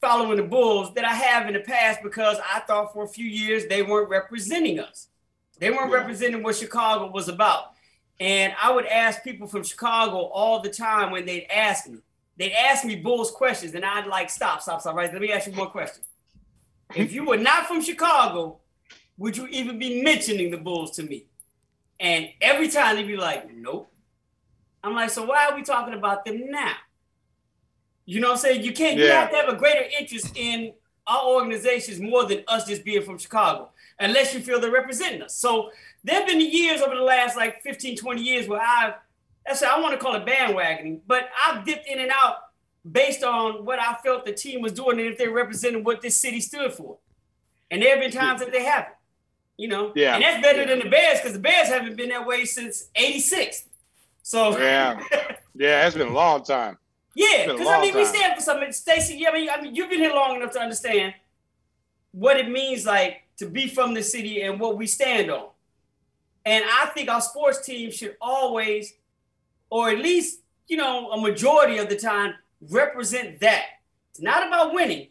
following 0.05 0.37
the 0.37 0.43
Bulls 0.43 0.93
that 0.95 1.05
I 1.07 1.15
have 1.15 1.47
in 1.47 1.55
the 1.55 1.61
past 1.61 2.03
because 2.03 2.37
I 2.39 2.61
thought 2.61 2.93
for 2.93 3.05
a 3.05 3.09
few 3.09 3.25
years 3.25 3.67
they 3.67 3.83
weren't 3.83 4.11
representing 4.11 4.79
us. 4.79 5.09
They 5.59 5.71
weren't 5.71 5.91
Yeah. 5.91 5.97
representing 5.97 6.43
what 6.43 6.57
Chicago 6.57 7.11
was 7.11 7.29
about. 7.31 7.73
And 8.21 8.55
I 8.61 8.71
would 8.71 8.85
ask 8.85 9.23
people 9.25 9.47
from 9.47 9.65
Chicago 9.65 10.19
all 10.27 10.61
the 10.61 10.69
time 10.69 11.11
when 11.11 11.25
they'd 11.25 11.47
ask 11.51 11.89
me, 11.89 12.01
they'd 12.37 12.53
ask 12.53 12.85
me 12.85 12.97
Bulls 12.97 13.31
questions, 13.31 13.75
and 13.75 13.83
I'd 13.83 14.07
like, 14.07 14.29
stop, 14.29 14.61
stop, 14.61 14.83
stop, 14.83 14.95
right? 14.95 15.11
Let 15.11 15.23
me 15.23 15.33
ask 15.33 15.47
you 15.47 15.55
one 15.55 15.71
question. 15.71 16.05
If 16.95 17.13
you 17.15 17.25
were 17.25 17.39
not 17.39 17.67
from 17.67 17.81
Chicago, 17.81 18.61
would 19.17 19.39
you 19.39 19.47
even 19.47 19.79
be 19.79 20.03
mentioning 20.03 20.51
the 20.51 20.59
Bulls 20.59 20.91
to 20.97 21.03
me? 21.03 21.29
And 21.99 22.29
every 22.43 22.69
time 22.69 22.97
they'd 22.97 23.07
be 23.07 23.17
like, 23.17 23.51
nope. 23.55 23.91
I'm 24.83 24.95
like, 24.95 25.09
so 25.09 25.25
why 25.25 25.47
are 25.47 25.57
we 25.57 25.63
talking 25.63 25.95
about 25.95 26.27
them 26.27 26.51
now? 26.51 26.75
You 28.07 28.21
know 28.21 28.29
what 28.29 28.35
I'm 28.35 28.41
saying? 28.41 28.63
You 28.65 28.73
can't, 28.73 28.99
you 28.99 29.07
have 29.07 29.31
to 29.31 29.37
have 29.37 29.49
a 29.49 29.57
greater 29.57 29.85
interest 29.99 30.37
in 30.37 30.73
our 31.07 31.25
organizations 31.27 32.01
more 32.01 32.25
than 32.27 32.45
us 32.49 32.67
just 32.67 32.85
being 32.85 33.03
from 33.03 33.19
Chicago, 33.19 33.71
unless 33.99 34.35
you 34.35 34.41
feel 34.41 34.61
they're 34.61 34.71
representing 34.71 35.23
us. 35.23 35.35
So 35.35 35.71
there 36.03 36.17
have 36.17 36.27
been 36.27 36.41
years 36.41 36.81
over 36.81 36.95
the 36.95 37.03
last 37.03 37.37
like 37.37 37.63
15, 37.63 37.97
20 37.97 38.23
years 38.23 38.49
where 38.49 38.61
I've 38.61 38.95
That's 39.47 39.63
I 39.63 39.79
want 39.81 39.93
to 39.93 39.99
call 39.99 40.15
it 40.15 40.25
bandwagoning, 40.27 41.01
but 41.07 41.29
I've 41.47 41.65
dipped 41.65 41.87
in 41.87 42.01
and 42.01 42.11
out 42.11 42.37
based 42.91 43.23
on 43.23 43.65
what 43.65 43.79
I 43.79 43.95
felt 44.05 44.25
the 44.25 44.33
team 44.33 44.61
was 44.61 44.73
doing 44.73 44.99
and 44.99 45.09
if 45.09 45.17
they 45.19 45.29
represented 45.29 45.85
what 45.85 46.03
this 46.03 46.17
city 46.17 46.41
stood 46.41 46.73
for. 46.73 46.99
And 47.71 47.81
there 47.83 47.91
have 47.91 48.01
been 48.01 48.11
times 48.11 48.41
that 48.41 48.53
they 48.53 48.65
haven't. 48.65 48.95
You 49.57 49.69
know, 49.69 49.93
Yeah. 49.95 50.15
and 50.15 50.23
that's 50.23 50.43
better 50.43 50.67
than 50.67 50.81
the 50.81 50.91
Bears 50.91 51.21
because 51.21 51.33
the 51.33 51.39
Bears 51.39 51.69
haven't 51.69 51.97
been 51.97 52.09
that 52.11 52.27
way 52.27 52.45
since 52.45 52.91
'86. 52.95 53.65
So 54.23 54.59
Yeah. 54.59 55.01
Yeah, 55.57 55.87
it's 55.87 55.97
been 55.97 56.09
a 56.09 56.13
long 56.13 56.43
time. 56.43 56.77
Yeah, 57.15 57.47
because 57.47 57.67
I 57.67 57.81
mean, 57.81 57.95
we 57.95 58.05
stand 58.05 58.35
for 58.35 58.43
something. 58.43 58.73
Stacey, 58.73 59.17
yeah, 59.17 59.31
I 59.31 59.35
mean, 59.35 59.49
I 59.51 59.61
mean, 59.61 59.75
you've 59.75 59.91
been 59.91 60.01
here 60.01 60.13
long 60.13 60.37
enough 60.37 60.53
to 60.53 60.61
understand 60.61 61.15
what 62.13 62.37
it 62.37 62.49
means 62.49 62.85
like 62.85 63.23
to 63.39 63.47
be 63.47 63.69
from 63.69 63.95
the 63.95 64.03
city 64.03 64.43
and 64.43 64.59
what 64.61 64.77
we 64.77 64.87
stand 64.87 65.31
on. 65.31 65.49
And 66.45 66.65
I 66.65 66.87
think 66.87 67.09
our 67.09 67.21
sports 67.21 67.65
team 67.65 67.91
should 67.91 68.17
always, 68.21 68.95
or 69.71 69.91
at 69.91 69.99
least, 69.99 70.41
you 70.69 70.77
know, 70.77 71.11
a 71.11 71.21
majority 71.21 71.79
of 71.79 71.89
the 71.89 71.97
time, 71.97 72.35
represent 72.71 73.41
that. 73.41 73.67
It's 74.11 74.21
not 74.21 74.47
about 74.47 74.75
winning. 74.75 75.09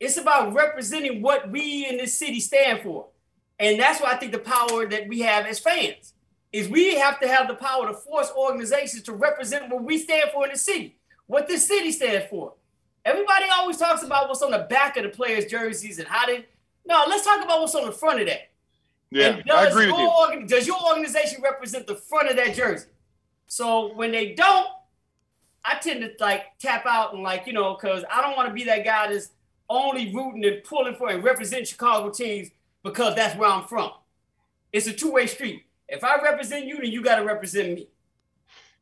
It's 0.00 0.16
about 0.16 0.52
representing 0.52 1.22
what 1.22 1.50
we 1.50 1.86
in 1.86 1.96
this 1.96 2.18
city 2.18 2.40
stand 2.40 2.82
for. 2.82 3.06
And 3.58 3.78
that's 3.78 4.00
why 4.00 4.12
I 4.12 4.16
think 4.16 4.32
the 4.32 4.38
power 4.38 4.86
that 4.86 5.06
we 5.06 5.20
have 5.20 5.46
as 5.46 5.60
fans 5.60 6.14
is 6.52 6.68
we 6.68 6.96
have 6.96 7.20
to 7.20 7.28
have 7.28 7.48
the 7.48 7.54
power 7.54 7.86
to 7.86 7.94
force 7.94 8.30
organizations 8.36 9.04
to 9.04 9.12
represent 9.12 9.70
what 9.70 9.82
we 9.84 9.98
stand 9.98 10.30
for 10.32 10.44
in 10.44 10.52
the 10.52 10.58
city, 10.58 10.96
what 11.32 11.48
this 11.48 11.66
city 11.66 11.90
stands 11.90 12.26
for. 12.28 12.52
Everybody 13.04 13.46
always 13.50 13.78
talks 13.78 14.02
about 14.02 14.28
what's 14.28 14.42
on 14.42 14.50
the 14.50 14.66
back 14.70 14.98
of 14.98 15.02
the 15.02 15.08
players' 15.08 15.46
jerseys 15.46 15.98
and 15.98 16.06
how 16.06 16.26
they. 16.26 16.46
No, 16.84 17.04
let's 17.08 17.24
talk 17.24 17.42
about 17.42 17.60
what's 17.60 17.74
on 17.74 17.86
the 17.86 17.92
front 17.92 18.20
of 18.20 18.26
that. 18.26 18.50
Yeah, 19.10 19.40
does 19.46 19.66
I 19.66 19.68
agree 19.68 19.86
with 19.86 19.96
your 19.96 20.02
you. 20.02 20.10
organ- 20.10 20.46
does 20.46 20.66
your 20.66 20.76
organization 20.88 21.42
represent 21.42 21.86
the 21.86 21.96
front 21.96 22.28
of 22.28 22.36
that 22.36 22.54
jersey? 22.54 22.88
So 23.46 23.94
when 23.94 24.12
they 24.12 24.34
don't, 24.34 24.66
I 25.64 25.78
tend 25.78 26.02
to 26.02 26.12
like 26.20 26.58
tap 26.58 26.84
out 26.86 27.14
and 27.14 27.22
like 27.22 27.46
you 27.46 27.54
know 27.54 27.74
because 27.74 28.04
I 28.12 28.20
don't 28.20 28.36
want 28.36 28.48
to 28.48 28.54
be 28.54 28.64
that 28.64 28.84
guy 28.84 29.10
that's 29.10 29.30
only 29.70 30.14
rooting 30.14 30.44
and 30.44 30.62
pulling 30.64 30.94
for 30.94 31.08
and 31.08 31.24
representing 31.24 31.64
Chicago 31.64 32.10
teams 32.10 32.50
because 32.82 33.14
that's 33.14 33.36
where 33.38 33.48
I'm 33.48 33.64
from. 33.64 33.90
It's 34.72 34.86
a 34.86 34.92
two 34.92 35.12
way 35.12 35.26
street. 35.26 35.64
If 35.88 36.04
I 36.04 36.16
represent 36.22 36.66
you, 36.66 36.76
then 36.76 36.90
you 36.90 37.02
got 37.02 37.16
to 37.16 37.24
represent 37.24 37.74
me. 37.74 37.88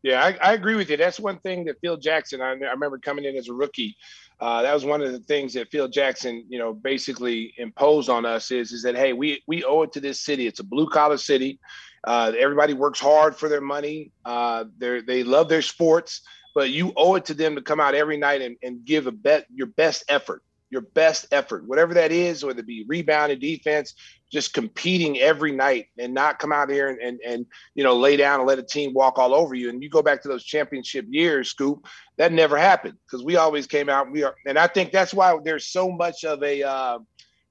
Yeah, 0.02 0.22
I, 0.22 0.50
I 0.50 0.52
agree 0.54 0.76
with 0.76 0.88
you. 0.88 0.96
That's 0.96 1.20
one 1.20 1.38
thing 1.40 1.66
that 1.66 1.76
Phil 1.82 1.98
Jackson. 1.98 2.40
I, 2.40 2.52
I 2.52 2.70
remember 2.70 2.98
coming 2.98 3.24
in 3.26 3.36
as 3.36 3.48
a 3.48 3.52
rookie. 3.52 3.96
Uh, 4.40 4.62
that 4.62 4.72
was 4.72 4.84
one 4.84 5.02
of 5.02 5.12
the 5.12 5.18
things 5.20 5.52
that 5.54 5.70
Phil 5.70 5.88
Jackson, 5.88 6.46
you 6.48 6.58
know, 6.58 6.72
basically 6.72 7.52
imposed 7.58 8.08
on 8.08 8.24
us 8.24 8.50
is 8.50 8.72
is 8.72 8.82
that 8.84 8.96
hey, 8.96 9.12
we 9.12 9.42
we 9.46 9.62
owe 9.64 9.82
it 9.82 9.92
to 9.92 10.00
this 10.00 10.20
city. 10.20 10.46
It's 10.46 10.60
a 10.60 10.64
blue 10.64 10.88
collar 10.88 11.18
city. 11.18 11.60
Uh, 12.06 12.32
everybody 12.38 12.72
works 12.72 12.98
hard 12.98 13.36
for 13.36 13.50
their 13.50 13.60
money. 13.60 14.12
Uh, 14.24 14.64
they 14.78 15.02
they 15.02 15.22
love 15.22 15.50
their 15.50 15.60
sports, 15.60 16.22
but 16.54 16.70
you 16.70 16.94
owe 16.96 17.16
it 17.16 17.26
to 17.26 17.34
them 17.34 17.54
to 17.56 17.60
come 17.62 17.80
out 17.80 17.94
every 17.94 18.16
night 18.16 18.40
and, 18.40 18.56
and 18.62 18.86
give 18.86 19.06
a 19.06 19.12
bet 19.12 19.44
your 19.52 19.66
best 19.66 20.04
effort, 20.08 20.42
your 20.70 20.80
best 20.80 21.26
effort, 21.30 21.66
whatever 21.68 21.92
that 21.92 22.10
is, 22.10 22.42
whether 22.42 22.60
it 22.60 22.66
be 22.66 22.86
rebound 22.88 23.32
and 23.32 23.40
defense, 23.42 23.94
just 24.30 24.54
competing 24.54 25.18
every 25.18 25.52
night 25.52 25.86
and 25.98 26.14
not 26.14 26.38
come 26.38 26.52
out 26.52 26.70
here 26.70 26.88
and 26.88 27.00
and, 27.00 27.20
and 27.26 27.46
you 27.74 27.84
know, 27.84 27.96
lay 27.96 28.16
down 28.16 28.40
and 28.40 28.48
let 28.48 28.58
a 28.58 28.62
team 28.62 28.94
walk 28.94 29.18
all 29.18 29.34
over 29.34 29.54
you. 29.54 29.68
And 29.70 29.82
you 29.82 29.90
go 29.90 30.02
back 30.02 30.22
to 30.22 30.28
those 30.28 30.44
championship 30.44 31.06
years, 31.08 31.50
Scoop, 31.50 31.86
that 32.16 32.32
never 32.32 32.56
happened 32.56 32.96
because 33.06 33.24
we 33.24 33.36
always 33.36 33.66
came 33.66 33.88
out. 33.88 34.10
We 34.10 34.22
are, 34.22 34.34
and 34.46 34.58
I 34.58 34.66
think 34.66 34.92
that's 34.92 35.12
why 35.12 35.36
there's 35.44 35.66
so 35.66 35.90
much 35.90 36.24
of 36.24 36.42
a. 36.42 36.62
Uh, 36.62 36.98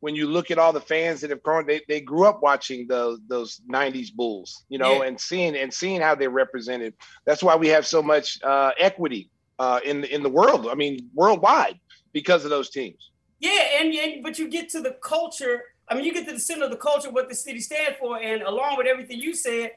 when 0.01 0.15
you 0.15 0.27
look 0.27 0.49
at 0.49 0.57
all 0.57 0.71
the 0.71 0.79
fans 0.79 1.19
that 1.19 1.29
have 1.29 1.43
grown, 1.43 1.67
they, 1.67 1.81
they 1.89 1.99
grew 1.99 2.25
up 2.25 2.41
watching 2.41 2.87
those 2.87 3.19
those 3.27 3.59
'90s 3.69 4.13
Bulls, 4.13 4.63
you 4.69 4.77
know, 4.77 5.01
Yeah. 5.01 5.07
and 5.09 5.19
seeing 5.19 5.57
and 5.57 5.73
seeing 5.73 5.99
how 5.99 6.15
they're 6.15 6.29
represented. 6.29 6.93
That's 7.25 7.43
why 7.43 7.57
we 7.57 7.67
have 7.67 7.85
so 7.85 8.01
much 8.01 8.41
uh, 8.41 8.71
equity 8.79 9.29
uh, 9.59 9.81
in 9.83 9.99
the 9.99 10.13
in 10.15 10.23
the 10.23 10.29
world. 10.29 10.67
I 10.67 10.75
mean, 10.75 11.09
worldwide 11.13 11.79
because 12.13 12.45
of 12.45 12.49
those 12.49 12.69
teams. 12.69 13.11
Yeah, 13.41 13.79
and, 13.79 13.93
and 13.93 14.23
but 14.23 14.39
you 14.39 14.49
get 14.49 14.69
to 14.69 14.81
the 14.81 14.97
culture. 15.03 15.63
I 15.89 15.95
mean, 15.95 16.05
you 16.05 16.13
get 16.13 16.27
to 16.27 16.33
the 16.33 16.39
center 16.39 16.65
of 16.65 16.71
the 16.71 16.77
culture, 16.77 17.09
what 17.09 17.29
the 17.29 17.35
city 17.35 17.59
stands 17.59 17.97
for, 17.99 18.17
and 18.17 18.43
along 18.43 18.77
with 18.77 18.85
everything 18.85 19.19
you 19.19 19.33
said, 19.33 19.71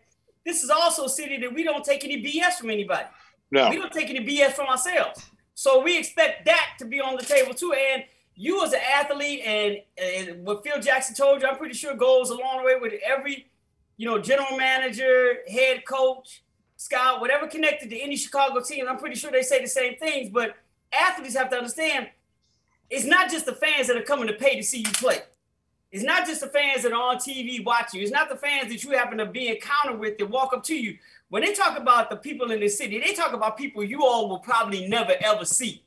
this 0.44 0.62
is 0.62 0.70
also 0.70 1.04
a 1.04 1.08
city 1.08 1.38
that 1.38 1.54
we 1.54 1.62
don't 1.62 1.84
take 1.84 2.04
any 2.04 2.22
BS 2.22 2.54
from 2.54 2.70
anybody. 2.70 3.06
No, 3.50 3.68
We 3.70 3.76
don't 3.76 3.92
take 3.92 4.10
any 4.10 4.24
BS 4.24 4.52
from 4.52 4.66
ourselves. 4.66 5.30
So 5.54 5.82
we 5.82 5.98
expect 5.98 6.46
that 6.46 6.74
to 6.78 6.84
be 6.84 7.00
on 7.00 7.16
the 7.16 7.22
table 7.22 7.54
too. 7.54 7.72
And 7.72 8.04
you 8.34 8.64
as 8.64 8.72
an 8.72 8.80
athlete, 8.94 9.42
and, 9.44 9.76
and 9.98 10.44
what 10.44 10.64
Phil 10.64 10.80
Jackson 10.80 11.14
told 11.14 11.42
you, 11.42 11.48
I'm 11.48 11.58
pretty 11.58 11.74
sure 11.74 11.94
goes 11.94 12.30
along 12.30 12.58
the 12.58 12.64
way 12.64 12.76
with 12.80 12.94
every, 13.04 13.46
you 13.96 14.08
know, 14.08 14.18
general 14.18 14.56
manager, 14.56 15.38
head 15.48 15.84
coach, 15.86 16.42
scout, 16.76 17.20
whatever 17.20 17.46
connected 17.46 17.90
to 17.90 18.00
any 18.00 18.16
Chicago 18.16 18.60
team. 18.60 18.86
I'm 18.88 18.98
pretty 18.98 19.16
sure 19.16 19.30
they 19.30 19.42
say 19.42 19.60
the 19.60 19.68
same 19.68 19.96
things. 19.96 20.30
But 20.30 20.56
athletes 20.92 21.36
have 21.36 21.50
to 21.50 21.56
understand, 21.56 22.08
it's 22.90 23.04
not 23.04 23.30
just 23.30 23.46
the 23.46 23.54
fans 23.54 23.86
that 23.86 23.96
are 23.96 24.02
coming 24.02 24.26
to 24.26 24.34
pay 24.34 24.56
to 24.56 24.62
see 24.62 24.78
you 24.78 24.92
play. 24.92 25.18
It's 25.92 26.02
not 26.02 26.26
just 26.26 26.40
the 26.40 26.46
fans 26.46 26.82
that 26.82 26.92
are 26.92 27.10
on 27.10 27.18
TV 27.18 27.62
watching 27.62 28.00
you. 28.00 28.04
It's 28.04 28.12
not 28.12 28.30
the 28.30 28.36
fans 28.36 28.70
that 28.70 28.82
you 28.82 28.92
happen 28.92 29.18
to 29.18 29.26
be 29.26 29.48
encountered 29.48 30.00
with 30.00 30.16
that 30.16 30.30
walk 30.30 30.54
up 30.54 30.64
to 30.64 30.74
you. 30.74 30.96
When 31.28 31.44
they 31.44 31.52
talk 31.52 31.78
about 31.78 32.08
the 32.08 32.16
people 32.16 32.50
in 32.50 32.60
the 32.60 32.68
city, 32.68 32.98
they 32.98 33.12
talk 33.12 33.34
about 33.34 33.58
people 33.58 33.84
you 33.84 34.02
all 34.02 34.26
will 34.30 34.38
probably 34.38 34.88
never 34.88 35.12
ever 35.22 35.44
see 35.44 35.84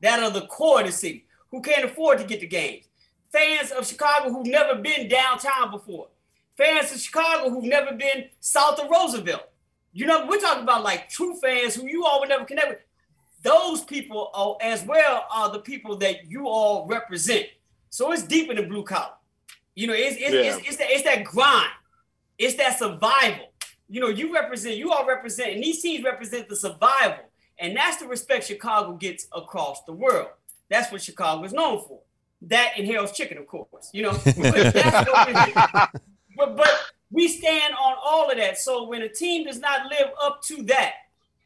that 0.00 0.22
are 0.22 0.30
the 0.30 0.46
core 0.46 0.80
of 0.80 0.86
the 0.86 0.92
city 0.92 1.26
who 1.50 1.60
can't 1.60 1.84
afford 1.84 2.18
to 2.18 2.24
get 2.24 2.40
the 2.40 2.46
games. 2.46 2.86
Fans 3.30 3.72
of 3.72 3.86
Chicago 3.86 4.32
who've 4.32 4.46
never 4.46 4.80
been 4.80 5.06
downtown 5.06 5.70
before. 5.70 6.08
Fans 6.56 6.90
of 6.92 6.98
Chicago 6.98 7.50
who've 7.50 7.64
never 7.64 7.94
been 7.94 8.30
south 8.40 8.78
of 8.78 8.88
Roosevelt. 8.88 9.48
You 9.92 10.06
know, 10.06 10.26
we're 10.26 10.40
talking 10.40 10.62
about 10.62 10.82
like 10.82 11.10
true 11.10 11.36
fans 11.42 11.74
who 11.74 11.86
you 11.86 12.06
all 12.06 12.20
would 12.20 12.30
never 12.30 12.46
connect 12.46 12.68
with. 12.68 12.78
Those 13.42 13.84
people 13.84 14.30
are, 14.32 14.56
as 14.62 14.82
well 14.84 15.26
are 15.30 15.52
the 15.52 15.58
people 15.58 15.96
that 15.98 16.30
you 16.30 16.48
all 16.48 16.86
represent. 16.86 17.46
So 17.90 18.12
it's 18.12 18.22
deeper 18.22 18.54
than 18.54 18.68
blue 18.68 18.82
collar. 18.82 19.12
You 19.76 19.86
know, 19.86 19.92
it's 19.94 20.16
it's, 20.16 20.32
Yeah. 20.34 20.40
it's, 20.40 20.68
it's, 20.68 20.76
that, 20.78 20.86
it's 20.90 21.02
that 21.04 21.22
grind. 21.24 21.70
It's 22.38 22.54
that 22.56 22.78
survival. 22.78 23.52
You 23.88 24.00
know, 24.00 24.08
you 24.08 24.34
represent, 24.34 24.76
you 24.76 24.90
all 24.90 25.06
represent, 25.06 25.52
and 25.52 25.62
these 25.62 25.80
teams 25.80 26.04
represent 26.04 26.48
the 26.48 26.56
survival. 26.56 27.18
And 27.58 27.76
that's 27.76 27.98
the 27.98 28.06
respect 28.08 28.46
Chicago 28.46 28.94
gets 28.94 29.28
across 29.32 29.84
the 29.84 29.92
world. 29.92 30.28
That's 30.68 30.90
what 30.90 31.00
Chicago 31.02 31.44
is 31.44 31.52
known 31.52 31.84
for. 31.86 32.00
That 32.42 32.72
and 32.76 32.86
Harold's 32.86 33.12
Chicken, 33.12 33.38
of 33.38 33.46
course. 33.46 33.90
You 33.92 34.02
know, 34.02 34.12
but, 34.24 34.36
we- 34.36 35.92
but, 36.36 36.56
but 36.56 36.70
we 37.10 37.28
stand 37.28 37.74
on 37.74 37.94
all 38.04 38.30
of 38.30 38.36
that. 38.36 38.58
So 38.58 38.84
when 38.88 39.02
a 39.02 39.08
team 39.08 39.44
does 39.46 39.58
not 39.60 39.86
live 39.90 40.08
up 40.20 40.42
to 40.44 40.62
that, 40.64 40.92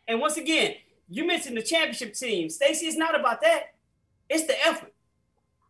and 0.09 0.21
once 0.21 0.37
again, 0.37 0.75
you 1.09 1.27
mentioned 1.27 1.57
the 1.57 1.63
championship 1.63 2.15
team, 2.15 2.49
Stacey. 2.51 2.87
It's 2.87 2.97
not 2.97 3.19
about 3.19 3.41
that. 3.43 3.75
It's 4.29 4.47
the 4.47 4.59
effort. 4.67 4.93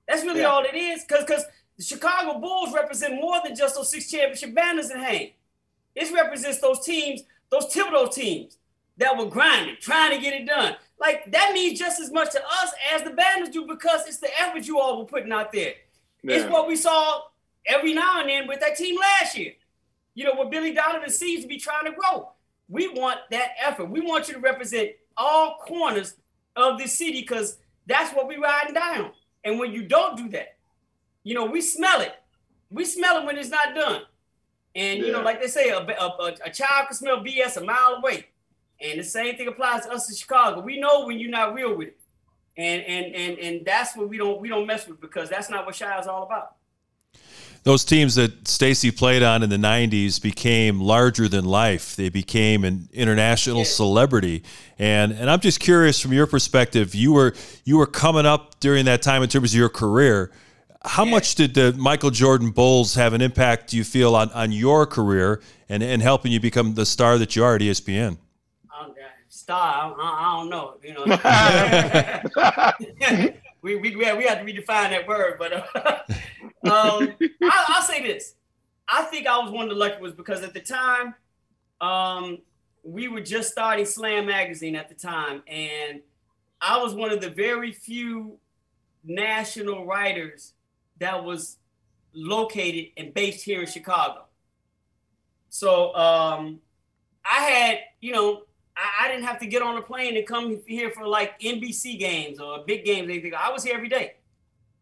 That's 0.07 0.23
really 0.25 0.41
Yeah. 0.41 0.47
all 0.51 0.65
it 0.65 0.75
is. 0.75 1.05
Because 1.05 1.25
because 1.25 1.45
the 1.81 1.87
Chicago 1.87 2.39
Bulls 2.39 2.75
represent 2.75 3.15
more 3.15 3.41
than 3.43 3.57
just 3.57 3.75
those 3.75 3.91
six 3.91 4.11
championship 4.11 4.55
banners 4.55 4.91
in 4.91 4.99
hang. 4.99 5.31
It 5.95 6.13
represents 6.13 6.61
those 6.61 6.85
teams, 6.85 7.23
those 7.49 7.73
Thibodeau 7.73 8.13
teams 8.13 8.59
that 8.99 9.17
were 9.17 9.25
grinding, 9.25 9.77
trying 9.81 10.15
to 10.15 10.21
get 10.23 10.35
it 10.35 10.47
done. 10.47 10.77
Like 11.01 11.33
that 11.33 11.53
means 11.55 11.79
just 11.79 11.99
as 11.99 12.13
much 12.13 12.33
to 12.33 12.39
us 12.39 12.73
as 12.95 13.03
the 13.03 13.13
banners 13.13 13.49
do 13.49 13.67
because 13.67 14.07
it's 14.07 14.19
the 14.19 14.29
effort 14.39 14.67
you 14.67 14.79
all 14.79 14.99
were 14.99 15.07
putting 15.07 15.33
out 15.33 15.53
there. 15.53 15.73
It's 16.23 16.51
what 16.53 16.69
we 16.69 16.77
saw 16.77 17.23
every 17.65 17.95
now 17.95 18.21
and 18.21 18.29
then 18.29 18.47
with 18.47 18.61
that 18.61 18.77
team 18.77 18.99
last 19.01 19.39
year. 19.39 19.55
You 20.13 20.25
know, 20.25 20.35
what 20.35 20.51
Billy 20.51 20.75
Donovan 20.75 21.09
seems 21.09 21.41
to 21.45 21.49
be 21.49 21.57
trying 21.57 21.87
to 21.87 21.93
grow. 21.93 22.29
We 22.69 22.89
want 22.89 23.21
that 23.31 23.53
effort. 23.59 23.87
We 23.87 24.03
want 24.03 24.29
you 24.29 24.35
to 24.35 24.41
represent 24.41 24.91
all 25.17 25.57
corners 25.63 26.17
of 26.57 26.77
this 26.77 26.99
city 26.99 27.23
because 27.23 27.57
that's 27.87 28.15
what 28.15 28.29
we're 28.29 28.39
riding 28.39 28.75
down. 28.75 29.13
And 29.45 29.59
when 29.59 29.73
you 29.73 29.85
don't 29.85 30.19
do 30.19 30.29
that, 30.29 30.59
you 31.25 31.35
know, 31.35 31.45
we 31.47 31.61
smell 31.61 32.01
it. 32.01 32.15
We 32.71 32.85
smell 32.85 33.19
it 33.19 33.27
when 33.27 33.37
it's 33.37 33.49
not 33.49 33.75
done. 33.75 34.03
And 34.75 35.01
you 35.01 35.11
know, 35.13 35.23
like 35.23 35.41
they 35.41 35.49
say, 35.49 35.71
a, 35.71 35.79
a, 35.79 35.83
a, 35.83 36.35
a 36.47 36.51
child 36.51 36.87
can 36.87 36.97
smell 36.97 37.25
BS 37.25 37.57
a 37.57 37.65
mile 37.65 37.97
away. 37.99 38.27
And 38.81 39.01
the 39.01 39.05
same 39.05 39.37
thing 39.37 39.49
applies 39.49 39.85
to 39.87 39.93
us 39.93 40.09
in 40.09 40.17
Chicago. 40.17 40.61
We 40.61 40.79
know 40.81 41.05
when 41.07 41.19
you're 41.19 41.31
not 41.31 41.55
real 41.55 41.77
with 41.77 41.89
it. 41.89 41.99
And 42.57 42.83
and 42.83 43.15
and 43.15 43.39
and 43.39 43.67
that's 43.67 43.97
what 43.97 44.09
we 44.09 44.17
don't 44.19 44.41
we 44.41 44.49
don't 44.49 44.67
mess 44.67 44.87
with 44.87 45.01
because 45.01 45.29
that's 45.29 45.51
not 45.51 45.67
what 45.67 45.79
Chi 45.79 45.99
is 45.99 46.07
all 46.07 46.23
about. 46.23 46.57
Those 47.63 47.85
teams 47.85 48.15
that 48.15 48.49
Stacey 48.49 48.91
played 48.91 49.23
on 49.23 49.43
in 49.43 49.51
the 49.51 49.59
90s 49.59 50.21
became 50.21 50.81
larger 50.81 51.29
than 51.29 51.45
life. 51.45 51.95
They 51.95 52.09
became 52.09 52.65
an 52.65 52.89
international 52.93 53.59
Yeah. 53.59 53.65
celebrity. 53.65 54.43
And 54.79 55.13
and 55.13 55.29
I'm 55.31 55.41
just 55.41 55.61
curious 55.61 56.01
from 56.01 56.13
your 56.13 56.27
perspective, 56.27 56.95
you 56.95 57.13
were 57.13 57.35
you 57.65 57.77
were 57.77 57.87
coming 57.87 58.25
up 58.27 58.61
during 58.61 58.85
that 58.87 59.03
time 59.03 59.23
in 59.23 59.29
terms 59.29 59.53
of 59.53 59.59
your 59.59 59.69
career. 59.69 60.31
How 60.83 61.05
Yeah. 61.05 61.11
much 61.11 61.35
did 61.35 61.53
the 61.55 61.73
Michael 61.75 62.11
Jordan 62.11 62.51
Bulls 62.51 62.95
have 62.95 63.13
an 63.13 63.21
impact, 63.21 63.69
do 63.71 63.77
you 63.77 63.85
feel, 63.85 64.17
on, 64.17 64.31
on 64.31 64.51
your 64.51 64.87
career 64.87 65.43
and, 65.69 65.83
and 65.83 66.01
helping 66.01 66.33
you 66.33 66.41
become 66.41 66.75
the 66.75 66.87
star 66.87 67.19
that 67.19 67.37
you 67.37 67.45
are 67.45 67.55
at 67.55 67.61
ESPN? 67.61 68.17
I'm, 68.75 68.95
star, 69.29 69.95
I, 69.99 70.01
I 70.01 70.37
don't 70.39 70.49
know. 70.49 70.79
You 70.83 70.95
know, 70.95 71.05
we, 73.63 73.77
we 73.77 73.95
we 73.97 74.05
have 74.05 74.17
we 74.17 74.25
have 74.25 74.39
to 74.39 74.45
redefine 74.45 74.91
that 74.91 75.07
word. 75.07 75.37
But 75.39 75.53
uh, 75.53 75.63
um, 76.65 77.15
I, 77.43 77.65
I'll 77.69 77.83
say 77.83 78.03
this: 78.03 78.35
I 78.89 79.03
think 79.03 79.27
I 79.27 79.39
was 79.39 79.51
one 79.51 79.65
of 79.65 79.71
the 79.71 79.77
lucky 79.77 80.01
ones 80.01 80.15
because 80.15 80.43
at 80.43 80.55
the 80.55 80.61
time, 80.61 81.15
um, 81.83 82.39
we 82.83 83.09
were 83.09 83.21
just 83.21 83.51
starting 83.51 83.85
Slam 83.85 84.25
Magazine 84.27 84.77
at 84.77 84.89
the 84.89 84.95
time, 84.95 85.43
and 85.47 86.01
I 86.63 86.83
was 86.83 86.95
one 86.95 87.13
of 87.13 87.21
the 87.21 87.29
very 87.31 87.73
few 87.73 88.39
national 89.05 89.85
writers 89.85 90.55
that 91.01 91.25
was 91.25 91.59
located 92.13 92.93
and 92.97 93.13
based 93.13 93.45
here 93.45 93.61
in 93.61 93.67
Chicago. 93.67 94.25
So 95.49 95.95
um, 95.97 96.61
I 97.25 97.43
had, 97.43 97.79
you 98.01 98.13
know, 98.13 98.43
I, 98.77 99.05
I, 99.05 99.09
didn't 99.09 99.25
have 99.25 99.41
to 99.41 99.47
get 99.47 99.63
on 99.63 99.77
a 99.77 99.83
plane 99.83 100.17
and 100.17 100.27
come 100.27 100.61
here 100.67 100.91
for 100.91 101.07
like 101.07 101.41
NBC 101.41 101.99
games 101.99 102.39
or 102.39 102.65
big 102.65 102.85
games, 102.85 103.09
anything. 103.11 103.33
I 103.37 103.51
was 103.51 103.65
here 103.65 103.75
every 103.75 103.89
day. 103.89 104.15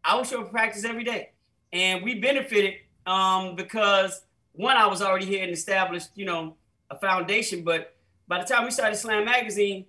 I 0.05 0.16
was 0.16 0.29
showing 0.29 0.49
practice 0.49 0.85
every 0.85 1.05
day, 1.05 1.31
and 1.73 2.03
we 2.03 2.21
benefited 2.21 2.75
um, 3.07 3.57
because 3.57 4.23
one, 4.53 4.77
I 4.77 4.87
was 4.87 5.03
already 5.03 5.27
here 5.27 5.43
and 5.43 5.53
established, 5.53 6.11
you 6.14 6.25
know, 6.25 6.57
a 6.91 6.99
foundation. 6.99 7.62
But 7.64 7.97
by 8.27 8.41
the 8.41 8.47
time 8.47 8.64
we 8.64 8.71
started 8.71 8.97
Slam 8.97 9.25
Magazine, 9.25 9.87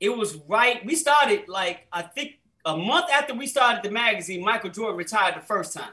it 0.00 0.10
was 0.10 0.36
right. 0.48 0.84
We 0.84 0.94
started 0.94 1.48
like 1.48 1.86
I 1.92 2.02
think 2.02 2.38
a 2.68 2.76
month 2.76 3.06
after 3.10 3.34
we 3.34 3.46
started 3.46 3.82
the 3.82 3.90
magazine, 3.90 4.44
Michael 4.44 4.70
Jordan 4.70 4.96
retired 4.96 5.36
the 5.36 5.40
first 5.40 5.72
time. 5.72 5.92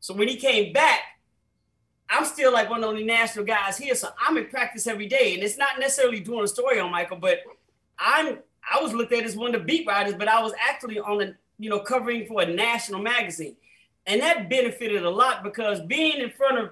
So 0.00 0.14
when 0.14 0.28
he 0.28 0.36
came 0.36 0.72
back, 0.72 1.00
I'm 2.08 2.24
still 2.24 2.52
like 2.52 2.68
one 2.68 2.80
of 2.80 2.82
the 2.82 2.88
only 2.88 3.04
national 3.04 3.44
guys 3.44 3.78
here. 3.78 3.94
So 3.94 4.08
I'm 4.20 4.36
in 4.36 4.46
practice 4.46 4.86
every 4.86 5.06
day. 5.06 5.34
And 5.34 5.42
it's 5.42 5.56
not 5.56 5.78
necessarily 5.78 6.20
doing 6.20 6.44
a 6.44 6.48
story 6.48 6.80
on 6.80 6.90
Michael, 6.90 7.16
but 7.16 7.38
I'm 7.98 8.38
I 8.70 8.82
was 8.82 8.92
looked 8.92 9.12
at 9.12 9.24
as 9.24 9.36
one 9.36 9.54
of 9.54 9.60
the 9.62 9.66
beat 9.66 9.86
writers, 9.86 10.14
but 10.14 10.28
I 10.28 10.42
was 10.42 10.52
actually 10.60 10.98
on 10.98 11.22
a 11.22 11.34
you 11.58 11.70
know 11.70 11.80
covering 11.80 12.26
for 12.26 12.42
a 12.42 12.46
national 12.46 13.00
magazine. 13.00 13.56
And 14.06 14.20
that 14.20 14.50
benefited 14.50 15.02
a 15.04 15.10
lot 15.10 15.42
because 15.42 15.80
being 15.82 16.20
in 16.20 16.30
front 16.30 16.58
of 16.58 16.70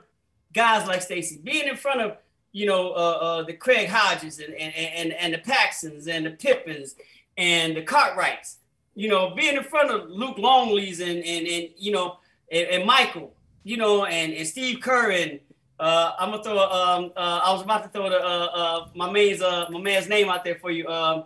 guys 0.53 0.87
like 0.87 1.03
Stacy, 1.03 1.41
being 1.43 1.69
in 1.69 1.77
front 1.77 2.01
of 2.01 2.17
you 2.53 2.67
know 2.67 2.91
uh, 2.91 3.19
uh, 3.21 3.43
the 3.45 3.53
Craig 3.53 3.89
Hodges 3.89 4.39
and, 4.41 4.55
and 4.55 4.75
and 4.75 5.13
and 5.13 5.35
the 5.35 5.39
Paxsons 5.39 6.09
and 6.09 6.27
the 6.27 6.31
Pippens 6.31 6.95
and 7.39 7.75
the 7.77 7.83
Cartwrights, 7.83 8.59
you 8.95 9.09
know, 9.09 9.35
being 9.35 9.57
in 9.57 9.63
front 9.63 9.91
of 9.91 10.11
Luke 10.11 10.37
Longleys 10.37 11.01
and 11.01 11.25
and 11.25 11.47
and 11.47 11.69
you 11.79 11.93
know 11.93 12.19
and, 12.53 12.69
and 12.69 12.85
Michael, 12.85 13.33
you 13.65 13.79
know, 13.79 14.05
and, 14.05 14.35
and 14.35 14.47
Steve 14.47 14.81
Kerr 14.81 15.13
and 15.13 15.41
uh, 15.81 16.13
I'm 16.19 16.31
gonna 16.31 16.43
throw. 16.43 16.59
Um, 16.59 17.13
uh, 17.17 17.41
I 17.45 17.53
was 17.53 17.63
about 17.63 17.85
to 17.85 17.89
throw 17.89 18.11
the 18.11 18.19
uh, 18.19 18.49
uh, 18.53 18.89
my 18.95 19.11
man's 19.11 19.41
uh, 19.41 19.67
my 19.71 19.81
man's 19.81 20.09
name 20.09 20.29
out 20.29 20.45
there 20.45 20.57
for 20.57 20.71
you. 20.71 20.87
Um, 20.89 21.25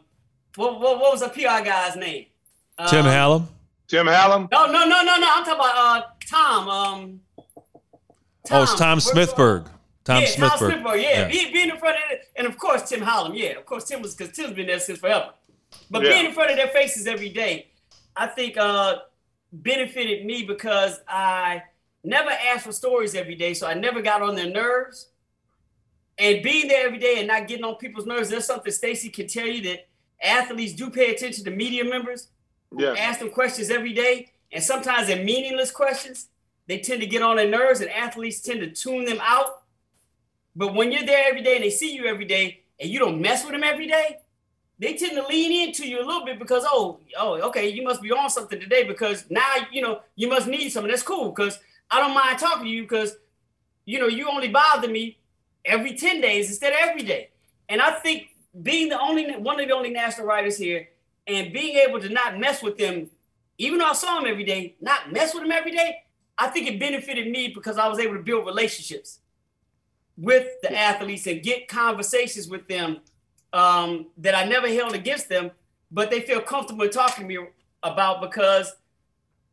what, 0.56 0.78
what, 0.78 1.00
what 1.00 1.12
was 1.12 1.20
the 1.20 1.28
PR 1.28 1.64
guy's 1.64 1.96
name? 1.96 2.26
Tim 2.88 3.06
um, 3.06 3.12
Hallam. 3.12 3.48
Tim 3.88 4.06
Hallam. 4.06 4.48
No, 4.52 4.66
no, 4.66 4.84
no, 4.84 5.02
no, 5.02 5.16
no. 5.16 5.32
I'm 5.34 5.44
talking 5.44 5.54
about 5.54 5.74
uh, 5.74 6.02
Tom. 6.28 6.68
Um, 6.68 7.20
Tom. 8.44 8.58
Oh, 8.58 8.62
it's 8.62 8.74
Tom 8.74 8.98
Smithberg. 8.98 9.66
Tom 10.04 10.22
Smithberg. 10.22 10.26
yeah, 10.26 10.26
Smithberg. 10.26 10.58
Tom 10.58 10.70
Smithberg. 10.70 11.02
Yeah, 11.02 11.28
yeah. 11.28 11.52
being 11.52 11.70
in 11.70 11.78
front 11.78 11.96
of 11.96 12.02
it, 12.10 12.28
and 12.36 12.46
of 12.46 12.58
course 12.58 12.88
Tim 12.88 13.00
Hallam. 13.00 13.34
Yeah, 13.34 13.52
of 13.52 13.64
course 13.64 13.84
Tim 13.84 14.02
was 14.02 14.14
because 14.14 14.36
Tim's 14.36 14.54
been 14.54 14.66
there 14.66 14.80
since 14.80 14.98
forever. 14.98 15.30
But 15.90 16.02
yeah. 16.02 16.10
being 16.10 16.26
in 16.26 16.32
front 16.32 16.50
of 16.50 16.56
their 16.56 16.68
faces 16.68 17.06
every 17.06 17.28
day, 17.28 17.68
I 18.16 18.26
think 18.26 18.56
uh, 18.56 18.96
benefited 19.52 20.24
me 20.24 20.42
because 20.42 21.00
I 21.08 21.62
never 22.04 22.30
asked 22.30 22.64
for 22.64 22.72
stories 22.72 23.14
every 23.14 23.34
day, 23.34 23.54
so 23.54 23.66
I 23.66 23.74
never 23.74 24.02
got 24.02 24.22
on 24.22 24.34
their 24.34 24.50
nerves. 24.50 25.08
And 26.18 26.42
being 26.42 26.68
there 26.68 26.86
every 26.86 26.98
day 26.98 27.16
and 27.18 27.28
not 27.28 27.48
getting 27.48 27.64
on 27.64 27.76
people's 27.76 28.06
nerves, 28.06 28.28
there's 28.28 28.44
something 28.44 28.72
Stacey 28.72 29.08
can 29.08 29.26
tell 29.26 29.46
you 29.46 29.62
that 29.62 29.88
athletes 30.22 30.74
do 30.74 30.90
pay 30.90 31.14
attention 31.14 31.44
to 31.44 31.50
media 31.50 31.84
members. 31.84 32.28
Yeah. 32.76 32.94
Ask 32.98 33.20
them 33.20 33.30
questions 33.30 33.70
every 33.70 33.92
day, 33.92 34.32
and 34.50 34.62
sometimes 34.62 35.08
they're 35.08 35.24
meaningless 35.24 35.70
questions. 35.70 36.28
They 36.66 36.78
tend 36.78 37.00
to 37.00 37.06
get 37.06 37.22
on 37.22 37.36
their 37.36 37.48
nerves, 37.48 37.80
and 37.80 37.90
athletes 37.90 38.40
tend 38.40 38.60
to 38.60 38.70
tune 38.70 39.04
them 39.04 39.18
out. 39.20 39.62
But 40.54 40.74
when 40.74 40.92
you're 40.92 41.04
there 41.04 41.28
every 41.28 41.42
day 41.42 41.56
and 41.56 41.64
they 41.64 41.70
see 41.70 41.94
you 41.94 42.06
every 42.06 42.24
day, 42.24 42.60
and 42.78 42.90
you 42.90 42.98
don't 42.98 43.20
mess 43.20 43.44
with 43.44 43.52
them 43.52 43.64
every 43.64 43.86
day, 43.86 44.18
they 44.82 44.94
tend 44.94 45.12
to 45.12 45.24
lean 45.28 45.68
into 45.68 45.86
you 45.86 46.02
a 46.02 46.04
little 46.04 46.24
bit 46.24 46.40
because 46.40 46.64
oh 46.66 46.98
oh 47.16 47.40
okay 47.40 47.68
you 47.68 47.84
must 47.84 48.02
be 48.02 48.10
on 48.10 48.28
something 48.28 48.58
today 48.58 48.82
because 48.82 49.24
now 49.30 49.54
you 49.70 49.80
know 49.80 50.00
you 50.16 50.28
must 50.28 50.48
need 50.48 50.70
something. 50.70 50.90
That's 50.90 51.04
cool 51.04 51.30
because 51.30 51.60
I 51.88 52.00
don't 52.00 52.14
mind 52.14 52.38
talking 52.38 52.64
to 52.64 52.68
you 52.68 52.82
because 52.82 53.16
you 53.84 54.00
know 54.00 54.08
you 54.08 54.28
only 54.28 54.48
bother 54.48 54.88
me 54.88 55.18
every 55.64 55.96
10 55.96 56.20
days 56.20 56.48
instead 56.48 56.72
of 56.72 56.78
every 56.80 57.02
day. 57.02 57.30
And 57.68 57.80
I 57.80 57.92
think 57.92 58.30
being 58.60 58.88
the 58.88 59.00
only 59.00 59.36
one 59.36 59.60
of 59.60 59.68
the 59.68 59.74
only 59.74 59.90
national 59.90 60.26
writers 60.26 60.58
here 60.58 60.88
and 61.28 61.52
being 61.52 61.76
able 61.76 62.00
to 62.00 62.08
not 62.08 62.38
mess 62.38 62.60
with 62.62 62.76
them 62.76 63.08
even 63.58 63.78
though 63.78 63.86
I 63.86 63.92
saw 63.92 64.16
them 64.16 64.28
every 64.28 64.44
day 64.44 64.74
not 64.80 65.12
mess 65.12 65.32
with 65.32 65.44
them 65.44 65.52
every 65.52 65.70
day 65.70 66.02
I 66.36 66.48
think 66.48 66.66
it 66.66 66.80
benefited 66.80 67.30
me 67.30 67.48
because 67.48 67.78
I 67.78 67.88
was 67.88 67.98
able 67.98 68.16
to 68.16 68.22
build 68.22 68.44
relationships 68.44 69.20
with 70.18 70.48
the 70.62 70.76
athletes 70.76 71.26
and 71.26 71.42
get 71.42 71.68
conversations 71.68 72.48
with 72.48 72.66
them 72.68 72.98
um, 73.52 74.06
that 74.18 74.34
I 74.34 74.44
never 74.44 74.68
held 74.68 74.94
against 74.94 75.28
them, 75.28 75.50
but 75.90 76.10
they 76.10 76.20
feel 76.20 76.40
comfortable 76.40 76.88
talking 76.88 77.28
to 77.28 77.28
me 77.28 77.46
about 77.82 78.20
because, 78.20 78.74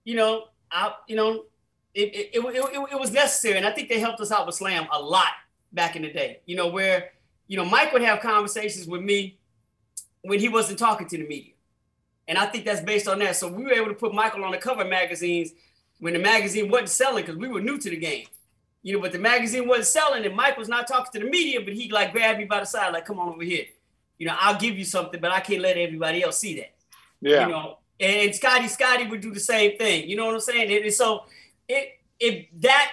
you 0.03 0.15
know, 0.15 0.45
I, 0.71 0.93
you 1.07 1.15
know, 1.15 1.45
it, 1.93 2.15
it, 2.15 2.29
it, 2.33 2.39
it, 2.45 2.87
it 2.91 2.99
was 2.99 3.11
necessary. 3.11 3.57
And 3.57 3.65
I 3.65 3.71
think 3.71 3.89
they 3.89 3.99
helped 3.99 4.21
us 4.21 4.31
out 4.31 4.45
with 4.45 4.55
Slam 4.55 4.87
a 4.91 5.01
lot 5.01 5.33
back 5.73 5.95
in 5.95 6.03
the 6.03 6.11
day, 6.11 6.39
you 6.45 6.55
know, 6.55 6.67
where, 6.67 7.11
you 7.47 7.57
know, 7.57 7.65
Mike 7.65 7.91
would 7.91 8.01
have 8.01 8.21
conversations 8.21 8.87
with 8.87 9.01
me 9.01 9.37
when 10.21 10.39
he 10.39 10.49
wasn't 10.49 10.79
talking 10.79 11.07
to 11.07 11.17
the 11.17 11.27
media. 11.27 11.53
And 12.27 12.37
I 12.37 12.45
think 12.45 12.63
that's 12.63 12.81
based 12.81 13.07
on 13.07 13.19
that. 13.19 13.35
So 13.35 13.51
we 13.51 13.63
were 13.63 13.73
able 13.73 13.87
to 13.87 13.95
put 13.95 14.13
Michael 14.13 14.43
on 14.43 14.51
the 14.51 14.57
cover 14.57 14.83
of 14.83 14.89
magazines 14.89 15.51
when 15.99 16.13
the 16.13 16.19
magazine 16.19 16.69
wasn't 16.69 16.89
selling 16.89 17.25
because 17.25 17.37
we 17.37 17.47
were 17.47 17.59
new 17.59 17.77
to 17.79 17.89
the 17.89 17.97
game. 17.97 18.27
You 18.83 18.93
know, 18.93 19.01
but 19.01 19.11
the 19.11 19.19
magazine 19.19 19.67
wasn't 19.67 19.87
selling 19.87 20.25
and 20.25 20.35
Mike 20.35 20.57
was 20.57 20.69
not 20.69 20.87
talking 20.87 21.11
to 21.19 21.25
the 21.25 21.29
media, 21.29 21.59
but 21.59 21.73
he 21.73 21.91
like 21.91 22.13
grabbed 22.13 22.39
me 22.39 22.45
by 22.45 22.61
the 22.61 22.65
side, 22.65 22.93
like, 22.93 23.05
come 23.05 23.19
on 23.19 23.29
over 23.29 23.43
here 23.43 23.65
you 24.19 24.27
know, 24.27 24.35
I'll 24.37 24.59
give 24.59 24.77
you 24.77 24.85
something, 24.85 25.19
but 25.19 25.31
I 25.31 25.39
can't 25.39 25.61
let 25.61 25.77
everybody 25.77 26.21
else 26.21 26.37
see 26.37 26.57
that. 26.57 26.75
Yeah. 27.21 27.47
You 27.47 27.51
know, 27.51 27.77
and 27.99 28.35
Scottie 28.35 28.67
Scottie 28.67 29.07
would 29.07 29.21
do 29.21 29.31
the 29.31 29.39
same 29.39 29.77
thing. 29.77 30.07
You 30.07 30.15
know 30.15 30.25
what 30.25 30.35
I'm 30.35 30.41
saying? 30.41 30.83
And 30.83 30.93
so 30.93 31.23
it 31.67 31.99
if 32.19 32.45
that 32.59 32.91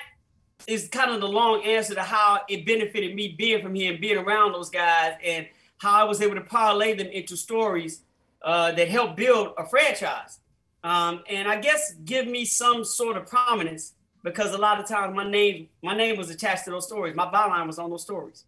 is 0.67 0.89
kind 0.89 1.11
of 1.11 1.21
the 1.21 1.29
long 1.29 1.63
answer 1.65 1.95
to 1.95 2.03
how 2.03 2.41
it 2.49 2.65
benefited 2.65 3.15
me 3.15 3.35
being 3.37 3.63
from 3.63 3.75
here 3.75 3.93
and 3.93 4.01
being 4.01 4.17
around 4.17 4.53
those 4.53 4.71
guys 4.71 5.15
and 5.23 5.47
how 5.79 6.01
I 6.01 6.05
was 6.05 6.23
able 6.23 6.37
to 6.37 6.41
parlay 6.41 6.95
them 6.95 7.09
into 7.09 7.37
stories 7.37 8.03
uh, 8.43 8.73
that 8.73 8.89
help 8.89 9.17
build 9.17 9.53
a 9.59 9.67
franchise. 9.67 10.39
Um, 10.83 11.23
and 11.29 11.49
I 11.49 11.61
guess 11.61 11.95
give 12.05 12.27
me 12.27 12.45
some 12.45 12.85
sort 12.85 13.17
of 13.17 13.27
prominence 13.27 13.93
because 14.23 14.53
a 14.55 14.59
lot 14.59 14.81
of 14.81 14.89
times 14.89 15.15
my 15.15 15.29
name 15.29 15.69
my 15.83 15.97
name 15.97 16.17
was 16.17 16.31
attached 16.31 16.65
to 16.65 16.71
those 16.71 16.87
stories. 16.87 17.15
My 17.15 17.27
byline 17.27 17.67
was 17.67 17.79
on 17.79 17.91
those 17.91 18.03
stories. 18.03 18.45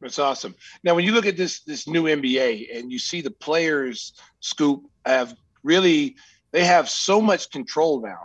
That's 0.00 0.18
awesome. 0.18 0.54
Now, 0.84 0.94
when 0.94 1.04
you 1.04 1.12
look 1.12 1.26
at 1.26 1.36
this 1.36 1.60
this 1.60 1.88
new 1.88 2.04
NBA 2.04 2.76
and 2.76 2.92
you 2.92 2.98
see 2.98 3.20
the 3.20 3.30
players, 3.30 4.12
Scoop 4.40 4.84
have 5.04 5.34
really 5.62 6.16
they 6.52 6.64
have 6.64 6.88
so 6.88 7.20
much 7.20 7.50
control 7.50 8.00
now 8.00 8.20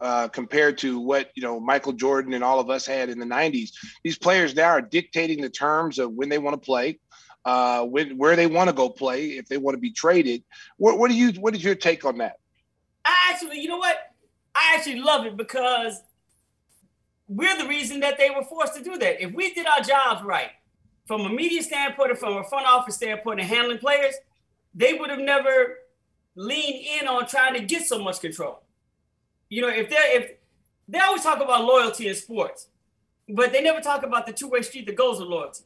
uh, 0.00 0.28
compared 0.28 0.78
to 0.78 0.98
what 0.98 1.30
you 1.34 1.42
know 1.42 1.60
Michael 1.60 1.92
Jordan 1.92 2.32
and 2.32 2.42
all 2.42 2.60
of 2.60 2.70
us 2.70 2.86
had 2.86 3.10
in 3.10 3.18
the 3.18 3.26
'90s. 3.26 3.70
These 4.04 4.18
players 4.18 4.54
now 4.54 4.70
are 4.70 4.80
dictating 4.80 5.40
the 5.42 5.50
terms 5.50 5.98
of 5.98 6.12
when 6.12 6.30
they 6.30 6.38
want 6.38 6.54
to 6.54 6.64
play, 6.64 6.98
uh, 7.44 7.84
when, 7.84 8.16
where 8.16 8.36
they 8.36 8.46
want 8.46 8.68
to 8.70 8.74
go 8.74 8.88
play, 8.88 9.30
if 9.30 9.48
they 9.48 9.58
want 9.58 9.74
to 9.74 9.80
be 9.80 9.90
traded. 9.90 10.42
What, 10.76 10.98
what 10.98 11.10
do 11.10 11.16
you? 11.16 11.32
What 11.32 11.54
is 11.54 11.62
your 11.62 11.74
take 11.74 12.04
on 12.04 12.18
that? 12.18 12.36
I 13.04 13.30
actually, 13.30 13.60
you 13.60 13.68
know 13.68 13.78
what? 13.78 13.96
I 14.54 14.74
actually 14.76 15.00
love 15.00 15.26
it 15.26 15.36
because 15.36 16.00
we're 17.28 17.56
the 17.58 17.68
reason 17.68 18.00
that 18.00 18.18
they 18.18 18.30
were 18.30 18.44
forced 18.44 18.74
to 18.76 18.82
do 18.82 18.96
that. 18.98 19.22
If 19.22 19.32
we 19.32 19.52
did 19.52 19.66
our 19.66 19.80
jobs 19.82 20.22
right, 20.22 20.50
from 21.08 21.22
a 21.22 21.28
media 21.30 21.62
standpoint 21.62 22.12
or 22.12 22.16
from 22.16 22.36
a 22.36 22.44
front 22.44 22.66
office 22.66 22.96
standpoint 22.96 23.40
and 23.40 23.48
handling 23.48 23.78
players, 23.78 24.14
they 24.74 24.92
would 24.92 25.08
have 25.08 25.18
never 25.18 25.78
leaned 26.36 26.84
in 27.00 27.08
on 27.08 27.26
trying 27.26 27.54
to 27.54 27.60
get 27.60 27.86
so 27.86 27.98
much 27.98 28.20
control. 28.20 28.60
You 29.48 29.62
know, 29.62 29.68
if 29.68 29.88
they're 29.88 30.20
if 30.20 30.32
they 30.86 31.00
always 31.00 31.22
talk 31.22 31.40
about 31.40 31.64
loyalty 31.64 32.08
in 32.08 32.14
sports, 32.14 32.68
but 33.26 33.52
they 33.52 33.62
never 33.62 33.80
talk 33.80 34.02
about 34.02 34.26
the 34.26 34.34
two-way 34.34 34.60
street 34.60 34.84
that 34.84 34.96
goes 34.96 35.18
with 35.18 35.28
loyalty. 35.28 35.64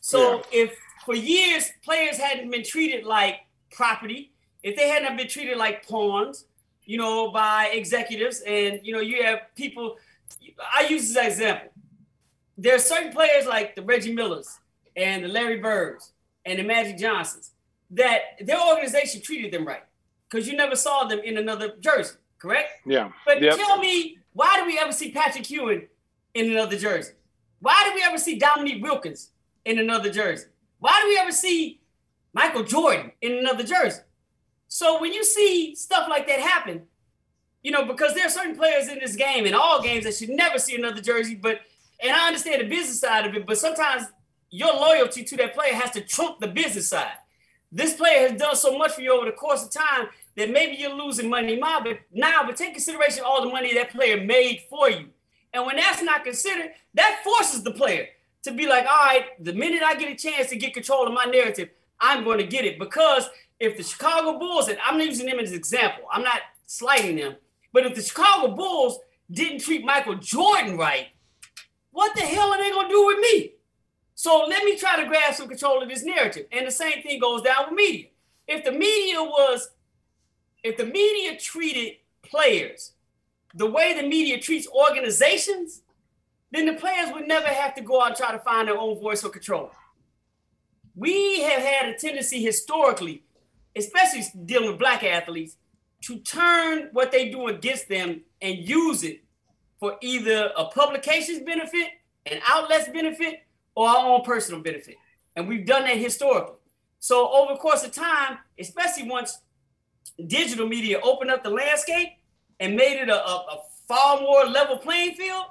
So 0.00 0.36
yeah. 0.36 0.42
if 0.52 0.78
for 1.06 1.14
years 1.14 1.70
players 1.82 2.18
hadn't 2.18 2.50
been 2.50 2.62
treated 2.62 3.04
like 3.04 3.36
property, 3.70 4.30
if 4.62 4.76
they 4.76 4.88
hadn't 4.88 5.16
been 5.16 5.28
treated 5.28 5.56
like 5.56 5.88
pawns, 5.88 6.44
you 6.84 6.98
know, 6.98 7.30
by 7.30 7.70
executives, 7.72 8.42
and 8.46 8.78
you 8.82 8.92
know, 8.92 9.00
you 9.00 9.24
have 9.24 9.40
people. 9.56 9.96
I 10.60 10.86
use 10.88 11.14
this 11.14 11.26
example. 11.26 11.72
There 12.58 12.74
are 12.74 12.78
certain 12.78 13.10
players 13.10 13.46
like 13.46 13.74
the 13.74 13.82
Reggie 13.82 14.12
Millers 14.12 14.58
and 14.96 15.24
the 15.24 15.28
Larry 15.28 15.58
Birds 15.58 16.12
and 16.44 16.58
the 16.58 16.62
Magic 16.62 16.98
Johnsons 16.98 17.52
that 17.90 18.20
their 18.40 18.60
organization 18.60 19.20
treated 19.20 19.52
them 19.52 19.66
right 19.66 19.82
because 20.28 20.48
you 20.48 20.56
never 20.56 20.76
saw 20.76 21.04
them 21.04 21.20
in 21.20 21.36
another 21.36 21.74
jersey, 21.80 22.14
correct? 22.38 22.70
Yeah. 22.86 23.10
But 23.26 23.42
yep. 23.42 23.56
tell 23.56 23.78
me, 23.78 24.18
why 24.32 24.56
do 24.58 24.66
we 24.66 24.78
ever 24.78 24.92
see 24.92 25.12
Patrick 25.12 25.50
Ewing 25.50 25.88
in 26.34 26.50
another 26.50 26.76
jersey? 26.76 27.12
Why 27.60 27.84
do 27.86 27.94
we 27.94 28.02
ever 28.02 28.18
see 28.18 28.38
Dominique 28.38 28.82
Wilkins 28.82 29.30
in 29.64 29.78
another 29.78 30.10
jersey? 30.10 30.46
Why 30.78 30.98
do 31.02 31.08
we 31.08 31.18
ever 31.18 31.32
see 31.32 31.80
Michael 32.32 32.64
Jordan 32.64 33.12
in 33.20 33.38
another 33.38 33.62
jersey? 33.62 34.00
So 34.68 35.00
when 35.00 35.12
you 35.12 35.22
see 35.22 35.74
stuff 35.74 36.08
like 36.08 36.26
that 36.28 36.40
happen, 36.40 36.82
you 37.62 37.70
know, 37.70 37.84
because 37.84 38.14
there 38.14 38.26
are 38.26 38.30
certain 38.30 38.56
players 38.56 38.88
in 38.88 38.98
this 38.98 39.14
game, 39.14 39.46
in 39.46 39.54
all 39.54 39.82
games, 39.82 40.04
that 40.04 40.14
should 40.14 40.30
never 40.30 40.58
see 40.58 40.74
another 40.74 41.00
jersey. 41.00 41.34
But 41.34 41.60
and 42.02 42.10
I 42.10 42.26
understand 42.26 42.62
the 42.62 42.68
business 42.68 42.98
side 42.98 43.26
of 43.26 43.34
it, 43.34 43.46
but 43.46 43.58
sometimes 43.58 44.06
your 44.52 44.72
loyalty 44.74 45.24
to 45.24 45.36
that 45.38 45.54
player 45.54 45.74
has 45.74 45.90
to 45.92 46.02
trump 46.02 46.38
the 46.38 46.46
business 46.46 46.90
side. 46.90 47.14
This 47.72 47.94
player 47.94 48.28
has 48.28 48.38
done 48.38 48.54
so 48.54 48.76
much 48.76 48.92
for 48.92 49.00
you 49.00 49.14
over 49.14 49.24
the 49.24 49.32
course 49.32 49.64
of 49.64 49.70
time 49.70 50.08
that 50.36 50.50
maybe 50.50 50.76
you're 50.76 50.94
losing 50.94 51.30
money 51.30 51.56
now, 51.56 51.80
but 51.82 51.98
now, 52.12 52.44
but 52.46 52.56
take 52.56 52.72
consideration 52.74 53.24
all 53.26 53.42
the 53.42 53.50
money 53.50 53.72
that 53.74 53.90
player 53.90 54.22
made 54.22 54.60
for 54.68 54.90
you. 54.90 55.08
And 55.54 55.64
when 55.64 55.76
that's 55.76 56.02
not 56.02 56.22
considered, 56.22 56.72
that 56.94 57.22
forces 57.24 57.62
the 57.62 57.70
player 57.70 58.08
to 58.42 58.52
be 58.52 58.66
like, 58.66 58.84
all 58.84 59.06
right, 59.06 59.42
the 59.42 59.54
minute 59.54 59.82
I 59.82 59.94
get 59.94 60.12
a 60.12 60.14
chance 60.14 60.50
to 60.50 60.56
get 60.56 60.74
control 60.74 61.06
of 61.06 61.14
my 61.14 61.24
narrative, 61.24 61.70
I'm 61.98 62.22
going 62.22 62.38
to 62.38 62.46
get 62.46 62.66
it. 62.66 62.78
Because 62.78 63.30
if 63.58 63.78
the 63.78 63.82
Chicago 63.82 64.38
Bulls, 64.38 64.68
and 64.68 64.78
I'm 64.84 65.00
using 65.00 65.26
them 65.26 65.38
as 65.38 65.50
an 65.50 65.56
example, 65.56 66.04
I'm 66.12 66.22
not 66.22 66.40
slighting 66.66 67.16
them, 67.16 67.36
but 67.72 67.86
if 67.86 67.94
the 67.94 68.02
Chicago 68.02 68.54
Bulls 68.54 68.98
didn't 69.30 69.60
treat 69.60 69.82
Michael 69.82 70.16
Jordan 70.16 70.76
right, 70.76 71.08
what 71.90 72.14
the 72.14 72.22
hell 72.22 72.52
are 72.52 72.58
they 72.58 72.70
going 72.70 72.88
to 72.88 72.92
do 72.92 73.06
with 73.06 73.18
me? 73.18 73.52
So 74.14 74.46
let 74.48 74.64
me 74.64 74.76
try 74.76 75.02
to 75.02 75.08
grab 75.08 75.34
some 75.34 75.48
control 75.48 75.82
of 75.82 75.88
this 75.88 76.04
narrative. 76.04 76.46
And 76.52 76.66
the 76.66 76.70
same 76.70 77.02
thing 77.02 77.20
goes 77.20 77.42
down 77.42 77.66
with 77.66 77.76
media. 77.76 78.08
If 78.46 78.64
the 78.64 78.72
media 78.72 79.22
was, 79.22 79.70
if 80.62 80.76
the 80.76 80.86
media 80.86 81.38
treated 81.38 81.96
players 82.22 82.92
the 83.54 83.66
way 83.66 83.94
the 83.94 84.06
media 84.06 84.38
treats 84.38 84.66
organizations, 84.68 85.82
then 86.50 86.66
the 86.66 86.74
players 86.74 87.12
would 87.12 87.28
never 87.28 87.48
have 87.48 87.74
to 87.74 87.82
go 87.82 88.00
out 88.00 88.08
and 88.08 88.16
try 88.16 88.32
to 88.32 88.38
find 88.38 88.68
their 88.68 88.78
own 88.78 89.00
voice 89.00 89.24
or 89.24 89.30
control. 89.30 89.70
We 90.94 91.40
have 91.42 91.62
had 91.62 91.88
a 91.88 91.98
tendency 91.98 92.42
historically, 92.42 93.22
especially 93.76 94.24
dealing 94.44 94.70
with 94.70 94.78
black 94.78 95.02
athletes, 95.04 95.56
to 96.02 96.18
turn 96.18 96.88
what 96.92 97.12
they 97.12 97.30
do 97.30 97.46
against 97.48 97.88
them 97.88 98.22
and 98.40 98.58
use 98.58 99.02
it 99.02 99.22
for 99.78 99.96
either 100.00 100.50
a 100.56 100.66
publication's 100.66 101.40
benefit, 101.40 101.88
an 102.26 102.40
outlet's 102.46 102.88
benefit, 102.88 103.44
or 103.74 103.88
our 103.88 104.06
own 104.06 104.22
personal 104.22 104.60
benefit. 104.60 104.96
And 105.36 105.48
we've 105.48 105.66
done 105.66 105.84
that 105.84 105.96
historically. 105.96 106.56
So 107.00 107.30
over 107.32 107.54
the 107.54 107.58
course 107.58 107.84
of 107.84 107.92
time, 107.92 108.38
especially 108.58 109.08
once 109.08 109.40
digital 110.26 110.68
media 110.68 111.00
opened 111.02 111.30
up 111.30 111.42
the 111.42 111.50
landscape 111.50 112.10
and 112.60 112.76
made 112.76 113.00
it 113.00 113.08
a, 113.08 113.16
a, 113.16 113.34
a 113.34 113.58
far 113.88 114.20
more 114.20 114.44
level 114.44 114.76
playing 114.76 115.14
field, 115.14 115.46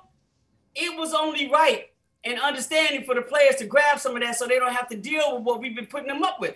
it 0.75 0.97
was 0.97 1.13
only 1.13 1.49
right 1.49 1.87
and 2.23 2.39
understanding 2.39 3.03
for 3.03 3.15
the 3.15 3.21
players 3.21 3.55
to 3.55 3.65
grab 3.65 3.99
some 3.99 4.15
of 4.15 4.21
that 4.21 4.37
so 4.37 4.47
they 4.47 4.59
don't 4.59 4.73
have 4.73 4.87
to 4.89 4.95
deal 4.95 5.35
with 5.35 5.43
what 5.43 5.59
we've 5.59 5.75
been 5.75 5.87
putting 5.87 6.07
them 6.07 6.23
up 6.23 6.39
with 6.39 6.55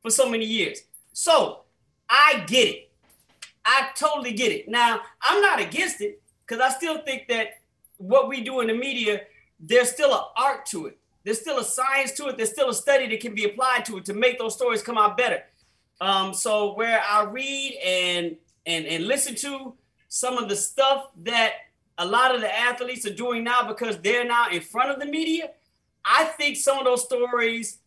for 0.00 0.10
so 0.10 0.28
many 0.28 0.44
years. 0.44 0.82
So 1.12 1.62
I 2.08 2.44
get 2.46 2.68
it. 2.68 2.90
I 3.64 3.90
totally 3.94 4.32
get 4.32 4.50
it. 4.50 4.68
Now, 4.68 5.00
I'm 5.20 5.40
not 5.40 5.60
against 5.60 6.00
it 6.00 6.20
because 6.44 6.60
I 6.60 6.70
still 6.76 6.98
think 7.02 7.28
that 7.28 7.60
what 7.98 8.28
we 8.28 8.42
do 8.42 8.60
in 8.60 8.66
the 8.66 8.74
media, 8.74 9.20
there's 9.60 9.92
still 9.92 10.12
an 10.12 10.24
art 10.36 10.66
to 10.66 10.86
it. 10.86 10.98
There's 11.24 11.40
still 11.40 11.58
a 11.58 11.64
science 11.64 12.12
to 12.12 12.26
it. 12.28 12.36
There's 12.36 12.50
still 12.50 12.68
a 12.68 12.74
study 12.74 13.08
that 13.08 13.20
can 13.20 13.34
be 13.34 13.44
applied 13.44 13.84
to 13.86 13.98
it 13.98 14.04
to 14.06 14.14
make 14.14 14.38
those 14.38 14.54
stories 14.54 14.82
come 14.82 14.98
out 14.98 15.16
better. 15.16 15.42
Um, 16.00 16.34
so 16.34 16.74
where 16.74 17.00
I 17.00 17.24
read 17.24 17.78
and 17.84 18.36
and 18.66 18.86
and 18.86 19.06
listen 19.06 19.34
to 19.36 19.74
some 20.08 20.36
of 20.36 20.48
the 20.48 20.56
stuff 20.56 21.06
that 21.22 21.52
a 21.98 22.06
lot 22.06 22.34
of 22.34 22.40
the 22.40 22.58
athletes 22.58 23.06
are 23.06 23.14
doing 23.14 23.44
now 23.44 23.66
because 23.66 23.98
they're 23.98 24.24
now 24.24 24.48
in 24.50 24.60
front 24.60 24.90
of 24.90 24.98
the 24.98 25.06
media. 25.06 25.50
I 26.04 26.24
think 26.24 26.56
some 26.56 26.78
of 26.78 26.84
those 26.84 27.04
stories, 27.04 27.78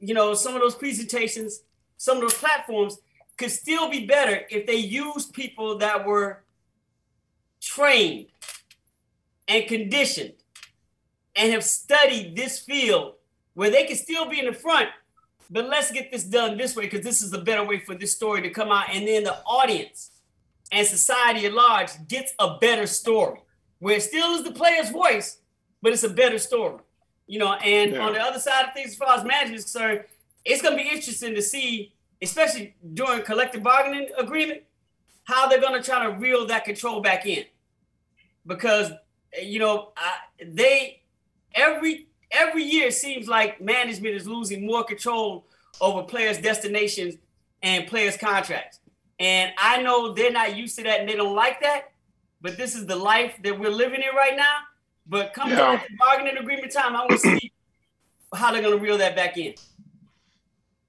you 0.00 0.14
know, 0.14 0.32
some 0.34 0.54
of 0.54 0.60
those 0.60 0.74
presentations, 0.74 1.60
some 1.98 2.16
of 2.16 2.22
those 2.22 2.34
platforms 2.34 2.98
could 3.36 3.50
still 3.50 3.90
be 3.90 4.06
better 4.06 4.42
if 4.50 4.66
they 4.66 4.76
used 4.76 5.34
people 5.34 5.78
that 5.78 6.06
were 6.06 6.42
trained 7.60 8.26
and 9.48 9.66
conditioned 9.66 10.32
and 11.36 11.52
have 11.52 11.64
studied 11.64 12.36
this 12.36 12.58
field 12.58 13.14
where 13.54 13.70
they 13.70 13.84
can 13.84 13.96
still 13.96 14.28
be 14.28 14.40
in 14.40 14.46
the 14.46 14.52
front, 14.52 14.88
but 15.50 15.68
let's 15.68 15.90
get 15.90 16.10
this 16.10 16.24
done 16.24 16.56
this 16.56 16.74
way 16.74 16.84
because 16.84 17.02
this 17.02 17.22
is 17.22 17.32
a 17.32 17.40
better 17.40 17.64
way 17.64 17.78
for 17.78 17.94
this 17.94 18.12
story 18.12 18.42
to 18.42 18.50
come 18.50 18.70
out. 18.70 18.86
And 18.90 19.06
then 19.06 19.24
the 19.24 19.36
audience 19.44 20.10
and 20.72 20.86
society 20.86 21.46
at 21.46 21.52
large 21.52 21.90
gets 22.08 22.32
a 22.38 22.58
better 22.58 22.86
story 22.86 23.40
where 23.78 23.96
it 23.96 24.02
still 24.02 24.34
is 24.34 24.44
the 24.44 24.52
player's 24.52 24.90
voice, 24.90 25.38
but 25.82 25.92
it's 25.92 26.04
a 26.04 26.08
better 26.08 26.38
story. 26.38 26.78
You 27.26 27.38
know, 27.38 27.54
and 27.54 27.92
yeah. 27.92 28.06
on 28.06 28.12
the 28.12 28.20
other 28.20 28.38
side 28.38 28.66
of 28.66 28.74
things, 28.74 28.90
as 28.90 28.96
far 28.96 29.16
as 29.16 29.24
management 29.24 29.58
is 29.58 29.64
concerned, 29.64 30.04
it's 30.44 30.60
going 30.60 30.76
to 30.76 30.82
be 30.82 30.88
interesting 30.90 31.34
to 31.34 31.42
see, 31.42 31.94
especially 32.20 32.74
during 32.92 33.22
collective 33.22 33.62
bargaining 33.62 34.08
agreement, 34.18 34.62
how 35.24 35.48
they're 35.48 35.60
going 35.60 35.80
to 35.80 35.82
try 35.82 36.04
to 36.04 36.12
reel 36.18 36.46
that 36.46 36.64
control 36.64 37.00
back 37.00 37.24
in. 37.24 37.44
Because, 38.46 38.92
you 39.42 39.58
know, 39.58 39.92
I, 39.96 40.16
they 40.44 41.00
every 41.54 42.08
every 42.30 42.64
year 42.64 42.90
seems 42.90 43.28
like 43.28 43.60
management 43.60 44.14
is 44.14 44.26
losing 44.26 44.66
more 44.66 44.84
control 44.84 45.46
over 45.80 46.02
players' 46.02 46.38
destinations 46.38 47.14
and 47.62 47.86
players' 47.86 48.16
contracts. 48.16 48.80
And 49.18 49.52
I 49.58 49.82
know 49.82 50.12
they're 50.12 50.32
not 50.32 50.56
used 50.56 50.76
to 50.76 50.82
that 50.84 51.00
and 51.00 51.08
they 51.08 51.14
don't 51.14 51.34
like 51.34 51.60
that, 51.62 51.92
but 52.40 52.56
this 52.56 52.74
is 52.74 52.86
the 52.86 52.96
life 52.96 53.38
that 53.42 53.58
we're 53.58 53.70
living 53.70 54.02
in 54.02 54.14
right 54.14 54.36
now. 54.36 54.56
But 55.06 55.34
come 55.34 55.50
yeah. 55.50 55.56
to 55.56 55.82
bargaining 55.98 56.36
agreement 56.36 56.72
time, 56.72 56.96
I 56.96 57.00
want 57.00 57.12
to 57.12 57.18
see 57.18 57.52
how 58.34 58.52
they're 58.52 58.62
going 58.62 58.76
to 58.76 58.82
reel 58.82 58.98
that 58.98 59.14
back 59.14 59.36
in. 59.36 59.54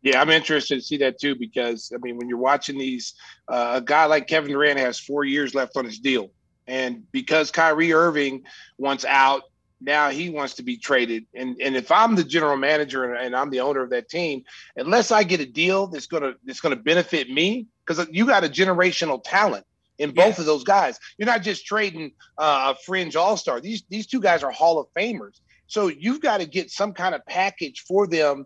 Yeah, 0.01 0.21
I'm 0.21 0.29
interested 0.29 0.75
to 0.75 0.81
see 0.81 0.97
that 0.97 1.19
too 1.19 1.35
because 1.35 1.91
I 1.93 1.97
mean, 1.97 2.17
when 2.17 2.29
you're 2.29 2.37
watching 2.37 2.77
these, 2.77 3.15
uh, 3.47 3.73
a 3.75 3.81
guy 3.81 4.05
like 4.05 4.27
Kevin 4.27 4.51
Durant 4.51 4.79
has 4.79 4.99
four 4.99 5.23
years 5.23 5.55
left 5.55 5.75
on 5.77 5.85
his 5.85 5.97
deal, 5.97 6.29
and 6.67 7.11
because 7.11 7.49
Kyrie 7.49 7.91
Irving 7.91 8.43
wants 8.77 9.03
out, 9.03 9.43
now 9.85 10.09
he 10.09 10.29
wants 10.29 10.55
to 10.55 10.63
be 10.63 10.77
traded. 10.77 11.25
And 11.33 11.55
and 11.61 11.75
if 11.75 11.91
I'm 11.91 12.15
the 12.15 12.23
general 12.23 12.57
manager 12.57 13.03
and, 13.05 13.25
and 13.25 13.35
I'm 13.35 13.49
the 13.49 13.61
owner 13.61 13.81
of 13.81 13.91
that 13.91 14.09
team, 14.09 14.43
unless 14.75 15.11
I 15.11 15.23
get 15.23 15.39
a 15.39 15.45
deal 15.45 15.87
that's 15.87 16.07
gonna 16.07 16.33
that's 16.43 16.59
gonna 16.59 16.75
benefit 16.75 17.29
me, 17.29 17.67
because 17.85 18.07
you 18.11 18.25
got 18.25 18.43
a 18.43 18.49
generational 18.49 19.21
talent 19.23 19.65
in 19.97 20.11
both 20.11 20.25
yes. 20.25 20.39
of 20.39 20.45
those 20.45 20.63
guys. 20.63 20.99
You're 21.17 21.27
not 21.27 21.41
just 21.41 21.65
trading 21.65 22.11
uh, 22.37 22.73
a 22.75 22.83
fringe 22.83 23.15
all 23.15 23.37
star. 23.37 23.61
These 23.61 23.83
these 23.89 24.07
two 24.07 24.19
guys 24.19 24.43
are 24.43 24.51
Hall 24.51 24.79
of 24.79 24.87
Famers. 24.95 25.39
So 25.67 25.87
you've 25.87 26.21
got 26.21 26.39
to 26.39 26.45
get 26.45 26.69
some 26.69 26.93
kind 26.93 27.15
of 27.15 27.25
package 27.25 27.81
for 27.87 28.05
them 28.05 28.45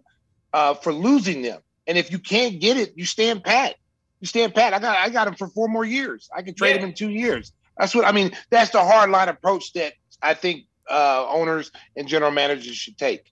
uh, 0.53 0.73
for 0.75 0.93
losing 0.93 1.41
them. 1.41 1.61
And 1.87 1.97
if 1.97 2.11
you 2.11 2.19
can't 2.19 2.59
get 2.59 2.77
it, 2.77 2.93
you 2.95 3.05
stand 3.05 3.43
pat. 3.43 3.75
You 4.21 4.27
stand 4.27 4.53
pat. 4.53 4.73
I 4.73 4.79
got 4.79 4.97
I 4.97 5.09
got 5.09 5.27
him 5.27 5.35
for 5.35 5.47
four 5.47 5.67
more 5.67 5.85
years. 5.85 6.29
I 6.35 6.41
can 6.41 6.53
trade 6.53 6.75
yeah. 6.75 6.81
him 6.81 6.89
in 6.89 6.95
two 6.95 7.09
years. 7.09 7.51
That's 7.77 7.95
what 7.95 8.05
I 8.05 8.11
mean. 8.11 8.31
That's 8.49 8.71
the 8.71 8.83
hard 8.83 9.09
line 9.09 9.29
approach 9.29 9.73
that 9.73 9.93
I 10.21 10.33
think 10.33 10.65
uh, 10.89 11.25
owners 11.29 11.71
and 11.95 12.07
general 12.07 12.31
managers 12.31 12.75
should 12.75 12.97
take. 12.97 13.31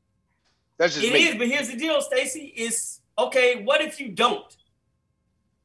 That's 0.77 0.93
just 0.93 1.05
it 1.05 1.13
me. 1.13 1.27
is, 1.27 1.35
but 1.35 1.47
here's 1.47 1.69
the 1.69 1.77
deal, 1.77 2.01
Stacey. 2.01 2.53
Is 2.55 2.99
okay. 3.17 3.63
What 3.63 3.81
if 3.81 3.99
you 3.99 4.09
don't? 4.09 4.55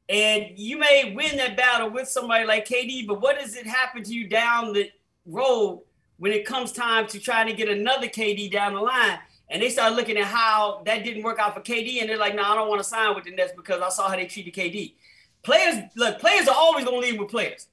And 0.09 0.57
you 0.57 0.77
may 0.77 1.13
win 1.15 1.37
that 1.37 1.55
battle 1.55 1.89
with 1.89 2.07
somebody 2.09 2.45
like 2.45 2.67
KD, 2.67 3.07
but 3.07 3.21
what 3.21 3.39
does 3.39 3.55
it 3.55 3.65
happen 3.65 4.03
to 4.03 4.13
you 4.13 4.27
down 4.27 4.73
the 4.73 4.91
road 5.25 5.83
when 6.17 6.33
it 6.33 6.45
comes 6.45 6.71
time 6.71 7.07
to 7.07 7.19
trying 7.19 7.47
to 7.47 7.53
get 7.53 7.69
another 7.69 8.07
KD 8.07 8.51
down 8.51 8.73
the 8.73 8.81
line? 8.81 9.19
And 9.49 9.61
they 9.61 9.69
start 9.69 9.93
looking 9.93 10.17
at 10.17 10.25
how 10.25 10.81
that 10.85 11.03
didn't 11.03 11.23
work 11.23 11.37
out 11.39 11.53
for 11.53 11.61
KD, 11.61 12.01
and 12.01 12.09
they're 12.09 12.17
like, 12.17 12.35
"No, 12.35 12.43
I 12.43 12.55
don't 12.55 12.69
want 12.69 12.79
to 12.81 12.87
sign 12.87 13.13
with 13.15 13.25
the 13.25 13.31
Nets 13.31 13.53
because 13.55 13.81
I 13.81 13.89
saw 13.89 14.09
how 14.09 14.15
they 14.15 14.25
treated 14.25 14.53
KD." 14.53 14.95
Players, 15.43 15.83
look, 15.95 16.19
players 16.19 16.47
are 16.47 16.55
always 16.55 16.85
going 16.85 17.01
to 17.01 17.07
lead 17.07 17.19
with 17.19 17.29
players. 17.29 17.67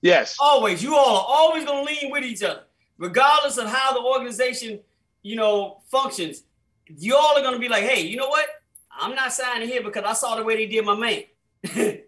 Yes, 0.00 0.36
always. 0.38 0.82
You 0.82 0.94
all 0.94 1.16
are 1.16 1.26
always 1.26 1.64
going 1.64 1.84
to 1.84 1.92
lean 1.92 2.12
with 2.12 2.22
each 2.22 2.42
other, 2.42 2.62
regardless 2.98 3.56
of 3.56 3.68
how 3.68 3.94
the 3.94 4.00
organization, 4.00 4.80
you 5.22 5.36
know, 5.36 5.80
functions. 5.90 6.42
You 6.86 7.16
all 7.16 7.36
are 7.36 7.42
going 7.42 7.54
to 7.54 7.60
be 7.60 7.68
like, 7.68 7.84
"Hey, 7.84 8.02
you 8.02 8.16
know 8.16 8.28
what? 8.28 8.46
I'm 8.90 9.14
not 9.14 9.32
signing 9.32 9.68
here 9.68 9.82
because 9.82 10.04
I 10.04 10.12
saw 10.14 10.36
the 10.36 10.44
way 10.44 10.56
they 10.56 10.66
did 10.66 10.84
my 10.84 10.96
man." 10.96 11.22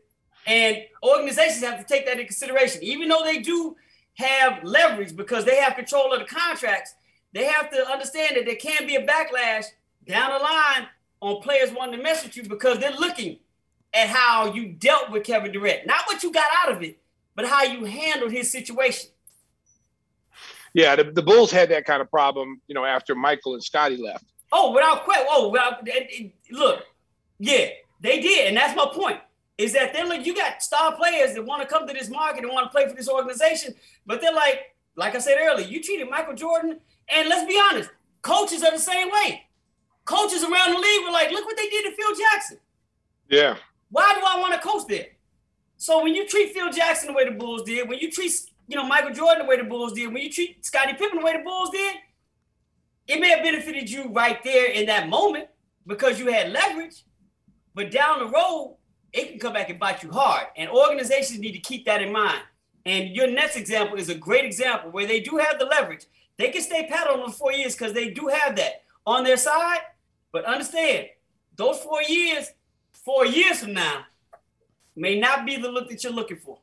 and 0.46 0.76
organizations 1.02 1.62
have 1.62 1.78
to 1.78 1.84
take 1.84 2.06
that 2.06 2.12
into 2.12 2.24
consideration. 2.24 2.82
Even 2.82 3.08
though 3.08 3.22
they 3.24 3.38
do 3.38 3.76
have 4.14 4.62
leverage 4.64 5.16
because 5.16 5.44
they 5.44 5.56
have 5.56 5.74
control 5.74 6.12
of 6.12 6.20
the 6.20 6.26
contracts, 6.26 6.94
they 7.32 7.44
have 7.44 7.70
to 7.70 7.88
understand 7.88 8.36
that 8.36 8.44
there 8.44 8.56
can 8.56 8.86
be 8.86 8.96
a 8.96 9.06
backlash 9.06 9.66
down 10.06 10.32
the 10.32 10.38
line 10.38 10.88
on 11.20 11.42
players 11.42 11.70
wanting 11.72 11.98
to 11.98 12.02
mess 12.02 12.24
with 12.24 12.36
you 12.36 12.42
because 12.44 12.78
they're 12.78 12.92
looking 12.92 13.38
at 13.92 14.08
how 14.08 14.52
you 14.52 14.68
dealt 14.68 15.10
with 15.10 15.24
Kevin 15.24 15.52
Durant. 15.52 15.86
Not 15.86 16.02
what 16.06 16.22
you 16.22 16.32
got 16.32 16.50
out 16.62 16.72
of 16.72 16.82
it, 16.82 16.98
but 17.34 17.46
how 17.46 17.62
you 17.62 17.84
handled 17.84 18.32
his 18.32 18.50
situation. 18.50 19.10
Yeah, 20.72 20.96
the, 20.96 21.04
the 21.04 21.22
Bulls 21.22 21.50
had 21.50 21.70
that 21.70 21.84
kind 21.84 22.00
of 22.00 22.10
problem, 22.10 22.60
you 22.68 22.74
know, 22.74 22.84
after 22.84 23.14
Michael 23.14 23.54
and 23.54 23.62
Scottie 23.62 23.96
left. 23.96 24.24
Oh, 24.52 24.72
without 24.72 25.04
question. 25.04 25.26
Oh, 25.28 25.48
without, 25.48 25.86
look, 26.50 26.84
yeah, 27.38 27.68
they 28.00 28.20
did, 28.20 28.48
and 28.48 28.56
that's 28.56 28.76
my 28.76 28.86
point 28.92 29.20
is 29.58 29.74
that 29.74 29.92
they're 29.92 30.06
like, 30.06 30.24
you 30.24 30.34
got 30.34 30.62
star 30.62 30.96
players 30.96 31.34
that 31.34 31.44
want 31.44 31.60
to 31.60 31.68
come 31.68 31.86
to 31.86 31.92
this 31.92 32.08
market 32.08 32.42
and 32.42 32.50
want 32.50 32.64
to 32.64 32.70
play 32.70 32.88
for 32.88 32.94
this 32.94 33.10
organization, 33.10 33.74
but 34.06 34.20
they're 34.20 34.32
like, 34.32 34.74
like 34.96 35.14
I 35.14 35.18
said 35.18 35.36
earlier, 35.38 35.66
you 35.66 35.82
treated 35.82 36.08
Michael 36.08 36.34
Jordan, 36.34 36.80
and 37.08 37.28
let's 37.28 37.46
be 37.46 37.60
honest, 37.70 37.90
coaches 38.22 38.62
are 38.62 38.70
the 38.70 38.78
same 38.78 39.10
way. 39.10 39.42
Coaches 40.06 40.42
around 40.42 40.72
the 40.72 40.78
league 40.78 41.04
were 41.04 41.12
like, 41.12 41.30
look 41.30 41.44
what 41.44 41.58
they 41.58 41.68
did 41.68 41.84
to 41.84 41.92
Phil 41.94 42.16
Jackson. 42.16 42.58
Yeah. 43.28 43.56
Why 43.90 44.14
do 44.14 44.20
I 44.26 44.40
want 44.40 44.54
to 44.54 44.60
coach 44.66 44.86
there? 44.88 45.08
So 45.76 46.02
when 46.02 46.14
you 46.14 46.26
treat 46.26 46.54
Phil 46.54 46.70
Jackson 46.70 47.08
the 47.08 47.12
way 47.12 47.26
the 47.26 47.32
Bulls 47.32 47.62
did, 47.62 47.86
when 47.86 47.98
you 47.98 48.10
treat 48.10 48.32
you 48.70 48.76
know 48.76 48.86
Michael 48.86 49.12
Jordan 49.12 49.42
the 49.42 49.48
way 49.48 49.56
the 49.56 49.64
Bulls 49.64 49.94
did, 49.94 50.12
when 50.12 50.22
you 50.22 50.30
treat 50.30 50.64
Scottie 50.64 50.94
Pippen 50.94 51.18
the 51.18 51.24
way 51.24 51.36
the 51.36 51.42
Bulls 51.42 51.70
did, 51.70 51.96
it 53.08 53.18
may 53.18 53.30
have 53.30 53.42
benefited 53.42 53.90
you 53.90 54.08
right 54.12 54.42
there 54.44 54.70
in 54.70 54.86
that 54.86 55.08
moment 55.08 55.48
because 55.88 56.20
you 56.20 56.30
had 56.30 56.52
leverage, 56.52 57.02
but 57.74 57.90
down 57.90 58.20
the 58.20 58.26
road, 58.26 58.76
it 59.12 59.30
can 59.30 59.40
come 59.40 59.54
back 59.54 59.70
and 59.70 59.80
bite 59.80 60.04
you 60.04 60.12
hard. 60.12 60.46
And 60.56 60.70
organizations 60.70 61.40
need 61.40 61.50
to 61.52 61.58
keep 61.58 61.84
that 61.86 62.00
in 62.00 62.12
mind. 62.12 62.42
And 62.86 63.08
your 63.08 63.28
next 63.28 63.56
example 63.56 63.98
is 63.98 64.08
a 64.08 64.14
great 64.14 64.44
example 64.44 64.92
where 64.92 65.06
they 65.06 65.18
do 65.18 65.38
have 65.38 65.58
the 65.58 65.64
leverage. 65.64 66.04
They 66.36 66.50
can 66.50 66.62
stay 66.62 66.86
pat 66.88 67.10
on 67.10 67.18
them 67.18 67.32
four 67.32 67.52
years 67.52 67.74
because 67.74 67.92
they 67.92 68.10
do 68.10 68.28
have 68.28 68.54
that 68.54 68.82
on 69.04 69.24
their 69.24 69.36
side. 69.36 69.80
But 70.30 70.44
understand, 70.44 71.08
those 71.56 71.80
four 71.80 72.02
years, 72.02 72.52
four 72.92 73.26
years 73.26 73.58
from 73.58 73.72
now, 73.72 74.04
may 74.94 75.18
not 75.18 75.44
be 75.44 75.56
the 75.56 75.68
look 75.68 75.90
that 75.90 76.04
you're 76.04 76.12
looking 76.12 76.36
for. 76.36 76.60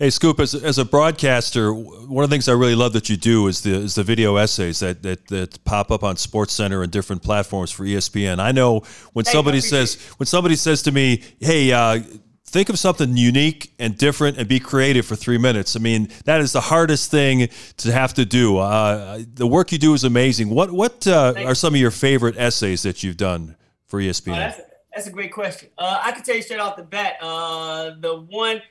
Hey, 0.00 0.10
Scoop, 0.10 0.38
as, 0.38 0.54
as 0.54 0.78
a 0.78 0.84
broadcaster, 0.84 1.74
one 1.74 2.22
of 2.22 2.30
the 2.30 2.34
things 2.34 2.48
I 2.48 2.52
really 2.52 2.76
love 2.76 2.92
that 2.92 3.08
you 3.08 3.16
do 3.16 3.48
is 3.48 3.62
the 3.62 3.74
is 3.74 3.96
the 3.96 4.04
video 4.04 4.36
essays 4.36 4.78
that, 4.78 5.02
that, 5.02 5.26
that 5.26 5.64
pop 5.64 5.90
up 5.90 6.04
on 6.04 6.16
Sports 6.16 6.52
Center 6.52 6.84
and 6.84 6.92
different 6.92 7.20
platforms 7.20 7.72
for 7.72 7.82
ESPN. 7.82 8.38
I 8.38 8.52
know 8.52 8.82
when 9.12 9.24
Hey, 9.24 9.32
somebody 9.32 9.60
says 9.60 10.00
when 10.18 10.28
somebody 10.28 10.54
says 10.54 10.84
to 10.84 10.92
me, 10.92 11.24
"Hey, 11.40 11.72
uh, 11.72 11.98
think 12.46 12.68
of 12.68 12.78
something 12.78 13.16
unique 13.16 13.72
and 13.80 13.98
different 13.98 14.38
and 14.38 14.46
be 14.46 14.60
creative 14.60 15.04
for 15.04 15.16
three 15.16 15.36
minutes." 15.36 15.74
I 15.74 15.80
mean, 15.80 16.10
that 16.26 16.40
is 16.42 16.52
the 16.52 16.60
hardest 16.60 17.10
thing 17.10 17.48
to 17.78 17.90
have 17.90 18.14
to 18.14 18.24
do. 18.24 18.58
Uh, 18.58 19.22
the 19.34 19.48
work 19.48 19.72
you 19.72 19.78
do 19.78 19.94
is 19.94 20.04
amazing. 20.04 20.50
What 20.50 20.70
what 20.70 21.08
uh, 21.08 21.34
are 21.38 21.56
some 21.56 21.74
of 21.74 21.80
your 21.80 21.90
favorite 21.90 22.36
essays 22.38 22.84
that 22.84 23.02
you've 23.02 23.16
done 23.16 23.56
for 23.88 23.98
ESPN? 24.00 24.28
Oh, 24.28 24.36
that's, 24.36 24.58
a, 24.60 24.62
that's 24.94 25.06
a 25.08 25.10
great 25.10 25.32
question. 25.32 25.70
Uh, 25.76 26.02
I 26.04 26.12
can 26.12 26.22
tell 26.22 26.36
you 26.36 26.42
straight 26.42 26.60
off 26.60 26.76
the 26.76 26.84
bat. 26.84 27.14
Uh, 27.20 27.94
the 27.98 28.14
one, 28.14 28.62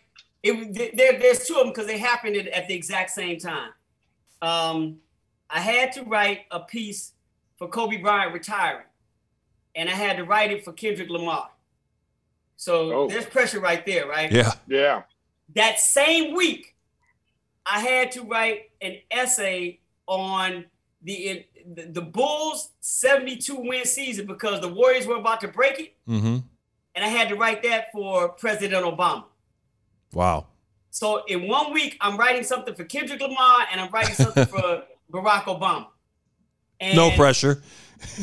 it 0.47 0.97
there, 0.97 1.19
there's 1.19 1.45
two 1.45 1.55
of 1.55 1.59
them 1.61 1.69
because 1.69 1.87
they 1.87 1.97
happened 1.97 2.35
at, 2.35 2.47
at 2.47 2.67
the 2.67 2.73
exact 2.73 3.11
same 3.11 3.39
time. 3.39 3.71
Um, 4.41 4.97
I 5.49 5.59
had 5.61 5.91
to 5.93 6.03
write 6.03 6.41
a 6.51 6.59
piece 6.59 7.13
for 7.57 7.67
Kobe 7.67 7.97
Bryant 7.97 8.33
retiring, 8.33 8.85
and 9.75 9.89
I 9.89 9.93
had 9.93 10.17
to 10.17 10.23
write 10.23 10.51
it 10.51 10.63
for 10.65 10.73
Kendrick 10.73 11.09
Lamar. 11.09 11.49
So 12.55 12.91
Oh. 12.93 13.07
there's 13.07 13.25
pressure 13.25 13.59
right 13.59 13.85
there, 13.85 14.07
right? 14.07 14.31
yeah. 14.31 14.53
Yeah. 14.67 15.03
that 15.55 15.79
same 15.79 16.35
week, 16.35 16.75
I 17.65 17.79
had 17.79 18.11
to 18.13 18.23
write 18.23 18.71
an 18.81 18.97
essay 19.11 19.79
on 20.07 20.65
the 21.01 21.45
the, 21.75 21.83
the 21.83 22.01
Bulls' 22.01 22.69
72 22.79 23.55
win 23.55 23.85
season 23.85 24.25
because 24.25 24.61
the 24.61 24.69
Warriors 24.69 25.05
were 25.05 25.17
about 25.17 25.41
to 25.41 25.47
break 25.49 25.79
it, 25.79 25.93
Mm-hmm. 26.07 26.37
and 26.95 27.05
I 27.05 27.07
had 27.09 27.27
to 27.29 27.35
write 27.35 27.61
that 27.63 27.91
for 27.91 28.29
President 28.29 28.85
Obama. 28.85 29.25
Wow. 30.17 30.47
So 30.89 31.23
in 31.27 31.47
one 31.47 31.71
week, 31.73 31.95
I'm 32.01 32.17
writing 32.17 32.43
something 32.43 32.73
for 32.73 32.83
Kendrick 32.85 33.21
Lamar 33.21 33.67
and 33.71 33.79
I'm 33.79 33.91
writing 33.91 34.15
something 34.15 34.45
for 34.55 34.81
Barack 35.11 35.43
Obama. 35.43 35.85
And, 36.79 36.95
No 36.95 37.11
pressure. 37.11 37.61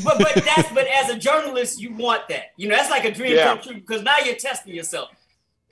But 0.03 0.19
but 0.19 0.35
that's 0.45 0.73
but 0.73 0.89
as 0.89 1.09
a 1.11 1.17
journalist, 1.17 1.81
you 1.81 1.95
want 1.95 2.27
that. 2.31 2.47
You 2.57 2.69
know, 2.69 2.75
that's 2.75 2.91
like 2.91 3.05
a 3.05 3.13
dream 3.13 3.37
Yeah. 3.37 3.45
come 3.45 3.61
true 3.61 3.75
because 3.75 4.03
now 4.03 4.17
you're 4.25 4.35
testing 4.35 4.75
yourself. 4.75 5.11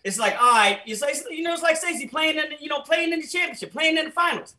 It's 0.04 0.16
like, 0.16 0.34
all 0.40 0.52
right, 0.52 0.78
it's 0.86 1.00
like 1.02 1.16
you 1.28 1.42
know, 1.42 1.52
it's 1.54 1.62
like 1.62 1.76
Stacey 1.76 2.06
playing 2.06 2.36
in 2.38 2.50
the, 2.50 2.56
you 2.60 2.68
know, 2.68 2.80
playing 2.82 3.12
in 3.12 3.18
the 3.20 3.26
championship, 3.26 3.72
playing 3.72 3.98
in 3.98 4.04
the 4.04 4.10
finals. 4.12 4.54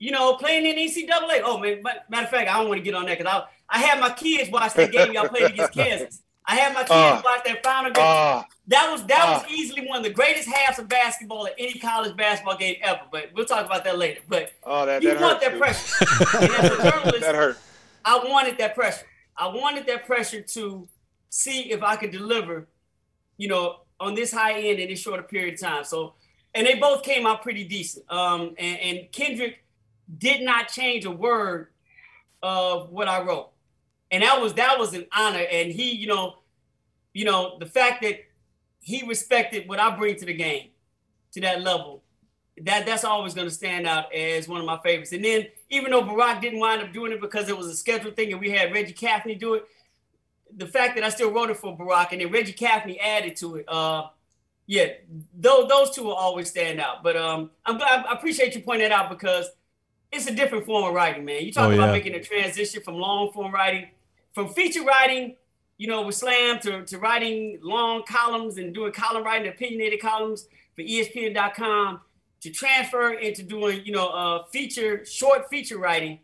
You 0.00 0.10
know, 0.10 0.34
playing 0.34 0.66
in 0.66 0.74
NCAA. 0.76 1.42
Oh 1.44 1.58
man, 1.58 1.80
but- 1.82 2.10
matter 2.10 2.24
of 2.24 2.30
fact, 2.30 2.48
I 2.50 2.58
don't 2.58 2.68
want 2.68 2.78
to 2.78 2.84
get 2.84 2.94
on 2.94 3.06
that 3.06 3.18
because 3.18 3.32
I 3.32 3.76
I 3.76 3.80
had 3.80 4.00
my 4.00 4.10
kids 4.10 4.50
watch 4.50 4.74
that 4.74 4.90
game 4.90 5.12
y'all 5.12 5.28
played 5.28 5.52
against 5.52 5.72
Kansas. 5.80 6.22
I 6.50 6.54
had 6.56 6.72
my 6.72 6.80
kids 6.80 6.90
Uh, 6.90 7.20
watch 7.24 7.44
that 7.44 7.62
final 7.62 7.90
game. 7.92 8.04
Uh, 8.04 8.42
That 8.68 8.90
was 8.90 9.04
that 9.06 9.20
Ah. 9.22 9.42
was 9.42 9.50
easily 9.52 9.86
one 9.86 9.98
of 9.98 10.04
the 10.04 10.10
greatest 10.10 10.48
halves 10.48 10.78
of 10.78 10.88
basketball 10.88 11.46
at 11.46 11.54
any 11.58 11.78
college 11.78 12.16
basketball 12.16 12.56
game 12.56 12.76
ever. 12.82 13.02
But 13.12 13.30
we'll 13.34 13.44
talk 13.46 13.66
about 13.66 13.84
that 13.84 13.98
later. 13.98 14.20
But 14.28 14.52
oh, 14.64 14.84
that, 14.86 15.02
you 15.02 15.10
that 15.10 15.20
want 15.20 15.40
that 15.40 15.58
pressure. 15.58 16.04
and 16.40 16.50
as 16.52 16.64
a 16.72 16.90
journalist, 16.90 17.20
That 17.20 17.34
hurt. 17.34 17.58
I 18.04 18.18
wanted 18.24 18.56
that 18.58 18.74
pressure. 18.74 19.06
I 19.36 19.46
wanted 19.48 19.86
that 19.86 20.06
pressure 20.06 20.40
to 20.40 20.88
see 21.30 21.70
if 21.70 21.82
I 21.82 21.96
could 21.96 22.10
deliver, 22.10 22.66
you 23.36 23.48
know, 23.48 23.80
on 24.00 24.14
this 24.14 24.32
high 24.32 24.54
end 24.60 24.78
in 24.78 24.88
this 24.88 25.00
shorter 25.00 25.22
period 25.22 25.54
of 25.54 25.60
time. 25.60 25.84
So, 25.84 26.14
and 26.54 26.66
they 26.66 26.74
both 26.74 27.02
came 27.02 27.26
out 27.26 27.42
pretty 27.42 27.64
decent. 27.64 28.10
Um, 28.10 28.54
and, 28.58 28.78
and 28.80 29.12
Kendrick 29.12 29.64
did 30.16 30.40
not 30.40 30.68
change 30.68 31.04
a 31.04 31.10
word 31.10 31.68
of 32.42 32.90
what 32.90 33.08
I 33.08 33.22
wrote, 33.22 33.50
and 34.10 34.22
that 34.22 34.40
was 34.40 34.54
that 34.54 34.78
was 34.78 34.94
an 34.94 35.06
honor. 35.14 35.44
And 35.50 35.70
he, 35.72 35.92
you 35.94 36.06
know, 36.06 36.37
you 37.12 37.24
know, 37.24 37.58
the 37.58 37.66
fact 37.66 38.02
that 38.02 38.16
he 38.80 39.04
respected 39.06 39.68
what 39.68 39.78
I 39.78 39.96
bring 39.96 40.16
to 40.16 40.24
the 40.26 40.34
game 40.34 40.68
to 41.32 41.40
that 41.42 41.62
level 41.62 42.02
that 42.64 42.86
that's 42.86 43.04
always 43.04 43.34
going 43.34 43.46
to 43.46 43.54
stand 43.54 43.86
out 43.86 44.12
as 44.12 44.48
one 44.48 44.60
of 44.60 44.66
my 44.66 44.78
favorites. 44.78 45.12
And 45.12 45.24
then 45.24 45.46
even 45.70 45.90
though 45.92 46.02
Barack 46.02 46.40
didn't 46.40 46.58
wind 46.58 46.82
up 46.82 46.92
doing 46.92 47.12
it 47.12 47.20
because 47.20 47.48
it 47.48 47.56
was 47.56 47.66
a 47.68 47.76
scheduled 47.76 48.16
thing 48.16 48.32
and 48.32 48.40
we 48.40 48.50
had 48.50 48.72
Reggie 48.72 48.94
Kaffney 48.94 49.38
do 49.38 49.54
it, 49.54 49.64
the 50.56 50.66
fact 50.66 50.96
that 50.96 51.04
I 51.04 51.08
still 51.10 51.30
wrote 51.30 51.50
it 51.50 51.56
for 51.56 51.76
Barack 51.76 52.08
and 52.12 52.20
then 52.20 52.32
Reggie 52.32 52.52
Kaffney 52.54 52.98
added 53.00 53.36
to 53.36 53.56
it, 53.56 53.68
uh, 53.68 54.08
yeah, 54.66 54.88
those 55.38 55.68
those 55.68 55.90
two 55.94 56.02
will 56.02 56.14
always 56.14 56.50
stand 56.50 56.80
out. 56.80 57.02
But 57.02 57.16
um, 57.16 57.50
I'm 57.64 57.78
glad 57.78 58.04
I 58.06 58.12
appreciate 58.12 58.54
you 58.54 58.62
pointing 58.62 58.88
that 58.88 58.98
out 58.98 59.08
because 59.08 59.48
it's 60.10 60.26
a 60.26 60.34
different 60.34 60.66
form 60.66 60.84
of 60.84 60.94
writing, 60.94 61.24
man. 61.24 61.42
You 61.44 61.52
talk 61.52 61.70
Oh, 61.70 61.74
about 61.74 61.86
yeah. 61.86 61.92
making 61.92 62.14
a 62.14 62.22
transition 62.22 62.82
from 62.82 62.94
long 62.96 63.30
form 63.32 63.52
writing, 63.52 63.88
from 64.34 64.48
feature 64.48 64.82
writing, 64.82 65.36
you 65.78 65.86
know, 65.86 66.02
with 66.02 66.16
Slam 66.16 66.58
to, 66.60 66.84
to 66.84 66.98
writing 66.98 67.58
long 67.62 68.02
columns 68.06 68.58
and 68.58 68.74
doing 68.74 68.92
column 68.92 69.24
writing, 69.24 69.48
opinionated 69.48 70.00
columns 70.00 70.48
for 70.74 70.82
ESPN.com 70.82 72.00
to 72.40 72.50
transfer 72.50 73.12
into 73.14 73.42
doing, 73.42 73.84
you 73.84 73.92
know, 73.92 74.08
uh, 74.08 74.44
feature, 74.46 75.04
short 75.04 75.48
feature 75.48 75.78
writing 75.78 76.18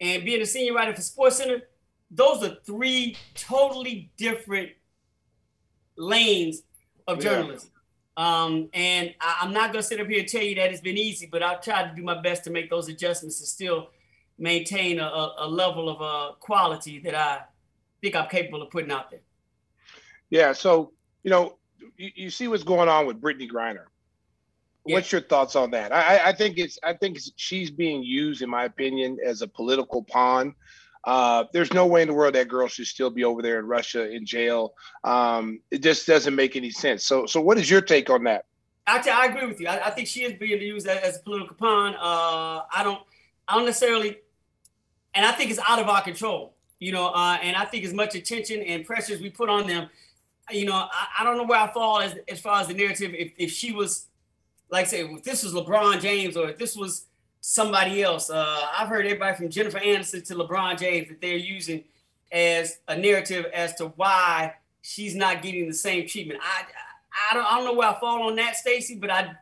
and 0.00 0.24
being 0.24 0.42
a 0.42 0.46
senior 0.46 0.74
writer 0.74 0.94
for 0.94 1.02
Sports 1.02 1.36
Center. 1.36 1.62
Those 2.10 2.42
are 2.42 2.56
three 2.66 3.16
totally 3.34 4.10
different 4.16 4.70
lanes 5.96 6.62
of 7.06 7.22
Yeah. 7.22 7.30
journalism. 7.30 7.70
Um, 8.16 8.70
and 8.72 9.14
I, 9.20 9.38
I'm 9.42 9.52
not 9.52 9.72
going 9.72 9.82
to 9.82 9.86
sit 9.88 10.00
up 10.00 10.06
here 10.08 10.20
and 10.20 10.28
tell 10.28 10.42
you 10.42 10.54
that 10.56 10.70
it's 10.72 10.80
been 10.80 10.96
easy, 10.98 11.26
but 11.26 11.42
I've 11.42 11.60
tried 11.60 11.90
to 11.90 11.94
do 11.94 12.02
my 12.02 12.20
best 12.20 12.44
to 12.44 12.50
make 12.50 12.70
those 12.70 12.88
adjustments 12.88 13.40
and 13.40 13.46
still 13.48 13.90
maintain 14.38 14.98
a, 14.98 15.04
a, 15.04 15.34
a 15.40 15.48
level 15.48 15.88
of 15.88 16.00
uh, 16.02 16.34
quality 16.40 16.98
that 17.00 17.14
I 17.14 17.42
think 18.00 18.14
I'm 18.16 18.28
capable 18.28 18.62
of 18.62 18.70
putting 18.70 18.90
out 18.90 19.10
there. 19.10 19.20
Yeah. 20.30 20.52
So, 20.52 20.92
you 21.22 21.30
know, 21.30 21.58
you, 21.96 22.10
you 22.14 22.30
see 22.30 22.48
what's 22.48 22.64
going 22.64 22.88
on 22.88 23.06
with 23.06 23.20
Brittney 23.20 23.50
Griner. 23.50 23.84
What's 24.88 25.10
your 25.10 25.20
thoughts 25.20 25.56
on 25.56 25.72
that? 25.72 25.92
I, 25.92 26.18
I- 26.18 26.28
I 26.28 26.32
think 26.32 26.58
it's 26.58 26.78
I 26.84 26.92
think 26.92 27.16
it's, 27.16 27.32
she's 27.36 27.70
being 27.70 28.02
used, 28.04 28.40
in 28.42 28.48
my 28.48 28.64
opinion, 28.64 29.18
as 29.24 29.42
a 29.42 29.48
political 29.48 30.02
pawn. 30.04 30.54
Uh, 31.04 31.44
there's 31.52 31.72
no 31.72 31.86
way 31.86 32.02
in 32.02 32.08
the 32.08 32.14
world 32.14 32.34
that 32.34 32.48
girl 32.48 32.66
should 32.66 32.86
still 32.86 33.10
be 33.10 33.22
over 33.22 33.40
there 33.40 33.60
in 33.60 33.66
Russia 33.66 34.10
in 34.10 34.26
jail. 34.26 34.74
Um, 35.04 35.60
it 35.70 35.78
just 35.78 36.04
doesn't 36.06 36.34
make 36.34 36.56
any 36.56 36.70
sense. 36.70 37.04
So, 37.04 37.26
so 37.26 37.40
what 37.40 37.58
is 37.58 37.70
your 37.70 37.80
take 37.80 38.10
on 38.10 38.24
that? 38.24 38.44
Actually, 38.88 39.12
I 39.12 39.26
agree 39.26 39.46
with 39.46 39.60
you. 39.60 39.68
I, 39.68 39.86
I 39.86 39.90
think 39.90 40.08
she 40.08 40.24
is 40.24 40.32
being 40.34 40.60
used 40.60 40.88
as, 40.88 40.98
as 40.98 41.16
a 41.18 41.20
political 41.20 41.54
pawn. 41.54 41.94
Uh, 41.94 42.62
I 42.72 42.82
don't, 42.82 43.00
I 43.46 43.54
don't 43.54 43.66
necessarily, 43.66 44.18
and 45.14 45.24
I 45.24 45.30
think 45.30 45.52
it's 45.52 45.60
out 45.68 45.78
of 45.80 45.88
our 45.88 46.02
control. 46.02 46.55
You 46.78 46.92
know, 46.92 47.08
uh, 47.08 47.38
and 47.42 47.56
I 47.56 47.64
think 47.64 47.84
as 47.84 47.94
much 47.94 48.14
attention 48.14 48.60
and 48.62 48.84
pressures 48.84 49.20
we 49.20 49.30
put 49.30 49.48
on 49.48 49.66
them, 49.66 49.88
you 50.50 50.66
know, 50.66 50.74
I, 50.74 51.06
I 51.20 51.24
don't 51.24 51.38
know 51.38 51.44
where 51.44 51.58
I 51.58 51.72
fall 51.72 52.00
as 52.00 52.14
as 52.28 52.40
far 52.40 52.60
as 52.60 52.68
the 52.68 52.74
narrative. 52.74 53.14
If 53.14 53.32
if 53.38 53.50
she 53.50 53.72
was, 53.72 54.06
like, 54.70 54.86
say, 54.86 55.00
if 55.02 55.22
this 55.22 55.42
was 55.42 55.54
LeBron 55.54 56.00
James 56.00 56.36
or 56.36 56.50
if 56.50 56.58
this 56.58 56.76
was 56.76 57.06
somebody 57.40 58.02
else, 58.02 58.28
uh, 58.28 58.60
I've 58.78 58.88
heard 58.88 59.06
everybody 59.06 59.36
from 59.36 59.48
Jennifer 59.48 59.78
Anderson 59.78 60.22
to 60.24 60.34
LeBron 60.34 60.78
James 60.78 61.08
that 61.08 61.20
they're 61.20 61.36
using 61.36 61.84
as 62.32 62.78
a 62.88 62.96
narrative 62.96 63.46
as 63.54 63.74
to 63.76 63.86
why 63.96 64.54
she's 64.82 65.14
not 65.14 65.42
getting 65.42 65.66
the 65.66 65.74
same 65.74 66.06
treatment. 66.06 66.40
I 66.42 66.64
I 67.30 67.34
don't, 67.34 67.46
I 67.46 67.56
don't 67.56 67.64
know 67.64 67.74
where 67.74 67.88
I 67.88 67.98
fall 67.98 68.28
on 68.28 68.36
that, 68.36 68.56
Stacey, 68.56 68.96
but 68.96 69.10
I 69.10 69.34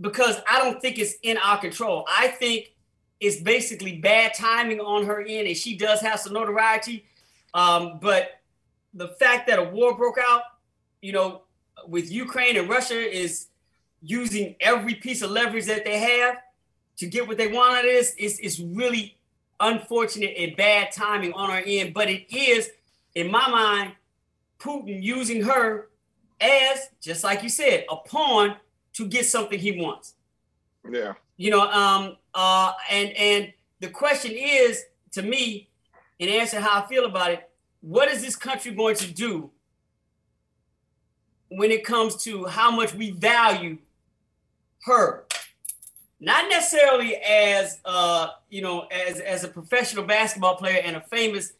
because 0.00 0.36
I 0.48 0.58
don't 0.58 0.80
think 0.80 0.98
it's 0.98 1.14
in 1.22 1.36
our 1.38 1.58
control. 1.58 2.06
I 2.08 2.28
think 2.28 2.72
it's 3.20 3.40
basically 3.40 3.98
bad 3.98 4.32
timing 4.34 4.80
on 4.80 5.04
her 5.06 5.20
end, 5.20 5.46
and 5.46 5.56
she 5.56 5.76
does 5.76 6.00
have 6.00 6.18
some 6.20 6.32
notoriety. 6.32 7.04
Um, 7.52 7.98
but 8.00 8.40
the 8.94 9.08
fact 9.08 9.46
that 9.48 9.58
a 9.58 9.64
war 9.64 9.96
broke 9.96 10.18
out, 10.18 10.42
you 11.02 11.12
know, 11.12 11.42
with 11.86 12.10
Ukraine 12.10 12.56
and 12.56 12.68
Russia 12.68 12.98
is 12.98 13.46
using 14.02 14.56
every 14.60 14.94
piece 14.94 15.22
of 15.22 15.30
leverage 15.30 15.66
that 15.66 15.84
they 15.84 15.98
have 15.98 16.36
to 16.96 17.06
get 17.06 17.28
what 17.28 17.36
they 17.36 17.48
want 17.48 17.74
out 17.74 17.84
of 17.84 17.90
this 17.90 18.14
is 18.16 18.38
is 18.40 18.60
really 18.60 19.16
unfortunate 19.60 20.34
and 20.38 20.56
bad 20.56 20.90
timing 20.92 21.32
on 21.34 21.50
our 21.50 21.62
end. 21.64 21.92
But 21.92 22.08
it 22.08 22.26
is, 22.34 22.70
in 23.14 23.30
my 23.30 23.48
mind, 23.48 23.92
Putin 24.58 25.02
using 25.02 25.42
her 25.42 25.88
as, 26.40 26.88
just 27.00 27.22
like 27.22 27.42
you 27.42 27.48
said, 27.48 27.84
a 27.90 27.96
pawn 27.96 28.56
to 28.94 29.06
get 29.06 29.26
something 29.26 29.58
he 29.58 29.80
wants. 29.80 30.14
Yeah. 30.90 31.14
You 31.36 31.50
know, 31.50 31.70
um, 31.70 32.16
uh, 32.34 32.72
and 32.90 33.10
and 33.16 33.52
the 33.80 33.88
question 33.88 34.32
is 34.34 34.84
to 35.12 35.22
me, 35.22 35.68
in 36.18 36.28
answering 36.28 36.62
how 36.62 36.82
I 36.82 36.86
feel 36.86 37.04
about 37.04 37.32
it, 37.32 37.50
what 37.80 38.08
is 38.10 38.22
this 38.22 38.36
country 38.36 38.72
going 38.72 38.96
to 38.96 39.12
do 39.12 39.50
when 41.48 41.70
it 41.70 41.84
comes 41.84 42.22
to 42.24 42.44
how 42.44 42.70
much 42.70 42.94
we 42.94 43.10
value 43.10 43.78
her? 44.84 45.24
not 46.20 46.48
necessarily 46.50 47.16
as 47.16 47.80
uh, 47.84 48.28
you 48.50 48.60
know, 48.60 48.82
as 48.90 49.18
as 49.20 49.42
a 49.42 49.48
professional 49.48 50.04
basketball 50.04 50.56
player 50.56 50.80
and 50.84 50.96
a 50.96 51.00
famous 51.00 51.54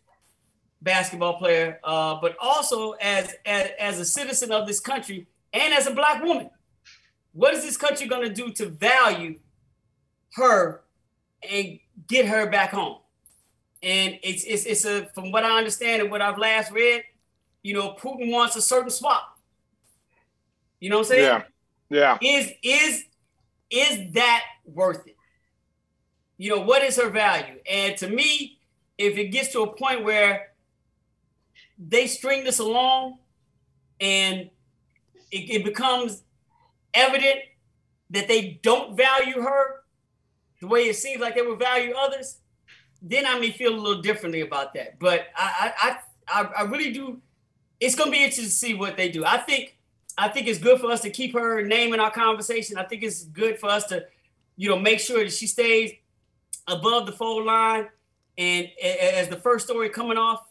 basketball 0.82 1.38
player, 1.38 1.80
uh, 1.82 2.18
but 2.20 2.36
also 2.38 2.92
as, 2.92 3.34
as 3.46 3.70
as 3.78 3.98
a 3.98 4.04
citizen 4.04 4.52
of 4.52 4.66
this 4.66 4.78
country 4.78 5.26
and 5.52 5.72
as 5.72 5.86
a 5.86 5.94
black 5.94 6.22
woman. 6.22 6.50
What 7.32 7.54
is 7.54 7.62
this 7.62 7.76
country 7.76 8.06
going 8.06 8.28
to 8.28 8.34
do 8.34 8.52
to 8.52 8.66
value 8.66 9.38
her 10.34 10.82
and 11.48 11.78
get 12.08 12.26
her 12.26 12.48
back 12.48 12.70
home? 12.70 12.98
And 13.82 14.18
it's 14.22 14.44
it's 14.44 14.64
it's 14.64 14.84
a 14.84 15.06
from 15.14 15.32
what 15.32 15.44
I 15.44 15.56
understand 15.56 16.02
and 16.02 16.10
what 16.10 16.20
I've 16.20 16.38
last 16.38 16.70
read, 16.70 17.02
you 17.62 17.74
know, 17.74 17.94
Putin 17.94 18.30
wants 18.30 18.56
a 18.56 18.62
certain 18.62 18.90
swap. 18.90 19.38
You 20.80 20.90
know 20.90 20.98
what 20.98 21.06
I'm 21.06 21.08
saying? 21.08 21.24
Yeah. 21.24 21.42
Yeah. 21.88 22.18
Is 22.20 22.52
is 22.62 23.04
is 23.70 24.12
that 24.12 24.44
worth 24.64 25.06
it? 25.06 25.16
You 26.36 26.56
know, 26.56 26.62
what 26.62 26.82
is 26.82 26.96
her 26.96 27.10
value? 27.10 27.58
And 27.70 27.96
to 27.98 28.08
me, 28.08 28.58
if 28.96 29.16
it 29.18 29.26
gets 29.26 29.52
to 29.52 29.62
a 29.62 29.76
point 29.76 30.04
where 30.04 30.48
they 31.78 32.06
string 32.06 32.44
this 32.44 32.58
along 32.58 33.18
and 34.00 34.50
it, 35.30 35.50
it 35.50 35.64
becomes 35.64 36.22
evident 36.94 37.40
that 38.10 38.28
they 38.28 38.58
don't 38.62 38.96
value 38.96 39.40
her 39.40 39.79
the 40.60 40.66
way 40.66 40.82
it 40.82 40.96
seems 40.96 41.20
like 41.20 41.34
they 41.34 41.42
would 41.42 41.58
value 41.58 41.94
others, 41.96 42.38
then 43.02 43.26
I 43.26 43.38
may 43.38 43.50
feel 43.50 43.74
a 43.74 43.80
little 43.80 44.02
differently 44.02 44.42
about 44.42 44.74
that. 44.74 44.98
But 44.98 45.28
I 45.36 45.72
I 45.82 45.98
I, 46.28 46.48
I 46.58 46.62
really 46.62 46.92
do. 46.92 47.20
It's 47.80 47.94
gonna 47.94 48.10
be 48.10 48.18
interesting 48.18 48.44
to 48.44 48.50
see 48.50 48.74
what 48.74 48.96
they 48.96 49.08
do. 49.08 49.24
I 49.24 49.38
think 49.38 49.78
I 50.18 50.28
think 50.28 50.48
it's 50.48 50.58
good 50.58 50.80
for 50.80 50.90
us 50.90 51.00
to 51.02 51.10
keep 51.10 51.32
her 51.32 51.62
name 51.62 51.94
in 51.94 52.00
our 52.00 52.10
conversation. 52.10 52.76
I 52.76 52.84
think 52.84 53.02
it's 53.02 53.24
good 53.24 53.58
for 53.58 53.70
us 53.70 53.84
to, 53.86 54.04
you 54.56 54.68
know, 54.68 54.78
make 54.78 55.00
sure 55.00 55.24
that 55.24 55.32
she 55.32 55.46
stays 55.46 55.92
above 56.66 57.06
the 57.06 57.12
fold 57.12 57.46
line. 57.46 57.88
And 58.36 58.68
as 58.82 59.28
the 59.28 59.36
first 59.36 59.66
story 59.66 59.88
coming 59.88 60.18
off, 60.18 60.42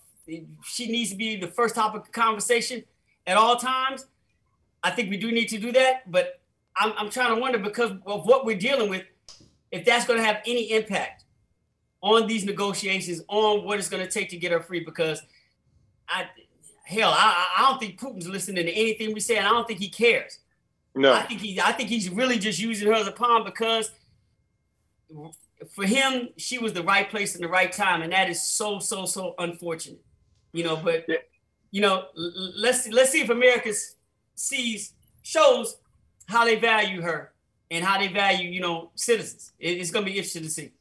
she 0.65 0.87
needs 0.87 1.11
to 1.11 1.15
be 1.15 1.35
the 1.35 1.47
first 1.47 1.75
topic 1.75 2.03
of 2.03 2.11
conversation 2.11 2.83
at 3.27 3.37
all 3.37 3.57
times. 3.57 4.05
I 4.83 4.91
think 4.91 5.09
we 5.09 5.17
do 5.17 5.31
need 5.31 5.49
to 5.49 5.57
do 5.57 5.71
that, 5.73 6.09
but 6.09 6.41
I'm, 6.75 6.93
I'm 6.97 7.09
trying 7.09 7.35
to 7.35 7.41
wonder 7.41 7.59
because 7.59 7.91
of 8.05 8.25
what 8.25 8.45
we're 8.45 8.57
dealing 8.57 8.89
with, 8.89 9.03
if 9.71 9.85
that's 9.85 10.05
going 10.05 10.19
to 10.19 10.25
have 10.25 10.41
any 10.45 10.71
impact 10.71 11.23
on 12.01 12.27
these 12.27 12.45
negotiations, 12.45 13.21
on 13.27 13.65
what 13.65 13.77
it's 13.77 13.89
going 13.89 14.05
to 14.05 14.11
take 14.11 14.29
to 14.29 14.37
get 14.37 14.51
her 14.51 14.61
free. 14.61 14.79
Because 14.79 15.21
I, 16.07 16.25
hell, 16.85 17.11
I, 17.13 17.47
I 17.57 17.69
don't 17.69 17.79
think 17.79 17.99
Putin's 17.99 18.27
listening 18.27 18.65
to 18.65 18.71
anything 18.71 19.13
we 19.13 19.19
say, 19.19 19.37
and 19.37 19.47
I 19.47 19.51
don't 19.51 19.67
think 19.67 19.79
he 19.79 19.89
cares. 19.89 20.39
No, 20.95 21.13
I 21.13 21.23
think 21.23 21.41
he, 21.41 21.61
I 21.61 21.71
think 21.71 21.89
he's 21.89 22.09
really 22.09 22.39
just 22.39 22.59
using 22.59 22.87
her 22.87 22.93
as 22.93 23.07
a 23.07 23.11
pawn 23.11 23.43
because 23.43 23.91
for 25.73 25.85
him, 25.85 26.29
she 26.37 26.57
was 26.57 26.73
the 26.73 26.83
right 26.83 27.09
place 27.09 27.35
in 27.35 27.41
the 27.41 27.47
right 27.47 27.71
time, 27.71 28.01
and 28.01 28.11
that 28.11 28.29
is 28.29 28.41
so, 28.41 28.79
so, 28.79 29.05
so 29.05 29.35
unfortunate. 29.37 30.03
You 30.51 30.63
know, 30.63 30.75
but 30.77 31.05
you 31.71 31.81
know, 31.81 32.05
let's 32.15 32.87
let's 32.89 33.11
see 33.11 33.21
if 33.21 33.29
America 33.29 33.71
sees 34.35 34.93
shows 35.21 35.77
how 36.27 36.45
they 36.45 36.55
value 36.55 37.01
her 37.01 37.33
and 37.71 37.83
how 37.85 37.97
they 37.99 38.07
value, 38.07 38.49
you 38.49 38.61
know, 38.61 38.91
citizens. 38.95 39.51
It's 39.59 39.91
going 39.91 40.05
to 40.05 40.11
be 40.11 40.17
interesting 40.17 40.43
to 40.43 40.49
see. 40.49 40.71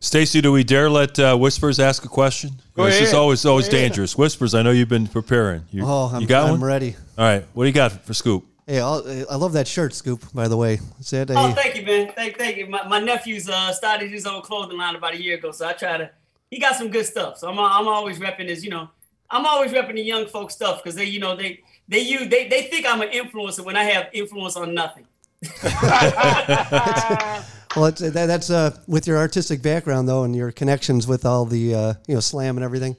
Stacey, 0.00 0.40
do 0.42 0.52
we 0.52 0.64
dare 0.64 0.90
let 0.90 1.18
uh, 1.18 1.34
Whispers 1.36 1.80
ask 1.80 2.04
a 2.04 2.08
question? 2.08 2.50
Go 2.74 2.84
this 2.84 2.96
ahead. 2.96 3.08
is 3.08 3.14
always 3.14 3.46
always 3.46 3.68
dangerous. 3.68 4.18
Whispers, 4.18 4.54
I 4.54 4.60
know 4.62 4.70
you've 4.70 4.88
been 4.88 5.06
preparing. 5.06 5.62
You, 5.70 5.84
Oh, 5.86 6.10
I'm, 6.12 6.20
you 6.20 6.26
got 6.26 6.44
I'm 6.44 6.50
one? 6.52 6.60
ready. 6.60 6.94
All 7.16 7.24
right. 7.24 7.44
What 7.54 7.64
do 7.64 7.68
you 7.68 7.72
got 7.74 8.04
for 8.04 8.12
Scoop? 8.12 8.44
Hey, 8.66 8.80
I'll, 8.80 9.02
I 9.30 9.36
love 9.36 9.52
that 9.54 9.66
shirt, 9.68 9.94
Scoop. 9.94 10.22
By 10.34 10.48
the 10.48 10.56
way, 10.58 10.78
is 11.00 11.10
that 11.10 11.30
a, 11.30 11.34
Oh, 11.38 11.52
thank 11.52 11.76
you, 11.76 11.84
man. 11.86 12.12
Thank, 12.14 12.36
thank 12.38 12.56
you. 12.58 12.66
My, 12.66 12.86
my 12.86 12.98
nephew's 12.98 13.48
uh, 13.48 13.72
started 13.72 14.10
his 14.10 14.26
own 14.26 14.42
clothing 14.42 14.76
line 14.78 14.94
about 14.96 15.14
a 15.14 15.22
year 15.22 15.36
ago, 15.38 15.52
so 15.52 15.66
I 15.68 15.72
try 15.72 15.96
to. 15.96 16.10
He 16.50 16.58
got 16.60 16.76
some 16.76 16.88
good 16.90 17.06
stuff, 17.06 17.38
so 17.38 17.48
I'm 17.48 17.58
I'm 17.58 17.88
always 17.88 18.18
repping 18.18 18.48
his. 18.48 18.62
You 18.62 18.70
know, 18.70 18.90
I'm 19.30 19.46
always 19.46 19.72
repping 19.72 19.94
the 19.94 20.02
young 20.02 20.26
folk 20.26 20.50
stuff 20.50 20.82
because 20.82 20.94
they, 20.94 21.04
you 21.06 21.18
know, 21.20 21.34
they 21.34 21.60
they 21.88 22.00
use 22.00 22.28
they 22.28 22.48
they 22.48 22.62
think 22.62 22.86
I'm 22.86 23.00
an 23.00 23.10
influencer 23.10 23.64
when 23.64 23.76
I 23.76 23.84
have 23.84 24.08
influence 24.12 24.56
on 24.56 24.74
nothing. 24.74 25.06
well, 27.76 27.86
it's, 27.86 28.00
that, 28.00 28.26
that's 28.26 28.48
uh, 28.48 28.76
with 28.86 29.06
your 29.06 29.18
artistic 29.18 29.60
background 29.60 30.08
though, 30.08 30.24
and 30.24 30.34
your 30.34 30.52
connections 30.52 31.06
with 31.06 31.26
all 31.26 31.44
the 31.44 31.74
uh, 31.74 31.94
you 32.06 32.14
know 32.14 32.20
slam 32.20 32.56
and 32.56 32.64
everything. 32.64 32.96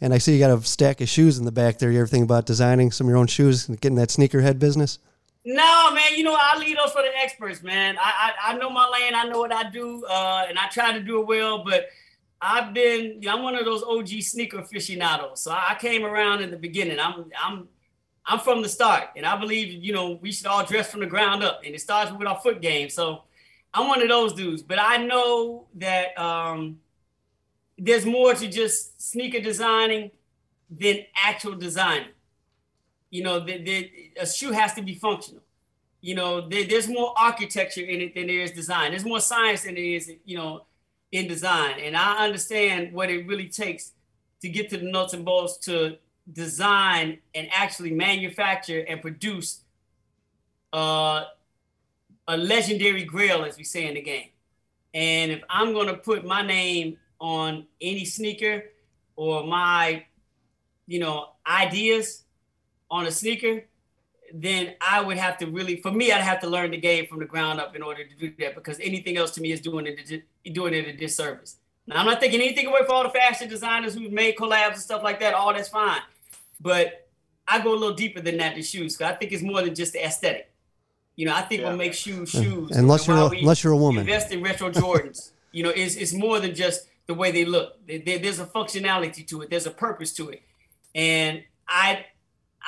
And 0.00 0.14
I 0.14 0.18
see 0.18 0.32
you 0.32 0.38
got 0.38 0.56
a 0.56 0.62
stack 0.62 1.00
of 1.00 1.08
shoes 1.08 1.38
in 1.38 1.44
the 1.44 1.52
back 1.52 1.78
there. 1.78 1.90
You 1.90 1.98
ever 1.98 2.06
think 2.06 2.24
about 2.24 2.46
designing 2.46 2.90
some 2.90 3.06
of 3.06 3.10
your 3.10 3.18
own 3.18 3.26
shoes 3.26 3.68
and 3.68 3.78
getting 3.80 3.96
that 3.96 4.08
sneakerhead 4.08 4.58
business? 4.58 4.98
No, 5.44 5.90
man. 5.92 6.16
You 6.16 6.24
know, 6.24 6.36
I 6.38 6.58
leave 6.58 6.76
those 6.76 6.92
for 6.92 7.02
the 7.02 7.10
experts, 7.18 7.62
man. 7.62 7.96
I 7.98 8.32
I, 8.44 8.52
I 8.52 8.58
know 8.58 8.70
my 8.70 8.88
lane. 8.88 9.14
I 9.14 9.24
know 9.24 9.40
what 9.40 9.52
I 9.52 9.68
do, 9.70 10.04
uh, 10.06 10.46
and 10.48 10.58
I 10.58 10.68
try 10.68 10.92
to 10.92 11.00
do 11.00 11.20
it 11.20 11.26
well. 11.26 11.64
But 11.64 11.88
I've 12.40 12.72
been, 12.72 13.20
you 13.20 13.28
know, 13.28 13.36
I'm 13.36 13.42
one 13.42 13.56
of 13.56 13.64
those 13.64 13.82
OG 13.82 14.08
sneaker 14.22 14.60
aficionados. 14.60 15.42
So 15.42 15.50
I 15.50 15.76
came 15.78 16.04
around 16.04 16.40
in 16.40 16.50
the 16.50 16.56
beginning. 16.56 16.98
I'm 17.00 17.30
I'm 17.42 17.68
I'm 18.26 18.38
from 18.38 18.62
the 18.62 18.68
start, 18.68 19.08
and 19.16 19.26
I 19.26 19.36
believe 19.38 19.82
you 19.82 19.92
know 19.92 20.18
we 20.20 20.32
should 20.32 20.46
all 20.46 20.64
dress 20.64 20.90
from 20.90 21.00
the 21.00 21.06
ground 21.06 21.42
up, 21.42 21.62
and 21.64 21.74
it 21.74 21.80
starts 21.80 22.12
with 22.12 22.28
our 22.28 22.38
foot 22.38 22.60
game. 22.60 22.88
So 22.88 23.22
I'm 23.72 23.88
one 23.88 24.02
of 24.02 24.08
those 24.08 24.32
dudes. 24.32 24.62
But 24.62 24.78
I 24.80 24.98
know 24.98 25.66
that 25.76 26.18
um, 26.18 26.78
there's 27.78 28.04
more 28.04 28.34
to 28.34 28.48
just 28.48 29.00
sneaker 29.00 29.40
designing 29.40 30.10
than 30.70 30.98
actual 31.16 31.54
designing. 31.54 32.10
You 33.10 33.24
know, 33.24 33.40
the, 33.40 33.62
the, 33.62 33.90
a 34.20 34.26
shoe 34.26 34.52
has 34.52 34.74
to 34.74 34.82
be 34.82 34.94
functional. 34.94 35.42
You 36.00 36.14
know, 36.14 36.48
there, 36.48 36.64
there's 36.64 36.88
more 36.88 37.12
architecture 37.18 37.82
in 37.82 38.00
it 38.00 38.14
than 38.14 38.28
there 38.28 38.40
is 38.40 38.52
design. 38.52 38.92
There's 38.92 39.04
more 39.04 39.20
science 39.20 39.64
than 39.64 39.74
there 39.74 39.84
is, 39.84 40.12
you 40.24 40.36
know, 40.36 40.64
in 41.12 41.26
design. 41.26 41.80
And 41.80 41.96
I 41.96 42.24
understand 42.24 42.92
what 42.92 43.10
it 43.10 43.26
really 43.26 43.48
takes 43.48 43.92
to 44.42 44.48
get 44.48 44.70
to 44.70 44.78
the 44.78 44.90
nuts 44.90 45.12
and 45.12 45.24
bolts 45.24 45.58
to 45.58 45.96
design 46.32 47.18
and 47.34 47.48
actually 47.52 47.92
manufacture 47.92 48.84
and 48.88 49.00
produce 49.00 49.60
uh, 50.72 51.24
a 52.28 52.36
legendary 52.36 53.04
grail, 53.04 53.44
as 53.44 53.56
we 53.56 53.64
say 53.64 53.86
in 53.86 53.94
the 53.94 54.00
game. 54.00 54.28
And 54.94 55.30
if 55.30 55.42
I'm 55.48 55.74
to 55.74 55.94
put 55.94 56.24
my 56.24 56.42
name 56.42 56.96
on 57.20 57.66
any 57.80 58.04
sneaker 58.04 58.64
or 59.16 59.44
my, 59.44 60.04
you 60.86 60.98
know, 60.98 61.30
ideas 61.46 62.24
on 62.90 63.06
a 63.06 63.10
sneaker, 63.10 63.64
then 64.32 64.74
I 64.80 65.00
would 65.00 65.16
have 65.16 65.38
to 65.38 65.46
really, 65.46 65.76
for 65.76 65.90
me, 65.90 66.12
I'd 66.12 66.22
have 66.22 66.40
to 66.40 66.48
learn 66.48 66.70
the 66.70 66.78
game 66.78 67.06
from 67.06 67.18
the 67.18 67.24
ground 67.24 67.60
up 67.60 67.74
in 67.74 67.82
order 67.82 68.04
to 68.04 68.14
do 68.14 68.32
that 68.38 68.54
because 68.54 68.78
anything 68.80 69.16
else 69.16 69.32
to 69.32 69.40
me 69.40 69.52
is 69.52 69.60
doing 69.60 69.86
it 69.86 70.22
doing 70.52 70.74
it 70.74 70.86
a 70.86 70.92
disservice. 70.92 71.56
Now 71.86 71.96
I'm 72.00 72.06
not 72.06 72.20
taking 72.20 72.40
anything 72.40 72.66
away 72.66 72.80
from 72.86 72.94
all 72.94 73.02
the 73.02 73.10
fashion 73.10 73.48
designers 73.48 73.94
who've 73.94 74.12
made 74.12 74.36
collabs 74.36 74.74
and 74.74 74.80
stuff 74.80 75.02
like 75.02 75.20
that. 75.20 75.34
All 75.34 75.52
that's 75.52 75.68
fine, 75.68 76.00
but 76.60 77.08
I 77.48 77.60
go 77.60 77.72
a 77.72 77.76
little 77.76 77.94
deeper 77.96 78.20
than 78.20 78.36
that 78.38 78.54
to 78.54 78.62
shoes 78.62 78.96
because 78.96 79.12
I 79.12 79.16
think 79.16 79.32
it's 79.32 79.42
more 79.42 79.62
than 79.62 79.74
just 79.74 79.92
the 79.92 80.04
aesthetic. 80.04 80.52
You 81.16 81.26
know, 81.26 81.34
I 81.34 81.42
think 81.42 81.62
Yeah. 81.62 81.68
what 81.70 81.76
makes 81.78 81.96
shoes 81.96 82.30
shoes. 82.30 82.70
Unless 82.70 83.08
and 83.08 83.16
you're 83.18 83.26
a- 83.26 83.30
we 83.30 83.38
unless 83.40 83.64
you're 83.64 83.72
a 83.72 83.76
woman. 83.76 84.02
Invest 84.02 84.30
in 84.32 84.42
retro 84.42 84.70
Jordans. 84.70 85.32
you 85.52 85.62
know, 85.64 85.70
it's 85.70 85.96
it's 85.96 86.12
more 86.12 86.38
than 86.40 86.54
just 86.54 86.86
the 87.06 87.14
way 87.14 87.30
they 87.32 87.44
look. 87.44 87.84
There- 87.86 87.98
there- 87.98 88.18
there's 88.18 88.38
a 88.38 88.46
functionality 88.46 89.26
to 89.28 89.42
it. 89.42 89.50
There's 89.50 89.66
a 89.66 89.70
purpose 89.70 90.12
to 90.14 90.30
it, 90.30 90.42
and 90.94 91.42
I 91.68 92.06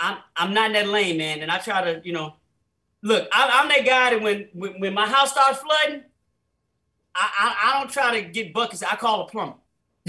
I'm 0.01 0.18
I'm 0.36 0.53
not 0.55 0.66
in 0.66 0.72
that 0.72 0.88
lane, 0.88 1.16
man. 1.18 1.40
And 1.40 1.51
I 1.51 1.59
try 1.59 1.82
to, 1.84 2.01
you 2.05 2.12
know, 2.12 2.34
look, 3.03 3.28
I, 3.32 3.49
I'm 3.61 3.68
that 3.68 3.84
guy 3.86 4.11
that 4.11 4.20
when, 4.22 4.49
when 4.53 4.80
when 4.80 4.95
my 4.95 5.07
house 5.07 5.30
starts 5.32 5.59
flooding, 5.61 6.03
I, 7.14 7.30
I 7.38 7.70
I 7.76 7.78
don't 7.80 7.90
try 7.93 8.20
to 8.20 8.28
get 8.28 8.53
buckets. 8.53 8.82
I 8.82 8.97
call 8.97 9.22
a 9.22 9.26
plumber. 9.28 9.55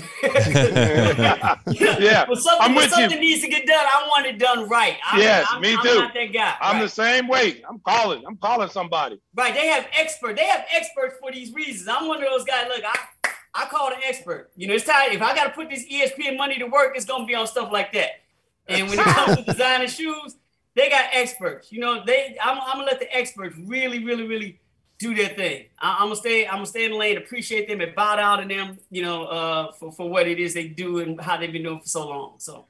Yeah, 1.68 2.28
When 2.28 2.36
something, 2.38 2.58
I'm 2.62 2.76
with 2.76 2.86
you. 2.86 2.89
something 2.91 3.20
needs 3.20 3.41
to 3.41 3.48
get 3.48 3.68
done, 3.68 3.86
I 3.86 4.08
want 4.08 4.26
it 4.26 4.39
done 4.39 4.68
right. 4.68 4.98
I'm, 5.06 5.20
Yes, 5.20 5.46
I'm, 5.50 5.62
me 5.62 5.74
I'm 5.76 5.84
too. 5.84 5.96
not 5.96 6.14
that 6.14 6.34
guy. 6.34 6.56
I'm 6.62 6.76
right. 6.78 6.82
the 6.82 6.89
same 6.89 7.28
way. 7.28 7.64
I'm 7.70 7.80
calling. 7.80 8.24
I'm 8.26 8.38
calling 8.38 8.70
somebody. 8.70 9.20
Right. 9.36 9.54
They 9.54 9.68
have 9.68 9.88
expert. 9.94 10.36
They 10.36 10.46
have 10.46 10.66
experts 10.72 11.16
for 11.22 11.32
these 11.32 11.54
reasons. 11.54 11.88
I'm 11.88 12.08
one 12.08 12.18
of 12.24 12.30
those 12.30 12.44
guys. 12.44 12.68
Look, 12.70 12.84
I 12.84 13.30
I 13.56 13.66
call 13.66 13.89
the 13.91 13.98
expert. 14.06 14.50
You 14.56 14.68
know, 14.68 14.74
it's 14.74 14.86
time. 14.86 15.12
If 15.12 15.22
I 15.22 15.36
got 15.36 15.44
to 15.46 15.50
put 15.52 15.70
this 15.70 15.86
ESPN 15.86 16.38
money 16.38 16.58
to 16.58 16.66
work, 16.66 16.94
it's 16.96 17.06
gonna 17.06 17.26
be 17.26 17.36
on 17.36 17.46
stuff 17.46 17.72
like 17.72 17.94
that. 17.94 18.22
And 18.68 18.89
when 18.89 18.98
it 19.00 19.06
comes 19.06 19.38
to 19.38 19.44
designing 19.52 19.89
shoes, 19.89 20.36
they 20.76 20.89
got 20.89 21.06
experts. 21.14 21.72
You 21.72 21.80
know, 21.82 22.04
they. 22.04 22.36
I'm, 22.41 22.58
I'm 22.60 22.78
gonna 22.78 22.86
let 22.86 23.00
the 23.00 23.16
experts 23.16 23.56
really, 23.66 24.04
really, 24.04 24.26
really 24.26 24.60
do 25.04 25.14
their 25.14 25.30
thing. 25.30 25.66
I, 25.78 25.97
I'm 25.99 26.08
gonna 26.08 26.16
stay. 26.16 26.47
I'm 26.47 26.56
gonna 26.56 26.66
stay 26.66 26.86
in 26.86 26.91
the 26.91 26.97
lane, 26.97 27.18
appreciate 27.18 27.68
them, 27.68 27.82
and 27.82 27.93
bow 27.93 28.16
down 28.16 28.41
to 28.41 28.47
them. 28.47 28.78
You 28.89 29.04
know, 29.04 29.26
uh, 29.26 29.72
for 29.74 29.91
for 29.91 30.10
what 30.10 30.28
it 30.28 30.39
is 30.39 30.54
they 30.54 30.68
do 30.68 30.99
and 30.99 31.20
how 31.20 31.38
they've 31.38 31.51
been 31.51 31.64
doing 31.64 31.82
for 31.82 31.88
so 31.88 32.08
long. 32.08 32.36
So. 32.39 32.66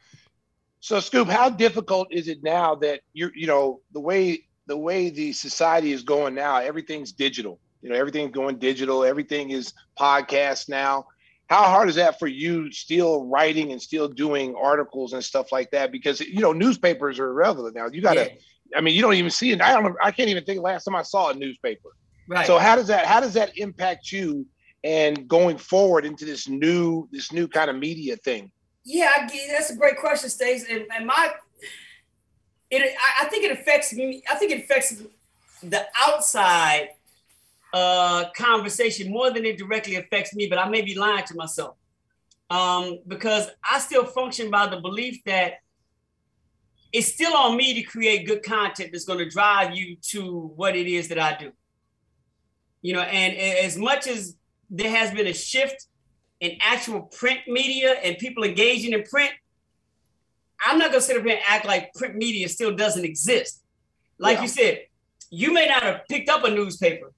So, 0.79 0.99
Scoop, 0.99 1.29
how 1.29 1.49
difficult 1.49 2.09
is 2.11 2.27
it 2.27 2.43
now 2.43 2.75
that 2.75 2.99
you're, 3.13 3.31
you 3.33 3.47
know, 3.47 3.79
the 3.93 4.01
way 4.01 4.43
the 4.67 4.75
way 4.75 5.09
the 5.09 5.31
society 5.31 5.93
is 5.93 6.03
going 6.03 6.35
now, 6.35 6.57
everything's 6.57 7.13
digital. 7.13 7.57
You 7.81 7.89
know, 7.89 7.95
everything's 7.95 8.31
going 8.31 8.59
digital. 8.59 9.05
Everything 9.05 9.51
is 9.51 9.73
podcast 9.97 10.67
now. 10.67 11.05
How 11.47 11.63
hard 11.63 11.87
is 11.87 11.95
that 11.95 12.19
for 12.19 12.27
you 12.27 12.71
still 12.71 13.25
writing 13.27 13.71
and 13.71 13.81
still 13.81 14.09
doing 14.09 14.55
articles 14.61 15.13
and 15.13 15.23
stuff 15.23 15.53
like 15.53 15.71
that? 15.71 15.91
Because 15.91 16.19
you 16.19 16.41
know, 16.41 16.51
newspapers 16.51 17.19
are 17.19 17.29
irrelevant 17.29 17.75
now. 17.75 17.87
You 17.91 18.01
got 18.01 18.15
to. 18.15 18.25
Yeah. 18.25 18.37
I 18.75 18.81
mean, 18.81 18.95
you 18.95 19.01
don't 19.01 19.13
even 19.13 19.31
see 19.31 19.51
it. 19.51 19.61
I 19.61 19.79
don't. 19.79 19.95
I 20.01 20.11
can't 20.11 20.29
even 20.29 20.43
think 20.43 20.61
last 20.61 20.83
time 20.83 20.95
I 20.95 21.03
saw 21.03 21.29
a 21.29 21.33
newspaper. 21.33 21.89
Right. 22.27 22.47
So 22.47 22.57
how 22.57 22.75
does 22.75 22.87
that 22.87 23.05
how 23.05 23.19
does 23.19 23.33
that 23.33 23.57
impact 23.57 24.11
you 24.11 24.45
and 24.83 25.27
going 25.27 25.57
forward 25.57 26.05
into 26.05 26.25
this 26.25 26.47
new 26.47 27.07
this 27.11 27.31
new 27.31 27.47
kind 27.47 27.69
of 27.69 27.77
media 27.77 28.15
thing? 28.17 28.51
Yeah, 28.85 29.11
I 29.15 29.29
that's 29.51 29.69
a 29.69 29.77
great 29.77 29.97
question, 29.97 30.29
Stace. 30.29 30.65
And, 30.69 30.85
and 30.95 31.05
my, 31.05 31.31
it, 32.69 32.81
I, 32.81 33.25
I 33.25 33.29
think 33.29 33.45
it 33.45 33.51
affects 33.51 33.93
me. 33.93 34.23
I 34.29 34.35
think 34.35 34.51
it 34.51 34.63
affects 34.63 35.01
the 35.61 35.85
outside 35.95 36.89
uh, 37.73 38.25
conversation 38.35 39.09
more 39.09 39.31
than 39.31 39.45
it 39.45 39.57
directly 39.57 39.95
affects 39.95 40.35
me. 40.35 40.47
But 40.47 40.59
I 40.59 40.67
may 40.67 40.81
be 40.81 40.95
lying 40.95 41.23
to 41.25 41.35
myself 41.35 41.77
um, 42.49 42.99
because 43.07 43.49
I 43.69 43.79
still 43.79 44.05
function 44.05 44.51
by 44.51 44.67
the 44.67 44.81
belief 44.81 45.23
that 45.25 45.59
it's 46.91 47.07
still 47.07 47.35
on 47.35 47.57
me 47.57 47.73
to 47.73 47.83
create 47.83 48.27
good 48.27 48.43
content 48.43 48.91
that's 48.91 49.05
going 49.05 49.19
to 49.19 49.29
drive 49.29 49.75
you 49.75 49.95
to 50.09 50.51
what 50.55 50.75
it 50.75 50.87
is 50.87 51.07
that 51.07 51.17
I 51.17 51.37
do. 51.37 51.51
You 52.83 52.93
know, 52.93 53.01
and 53.01 53.35
as 53.65 53.77
much 53.77 54.05
as 54.07 54.35
there 54.69 54.91
has 54.91 55.11
been 55.11 55.25
a 55.25 55.33
shift 55.33 55.87
in 56.41 56.57
actual 56.59 57.01
print 57.03 57.39
media 57.47 57.93
and 58.03 58.17
people 58.17 58.43
engaging 58.43 58.91
in 58.93 59.03
print, 59.03 59.31
I'm 60.63 60.77
not 60.77 60.89
gonna 60.91 61.01
sit 61.01 61.17
up 61.17 61.23
here 61.23 61.33
and 61.37 61.41
act 61.47 61.65
like 61.65 61.93
print 61.93 62.15
media 62.15 62.47
still 62.49 62.75
doesn't 62.75 63.03
exist. 63.05 63.61
Like 64.19 64.37
Yeah. 64.37 64.41
you 64.43 64.47
said, 64.49 64.85
you 65.31 65.51
may 65.53 65.65
not 65.67 65.81
have 65.81 66.01
picked 66.09 66.29
up 66.29 66.43
a 66.43 66.51
newspaper 66.51 67.11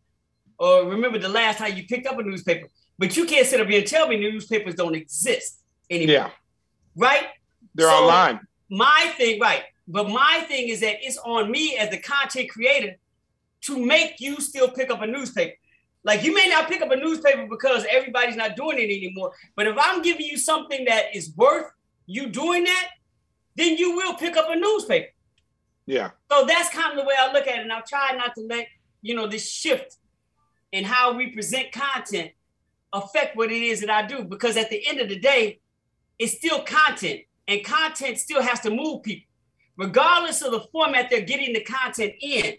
or 0.59 0.85
remember 0.85 1.17
the 1.17 1.29
last 1.29 1.57
time 1.57 1.75
you 1.75 1.85
picked 1.85 2.05
up 2.07 2.17
a 2.19 2.23
newspaper, 2.23 2.67
but 2.99 3.17
you 3.17 3.25
can't 3.25 3.45
sit 3.47 3.59
up 3.59 3.67
here 3.67 3.79
and 3.79 3.87
tell 3.87 4.07
me 4.07 4.17
newspapers 4.17 4.75
don't 4.75 4.95
exist 4.95 5.59
anymore. 5.89 6.13
Yeah, 6.13 6.29
Right? 6.95 7.27
they're 7.73 7.89
So- 7.89 8.03
online. 8.03 8.39
my 8.69 9.13
thing, 9.17 9.39
right. 9.39 9.63
But 9.87 10.09
my 10.09 10.41
thing 10.47 10.69
is 10.69 10.79
that 10.81 10.97
it's 11.05 11.17
on 11.17 11.51
me 11.51 11.75
as 11.77 11.89
the 11.89 11.97
content 11.99 12.49
creator 12.49 12.95
to 13.65 13.83
make 13.83 14.19
you 14.19 14.39
still 14.39 14.69
pick 14.69 14.89
up 14.89 15.01
a 15.01 15.07
newspaper. 15.07 15.55
Like 16.03 16.23
you 16.23 16.33
may 16.33 16.47
not 16.47 16.67
pick 16.67 16.81
up 16.81 16.91
a 16.91 16.95
newspaper 16.95 17.47
because 17.49 17.85
everybody's 17.89 18.35
not 18.35 18.55
doing 18.55 18.77
it 18.77 18.95
anymore. 18.95 19.31
But 19.55 19.67
if 19.67 19.75
I'm 19.79 20.01
giving 20.01 20.25
you 20.25 20.37
something 20.37 20.85
that 20.85 21.15
is 21.15 21.33
worth 21.35 21.71
you 22.05 22.29
doing 22.29 22.63
that, 22.65 22.89
then 23.55 23.77
you 23.77 23.95
will 23.95 24.13
pick 24.15 24.37
up 24.37 24.45
a 24.49 24.55
newspaper. 24.55 25.09
Yeah, 25.87 26.11
So 26.31 26.45
that's 26.45 26.69
kind 26.69 26.91
of 26.91 26.97
the 26.97 27.05
way 27.05 27.13
I 27.17 27.31
look 27.31 27.47
at 27.47 27.59
it. 27.59 27.61
And 27.61 27.71
I'll 27.71 27.83
try 27.83 28.15
not 28.15 28.33
to 28.35 28.41
let, 28.41 28.67
you 29.01 29.15
know, 29.15 29.27
this 29.27 29.49
shift 29.49 29.97
in 30.71 30.83
how 30.83 31.13
we 31.13 31.27
present 31.27 31.71
content 31.71 32.31
affect 32.91 33.35
what 33.35 33.51
it 33.51 33.61
is 33.61 33.81
that 33.81 33.89
I 33.89 34.05
do. 34.05 34.23
Because 34.23 34.57
at 34.57 34.69
the 34.69 34.87
end 34.87 34.99
of 34.99 35.09
the 35.09 35.19
day, 35.19 35.59
it's 36.17 36.37
still 36.37 36.63
content. 36.63 37.21
And 37.47 37.63
content 37.63 38.17
still 38.17 38.41
has 38.41 38.59
to 38.61 38.71
move 38.71 39.03
people. 39.03 39.27
Regardless 39.77 40.41
of 40.41 40.51
the 40.51 40.61
format 40.71 41.09
they're 41.09 41.21
getting 41.21 41.53
the 41.53 41.63
content 41.63 42.13
in, 42.19 42.55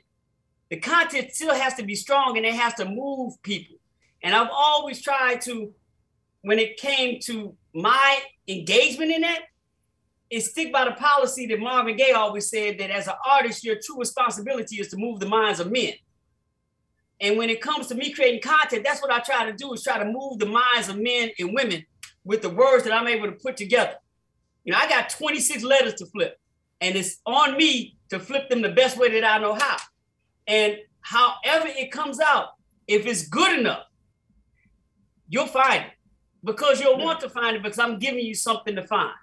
the 0.71 0.79
content 0.79 1.33
still 1.33 1.55
has 1.55 1.75
to 1.75 1.85
be 1.85 1.95
strong 1.95 2.37
and 2.37 2.47
it 2.47 2.55
has 2.55 2.75
to 2.75 2.85
move 2.85 3.41
people. 3.43 3.77
And 4.23 4.35
I've 4.35 4.51
always 4.53 5.03
tried 5.03 5.41
to, 5.43 5.73
when 6.43 6.59
it 6.59 6.77
came 6.77 7.21
to 7.25 7.55
my 7.75 8.21
engagement 8.49 9.13
in 9.13 9.21
that, 9.23 9.41
is 10.29 10.51
stick 10.51 10.73
by 10.73 10.85
the 10.85 10.93
policy 10.93 11.47
that 11.47 11.61
Marvin 11.61 11.97
Gaye 11.97 12.13
always 12.13 12.51
said 12.51 12.79
that 12.79 12.91
as 12.91 13.07
an 13.07 13.15
artist, 13.25 13.65
your 13.65 13.77
true 13.81 13.99
responsibility 13.99 14.77
is 14.77 14.89
to 14.89 14.97
move 14.97 15.21
the 15.21 15.29
minds 15.29 15.61
of 15.61 15.71
men. 15.71 15.93
And 17.21 17.39
when 17.39 17.49
it 17.49 17.61
comes 17.61 17.87
to 17.87 17.95
me 17.95 18.13
creating 18.13 18.43
content, 18.43 18.85
that's 18.85 19.01
what 19.01 19.11
I 19.11 19.21
try 19.21 19.49
to 19.49 19.53
do 19.53 19.73
is 19.73 19.83
try 19.83 19.99
to 19.99 20.05
move 20.05 20.39
the 20.39 20.47
minds 20.47 20.89
of 20.89 20.99
men 20.99 21.31
and 21.39 21.55
women 21.55 21.85
with 22.25 22.43
the 22.43 22.51
words 22.51 22.85
that 22.85 22.93
I'm 22.93 23.07
able 23.07 23.27
to 23.27 23.33
put 23.33 23.57
together. 23.57 23.95
You 24.65 24.73
know, 24.73 24.79
I 24.79 24.89
got 24.89 25.11
26 25.11 25.63
letters 25.63 25.95
to 25.95 26.07
flip, 26.07 26.39
and 26.81 26.97
it's 26.97 27.19
on 27.25 27.57
me 27.57 27.97
to 28.11 28.19
flip 28.19 28.49
them 28.49 28.63
the 28.63 28.71
best 28.71 28.99
way 28.99 29.09
that 29.19 29.25
I 29.25 29.39
know 29.39 29.55
how. 29.55 29.77
And 30.47 30.79
however 31.01 31.67
it 31.69 31.91
comes 31.91 32.21
out, 32.21 32.51
if 32.87 33.07
it's 33.07 33.29
good 33.29 33.59
enough, 33.59 33.85
you'll 35.29 35.47
find 35.47 35.85
it 35.85 35.93
because 36.45 36.81
you'll 36.81 36.99
want 36.99 37.21
to 37.21 37.29
find 37.29 37.57
it 37.57 37.63
because 37.63 37.79
I'm 37.79 37.99
giving 37.99 38.25
you 38.25 38.35
something 38.35 38.77
to 38.77 38.87
find. 38.87 39.15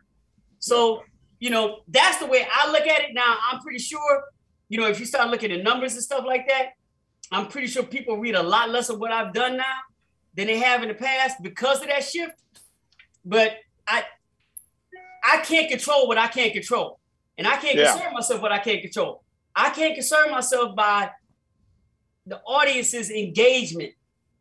So, 0.60 1.04
you 1.40 1.50
know, 1.50 1.80
that's 1.88 2.18
the 2.18 2.26
way 2.26 2.46
I 2.52 2.72
look 2.72 2.86
at 2.88 3.02
it 3.02 3.14
now. 3.14 3.38
I'm 3.50 3.60
pretty 3.62 3.80
sure, 3.80 4.24
you 4.70 4.78
know, 4.80 4.88
if 4.88 5.00
you 5.00 5.06
start 5.06 5.30
looking 5.30 5.52
at 5.52 5.64
numbers 5.64 5.94
and 5.94 6.04
stuff 6.04 6.26
like 6.26 6.48
that, 6.50 6.70
I'm 7.32 7.48
pretty 7.48 7.68
sure 7.68 7.84
people 7.84 8.18
read 8.18 8.36
a 8.36 8.44
lot 8.44 8.70
less 8.70 8.90
of 8.90 9.00
what 9.00 9.12
I've 9.12 9.34
done 9.34 9.58
now 9.58 9.76
than 10.36 10.48
they 10.48 10.60
have 10.60 10.82
in 10.84 10.90
the 10.90 10.94
past 10.94 11.42
because 11.42 11.82
of 11.82 11.88
that 11.88 12.04
shift. 12.04 12.34
But 13.26 13.58
I 13.88 14.04
I 15.24 15.38
can't 15.38 15.70
control 15.70 16.08
what 16.08 16.18
I 16.18 16.28
can't 16.28 16.52
control. 16.52 17.00
And 17.38 17.48
I 17.48 17.56
can't 17.58 17.76
Yeah. 17.76 17.94
concern 17.94 18.14
myself 18.14 18.42
what 18.42 18.52
I 18.52 18.60
can't 18.60 18.82
control. 18.82 19.23
I 19.56 19.70
can't 19.70 19.96
concern 19.96 20.32
myself 20.32 20.76
by 20.76 21.12
the 22.26 22.42
audience's 22.42 23.12
engagement 23.12 23.94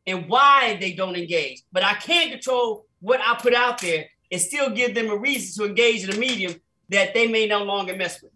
and 0.06 0.28
why 0.28 0.76
they 0.80 0.92
don't 0.92 1.16
engage. 1.16 1.62
But 1.72 1.82
I 1.82 1.94
can 1.94 2.30
control 2.30 2.86
what 3.00 3.20
I 3.20 3.36
put 3.40 3.54
out 3.54 3.80
there 3.80 4.06
and 4.30 4.40
still 4.40 4.70
give 4.70 4.94
them 4.94 5.10
a 5.10 5.16
reason 5.16 5.62
to 5.62 5.68
engage 5.68 6.04
in 6.04 6.14
a 6.14 6.18
medium 6.18 6.54
that 6.88 7.14
they 7.14 7.26
may 7.26 7.46
no 7.46 7.62
longer 7.64 7.96
mess 7.96 8.22
with. 8.22 8.32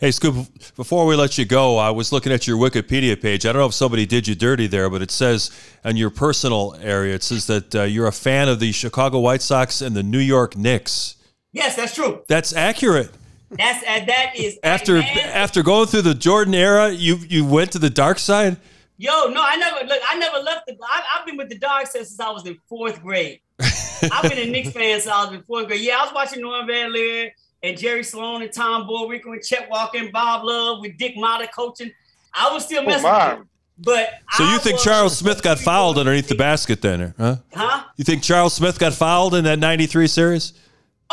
Hey, 0.00 0.10
Scoop, 0.10 0.48
before 0.74 1.06
we 1.06 1.14
let 1.14 1.38
you 1.38 1.44
go, 1.44 1.78
I 1.78 1.90
was 1.90 2.10
looking 2.10 2.32
at 2.32 2.44
your 2.46 2.56
Wikipedia 2.58 3.20
page. 3.20 3.46
I 3.46 3.52
don't 3.52 3.60
know 3.60 3.66
if 3.66 3.74
somebody 3.74 4.04
did 4.04 4.26
you 4.26 4.34
dirty 4.34 4.66
there, 4.66 4.90
but 4.90 5.00
it 5.00 5.12
says 5.12 5.50
in 5.84 5.96
your 5.96 6.10
personal 6.10 6.76
area, 6.82 7.14
it 7.14 7.22
says 7.22 7.46
that 7.46 7.74
uh, 7.74 7.82
you're 7.82 8.08
a 8.08 8.12
fan 8.12 8.48
of 8.48 8.58
the 8.58 8.72
Chicago 8.72 9.20
White 9.20 9.42
Sox 9.42 9.80
and 9.80 9.94
the 9.94 10.02
New 10.02 10.18
York 10.18 10.56
Knicks. 10.56 11.16
Yes, 11.52 11.76
that's 11.76 11.94
true. 11.94 12.24
That's 12.26 12.52
accurate. 12.52 13.10
That's 13.58 13.82
uh, 13.86 14.04
that 14.06 14.32
is 14.36 14.58
After 14.62 14.94
man, 14.94 15.18
after 15.18 15.62
going 15.62 15.86
through 15.86 16.02
the 16.02 16.14
Jordan 16.14 16.54
era, 16.54 16.90
you 16.90 17.16
you 17.28 17.44
went 17.44 17.72
to 17.72 17.78
the 17.78 17.90
dark 17.90 18.18
side. 18.18 18.56
Yo, 18.98 19.10
no, 19.30 19.42
I 19.44 19.56
never 19.56 19.86
look. 19.86 20.00
I 20.08 20.16
never 20.18 20.38
left 20.38 20.66
the. 20.66 20.76
I, 20.82 21.02
I've 21.18 21.26
been 21.26 21.36
with 21.36 21.48
the 21.48 21.58
Dark 21.58 21.86
Side 21.86 22.06
since 22.06 22.20
I 22.20 22.30
was 22.30 22.46
in 22.46 22.56
fourth 22.68 23.02
grade. 23.02 23.40
I've 23.60 24.22
been 24.30 24.38
a 24.38 24.46
Knicks 24.50 24.70
fan 24.70 25.00
since 25.00 25.12
I 25.12 25.24
was 25.24 25.34
in 25.34 25.42
fourth 25.42 25.66
grade. 25.66 25.80
Yeah, 25.80 25.96
I 25.98 26.04
was 26.04 26.12
watching 26.14 26.40
Norm 26.40 26.66
Van 26.68 26.92
Lier 26.92 27.32
and 27.64 27.76
Jerry 27.76 28.04
Sloan 28.04 28.42
and 28.42 28.52
Tom 28.52 28.86
Boerwinkle 28.86 29.32
and 29.32 29.42
Chet 29.42 29.68
Walker 29.68 29.98
and 29.98 30.12
Bob 30.12 30.44
Love 30.44 30.80
with 30.82 30.96
Dick 30.98 31.16
Motta 31.16 31.50
coaching. 31.50 31.90
I 32.32 32.52
was 32.52 32.64
still 32.64 32.82
Oh, 32.82 32.86
messing 32.86 33.02
my. 33.02 33.28
with 33.30 33.38
them. 33.38 33.48
But 33.78 34.10
So 34.32 34.44
you 34.44 34.58
think 34.58 34.78
Charles 34.78 35.16
Smith 35.18 35.42
got 35.42 35.58
fouled 35.58 35.98
underneath 35.98 36.28
the 36.28 36.36
basket 36.36 36.80
then, 36.82 37.14
huh? 37.18 37.36
Huh? 37.52 37.84
You 37.96 38.04
think 38.04 38.22
Charles 38.22 38.54
Smith 38.54 38.78
got 38.78 38.92
fouled 38.94 39.34
in 39.34 39.44
that 39.44 39.58
93 39.58 40.06
series? 40.06 40.52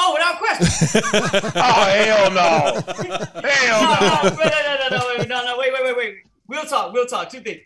Oh, 0.02 0.14
without 0.14 0.38
question. 0.40 1.02
Oh 1.56 1.84
hell 2.00 2.32
no, 2.32 2.50
hell 3.50 3.82
no, 3.84 4.00
no. 4.00 4.30
no, 4.30 4.46
no, 4.46 4.62
no, 4.64 4.88
no, 4.90 4.98
no, 4.98 5.08
wait, 5.18 5.28
no, 5.28 5.46
no, 5.46 5.58
wait, 5.58 5.74
wait, 5.74 5.84
wait, 5.84 5.98
wait. 5.98 6.16
We'll 6.48 6.64
talk. 6.64 6.94
We'll 6.94 7.06
talk. 7.06 7.30
Two 7.30 7.42
things. 7.42 7.62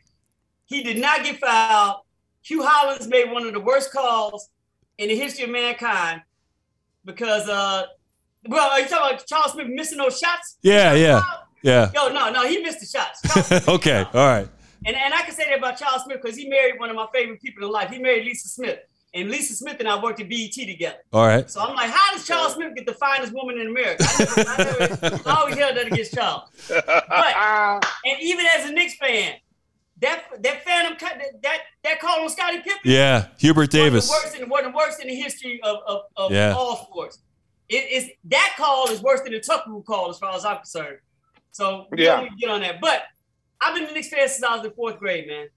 He 0.65 0.81
did 0.83 0.97
not 0.97 1.23
get 1.23 1.37
fouled. 1.39 1.97
Hue 2.41 2.63
Hollins 2.65 3.07
made 3.07 3.31
one 3.31 3.45
of 3.45 3.53
the 3.53 3.59
worst 3.59 3.91
calls 3.93 4.49
in 4.97 5.09
the 5.09 5.15
history 5.15 5.43
of 5.45 5.51
mankind 5.51 6.21
because, 7.05 7.47
uh, 7.47 7.83
well, 8.47 8.69
are 8.71 8.79
you 8.79 8.87
talking 8.87 9.13
about 9.15 9.25
Charles 9.27 9.51
Smith 9.53 9.67
missing 9.67 9.97
those 9.99 10.17
shots? 10.17 10.57
Yeah, 10.63 10.93
yeah, 10.93 11.21
yeah. 11.61 11.91
Yo, 11.93 12.09
no, 12.11 12.31
no, 12.31 12.47
he 12.47 12.61
missed 12.61 12.79
the 12.79 12.85
shots. 12.87 13.67
Okay, 13.67 14.03
all 14.13 14.27
right. 14.27 14.47
and, 14.85 14.95
and 14.95 15.13
I 15.13 15.21
can 15.21 15.33
say 15.33 15.45
that 15.49 15.57
about 15.59 15.77
Charles 15.77 16.03
Smith 16.03 16.19
because 16.21 16.35
he 16.37 16.49
married 16.49 16.79
one 16.79 16.89
of 16.89 16.95
my 16.95 17.07
favorite 17.13 17.41
people 17.41 17.63
in 17.65 17.71
life. 17.71 17.89
He 17.91 17.99
married 17.99 18.25
Lisa 18.25 18.47
Smith. 18.49 18.79
And 19.15 19.29
Lisa 19.29 19.53
Smith 19.53 19.75
and 19.79 19.87
I 19.87 20.01
worked 20.01 20.19
at 20.21 20.27
BET 20.29 20.53
together. 20.53 20.97
All 21.11 21.27
right. 21.27 21.47
So 21.49 21.61
I'm 21.61 21.75
like, 21.75 21.91
how 21.91 22.13
does 22.13 22.25
Charles 22.25 22.55
Smith 22.55 22.73
get 22.75 22.87
the 22.87 22.95
finest 22.95 23.31
woman 23.31 23.59
in 23.59 23.67
America? 23.67 24.03
I, 24.07 24.17
never, 24.19 24.49
I, 24.49 24.57
never, 25.09 25.29
I 25.29 25.35
always 25.39 25.55
held 25.55 25.77
that 25.77 25.85
against 25.87 26.13
Charles. 26.15 26.49
But 26.67 26.83
and 28.05 28.21
even 28.21 28.45
as 28.57 28.69
a 28.69 28.73
Knicks 28.73 28.95
fan, 28.95 29.35
that 30.01 30.23
that 30.41 30.63
phantom 30.65 30.97
cut 30.97 31.13
that 31.19 31.41
that, 31.43 31.59
that 31.83 31.99
call 31.99 32.21
on 32.23 32.29
Scottie 32.29 32.57
Pippen 32.57 32.79
Yeah, 32.83 33.27
Hubert 33.37 33.69
Davis. 33.69 34.09
wasn't 34.09 34.23
worse 34.25 34.39
than 34.39 34.49
wasn't 34.49 34.75
worse 34.75 34.99
in 34.99 35.07
the 35.07 35.15
history 35.15 35.61
of 35.63 35.77
of, 35.87 36.01
of 36.17 36.31
Yeah. 36.31 36.55
all 36.57 36.87
sports. 36.89 37.19
It 37.69 37.91
is 37.91 38.09
that 38.25 38.55
call 38.57 38.89
is 38.89 39.01
worse 39.01 39.21
than 39.21 39.31
the 39.33 39.39
Tuck 39.39 39.65
Rule 39.67 39.83
call 39.83 40.09
as 40.09 40.17
far 40.17 40.35
as 40.35 40.43
I'm 40.43 40.57
concerned. 40.57 40.97
So 41.51 41.85
we 41.91 42.03
Yeah. 42.03 42.15
don't 42.15 42.23
need 42.23 42.29
to 42.31 42.35
get 42.37 42.49
on 42.49 42.61
that. 42.61 42.81
But 42.81 43.03
I've 43.61 43.75
been 43.75 43.85
a 43.87 43.91
Knicks 43.91 44.09
fan 44.09 44.27
since 44.27 44.43
I 44.43 44.57
was 44.57 44.65
in 44.65 44.71
fourth 44.73 44.97
grade, 44.97 45.27
man. 45.27 45.47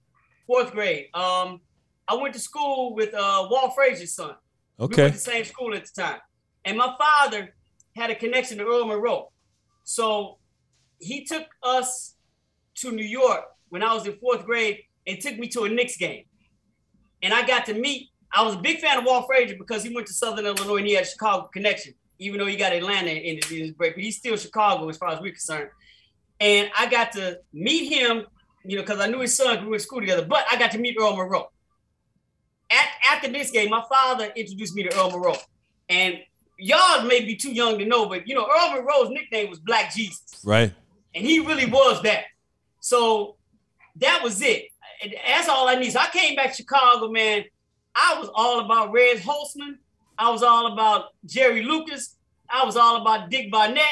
Fourth 0.46 0.70
grade. 0.72 1.06
Um, 1.14 1.60
I 2.08 2.14
went 2.14 2.34
to 2.34 2.40
school 2.40 2.94
with 2.94 3.12
uh, 3.14 3.46
Walt 3.50 3.74
Frazier's 3.74 4.14
son. 4.14 4.34
We 4.78 4.84
Okay. 4.84 5.02
went 5.02 5.14
to 5.14 5.18
the 5.24 5.30
same 5.30 5.44
school 5.44 5.74
at 5.74 5.84
the 5.84 6.02
time. 6.02 6.20
And 6.64 6.76
my 6.76 6.94
father 6.98 7.54
had 7.96 8.10
a 8.10 8.14
connection 8.14 8.58
to 8.58 8.64
Earl 8.64 8.86
Monroe. 8.86 9.32
So 9.84 10.38
he 10.98 11.24
took 11.24 11.44
us 11.62 12.14
to 12.76 12.92
New 12.92 13.04
York 13.04 13.44
when 13.70 13.82
I 13.82 13.94
was 13.94 14.06
in 14.06 14.16
fourth 14.18 14.44
grade 14.44 14.80
and 15.06 15.20
took 15.20 15.38
me 15.38 15.48
to 15.48 15.64
a 15.64 15.68
Knicks 15.68 15.96
game. 15.96 16.24
And 17.22 17.32
I 17.32 17.46
got 17.46 17.66
to 17.66 17.74
meet, 17.74 18.10
I 18.32 18.42
was 18.42 18.54
a 18.54 18.58
big 18.58 18.80
fan 18.80 18.98
of 18.98 19.04
Walt 19.04 19.26
Frazier 19.26 19.56
because 19.58 19.82
he 19.82 19.94
went 19.94 20.06
to 20.08 20.12
Southern 20.12 20.44
Illinois 20.46 20.76
and 20.78 20.86
he 20.86 20.94
had 20.94 21.04
a 21.04 21.08
Chicago 21.08 21.48
connection, 21.52 21.94
even 22.18 22.38
though 22.38 22.46
he 22.46 22.56
got 22.56 22.72
Atlanta 22.72 23.10
in 23.10 23.36
his, 23.36 23.50
in 23.50 23.58
his 23.58 23.70
break, 23.72 23.94
but 23.94 24.04
he's 24.04 24.18
still 24.18 24.36
Chicago 24.36 24.88
as 24.88 24.96
far 24.98 25.10
as 25.10 25.20
we're 25.20 25.32
concerned. 25.32 25.70
And 26.38 26.70
I 26.78 26.86
got 26.90 27.12
to 27.12 27.38
meet 27.52 27.88
him, 27.88 28.26
you 28.64 28.76
know, 28.76 28.82
because 28.82 29.00
I 29.00 29.06
knew 29.06 29.20
his 29.20 29.34
son, 29.34 29.62
we 29.62 29.68
were 29.68 29.74
in 29.74 29.80
school 29.80 30.00
together, 30.00 30.26
but 30.26 30.44
I 30.50 30.56
got 30.58 30.72
to 30.72 30.78
meet 30.78 30.96
Earl 31.00 31.16
Monroe 31.16 31.50
at, 32.70 32.88
after 33.12 33.30
this 33.30 33.50
game, 33.50 33.70
my 33.70 33.84
father 33.88 34.32
introduced 34.36 34.74
me 34.74 34.82
to 34.84 34.96
Earl 34.96 35.10
Monroe. 35.10 35.36
And 35.88 36.18
y'all 36.58 37.04
may 37.04 37.24
be 37.24 37.36
too 37.36 37.52
young 37.52 37.78
to 37.78 37.84
know, 37.84 38.06
but 38.06 38.26
you 38.26 38.34
know, 38.34 38.46
Earl 38.46 38.72
Monroe's 38.72 39.10
nickname 39.10 39.50
was 39.50 39.58
Black 39.58 39.92
Jesus. 39.94 40.40
Right. 40.44 40.72
And 41.14 41.24
he 41.24 41.40
really 41.40 41.66
was 41.66 42.02
that. 42.02 42.24
So 42.80 43.36
that 43.96 44.20
was 44.22 44.42
it. 44.42 44.66
that's 45.26 45.48
all 45.48 45.68
I 45.68 45.76
need. 45.76 45.90
So 45.90 46.00
I 46.00 46.08
came 46.08 46.36
back 46.36 46.50
to 46.50 46.56
Chicago, 46.56 47.08
man. 47.08 47.44
I 47.94 48.18
was 48.18 48.28
all 48.34 48.60
about 48.60 48.92
Red 48.92 49.18
Holzman. 49.18 49.78
I 50.18 50.30
was 50.30 50.42
all 50.42 50.72
about 50.72 51.14
Jerry 51.24 51.62
Lucas. 51.62 52.16
I 52.48 52.64
was 52.64 52.76
all 52.76 53.00
about 53.00 53.30
Dick 53.30 53.50
Barnett. 53.50 53.82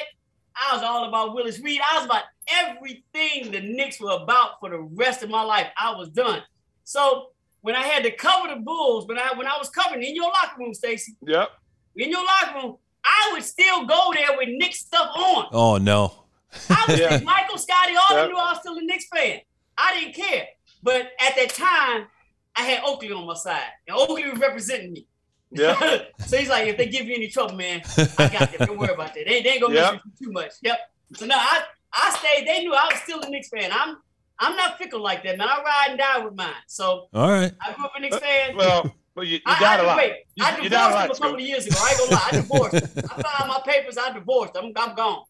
I 0.55 0.75
was 0.75 0.83
all 0.83 1.09
about 1.09 1.35
Willis 1.35 1.59
Reed. 1.61 1.81
I 1.91 1.97
was 1.97 2.07
about 2.07 2.25
everything 2.49 3.51
the 3.51 3.61
Knicks 3.61 4.01
were 4.01 4.13
about 4.13 4.61
for 4.61 4.71
the 4.71 4.79
rest 4.79 5.23
of 5.23 5.31
my 5.31 5.43
life. 5.43 5.67
I 5.79 5.97
was 5.97 6.11
done. 6.11 6.43
So 6.85 7.31
when 7.65 7.75
I 7.75 7.81
had 7.83 8.03
to 8.05 8.11
cover 8.11 8.49
the 8.55 8.61
Bulls, 8.61 9.09
when 9.09 9.19
I 9.19 9.33
when 9.35 9.47
I 9.47 9.57
was 9.59 9.71
covering 9.71 10.03
in 10.03 10.15
your 10.15 10.27
locker 10.27 10.59
room, 10.59 10.75
Stacey. 10.75 11.15
Yep. 11.27 11.49
In 11.97 12.11
your 12.11 12.23
locker 12.23 12.55
room, 12.59 12.77
I 13.03 13.31
would 13.33 13.43
still 13.43 13.87
go 13.87 14.13
there 14.15 14.37
with 14.37 14.49
Knicks 14.51 14.81
stuff 14.81 15.09
on. 15.17 15.47
Oh 15.51 15.79
no. 15.79 16.25
I 16.69 16.85
was 16.89 17.01
Yeah. 17.01 17.21
Michael 17.25 17.57
Scottie, 17.57 17.95
all 17.97 18.17
Yep. 18.17 18.25
I 18.25 18.29
knew 18.29 18.37
I 18.37 18.51
was 18.53 18.59
still 18.61 18.77
a 18.77 18.83
Knicks 18.83 19.07
fan. 19.15 19.41
I 19.79 19.99
didn't 19.99 20.15
care. 20.15 20.47
But 20.83 21.07
at 21.27 21.35
that 21.37 21.49
time, 21.55 22.07
I 22.55 22.63
had 22.63 22.83
Oakley 22.85 23.11
on 23.13 23.27
my 23.27 23.35
side. 23.35 23.63
And 23.89 23.97
Oakley 23.97 24.29
was 24.31 24.39
representing 24.39 24.93
me. 24.93 25.07
Yep. 25.53 26.13
so 26.27 26.37
he's 26.37 26.51
like, 26.51 26.69
if 26.69 26.77
they 26.77 26.87
give 26.87 27.07
you 27.07 27.15
any 27.15 27.29
trouble, 27.29 27.57
man, 27.57 27.81
I 28.19 28.29
got 28.29 28.53
them. 28.53 28.67
Don't 28.67 28.79
worry 28.79 28.93
about 28.93 29.15
that. 29.15 29.25
They, 29.27 29.41
they 29.43 29.51
ain't 29.53 29.63
gonna 29.63 29.75
Yep. 29.75 29.93
mess 29.95 30.03
with 30.05 30.13
you 30.21 30.27
too 30.27 30.33
much. 30.33 30.53
Yep. 30.63 30.79
So 31.17 31.25
now 31.27 31.39
I 31.39 31.63
I 31.95 32.11
stayed. 32.19 32.47
They 32.47 32.61
knew 32.63 32.75
I 32.75 32.89
was 32.93 33.01
still 33.03 33.21
a 33.23 33.29
Knicks 33.31 33.49
fan. 33.49 33.71
I'm 33.73 33.97
I'm 34.39 34.57
not 34.57 34.79
fickle 34.79 35.01
like 35.01 35.23
that, 35.25 35.39
man. 35.39 35.49
I 35.49 35.63
ride 35.63 35.87
and 35.91 35.99
die 35.99 36.19
with 36.25 36.35
mine. 36.35 36.51
So 36.67 37.09
All 37.15 37.31
right. 37.31 37.53
I 37.61 37.73
grew 37.75 37.85
up 37.85 37.93
a 37.97 38.01
Knicks 38.01 38.19
fan. 38.19 38.53
Uh, 38.55 38.57
well, 38.57 38.95
well, 39.15 39.25
you, 39.25 39.35
you 39.37 39.41
I, 39.47 39.61
got 39.61 39.81
I, 39.81 39.83
a 39.83 39.87
lot. 39.87 39.97
Wait, 39.97 40.15
You- 40.35 40.45
I 40.45 40.59
you 40.59 40.69
got 40.71 40.91
a 40.91 40.93
divorced 40.93 40.95
lot, 40.95 41.05
him 41.05 41.11
a 41.11 41.15
couple 41.15 41.35
of 41.35 41.41
years 41.41 41.67
ago. 41.67 41.77
I 41.81 41.89
ain't 41.91 41.99
gonna 41.99 42.11
lie. 42.13 42.29
I 42.29 42.31
divorced. 42.41 42.75
I 42.99 43.23
filed 43.23 43.49
my 43.49 43.61
papers. 43.65 43.97
I 43.99 44.13
divorced. 44.13 44.57
I'm 44.57 44.73
I'm 44.77 44.95
gone. 44.97 45.23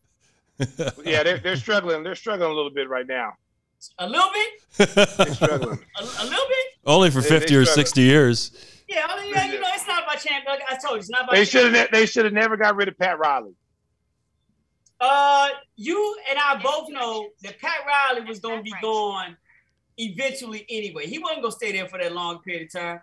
Yeah, 1.05 1.23
they're, 1.25 1.39
they're 1.39 1.57
struggling. 1.57 2.03
They're 2.05 2.15
struggling 2.15 2.51
a 2.51 2.55
little 2.55 2.71
bit 2.71 2.89
right 2.89 3.07
now. 3.07 3.33
A 3.99 4.09
little 4.09 4.31
bit. 4.33 4.95
They're 5.19 5.35
struggling. 5.35 5.79
A, 5.99 6.03
a 6.03 6.25
little 6.25 6.47
bit. 6.49 6.67
Only 6.87 7.11
for 7.11 7.21
50 7.21 7.53
they 7.53 7.61
or 7.61 7.65
struggle. 7.65 7.75
60 7.83 8.01
years. 8.01 8.83
Yeah, 8.89 9.07
I 9.09 9.21
mean, 9.21 9.31
yeah, 9.35 9.45
you 9.53 9.61
know, 9.61 9.67
it's 9.75 9.87
not 9.87 10.05
about 10.05 10.21
champion. 10.21 10.57
I 10.71 10.77
told 10.77 10.93
you, 10.95 10.99
it's 11.01 11.11
not 11.11 11.25
about. 11.25 11.35
They 11.35 11.45
should 11.45 11.75
have. 11.75 11.91
They 11.91 12.07
should 12.07 12.25
have 12.25 12.33
never 12.33 12.57
got 12.57 12.77
rid 12.77 12.89
of 12.89 12.97
Pat 12.97 13.19
Riley. 13.19 13.53
Uh, 15.01 15.49
you 15.77 16.17
and 16.31 16.39
I 16.39 16.61
both 16.63 16.89
know 16.91 17.29
that 17.43 17.59
Pat 17.59 17.79
Riley 17.87 18.27
was 18.27 18.39
going 18.41 18.59
to 18.59 18.63
be 18.63 18.73
gone 18.81 19.37
eventually 19.99 20.65
anyway. 20.69 21.07
He 21.07 21.19
wasn't 21.19 21.43
going 21.43 21.53
to 21.53 21.57
stay 21.57 21.73
there 21.73 21.89
for 21.89 21.99
that 21.99 22.13
long 22.13 22.39
period 22.41 22.65
of 22.65 22.73
time. 22.73 23.01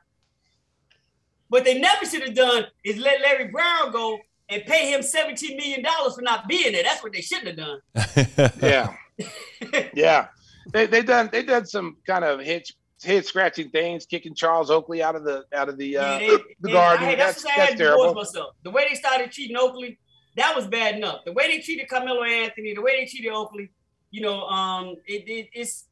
What 1.50 1.66
they 1.66 1.80
never 1.80 2.06
should 2.06 2.24
have 2.24 2.36
done 2.36 2.66
is 2.84 2.98
let 2.98 3.22
Larry 3.22 3.48
Brown 3.50 3.92
go 3.92 4.20
and 4.50 4.64
pay 4.66 4.92
him 4.94 5.02
$17 5.02 5.58
million 5.58 5.86
for 6.16 6.22
not 6.22 6.48
being 6.48 6.72
there. 6.74 6.84
That's 6.84 7.04
what 7.04 7.12
they 7.14 7.22
shouldn't 7.22 7.60
have 7.60 7.68
done. 7.68 8.52
Yeah, 8.62 8.94
yeah. 9.94 10.28
They 10.72 10.86
they 10.86 11.02
done 11.02 11.30
they 11.32 11.44
done 11.44 11.66
some 11.66 11.98
kind 12.08 12.24
of 12.24 12.39
head 12.39 12.64
head 13.04 13.26
scratching 13.26 13.70
things, 13.70 14.06
kicking 14.06 14.34
Charles 14.36 14.70
Oakley 14.70 15.02
out 15.04 15.16
of 15.16 15.24
the 15.24 15.44
out 15.54 15.70
of 15.70 15.78
the 15.78 15.98
uh, 15.98 16.20
Yeah, 16.20 16.20
they- 16.20 16.44
the 16.62 16.72
garden. 16.72 17.08
I- 17.08 17.16
That's 17.16 17.42
that's, 17.42 17.46
what 17.46 17.54
I 17.54 17.58
that's 17.58 17.70
had 17.72 17.78
to 17.78 17.84
divorce 17.84 17.98
terrible. 18.00 18.14
myself. 18.22 18.56
The 18.64 18.70
way 18.72 18.88
they 18.89 18.96
started 18.96 19.32
treating 19.32 19.58
Oakley, 19.58 19.98
that 20.38 20.55
was 20.55 20.67
bad 20.67 20.95
enough. 20.95 21.25
The 21.25 21.34
way 21.34 21.47
they 21.47 21.59
treated 21.61 21.88
Carmelo 21.89 22.23
Anthony, 22.23 22.73
the 22.73 22.82
way 22.82 22.99
they 23.01 23.05
treated 23.05 23.32
Oakley, 23.32 23.69
you 24.11 24.21
know, 24.21 24.41
um, 24.47 24.95
it, 25.05 25.27
it, 25.27 25.49
it's 25.53 25.86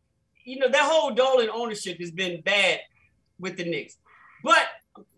you 0.45 0.59
know 0.59 0.69
that 0.69 0.81
whole 0.89 1.11
Dolan 1.11 1.49
ownership 1.49 1.99
has 1.99 2.11
been 2.11 2.41
bad 2.41 2.79
with 3.39 3.57
the 3.57 3.65
Knicks. 3.65 3.97
But 4.43 4.65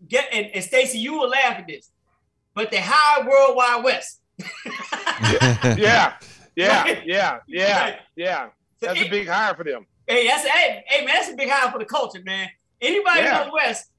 get 0.08 0.28
and, 0.32 0.46
and 0.54 0.64
Stacy, 0.64 0.98
you 0.98 1.12
will 1.14 1.28
laugh 1.28 1.56
at 1.58 1.66
this, 1.66 1.90
but 2.54 2.70
they 2.70 2.80
hired 2.80 3.26
World 3.26 3.56
Wide 3.56 3.82
Wes. 3.84 4.18
Yeah, 5.78 6.14
yeah, 6.56 6.82
Right. 6.82 7.06
yeah, 7.06 7.38
yeah, 7.46 7.80
Right. 7.80 7.98
yeah. 8.16 8.48
So 8.80 8.86
That's 8.88 9.00
a 9.00 9.08
big 9.08 9.28
hire 9.28 9.54
for 9.54 9.64
them. 9.64 9.86
Hey, 10.06 10.26
that's 10.26 10.46
hey, 10.46 10.82
hey 10.86 11.04
man, 11.04 11.14
that's 11.14 11.30
a 11.30 11.36
big 11.36 11.48
hire 11.48 11.70
for 11.70 11.78
the 11.78 11.84
culture, 11.84 12.20
man. 12.24 12.48
Anybody 12.80 13.20
Yeah. 13.20 13.44
know 13.44 13.52
West? 13.54 13.90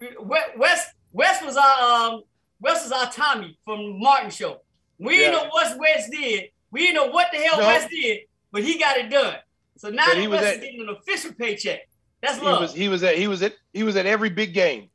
We- 0.00 0.16
West 0.56 0.88
West 1.12 1.44
was 1.44 1.56
our 1.56 2.10
um 2.12 2.22
West 2.60 2.84
was 2.84 2.92
our 2.92 3.10
Tommy 3.12 3.58
from 3.64 3.98
Martin 4.00 4.30
Show. 4.30 4.60
We 4.98 5.20
Yeah. 5.22 5.30
know 5.32 5.44
what 5.50 5.78
West 5.78 6.10
did. 6.10 6.50
We 6.70 6.80
didn't 6.80 6.94
know 6.96 7.06
what 7.12 7.28
the 7.32 7.38
hell 7.38 7.58
No. 7.60 7.66
West 7.66 7.90
did, 7.90 8.20
but 8.50 8.62
he 8.64 8.78
got 8.78 8.96
it 8.96 9.10
done. 9.10 9.36
So 9.76 9.90
now 9.90 10.06
he 10.14 10.26
was 10.26 10.40
West 10.40 10.46
at- 10.46 10.54
is 10.54 10.60
getting 10.60 10.80
an 10.80 10.88
official 10.90 11.32
paycheck. 11.34 11.88
That's 12.22 12.38
He 12.38 12.44
was 12.46 12.74
he 12.74 12.88
was 12.88 13.02
at 13.02 13.16
he 13.18 13.28
was 13.28 13.42
at 13.42 13.54
he 13.74 13.82
was 13.82 13.94
at 13.96 14.06
every 14.06 14.30
big 14.30 14.54
game, 14.54 14.88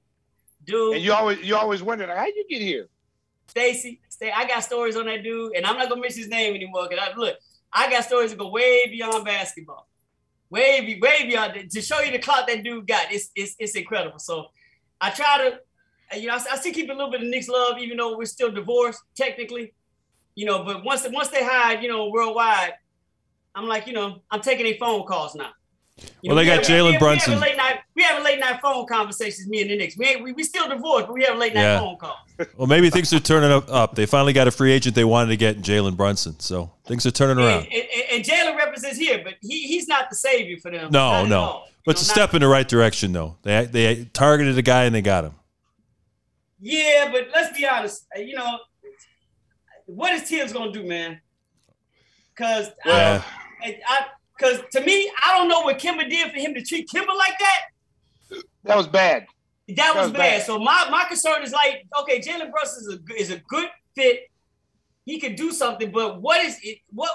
dude. 0.66 0.96
and 0.96 1.04
you 1.04 1.14
always 1.14 1.40
you 1.42 1.56
always 1.56 1.84
wondered 1.84 2.10
how 2.10 2.26
you 2.26 2.46
get 2.50 2.62
here. 2.62 2.88
Stacy, 3.48 4.02
stay. 4.10 4.32
I 4.32 4.46
got 4.48 4.64
stories 4.64 4.96
on 4.96 5.06
that 5.06 5.24
dude, 5.24 5.56
and 5.56 5.66
I'm 5.66 5.78
not 5.78 5.88
gonna 5.90 6.02
mention 6.02 6.20
his 6.22 6.30
name 6.30 6.56
anymore. 6.56 6.88
Cause 6.90 6.98
I 7.00 7.14
look, 7.16 7.38
I 7.72 7.90
got 7.92 8.04
stories 8.06 8.32
that 8.32 8.38
go 8.40 8.50
way 8.50 8.88
beyond 8.88 9.24
basketball, 9.24 9.88
way 10.50 10.98
way 11.02 11.26
beyond 11.28 11.70
to 11.70 11.82
show 11.82 12.00
you 12.02 12.12
the 12.12 12.20
clout 12.20 12.48
that 12.48 12.64
dude 12.64 12.88
got. 12.88 13.12
It's 13.14 13.30
it's 13.36 13.56
it's 13.60 13.76
incredible. 13.76 14.20
So 14.20 14.50
I 15.00 15.12
try 15.12 15.38
to, 15.50 15.60
you 16.18 16.28
know, 16.28 16.34
I, 16.34 16.42
I 16.52 16.58
still 16.58 16.74
keep 16.74 16.90
a 16.90 16.94
little 16.94 17.12
bit 17.12 17.22
of 17.22 17.28
Knicks 17.28 17.48
love, 17.48 17.78
even 17.80 17.98
though 17.98 18.18
we're 18.18 18.26
still 18.26 18.52
divorced 18.52 19.02
technically, 19.16 19.74
you 20.36 20.46
know. 20.46 20.64
But 20.64 20.84
once 20.84 21.08
once 21.12 21.30
they 21.30 21.44
hide, 21.44 21.82
you 21.84 21.90
know, 21.90 22.10
worldwide, 22.10 22.74
I'm 23.56 23.68
like, 23.68 23.88
you 23.88 23.94
know, 23.94 24.22
I'm 24.30 24.42
taking 24.42 24.66
their 24.66 24.76
phone 24.80 25.06
calls 25.06 25.36
now. 25.36 25.50
You 26.22 26.30
Well, 26.30 26.36
they 26.36 26.44
we 26.44 26.48
got 26.48 26.64
Jalen 26.64 26.98
Brunson. 27.00 27.34
We 27.34 27.40
have, 27.40 27.44
a 27.44 27.46
late 27.46 27.58
night, 27.58 27.80
we 27.96 28.04
have 28.04 28.22
a 28.22 28.24
late 28.24 28.40
night 28.40 28.60
phone 28.62 28.88
conversations, 28.88 29.48
me 29.48 29.62
and 29.62 29.70
the 29.70 29.78
Knicks. 29.78 29.98
We 29.98 30.08
ain't, 30.08 30.24
we, 30.24 30.32
we 30.32 30.44
still 30.44 30.68
divorced, 30.68 31.08
but 31.08 31.14
we 31.14 31.24
have 31.26 31.36
a 31.36 31.40
late 31.40 31.54
night 31.54 31.62
Yeah. 31.62 31.80
phone 31.80 31.98
call. 31.98 32.18
Well, 32.58 32.68
maybe 32.68 32.90
things 32.90 33.14
are 33.14 33.20
turning 33.20 33.52
up, 33.52 33.70
up. 33.70 33.94
They 33.94 34.08
finally 34.08 34.34
got 34.34 34.48
a 34.48 34.52
free 34.52 34.72
agent 34.72 34.96
they 34.96 35.04
wanted 35.06 35.30
to 35.30 35.38
get 35.38 35.58
in 35.58 35.62
Jalen 35.62 35.96
Brunson. 35.96 36.40
So 36.40 36.72
things 36.88 37.06
are 37.06 37.12
turning 37.12 37.44
around. 37.44 37.66
And, 37.66 37.74
and, 37.74 38.04
and 38.14 38.24
Jalen 38.24 38.58
represents 38.58 38.98
here, 38.98 39.22
but 39.24 39.36
he, 39.42 39.68
he's 39.68 39.88
not 39.88 40.10
the 40.10 40.16
savior 40.16 40.58
for 40.58 40.72
them. 40.72 40.90
No, 40.92 41.24
Not 41.24 41.30
no. 41.30 41.64
But 41.86 41.92
it's 41.92 42.02
a 42.04 42.06
step 42.06 42.34
in 42.34 42.42
the 42.42 42.48
right 42.48 42.68
direction, 42.68 43.12
though. 43.12 43.38
They 43.42 43.66
they 43.66 44.06
targeted 44.06 44.58
a 44.58 44.62
guy 44.62 44.86
and 44.86 44.94
they 44.96 45.02
got 45.02 45.24
him. 45.26 45.34
Yeah, 46.62 47.10
but 47.12 47.28
let's 47.34 47.58
be 47.58 47.66
honest. 47.68 48.06
uh, 48.16 48.22
You 48.22 48.36
know, 48.36 48.60
what 49.88 50.14
is 50.14 50.22
Thibs 50.24 50.54
gonna 50.54 50.72
do, 50.72 50.84
man? 50.86 51.20
Because 52.36 52.70
Yeah. 52.86 53.24
I, 53.64 53.80
I, 53.88 54.06
because 54.38 54.60
to 54.72 54.82
me, 54.82 55.12
I 55.24 55.38
don't 55.38 55.50
know 55.50 55.62
what 55.62 55.78
Kemba 55.80 56.10
did 56.10 56.32
for 56.32 56.40
him 56.40 56.54
to 56.54 56.62
treat 56.64 56.88
Kemba 56.90 57.16
like 57.16 57.38
that. 57.40 58.42
That 58.64 58.78
was 58.78 58.88
bad. 58.88 59.26
That 59.76 59.94
was, 59.96 60.06
was 60.06 60.12
bad. 60.12 60.18
bad. 60.40 60.46
So 60.46 60.58
my, 60.60 60.88
my 60.90 61.06
concern 61.06 61.44
is 61.44 61.52
like, 61.52 61.86
okay, 62.02 62.20
Jalen 62.20 62.52
Brunson 62.52 62.80
is 62.82 62.94
a 62.94 62.98
good- 62.98 63.18
is 63.18 63.32
a 63.32 63.38
good 63.48 63.70
fit. 63.96 64.22
He 65.06 65.20
could 65.20 65.36
do 65.36 65.52
something, 65.52 65.92
but 65.92 66.22
what 66.22 66.44
is 66.46 66.58
it? 66.64 66.78
What 66.94 67.10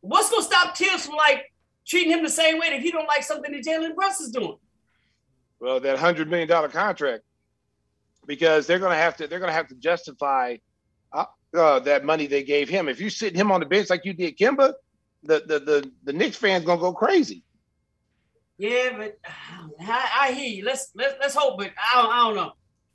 what's 0.00 0.30
gonna 0.30 0.42
stop 0.42 0.76
Thibs 0.76 1.06
from 1.06 1.16
like 1.16 1.52
treating 1.86 2.12
him 2.12 2.22
the 2.22 2.30
same 2.30 2.58
way 2.58 2.68
if 2.68 2.82
he 2.82 2.90
don't 2.92 3.06
like 3.08 3.22
something 3.24 3.50
that 3.52 3.64
Jalen 3.64 3.94
Brunson's 3.96 4.30
doing? 4.30 4.56
Well, 5.60 5.80
that 5.80 5.98
hundred 5.98 6.28
million 6.30 6.48
dollar 6.48 6.68
contract, 6.68 7.24
because 8.28 8.66
they're 8.68 8.78
gonna 8.78 8.94
have 8.94 9.16
to 9.16 9.26
they're 9.26 9.40
gonna 9.40 9.50
have 9.52 9.66
to 9.68 9.74
justify 9.74 10.56
uh, 11.12 11.24
uh, 11.56 11.80
that 11.80 12.04
money 12.04 12.28
they 12.28 12.44
gave 12.44 12.68
him. 12.68 12.88
If 12.88 13.00
you 13.00 13.10
sit 13.10 13.34
him 13.34 13.50
on 13.50 13.58
the 13.58 13.66
bench 13.66 13.90
like 13.90 14.04
you 14.04 14.12
did 14.12 14.38
Kemba, 14.38 14.74
the 15.24 15.42
the 15.44 15.58
the, 15.58 15.92
the 16.04 16.12
Knicks 16.12 16.36
fans 16.36 16.64
gonna 16.64 16.80
go 16.80 16.92
crazy. 16.92 17.42
Yeah, 18.58 18.96
but 18.96 19.18
I, 19.80 20.08
I 20.20 20.32
hear 20.32 20.48
you. 20.48 20.64
Let's 20.64 20.90
let's 20.94 21.14
let's 21.20 21.34
hope, 21.34 21.58
but 21.58 21.70
I 21.76 22.02
don't, 22.02 22.12
I 22.12 22.16
don't 22.18 22.36
know. 22.36 22.52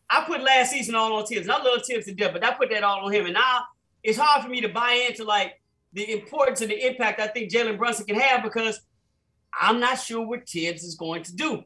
I 0.09 0.23
put 0.25 0.41
last 0.43 0.71
season 0.71 0.93
all 0.95 1.13
on 1.13 1.25
Thibs. 1.25 1.49
I 1.49 1.61
love 1.61 1.81
Thibs 1.85 2.05
to 2.05 2.13
death, 2.13 2.31
but 2.33 2.43
I 2.43 2.53
put 2.53 2.69
that 2.69 2.83
all 2.83 3.05
on 3.05 3.11
him, 3.11 3.25
and 3.25 3.33
now 3.33 3.63
it's 4.03 4.17
hard 4.17 4.43
for 4.43 4.49
me 4.49 4.61
to 4.61 4.69
buy 4.69 5.05
into 5.09 5.23
like 5.23 5.59
the 5.93 6.11
importance 6.11 6.61
and 6.61 6.69
the 6.69 6.85
impact 6.87 7.19
I 7.19 7.27
think 7.27 7.51
Jalen 7.51 7.77
Brunson 7.77 8.05
can 8.05 8.19
have 8.19 8.43
because 8.43 8.79
I'm 9.59 9.79
not 9.79 9.99
sure 9.99 10.25
what 10.25 10.47
Thibs 10.47 10.83
is 10.83 10.95
going 10.95 11.23
to 11.23 11.35
do. 11.35 11.63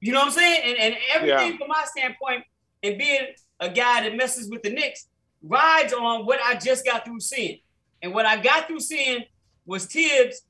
You 0.00 0.12
know 0.12 0.20
what 0.20 0.26
I'm 0.26 0.32
saying? 0.32 0.60
And 0.64 0.76
and 0.78 0.96
everything 1.14 1.52
Yeah. 1.52 1.56
from 1.58 1.68
my 1.68 1.84
standpoint, 1.86 2.44
and 2.82 2.98
being 2.98 3.26
a 3.60 3.68
guy 3.68 4.02
that 4.02 4.16
messes 4.16 4.50
with 4.50 4.62
the 4.62 4.70
Knicks, 4.70 5.08
rides 5.42 5.92
on 5.92 6.26
what 6.26 6.40
I 6.40 6.54
just 6.56 6.84
got 6.84 7.04
through 7.04 7.20
seeing. 7.20 7.58
And 8.02 8.14
what 8.14 8.26
I 8.26 8.40
got 8.40 8.66
through 8.66 8.80
seeing 8.80 9.24
was 9.66 9.86
Thibs 9.86 10.42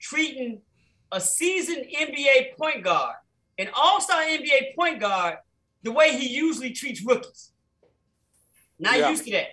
treating 0.00 0.60
a 1.12 1.20
seasoned 1.20 1.86
NBA 1.94 2.56
point 2.58 2.82
guard, 2.82 3.16
an 3.58 3.68
all-star 3.74 4.22
NBA 4.22 4.74
point 4.74 5.00
guard, 5.00 5.36
the 5.82 5.92
way 5.92 6.16
he 6.16 6.28
usually 6.34 6.70
treats 6.72 7.02
rookies. 7.02 7.52
Not 8.78 8.98
Yeah. 8.98 9.10
used 9.10 9.24
to 9.24 9.30
that. 9.32 9.48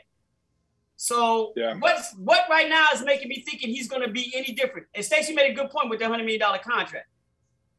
So 0.95 1.53
Yeah. 1.55 1.75
what's 1.75 2.13
what 2.15 2.47
right 2.49 2.69
now 2.69 2.87
is 2.93 3.01
making 3.03 3.27
me 3.27 3.41
thinking 3.41 3.69
he's 3.69 3.87
going 3.87 4.01
to 4.01 4.09
be 4.09 4.31
any 4.35 4.53
different? 4.53 4.87
And 4.93 5.03
Stacey 5.03 5.33
made 5.33 5.51
a 5.51 5.53
good 5.53 5.69
point 5.69 5.89
with 5.89 5.99
the 5.99 6.07
hundred 6.07 6.23
million 6.23 6.39
dollar 6.39 6.59
contract. 6.59 7.07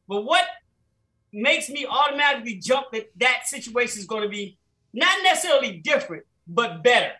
But 0.07 0.21
what 0.23 0.45
makes 1.33 1.69
me 1.69 1.85
automatically 1.89 2.55
jump 2.55 2.87
that 2.93 3.09
that 3.17 3.41
situation 3.45 3.99
is 3.99 4.05
going 4.05 4.23
to 4.23 4.29
be 4.29 4.57
not 4.93 5.17
necessarily 5.23 5.77
different, 5.77 6.23
but 6.47 6.83
better 6.83 7.11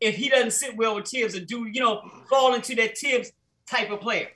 if 0.00 0.14
he 0.14 0.28
doesn't 0.28 0.52
sit 0.52 0.76
well 0.76 0.94
with 0.94 1.08
Thibs 1.08 1.34
and 1.34 1.46
do 1.46 1.66
you 1.72 1.80
know 1.80 2.02
fall 2.28 2.54
into 2.54 2.74
that 2.76 2.96
Thibs 2.96 3.32
type 3.68 3.90
of 3.90 4.00
player. 4.00 4.28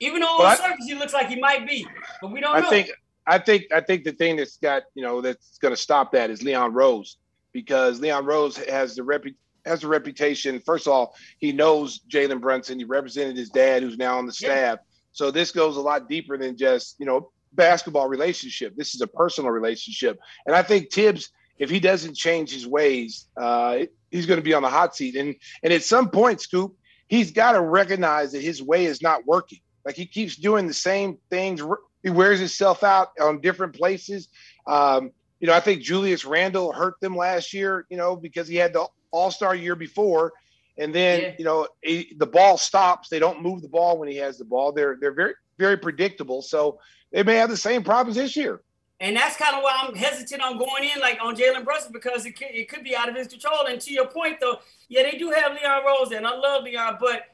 Even 0.00 0.20
though 0.20 0.26
on 0.28 0.38
Well, 0.40 0.50
the 0.56 0.62
surface 0.62 0.84
he 0.86 0.94
looks 0.94 1.12
like 1.14 1.28
he 1.28 1.40
might 1.40 1.66
be, 1.66 1.86
but 2.20 2.30
we 2.30 2.40
don't 2.40 2.54
I 2.54 2.60
know. 2.60 2.68
think 2.70 2.90
I 3.26 3.38
think 3.38 3.64
I 3.74 3.80
think 3.80 4.04
the 4.04 4.12
thing 4.12 4.36
that's 4.36 4.56
got 4.58 4.82
you 4.94 5.02
know 5.02 5.20
that's 5.20 5.58
going 5.58 5.72
to 5.72 5.80
stop 5.80 6.12
that 6.12 6.28
is 6.30 6.42
Leon 6.42 6.72
Rose 6.72 7.16
because 7.52 8.00
Leon 8.00 8.24
Rose 8.26 8.56
has 8.56 8.96
the 8.96 9.02
repu- 9.02 9.34
has 9.64 9.84
a 9.84 9.88
reputation. 9.88 10.58
First 10.60 10.86
of 10.88 10.92
all, 10.92 11.14
he 11.38 11.52
knows 11.52 12.00
Jalen 12.08 12.40
Brunson. 12.40 12.78
He 12.78 12.84
represented 12.84 13.36
his 13.36 13.48
dad, 13.50 13.82
who's 13.82 13.96
now 13.96 14.18
on 14.18 14.26
the 14.26 14.36
Yeah. 14.40 14.48
staff. 14.48 14.78
So 15.12 15.30
this 15.30 15.52
goes 15.52 15.76
a 15.76 15.80
lot 15.80 16.08
deeper 16.08 16.36
than 16.36 16.56
just 16.56 16.96
you 16.98 17.06
know 17.06 17.30
basketball 17.54 18.08
relationship. 18.08 18.74
This 18.76 18.94
is 18.94 19.00
a 19.00 19.06
personal 19.06 19.50
relationship, 19.50 20.18
and 20.46 20.54
I 20.54 20.62
think 20.62 20.92
Thibs, 20.92 21.30
if 21.58 21.70
he 21.70 21.80
doesn't 21.80 22.16
change 22.16 22.52
his 22.52 22.66
ways, 22.66 23.28
uh, 23.36 23.80
he's 24.10 24.26
going 24.26 24.38
to 24.38 24.44
be 24.44 24.54
on 24.54 24.62
the 24.62 24.70
hot 24.70 24.94
seat. 24.94 25.16
And 25.16 25.34
and 25.62 25.72
at 25.72 25.82
some 25.82 26.10
point, 26.10 26.40
Scoop, 26.40 26.76
he's 27.08 27.32
got 27.32 27.52
to 27.52 27.60
recognize 27.60 28.32
that 28.32 28.42
his 28.42 28.62
way 28.62 28.84
is 28.84 29.02
not 29.02 29.26
working. 29.26 29.60
Like 29.84 29.96
he 29.96 30.06
keeps 30.06 30.36
doing 30.36 30.66
the 30.66 30.74
same 30.74 31.18
things. 31.30 31.62
He 32.02 32.10
wears 32.10 32.38
himself 32.38 32.82
out 32.82 33.10
on 33.20 33.40
different 33.40 33.74
places. 33.74 34.28
Um, 34.66 35.10
you 35.40 35.48
know, 35.48 35.54
I 35.54 35.60
think 35.60 35.82
Julius 35.82 36.24
Randle 36.24 36.72
hurt 36.72 37.00
them 37.00 37.16
last 37.16 37.52
year. 37.52 37.86
You 37.90 37.96
know, 37.96 38.14
because 38.14 38.46
he 38.46 38.56
had 38.56 38.72
the 38.72 38.86
All 39.10 39.30
Star 39.30 39.54
year 39.54 39.74
before, 39.74 40.32
and 40.78 40.94
then 40.94 41.20
yeah. 41.20 41.32
you 41.38 41.44
know 41.44 41.68
he, 41.82 42.14
the 42.16 42.26
ball 42.26 42.56
stops. 42.56 43.08
They 43.08 43.18
don't 43.18 43.42
move 43.42 43.62
the 43.62 43.68
ball 43.68 43.98
when 43.98 44.08
he 44.08 44.16
has 44.16 44.38
the 44.38 44.44
ball. 44.44 44.72
They're 44.72 44.96
they're 45.00 45.14
very 45.14 45.34
very 45.58 45.76
predictable. 45.76 46.42
So 46.42 46.78
they 47.12 47.22
may 47.22 47.36
have 47.36 47.50
the 47.50 47.56
same 47.56 47.84
problems 47.84 48.16
this 48.16 48.34
year. 48.36 48.60
And 49.00 49.16
that's 49.16 49.36
kind 49.36 49.56
of 49.56 49.62
why 49.62 49.76
I'm 49.82 49.94
hesitant 49.94 50.40
on 50.42 50.58
going 50.58 50.84
in 50.84 51.00
like 51.00 51.18
on 51.20 51.34
Jalen 51.34 51.64
Brunson 51.64 51.92
because 51.92 52.24
it 52.24 52.38
could, 52.38 52.48
it 52.52 52.68
could 52.68 52.84
be 52.84 52.94
out 52.94 53.08
of 53.08 53.16
his 53.16 53.26
control. 53.26 53.66
And 53.66 53.80
to 53.80 53.92
your 53.92 54.06
point, 54.06 54.38
though, 54.40 54.60
yeah, 54.88 55.02
they 55.02 55.18
do 55.18 55.30
have 55.30 55.52
Leon 55.52 55.82
Rose, 55.84 56.12
and 56.12 56.26
I 56.26 56.36
love 56.36 56.62
Leon, 56.62 56.98
but 57.00 57.24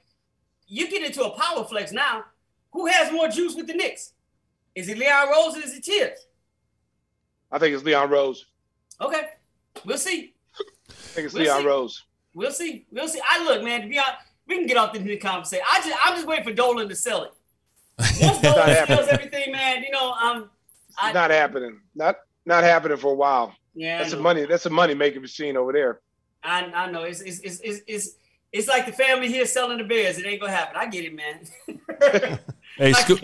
you 0.66 0.88
get 0.88 1.02
into 1.02 1.24
a 1.24 1.38
power 1.38 1.64
flex 1.64 1.92
now. 1.92 2.24
Who 2.72 2.86
has 2.86 3.12
more 3.12 3.28
juice 3.28 3.54
with 3.54 3.66
the 3.66 3.74
Knicks? 3.74 4.12
Is 4.74 4.88
it 4.88 4.98
Leon 4.98 5.28
Rose 5.28 5.56
or 5.56 5.60
is 5.60 5.74
it 5.74 5.84
Thibs? 5.84 6.26
I 7.50 7.58
think 7.58 7.74
it's 7.74 7.84
Leon 7.84 8.10
Rose. 8.10 8.46
Okay, 9.00 9.22
we'll 9.84 9.98
see. 9.98 10.34
I 10.58 10.92
think 10.92 11.26
it's 11.26 11.34
we'll 11.34 11.44
Leon 11.44 11.60
see. 11.60 11.66
Rose. 11.66 12.04
We'll 12.34 12.52
see. 12.52 12.86
We'll 12.90 13.08
see. 13.08 13.20
I 13.28 13.44
look, 13.44 13.62
man. 13.62 13.82
To 13.82 13.88
be 13.88 13.98
honest, 13.98 14.18
we 14.46 14.56
can 14.56 14.66
get 14.66 14.76
off 14.76 14.94
into 14.94 15.08
the 15.08 15.16
conversation. 15.16 15.64
I 15.70 15.80
just, 15.80 15.98
I'm 16.04 16.14
just 16.14 16.26
waiting 16.26 16.44
for 16.44 16.52
Dolan 16.52 16.88
to 16.88 16.96
sell 16.96 17.24
it. 17.24 17.32
Once 17.99 18.40
Dolan 18.40 18.86
sells 18.86 19.09
everything, 19.09 19.53
man, 19.53 19.82
you 19.82 19.90
know, 19.90 20.12
um, 20.12 20.51
I, 20.99 21.12
not 21.12 21.30
happening. 21.30 21.80
Not 21.94 22.16
not 22.46 22.64
happening 22.64 22.96
for 22.96 23.12
a 23.12 23.14
while. 23.14 23.55
Yeah, 23.74 23.99
that's 23.99 24.12
a 24.12 24.18
money. 24.18 24.46
That's 24.46 24.66
a 24.66 24.70
money 24.70 24.94
making 24.94 25.22
machine 25.22 25.57
over 25.57 25.72
there. 25.72 26.01
I, 26.42 26.64
I 26.64 26.90
know. 26.90 27.03
It's 27.03 27.20
it's, 27.20 27.40
it's 27.40 27.61
it's 27.61 27.80
it's 27.86 28.16
it's 28.53 28.68
like 28.68 28.86
the 28.86 28.92
family 28.92 29.28
here 29.28 29.46
selling 29.46 29.78
the 29.78 29.84
bears. 29.84 30.18
It 30.18 30.26
ain't 30.26 30.40
gonna 30.40 30.53
happen. 30.53 30.76
I 30.76 30.86
get 30.86 31.05
it, 31.05 31.14
man. 31.14 32.38
Hey, 32.76 32.92
Scoop, 32.92 33.18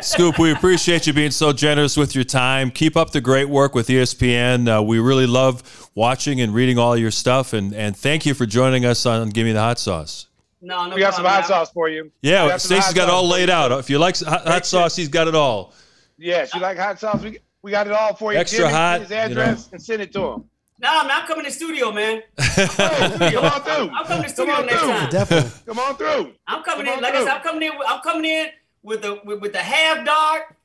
Scoop, 0.00 0.38
we 0.38 0.50
appreciate 0.50 1.06
you 1.06 1.12
being 1.12 1.30
so 1.30 1.52
generous 1.52 1.94
with 1.94 2.14
your 2.14 2.24
time. 2.24 2.70
Keep 2.70 2.96
up 2.96 3.10
the 3.10 3.20
great 3.20 3.50
work 3.50 3.74
with 3.74 3.88
ESPN. 3.88 4.78
Uh, 4.78 4.82
we 4.82 4.98
really 4.98 5.26
love 5.26 5.90
watching 5.94 6.40
and 6.40 6.54
reading 6.54 6.78
all 6.78 6.96
your 6.96 7.10
stuff, 7.10 7.52
and, 7.52 7.74
and 7.74 7.94
thank 7.94 8.24
you 8.24 8.32
for 8.32 8.46
joining 8.46 8.86
us 8.86 9.04
on 9.04 9.28
Give 9.28 9.44
Me 9.44 9.52
the 9.52 9.60
Hot 9.60 9.78
Sauce. 9.78 10.28
No, 10.64 10.86
no 10.86 10.94
we 10.94 11.00
got 11.02 11.14
some 11.14 11.26
hot 11.26 11.46
sauce 11.46 11.70
for 11.70 11.88
you. 11.88 12.10
Yeah, 12.22 12.56
Stacy's 12.56 12.94
got 12.94 13.08
it 13.08 13.12
all 13.12 13.28
laid 13.28 13.50
out. 13.50 13.70
If 13.72 13.90
you 13.90 13.98
like 13.98 14.18
hot, 14.18 14.46
hot 14.46 14.66
sauce, 14.66 14.96
he's 14.96 15.08
got 15.08 15.28
it 15.28 15.34
all. 15.34 15.74
Yes, 16.16 16.54
you 16.54 16.60
like 16.60 16.78
hot 16.78 16.98
sauce? 16.98 17.22
We, 17.22 17.38
we 17.60 17.70
got 17.70 17.86
it 17.86 17.92
all 17.92 18.14
for 18.14 18.32
you. 18.32 18.38
Extra 18.38 18.70
hot. 18.70 19.02
His 19.02 19.12
address 19.12 19.30
you 19.30 19.64
know. 19.64 19.68
and 19.72 19.82
send 19.82 20.02
it 20.02 20.12
to 20.14 20.20
him. 20.20 20.44
No, 20.80 20.88
I'm 20.90 21.26
coming 21.26 21.44
to 21.44 21.50
studio, 21.50 21.92
man. 21.92 22.22
I'm 22.38 22.68
Come 22.68 23.44
on 23.44 23.62
through. 23.62 23.90
I'm 23.90 24.06
coming 24.06 24.22
to 24.24 24.28
studio 24.28 24.60
next 24.62 24.80
through. 24.80 24.88
time. 24.88 25.10
Definitely. 25.10 25.50
Come 25.66 25.78
on 25.78 25.96
through. 25.96 26.32
I'm 26.46 26.62
coming 26.62 26.86
Come 26.86 26.96
in. 26.96 27.02
Like 27.02 27.12
through. 27.12 27.22
I 27.22 27.24
said, 27.24 27.36
I'm 27.36 27.42
coming 27.42 27.62
in. 27.62 27.72
I'm 27.86 28.00
coming 28.00 28.24
in 28.24 28.46
with 28.82 29.02
the 29.02 29.20
with, 29.24 29.40
with 29.40 29.52
the 29.52 29.60
half 29.60 30.04
dark, 30.04 30.56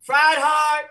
fried 0.00 0.38
hard. 0.38 0.86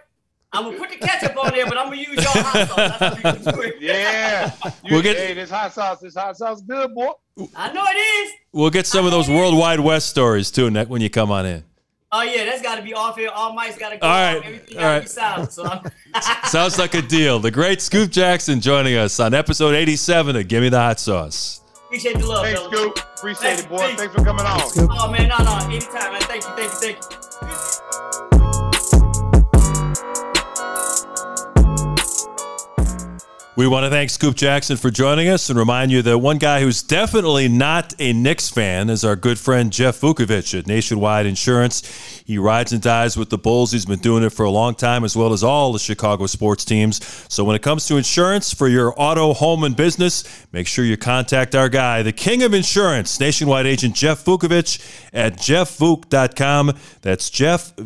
I'm 0.58 0.64
gonna 0.64 0.78
put 0.78 0.90
the 0.90 0.96
ketchup 0.96 1.38
on 1.38 1.52
there, 1.52 1.68
but 1.68 1.78
I'm 1.78 1.90
gonna 1.90 1.98
use 1.98 2.16
your 2.16 2.24
hot 2.26 2.68
sauce. 2.68 3.22
That's 3.22 3.46
what 3.46 3.58
we 3.58 3.62
do 3.62 3.62
it. 3.62 3.76
Yeah. 3.80 4.52
You, 4.84 4.94
we'll 4.94 5.04
get, 5.04 5.18
hey, 5.18 5.34
this 5.34 5.50
hot 5.50 5.74
sauce, 5.74 6.00
this 6.00 6.16
hot 6.16 6.38
sauce 6.38 6.62
good, 6.62 6.96
boy. 6.96 7.10
I 7.56 7.74
know 7.74 7.84
it 7.86 7.98
is. 7.98 8.32
We'll 8.54 8.70
get 8.70 8.88
some 8.88 9.06
of 9.06 9.12
those 9.12 9.30
Worldwide 9.30 9.82
Wes 9.82 10.06
stories 10.06 10.50
too, 10.50 10.70
Nick, 10.70 10.90
when 10.90 11.02
you 11.02 11.10
come 11.10 11.30
on 11.30 11.46
in. 11.46 11.64
Oh 12.12 12.22
yeah, 12.22 12.46
that's 12.46 12.62
got 12.62 12.78
to 12.78 12.82
be 12.82 12.94
off 12.94 13.18
here. 13.18 13.30
All 13.34 13.56
mics 13.56 13.78
got 13.78 13.90
to 13.90 13.98
go. 13.98 14.08
All 14.08 14.14
right, 14.14 14.38
off. 14.38 14.46
everything 14.46 14.78
got 14.78 14.96
to 14.96 15.02
be 15.02 15.08
silent. 15.08 15.52
So 15.52 15.82
sounds 16.46 16.80
like 16.80 16.94
a 16.96 17.02
deal. 17.02 17.38
The 17.40 17.52
great 17.52 17.82
Scoop 17.82 18.10
Jackson 18.10 18.62
joining 18.62 18.96
us 18.96 19.20
on 19.20 19.34
episode 19.34 19.76
87 19.76 20.38
of 20.38 20.48
Give 20.48 20.64
Me 20.64 20.70
the 20.70 20.80
Hot 20.80 21.00
Sauce. 21.00 21.62
Appreciate 21.86 22.18
the 22.18 22.26
love. 22.26 22.46
Thanks, 22.46 22.62
Scoop. 22.62 22.98
Appreciate 23.18 23.42
Thanks, 23.42 23.64
it, 23.64 23.70
boy. 23.70 23.78
Thanks. 23.78 24.02
Thanks 24.02 24.16
for 24.16 24.24
coming 24.24 24.46
on. 24.46 24.62
Oh 24.90 25.12
man, 25.12 25.30
no, 25.30 25.38
no, 25.38 25.58
anytime, 25.66 26.14
man. 26.14 26.22
Thank 26.22 26.44
you, 26.44 26.50
thank 26.56 26.72
you, 26.72 26.96
thank 26.96 28.02
you. 28.02 28.04
We 33.58 33.68
want 33.68 33.86
to 33.86 33.90
thank 33.90 34.12
Scoop 34.12 34.36
Jackson 34.36 34.78
for 34.78 34.92
joining 34.92 35.30
us 35.30 35.50
and 35.50 35.58
remind 35.58 35.92
you 35.92 36.04
that 36.04 36.20
one 36.20 36.38
guy 36.38 36.62
who's 36.62 36.84
definitely 36.84 37.48
not 37.50 37.92
a 37.98 38.14
Knicks 38.14 38.52
fan 38.52 38.88
is 38.88 39.04
our 39.04 39.16
good 39.16 39.40
friend 39.40 39.74
Jeff 39.74 40.00
Vukovich 40.00 40.56
at 40.56 40.68
Nationwide 40.68 41.26
Insurance. 41.26 41.82
He 42.24 42.38
rides 42.38 42.72
and 42.72 42.84
dies 42.84 43.18
with 43.18 43.32
the 43.32 43.38
Bulls. 43.40 43.72
He's 43.72 43.88
been 43.88 43.98
doing 43.98 44.22
it 44.22 44.30
for 44.30 44.44
a 44.44 44.52
long 44.52 44.76
time, 44.76 45.04
as 45.04 45.18
well 45.18 45.34
as 45.34 45.44
all 45.44 45.74
the 45.74 45.80
Chicago 45.80 46.28
sports 46.28 46.66
teams. 46.66 47.04
So 47.30 47.44
when 47.44 47.56
it 47.56 47.64
comes 47.64 47.88
to 47.88 47.98
insurance 47.98 48.54
for 48.54 48.68
your 48.68 48.94
auto, 48.96 49.34
home, 49.34 49.64
and 49.64 49.76
business, 49.76 50.46
make 50.52 50.68
sure 50.68 50.86
you 50.86 50.96
contact 50.96 51.56
our 51.56 51.68
guy, 51.68 52.04
the 52.04 52.14
king 52.14 52.44
of 52.44 52.54
insurance, 52.54 53.20
Nationwide 53.20 53.66
agent 53.66 53.96
Jeff 53.96 54.24
Vukovich 54.24 54.80
at 55.14 55.38
jeffvuk.com. 55.38 56.74
That's 57.02 57.32
jeffvuk.com. 57.32 57.86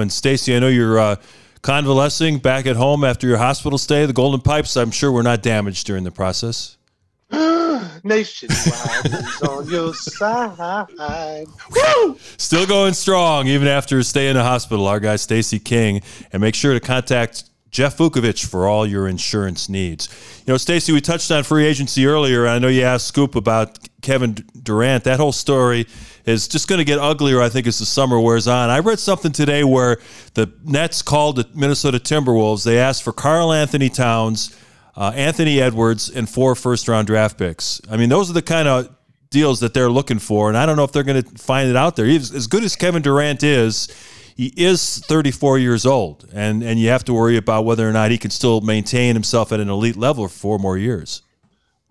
And 0.00 0.10
Stacy, 0.10 0.56
I 0.56 0.58
know 0.58 0.66
you're. 0.66 0.98
Uh, 0.98 1.14
convalescing 1.62 2.38
back 2.38 2.66
at 2.66 2.76
home 2.76 3.04
after 3.04 3.26
your 3.26 3.38
hospital 3.38 3.78
stay. 3.78 4.06
The 4.06 4.12
Golden 4.12 4.40
Pipes, 4.40 4.76
I'm 4.76 4.90
sure, 4.90 5.12
were 5.12 5.22
not 5.22 5.42
damaged 5.42 5.86
during 5.86 6.04
the 6.04 6.10
process. 6.10 6.76
Nationwide 8.02 9.06
is 9.06 9.42
on 9.42 9.68
your 9.68 9.94
side. 9.94 11.46
Woo! 11.70 12.18
Still 12.36 12.66
going 12.66 12.94
strong 12.94 13.46
even 13.46 13.68
after 13.68 13.98
a 13.98 14.04
stay 14.04 14.28
in 14.28 14.36
the 14.36 14.42
hospital. 14.42 14.86
Our 14.86 15.00
guy 15.00 15.16
Stacy 15.16 15.58
King, 15.58 16.02
and 16.32 16.40
make 16.40 16.54
sure 16.54 16.72
to 16.72 16.80
contact 16.80 17.44
Jeff 17.70 17.98
Vukovich 17.98 18.46
for 18.46 18.66
all 18.66 18.84
your 18.84 19.06
insurance 19.06 19.68
needs. 19.68 20.08
You 20.44 20.54
know, 20.54 20.56
Stacy, 20.56 20.92
we 20.92 21.00
touched 21.00 21.30
on 21.30 21.44
free 21.44 21.66
agency 21.66 22.04
earlier. 22.04 22.48
I 22.48 22.58
know 22.58 22.68
you 22.68 22.82
asked 22.82 23.06
Scoop 23.06 23.36
about 23.36 23.78
Kevin 24.02 24.34
Durant. 24.60 25.04
That 25.04 25.20
whole 25.20 25.32
story 25.32 25.86
is 26.24 26.48
just 26.48 26.68
going 26.68 26.78
to 26.78 26.84
get 26.84 26.98
uglier, 26.98 27.40
I 27.40 27.48
think, 27.48 27.66
as 27.66 27.78
the 27.78 27.86
summer 27.86 28.20
wears 28.20 28.46
on. 28.46 28.70
I 28.70 28.78
read 28.80 28.98
something 28.98 29.32
today 29.32 29.64
where 29.64 29.98
the 30.34 30.52
Nets 30.64 31.02
called 31.02 31.36
the 31.36 31.48
Minnesota 31.54 31.98
Timberwolves. 31.98 32.64
They 32.64 32.78
asked 32.78 33.02
for 33.02 33.12
Karl-Anthony 33.12 33.88
Towns, 33.88 34.56
uh, 34.96 35.12
Anthony 35.14 35.60
Edwards, 35.60 36.10
and 36.10 36.28
four 36.28 36.54
first 36.54 36.88
round 36.88 37.06
draft 37.06 37.38
picks. 37.38 37.80
I 37.90 37.96
mean, 37.96 38.08
those 38.08 38.30
are 38.30 38.34
the 38.34 38.42
kind 38.42 38.68
of 38.68 38.94
deals 39.30 39.60
that 39.60 39.74
they're 39.74 39.90
looking 39.90 40.18
for, 40.18 40.48
and 40.48 40.56
I 40.56 40.66
don't 40.66 40.76
know 40.76 40.84
if 40.84 40.92
they're 40.92 41.02
going 41.02 41.22
to 41.22 41.30
find 41.38 41.70
it 41.70 41.76
out 41.76 41.96
there. 41.96 42.06
As 42.06 42.46
good 42.46 42.64
as 42.64 42.76
Kevin 42.76 43.02
Durant 43.02 43.42
is, 43.42 43.88
he 44.36 44.52
is 44.56 45.00
34 45.06 45.58
years 45.58 45.84
old, 45.84 46.26
and, 46.32 46.62
and 46.62 46.80
you 46.80 46.88
have 46.88 47.04
to 47.04 47.12
worry 47.12 47.36
about 47.36 47.64
whether 47.64 47.88
or 47.88 47.92
not 47.92 48.10
he 48.10 48.18
can 48.18 48.30
still 48.30 48.60
maintain 48.60 49.14
himself 49.14 49.52
at 49.52 49.60
an 49.60 49.68
elite 49.68 49.96
level 49.96 50.28
for 50.28 50.34
four 50.34 50.58
more 50.58 50.78
years. 50.78 51.22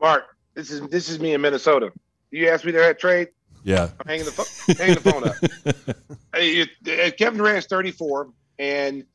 Mark, 0.01 0.35
this 0.55 0.71
is 0.71 0.81
this 0.89 1.09
is 1.09 1.19
me 1.19 1.33
in 1.33 1.41
Minnesota. 1.41 1.91
You 2.31 2.49
asked 2.49 2.65
me 2.65 2.75
at 2.75 2.99
trade. 2.99 3.29
Yeah. 3.69 3.89
I'm 3.99 4.07
hanging 4.07 4.25
the, 4.25 4.31
phone, 4.31 4.75
hanging 4.77 4.95
the 4.95 5.11
phone 5.11 5.23
up. 5.27 5.95
hey, 6.33 6.63
uh, 6.63 7.11
Kevin 7.11 7.37
Durant's 7.37 7.67
34, 7.67 8.31
and 8.57 9.05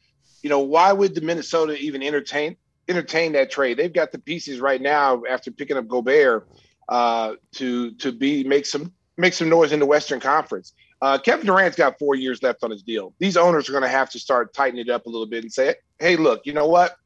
you 0.44 0.48
know 0.48 0.60
why 0.60 0.93
would 0.93 1.16
the 1.16 1.22
Minnesota 1.22 1.76
even 1.76 2.05
entertain 2.05 2.56
entertain 2.89 3.32
that 3.32 3.51
trade? 3.51 3.78
They've 3.78 3.93
got 3.93 4.12
the 4.12 4.20
pieces 4.20 4.60
right 4.60 4.81
now 4.81 5.24
after 5.28 5.51
picking 5.51 5.76
up 5.76 5.89
Gobert 5.89 6.47
uh, 6.89 7.35
to 7.56 7.94
to 7.97 8.12
be 8.12 8.44
make 8.44 8.64
some 8.64 8.93
make 9.16 9.35
some 9.35 9.48
noise 9.48 9.72
in 9.72 9.81
the 9.81 9.86
Western 9.86 10.20
Conference. 10.20 10.72
Uh, 11.02 11.18
Kevin 11.18 11.47
Durant's 11.47 11.76
got 11.76 11.98
four 11.98 12.14
years 12.14 12.40
left 12.40 12.62
on 12.62 12.70
his 12.70 12.85
deal. 12.85 13.12
These 13.18 13.36
owners 13.36 13.68
are 13.68 13.72
going 13.72 13.82
to 13.82 13.89
have 13.89 14.09
to 14.10 14.20
start 14.20 14.55
tightening 14.55 14.86
it 14.86 14.90
up 14.90 15.06
a 15.06 15.10
little 15.10 15.26
bit 15.26 15.43
and 15.43 15.52
say, 15.52 15.74
"Hey, 15.98 16.14
look, 16.14 16.43
you 16.47 16.52
know 16.52 16.68
what? 16.68 16.97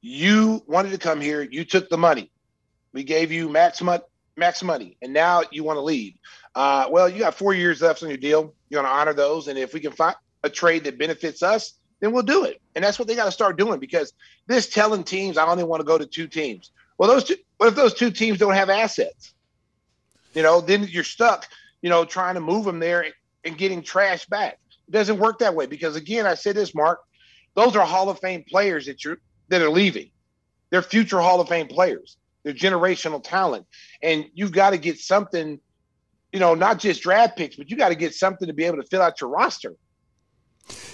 You 0.00 0.62
wanted 0.68 0.92
to 0.92 0.98
come 0.98 1.20
here. 1.20 1.42
You 1.42 1.64
took 1.64 1.88
the 1.88 1.98
money. 1.98 2.30
We 2.92 3.02
gave 3.02 3.32
you 3.32 3.48
max 3.48 3.82
money 3.82 4.04
max 4.36 4.62
money, 4.62 4.96
and 5.02 5.12
now 5.12 5.42
you 5.50 5.64
want 5.64 5.76
to 5.76 5.82
leave. 5.82 6.14
Uh, 6.54 6.86
well, 6.90 7.08
you 7.08 7.18
got 7.18 7.34
four 7.34 7.54
years 7.54 7.82
left 7.82 8.02
on 8.02 8.08
your 8.08 8.18
deal. 8.18 8.54
You're 8.68 8.82
going 8.82 8.92
to 8.92 8.98
honor 8.98 9.12
those, 9.12 9.48
and 9.48 9.58
if 9.58 9.74
we 9.74 9.80
can 9.80 9.92
find 9.92 10.16
a 10.42 10.50
trade 10.50 10.84
that 10.84 10.98
benefits 10.98 11.42
us, 11.42 11.74
then 12.00 12.12
we'll 12.12 12.22
do 12.22 12.44
it. 12.44 12.60
And 12.74 12.84
that's 12.84 12.98
what 12.98 13.08
they 13.08 13.16
got 13.16 13.24
to 13.24 13.32
start 13.32 13.56
doing 13.56 13.80
because 13.80 14.12
this 14.46 14.68
telling 14.68 15.04
teams 15.04 15.38
I 15.38 15.46
only 15.46 15.64
want 15.64 15.80
to 15.80 15.84
go 15.84 15.96
to 15.98 16.06
two 16.06 16.26
teams. 16.26 16.70
Well, 16.98 17.08
those 17.08 17.24
two. 17.24 17.36
What 17.56 17.68
if 17.68 17.74
those 17.74 17.94
two 17.94 18.10
teams 18.10 18.38
don't 18.38 18.54
have 18.54 18.68
assets? 18.68 19.32
You 20.34 20.42
know, 20.42 20.60
then 20.60 20.84
you're 20.84 21.04
stuck. 21.04 21.46
You 21.80 21.90
know, 21.90 22.04
trying 22.04 22.34
to 22.34 22.40
move 22.40 22.64
them 22.64 22.78
there 22.78 23.06
and 23.44 23.56
getting 23.56 23.82
trash 23.82 24.26
back. 24.26 24.58
It 24.88 24.92
doesn't 24.92 25.18
work 25.18 25.38
that 25.38 25.54
way 25.54 25.66
because 25.66 25.96
again, 25.96 26.26
I 26.26 26.34
said 26.34 26.56
this, 26.56 26.74
Mark. 26.74 27.00
Those 27.54 27.74
are 27.76 27.86
Hall 27.86 28.10
of 28.10 28.18
Fame 28.20 28.44
players 28.46 28.86
that 28.86 29.04
you're 29.04 29.18
that 29.48 29.62
are 29.62 29.70
leaving. 29.70 30.10
They're 30.70 30.82
future 30.82 31.20
Hall 31.20 31.40
of 31.40 31.48
Fame 31.48 31.68
players. 31.68 32.18
They're 32.46 32.54
generational 32.54 33.20
talent. 33.20 33.66
And 34.02 34.26
you've 34.32 34.52
got 34.52 34.70
to 34.70 34.78
get 34.78 35.00
something, 35.00 35.58
you 36.32 36.38
know, 36.38 36.54
not 36.54 36.78
just 36.78 37.02
draft 37.02 37.36
picks, 37.36 37.56
but 37.56 37.68
you 37.68 37.76
got 37.76 37.88
to 37.88 37.96
get 37.96 38.14
something 38.14 38.46
to 38.46 38.54
be 38.54 38.62
able 38.62 38.76
to 38.76 38.84
fill 38.84 39.02
out 39.02 39.20
your 39.20 39.30
roster. 39.30 39.74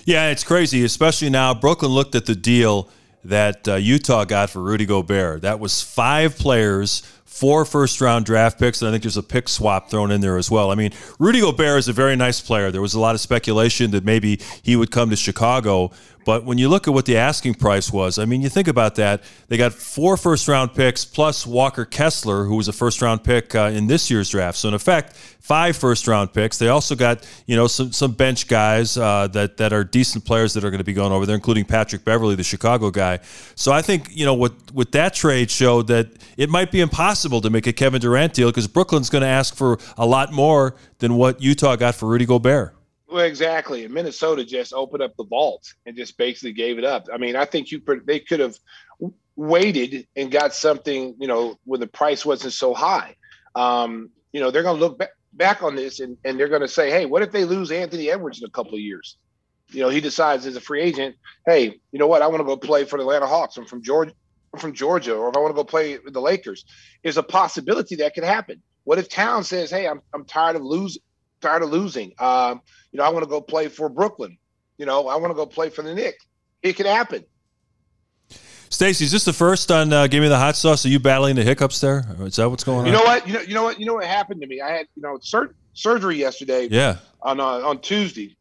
Yeah, 0.06 0.30
it's 0.30 0.44
crazy, 0.44 0.82
especially 0.82 1.28
now. 1.28 1.52
Brooklyn 1.52 1.92
looked 1.92 2.14
at 2.14 2.24
the 2.24 2.34
deal 2.34 2.88
that 3.24 3.68
uh, 3.68 3.74
Utah 3.74 4.24
got 4.24 4.48
for 4.48 4.62
Rudy 4.62 4.86
Gobert. 4.86 5.42
That 5.42 5.60
was 5.60 5.82
five 5.82 6.38
players, 6.38 7.02
four 7.26 7.66
first 7.66 8.00
round 8.00 8.24
draft 8.24 8.58
picks, 8.58 8.80
and 8.80 8.88
I 8.88 8.92
think 8.92 9.02
there's 9.02 9.18
a 9.18 9.22
pick 9.22 9.46
swap 9.46 9.90
thrown 9.90 10.10
in 10.10 10.22
there 10.22 10.38
as 10.38 10.50
well. 10.50 10.70
I 10.70 10.74
mean, 10.74 10.92
Rudy 11.18 11.40
Gobert 11.40 11.80
is 11.80 11.88
a 11.88 11.92
very 11.92 12.16
nice 12.16 12.40
player. 12.40 12.70
There 12.70 12.80
was 12.80 12.94
a 12.94 13.00
lot 13.00 13.14
of 13.14 13.20
speculation 13.20 13.90
that 13.90 14.04
maybe 14.04 14.40
he 14.62 14.74
would 14.74 14.90
come 14.90 15.10
to 15.10 15.16
Chicago. 15.16 15.90
But 16.24 16.44
when 16.44 16.58
you 16.58 16.68
look 16.68 16.86
at 16.86 16.94
what 16.94 17.06
the 17.06 17.16
asking 17.16 17.54
price 17.54 17.92
was, 17.92 18.18
I 18.18 18.24
mean, 18.24 18.42
you 18.42 18.48
think 18.48 18.68
about 18.68 18.94
that. 18.96 19.22
They 19.48 19.56
got 19.56 19.72
four 19.72 20.16
first 20.16 20.46
round 20.48 20.74
picks 20.74 21.04
plus 21.04 21.46
Walker 21.46 21.84
Kessler, 21.84 22.44
who 22.44 22.56
was 22.56 22.68
a 22.68 22.72
first 22.72 23.02
round 23.02 23.24
pick 23.24 23.54
uh, 23.54 23.70
in 23.74 23.86
this 23.86 24.10
year's 24.10 24.30
draft. 24.30 24.58
So, 24.58 24.68
in 24.68 24.74
effect, 24.74 25.16
five 25.16 25.76
first 25.76 26.06
round 26.06 26.32
picks. 26.32 26.58
They 26.58 26.68
also 26.68 26.94
got, 26.94 27.28
you 27.46 27.56
know, 27.56 27.66
some, 27.66 27.92
some 27.92 28.12
bench 28.12 28.46
guys 28.46 28.96
uh, 28.96 29.28
that, 29.28 29.56
that 29.56 29.72
are 29.72 29.84
decent 29.84 30.24
players 30.24 30.54
that 30.54 30.64
are 30.64 30.70
going 30.70 30.78
to 30.78 30.84
be 30.84 30.92
going 30.92 31.12
over 31.12 31.26
there, 31.26 31.36
including 31.36 31.64
Patrick 31.64 32.04
Beverley, 32.04 32.36
the 32.36 32.44
Chicago 32.44 32.90
guy. 32.90 33.18
So, 33.54 33.72
I 33.72 33.82
think, 33.82 34.08
you 34.14 34.24
know, 34.24 34.34
what, 34.34 34.52
with 34.72 34.92
that 34.92 35.14
trade 35.14 35.50
showed 35.50 35.88
that 35.88 36.08
it 36.36 36.48
might 36.48 36.70
be 36.70 36.80
impossible 36.80 37.40
to 37.40 37.50
make 37.50 37.66
a 37.66 37.72
Kevin 37.72 38.00
Durant 38.00 38.34
deal 38.34 38.48
because 38.48 38.68
Brooklyn's 38.68 39.10
going 39.10 39.22
to 39.22 39.28
ask 39.28 39.54
for 39.56 39.78
a 39.96 40.06
lot 40.06 40.32
more 40.32 40.76
than 40.98 41.16
what 41.16 41.42
Utah 41.42 41.76
got 41.76 41.94
for 41.94 42.08
Rudy 42.08 42.26
Gobert. 42.26 42.74
Well, 43.12 43.26
exactly. 43.26 43.84
And 43.84 43.92
Minnesota 43.92 44.42
just 44.42 44.72
opened 44.72 45.02
up 45.02 45.14
the 45.16 45.24
vault 45.24 45.74
and 45.84 45.94
just 45.94 46.16
basically 46.16 46.54
gave 46.54 46.78
it 46.78 46.84
up. 46.84 47.08
I 47.12 47.18
mean, 47.18 47.36
I 47.36 47.44
think 47.44 47.70
you 47.70 47.82
they 48.06 48.20
could 48.20 48.40
have 48.40 48.56
waited 49.36 50.06
and 50.16 50.30
got 50.30 50.54
something, 50.54 51.14
you 51.18 51.28
know, 51.28 51.58
when 51.64 51.80
the 51.80 51.86
price 51.86 52.24
wasn't 52.24 52.54
so 52.54 52.72
high. 52.72 53.16
Um, 53.54 54.08
you 54.32 54.40
know, 54.40 54.50
they're 54.50 54.62
going 54.62 54.78
to 54.78 54.80
look 54.80 54.98
back, 54.98 55.10
back 55.34 55.62
on 55.62 55.76
this 55.76 56.00
and, 56.00 56.16
and 56.24 56.40
they're 56.40 56.48
going 56.48 56.62
to 56.62 56.68
say, 56.68 56.90
hey, 56.90 57.04
what 57.04 57.20
if 57.20 57.32
they 57.32 57.44
lose 57.44 57.70
Anthony 57.70 58.10
Edwards 58.10 58.40
in 58.40 58.46
a 58.46 58.50
couple 58.50 58.74
of 58.74 58.80
years? 58.80 59.18
You 59.68 59.82
know, 59.82 59.90
he 59.90 60.00
decides 60.00 60.46
as 60.46 60.56
a 60.56 60.60
free 60.60 60.80
agent, 60.80 61.16
hey, 61.46 61.78
you 61.92 61.98
know 61.98 62.06
what? 62.06 62.22
I 62.22 62.28
want 62.28 62.40
to 62.40 62.44
go 62.44 62.56
play 62.56 62.84
for 62.86 62.98
the 62.98 63.02
Atlanta 63.02 63.26
Hawks. 63.26 63.58
I'm 63.58 63.66
from 63.66 63.82
Georgia, 63.82 64.14
from 64.56 64.72
Georgia, 64.72 65.14
or 65.14 65.28
if 65.28 65.36
I 65.36 65.40
want 65.40 65.54
to 65.54 65.56
go 65.56 65.64
play 65.64 65.98
with 65.98 66.14
the 66.14 66.20
Lakers, 66.20 66.64
is 67.02 67.18
a 67.18 67.22
possibility 67.22 67.96
that 67.96 68.14
could 68.14 68.24
happen. 68.24 68.62
What 68.84 68.98
if 68.98 69.10
Town 69.10 69.44
says, 69.44 69.70
hey, 69.70 69.86
I'm, 69.86 70.00
I'm 70.14 70.24
tired 70.24 70.56
of 70.56 70.62
losing, 70.62 71.02
tired 71.42 71.62
of 71.62 71.70
losing. 71.70 72.12
Um, 72.18 72.62
you 72.92 72.98
know, 72.98 73.04
I 73.04 73.10
want 73.10 73.24
to 73.24 73.28
go 73.28 73.40
play 73.40 73.68
for 73.68 73.88
Brooklyn. 73.88 74.38
You 74.78 74.86
know, 74.86 75.08
I 75.08 75.16
want 75.16 75.30
to 75.30 75.34
go 75.34 75.44
play 75.46 75.68
for 75.68 75.82
the 75.82 75.94
Knicks. 75.94 76.24
It 76.62 76.74
could 76.74 76.86
happen. 76.86 77.24
Stacy, 78.70 79.04
is 79.04 79.12
this 79.12 79.24
the 79.26 79.32
first 79.34 79.70
on 79.70 79.92
uh, 79.92 80.06
Give 80.06 80.22
Me 80.22 80.28
the 80.28 80.38
Hot 80.38 80.56
Sauce? 80.56 80.86
Are 80.86 80.88
you 80.88 80.98
battling 80.98 81.36
the 81.36 81.42
hiccups 81.42 81.80
there? 81.80 82.04
Is 82.20 82.36
that 82.36 82.48
what's 82.48 82.64
going 82.64 82.86
You 82.86 82.92
on? 82.94 82.98
know 82.98 83.04
what? 83.04 83.26
You 83.26 83.34
know, 83.34 83.40
you 83.42 83.54
know 83.54 83.62
what? 83.64 83.78
You 83.80 83.84
know 83.86 83.94
what 83.94 84.06
happened 84.06 84.40
to 84.40 84.46
me? 84.46 84.62
I 84.62 84.70
had, 84.70 84.86
you 84.96 85.02
know, 85.02 85.18
sur- 85.20 85.54
surgery 85.74 86.16
yesterday 86.16 86.68
Yeah, 86.70 86.96
on 87.20 87.38
uh, 87.38 87.44
on 87.44 87.80
Tuesday. 87.80 88.34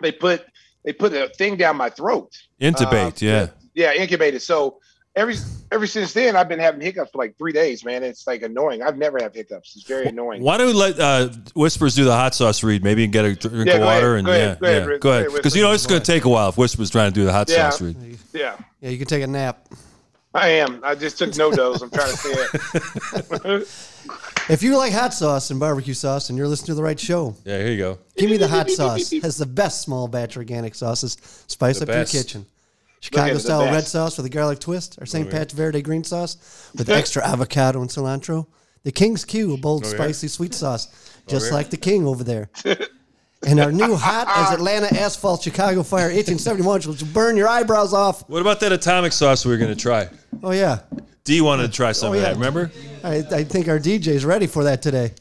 They 0.00 0.12
put 0.12 0.44
they 0.84 0.92
put 0.92 1.12
a 1.12 1.28
thing 1.30 1.56
down 1.56 1.76
my 1.76 1.90
throat. 1.90 2.30
intubate. 2.60 3.20
Uh, 3.22 3.26
yeah. 3.26 3.48
Yeah, 3.74 3.94
incubated. 3.94 4.42
So 4.42 4.78
every 5.18 5.34
ever 5.72 5.86
since 5.86 6.12
then, 6.14 6.36
I've 6.36 6.48
been 6.48 6.58
having 6.60 6.80
hiccups 6.80 7.10
for 7.10 7.18
like 7.18 7.36
three 7.36 7.52
days, 7.52 7.84
man. 7.84 8.02
It's 8.02 8.26
like 8.26 8.42
annoying. 8.42 8.82
I've 8.82 8.96
never 8.96 9.18
had 9.20 9.34
hiccups. 9.34 9.76
It's 9.76 9.86
very 9.86 10.06
annoying. 10.06 10.42
Why 10.42 10.56
don't 10.56 10.68
we 10.68 10.72
let 10.72 10.98
uh, 10.98 11.28
Whispers 11.54 11.94
do 11.94 12.04
the 12.04 12.14
hot 12.14 12.34
sauce 12.34 12.62
read? 12.62 12.82
Maybe 12.84 13.04
and 13.04 13.12
get 13.12 13.24
a 13.24 13.34
drink 13.34 13.66
Yeah, 13.68 13.74
of 13.74 13.80
water 13.82 14.14
ahead, 14.14 14.18
and 14.18 14.26
go 14.26 14.32
ahead, 14.32 14.48
yeah, 14.48 14.54
go 14.60 14.66
ahead, 14.66 14.82
yeah, 14.82 14.86
go 14.86 14.98
go 14.98 15.10
ahead. 15.10 15.26
ahead, 15.26 15.36
Because 15.36 15.56
you 15.56 15.62
know 15.62 15.72
it's 15.72 15.86
going 15.86 16.00
to 16.00 16.06
take 16.06 16.24
a 16.24 16.28
while 16.28 16.48
if 16.48 16.56
Whispers 16.56 16.88
trying 16.90 17.10
to 17.12 17.14
do 17.14 17.24
the 17.26 17.32
hot 17.32 17.48
Yeah. 17.50 17.68
sauce 17.70 17.82
read. 17.82 18.18
Yeah, 18.32 18.56
Yeah, 18.80 18.90
you 18.90 18.98
can 18.98 19.06
take 19.06 19.22
a 19.22 19.26
nap. 19.26 19.68
I 20.34 20.48
am. 20.48 20.80
I 20.84 20.94
just 20.94 21.18
took 21.18 21.36
no 21.36 21.50
dose. 21.50 21.80
I'm 21.82 21.90
trying 21.90 22.10
to 22.10 22.16
say 22.16 22.32
it. 22.32 23.68
If 24.50 24.62
you 24.62 24.76
like 24.76 24.92
hot 24.92 25.12
sauce 25.12 25.50
and 25.50 25.58
barbecue 25.60 25.94
sauce 25.94 26.28
and 26.30 26.38
you're 26.38 26.48
listening 26.48 26.68
to 26.68 26.74
the 26.74 26.82
right 26.82 26.98
show, 26.98 27.34
Yeah, 27.44 27.58
here 27.58 27.68
you 27.72 27.76
go. 27.78 27.98
Give 28.16 28.30
Me 28.30 28.36
the 28.38 28.48
Hot 28.48 28.70
Sauce 28.70 29.10
has 29.22 29.36
the 29.36 29.46
best 29.46 29.82
small 29.82 30.08
batch 30.08 30.36
organic 30.36 30.74
sauces. 30.74 31.16
Spice 31.48 31.78
The 31.78 31.84
up 31.84 31.88
best. 31.88 32.14
your 32.14 32.22
kitchen. 32.22 32.46
Chicago 33.00 33.38
style 33.38 33.64
red 33.66 33.86
sauce 33.86 34.16
with 34.16 34.26
a 34.26 34.30
garlic 34.30 34.58
twist, 34.58 34.98
or 35.00 35.06
St. 35.06 35.28
Oh, 35.28 35.30
Pat's 35.30 35.54
Verde 35.54 35.82
green 35.82 36.04
sauce 36.04 36.70
with 36.76 36.88
extra 36.88 37.24
avocado 37.26 37.80
and 37.80 37.90
cilantro. 37.90 38.46
The 38.82 38.92
King's 38.92 39.24
Q, 39.24 39.54
a 39.54 39.56
bold, 39.56 39.84
oh, 39.84 39.88
yeah. 39.88 39.94
spicy 39.94 40.28
sweet 40.28 40.54
sauce, 40.54 40.88
oh, 40.88 41.22
just 41.30 41.48
yeah. 41.48 41.54
like 41.54 41.70
the 41.70 41.76
King 41.76 42.06
over 42.06 42.24
there. 42.24 42.50
and 43.46 43.60
our 43.60 43.70
new 43.72 43.94
hot 43.94 44.26
as 44.28 44.58
Atlanta 44.58 44.86
asphalt 44.98 45.42
Chicago 45.42 45.82
fire 45.82 46.06
1871, 46.06 46.74
which 46.76 46.86
will 46.86 47.08
burn 47.12 47.36
your 47.36 47.48
eyebrows 47.48 47.92
off. 47.94 48.28
What 48.28 48.40
about 48.40 48.60
that 48.60 48.72
atomic 48.72 49.12
sauce 49.12 49.44
we 49.44 49.52
were 49.52 49.58
going 49.58 49.74
to 49.74 49.80
try? 49.80 50.08
Oh, 50.42 50.52
yeah. 50.52 50.80
D 51.24 51.40
wanted 51.40 51.70
to 51.70 51.72
try 51.72 51.92
some 51.92 52.10
Oh, 52.10 52.14
of 52.14 52.20
yeah. 52.20 52.28
that. 52.28 52.34
Remember? 52.36 52.70
I, 53.04 53.16
I 53.30 53.44
think 53.44 53.68
our 53.68 53.78
DJ's 53.78 54.24
ready 54.24 54.46
for 54.46 54.64
that 54.64 54.82
today. 54.82 55.12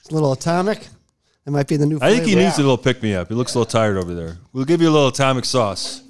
It's 0.00 0.10
a 0.10 0.14
little 0.14 0.32
atomic. 0.32 0.88
It 1.44 1.50
might 1.50 1.66
be 1.66 1.76
the 1.76 1.86
new 1.86 1.98
I 2.00 2.10
think 2.12 2.24
he 2.24 2.32
flavor. 2.32 2.46
needs 2.46 2.58
a 2.58 2.62
little 2.62 2.78
pick 2.78 3.02
me 3.02 3.14
up. 3.14 3.28
He 3.28 3.34
looks 3.34 3.54
a 3.54 3.58
little 3.58 3.70
tired 3.70 3.96
over 3.96 4.14
there. 4.14 4.38
We'll 4.52 4.64
give 4.64 4.80
you 4.80 4.88
a 4.88 4.92
little 4.92 5.08
atomic 5.08 5.44
sauce. 5.44 6.02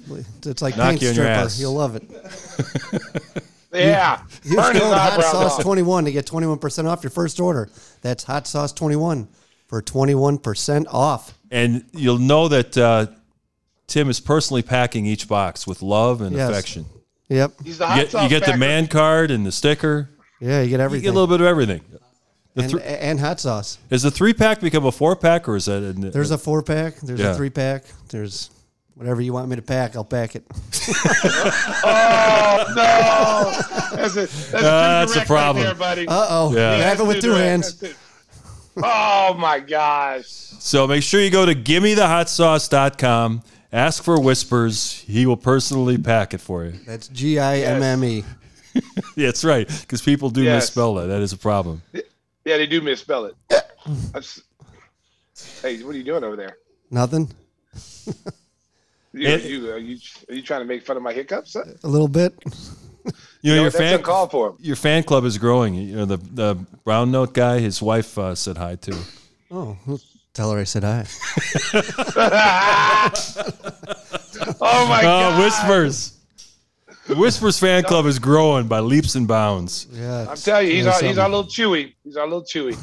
It's 0.45 0.61
like 0.61 0.77
Knock 0.77 0.91
paint 0.91 1.01
you 1.01 1.09
on 1.09 1.15
your 1.15 1.25
stripper. 1.25 1.39
ass. 1.45 1.59
You'll 1.59 1.73
love 1.73 1.95
it. 1.95 2.03
Yeah, 3.73 4.21
Use 4.43 4.55
burn 4.55 4.73
his 4.73 4.83
code 4.83 4.93
Hot 4.95 5.23
Sauce 5.23 5.57
21 5.63 6.05
to 6.05 6.11
get 6.11 6.27
21% 6.27 6.85
off 6.85 7.01
your 7.01 7.09
first 7.09 7.39
order. 7.39 7.69
That's 8.03 8.23
Hot 8.25 8.45
Sauce 8.45 8.71
21 8.71 9.27
for 9.65 9.81
21% 9.81 10.85
off. 10.91 11.35
And 11.49 11.83
you'll 11.91 12.19
know 12.19 12.47
that 12.49 12.77
uh, 12.77 13.07
Tim 13.87 14.11
is 14.11 14.19
personally 14.19 14.61
packing 14.61 15.07
each 15.07 15.27
box 15.27 15.65
with 15.65 15.81
love 15.81 16.21
and 16.21 16.35
Yes. 16.35 16.51
affection. 16.51 16.85
Yep. 17.29 17.53
He's 17.63 17.79
the 17.79 17.85
You 17.85 17.89
hot 17.89 17.95
get, 17.97 18.11
sauce 18.11 18.23
you 18.23 18.29
get 18.29 18.45
the 18.45 18.57
man 18.57 18.85
card 18.85 19.31
and 19.31 19.43
the 19.43 19.51
sticker. 19.51 20.07
Yeah, 20.39 20.61
you 20.61 20.69
get 20.69 20.79
everything. 20.79 21.05
You 21.05 21.09
get 21.09 21.17
a 21.17 21.19
little 21.19 21.35
bit 21.35 21.41
of 21.41 21.47
everything. 21.47 21.81
The 22.55 22.61
and, 22.63 22.71
thr- 22.71 22.79
and 22.83 23.19
hot 23.19 23.39
sauce. 23.39 23.77
Has 23.89 24.03
the 24.03 24.11
three 24.11 24.33
pack 24.33 24.61
become 24.61 24.85
a 24.85 24.91
four 24.91 25.15
pack, 25.15 25.47
or 25.49 25.55
is 25.55 25.65
that? 25.65 25.81
A, 25.83 25.93
There's 25.93 26.29
a 26.31 26.37
four 26.37 26.61
pack. 26.61 26.97
There's 26.97 27.19
Yeah. 27.19 27.31
a 27.31 27.35
three 27.35 27.49
pack. 27.49 27.83
There's 28.09 28.51
whatever 28.95 29.21
you 29.21 29.33
want 29.33 29.49
me 29.49 29.55
to 29.55 29.61
pack, 29.63 29.95
I'll 29.95 30.03
pack 30.05 30.35
it. 30.35 30.45
Oh 31.85 32.65
no, 32.75 33.97
that's 33.97 34.15
a 34.15 34.19
that's, 34.21 34.53
Uh, 34.53 34.59
that's 34.61 35.15
a 35.15 35.21
problem. 35.25 35.63
right 35.65 35.71
there, 35.71 35.79
buddy. 35.79 36.07
Uh 36.07 36.25
oh. 36.29 36.53
Yeah. 36.55 36.75
have 36.77 36.99
it 36.99 37.03
with 37.03 37.15
That's 37.15 37.25
two 37.25 37.31
hands. 37.33 37.81
It. 37.83 37.95
Oh 38.77 39.35
my 39.37 39.59
gosh. 39.59 40.25
So 40.27 40.87
make 40.87 41.03
sure 41.03 41.19
you 41.21 41.29
go 41.31 41.45
to 41.45 41.53
gimmethehotsauce.com. 41.55 43.43
Ask 43.71 44.03
for 44.03 44.19
Whispers. 44.19 45.03
He 45.07 45.25
will 45.25 45.37
personally 45.37 45.97
pack 45.97 46.33
it 46.33 46.41
for 46.41 46.65
you. 46.65 46.73
That's 46.85 47.07
G 47.07 47.39
I 47.39 47.57
M 47.59 47.81
M 47.81 48.03
E. 48.03 48.23
Yeah, 48.73 48.81
that's 49.27 49.43
right. 49.43 49.67
Because 49.67 50.01
people 50.01 50.29
do 50.29 50.43
Yes. 50.43 50.63
misspell 50.63 50.95
that. 50.95 51.07
That 51.07 51.21
is 51.21 51.33
a 51.33 51.37
problem. 51.37 51.81
Yeah, 52.45 52.57
they 52.57 52.65
do 52.67 52.81
misspell 52.81 53.25
it. 53.25 53.35
Hey, 55.61 55.81
what 55.83 55.95
are 55.95 55.97
you 55.97 56.03
doing 56.03 56.23
over 56.23 56.35
there? 56.35 56.57
Nothing. 56.91 57.29
You, 59.15 59.29
It- 59.29 59.43
you, 59.43 59.69
are 59.71 59.77
you 59.77 59.99
are 60.27 60.33
you 60.33 60.41
trying 60.41 60.61
to 60.61 60.65
make 60.65 60.83
fun 60.83 60.97
of 60.97 61.03
my 61.03 61.13
hiccups? 61.13 61.53
You 61.53 61.61
A 61.83 61.87
little 61.87 62.07
bit. 62.07 62.33
You 63.43 63.51
know, 63.51 63.55
know, 63.57 63.61
your 63.63 63.71
fan 63.71 63.95
uncalled 63.95 64.31
for. 64.31 64.55
your 64.59 64.75
fan 64.77 65.03
club 65.03 65.25
is 65.25 65.37
growing. 65.37 65.75
You 65.75 65.97
know, 65.97 66.05
the 66.05 66.17
the 66.17 66.55
brown 66.85 67.11
note 67.11 67.33
guy, 67.33 67.59
his 67.59 67.79
wife 67.81 68.17
uh, 68.17 68.33
said 68.35 68.57
hi 68.57 68.75
too. 68.75 68.97
Oh, 69.51 69.77
well, 69.85 69.99
tell 70.33 70.49
her 70.53 70.57
I 70.59 70.63
said 70.63 70.83
hi. 70.83 71.05
Oh 74.61 74.87
my 74.87 74.99
Oh, 74.99 75.03
god! 75.03 75.39
Whispers. 75.43 76.17
The 77.07 77.15
Whispers 77.15 77.59
fan 77.59 77.83
club 77.83 78.05
is 78.05 78.17
growing 78.17 78.67
by 78.67 78.79
leaps 78.79 79.15
and 79.15 79.27
bounds. 79.27 79.87
Yeah. 79.91 80.25
I'm 80.29 80.37
telling 80.37 80.67
you, 80.67 80.73
he's 80.75 80.85
Yeah, 80.85 80.91
our, 80.93 81.03
he's 81.03 81.17
our 81.17 81.27
little 81.29 81.43
chewy. 81.45 81.93
He's 82.05 82.15
our 82.15 82.25
little 82.27 82.43
chewy. 82.43 82.75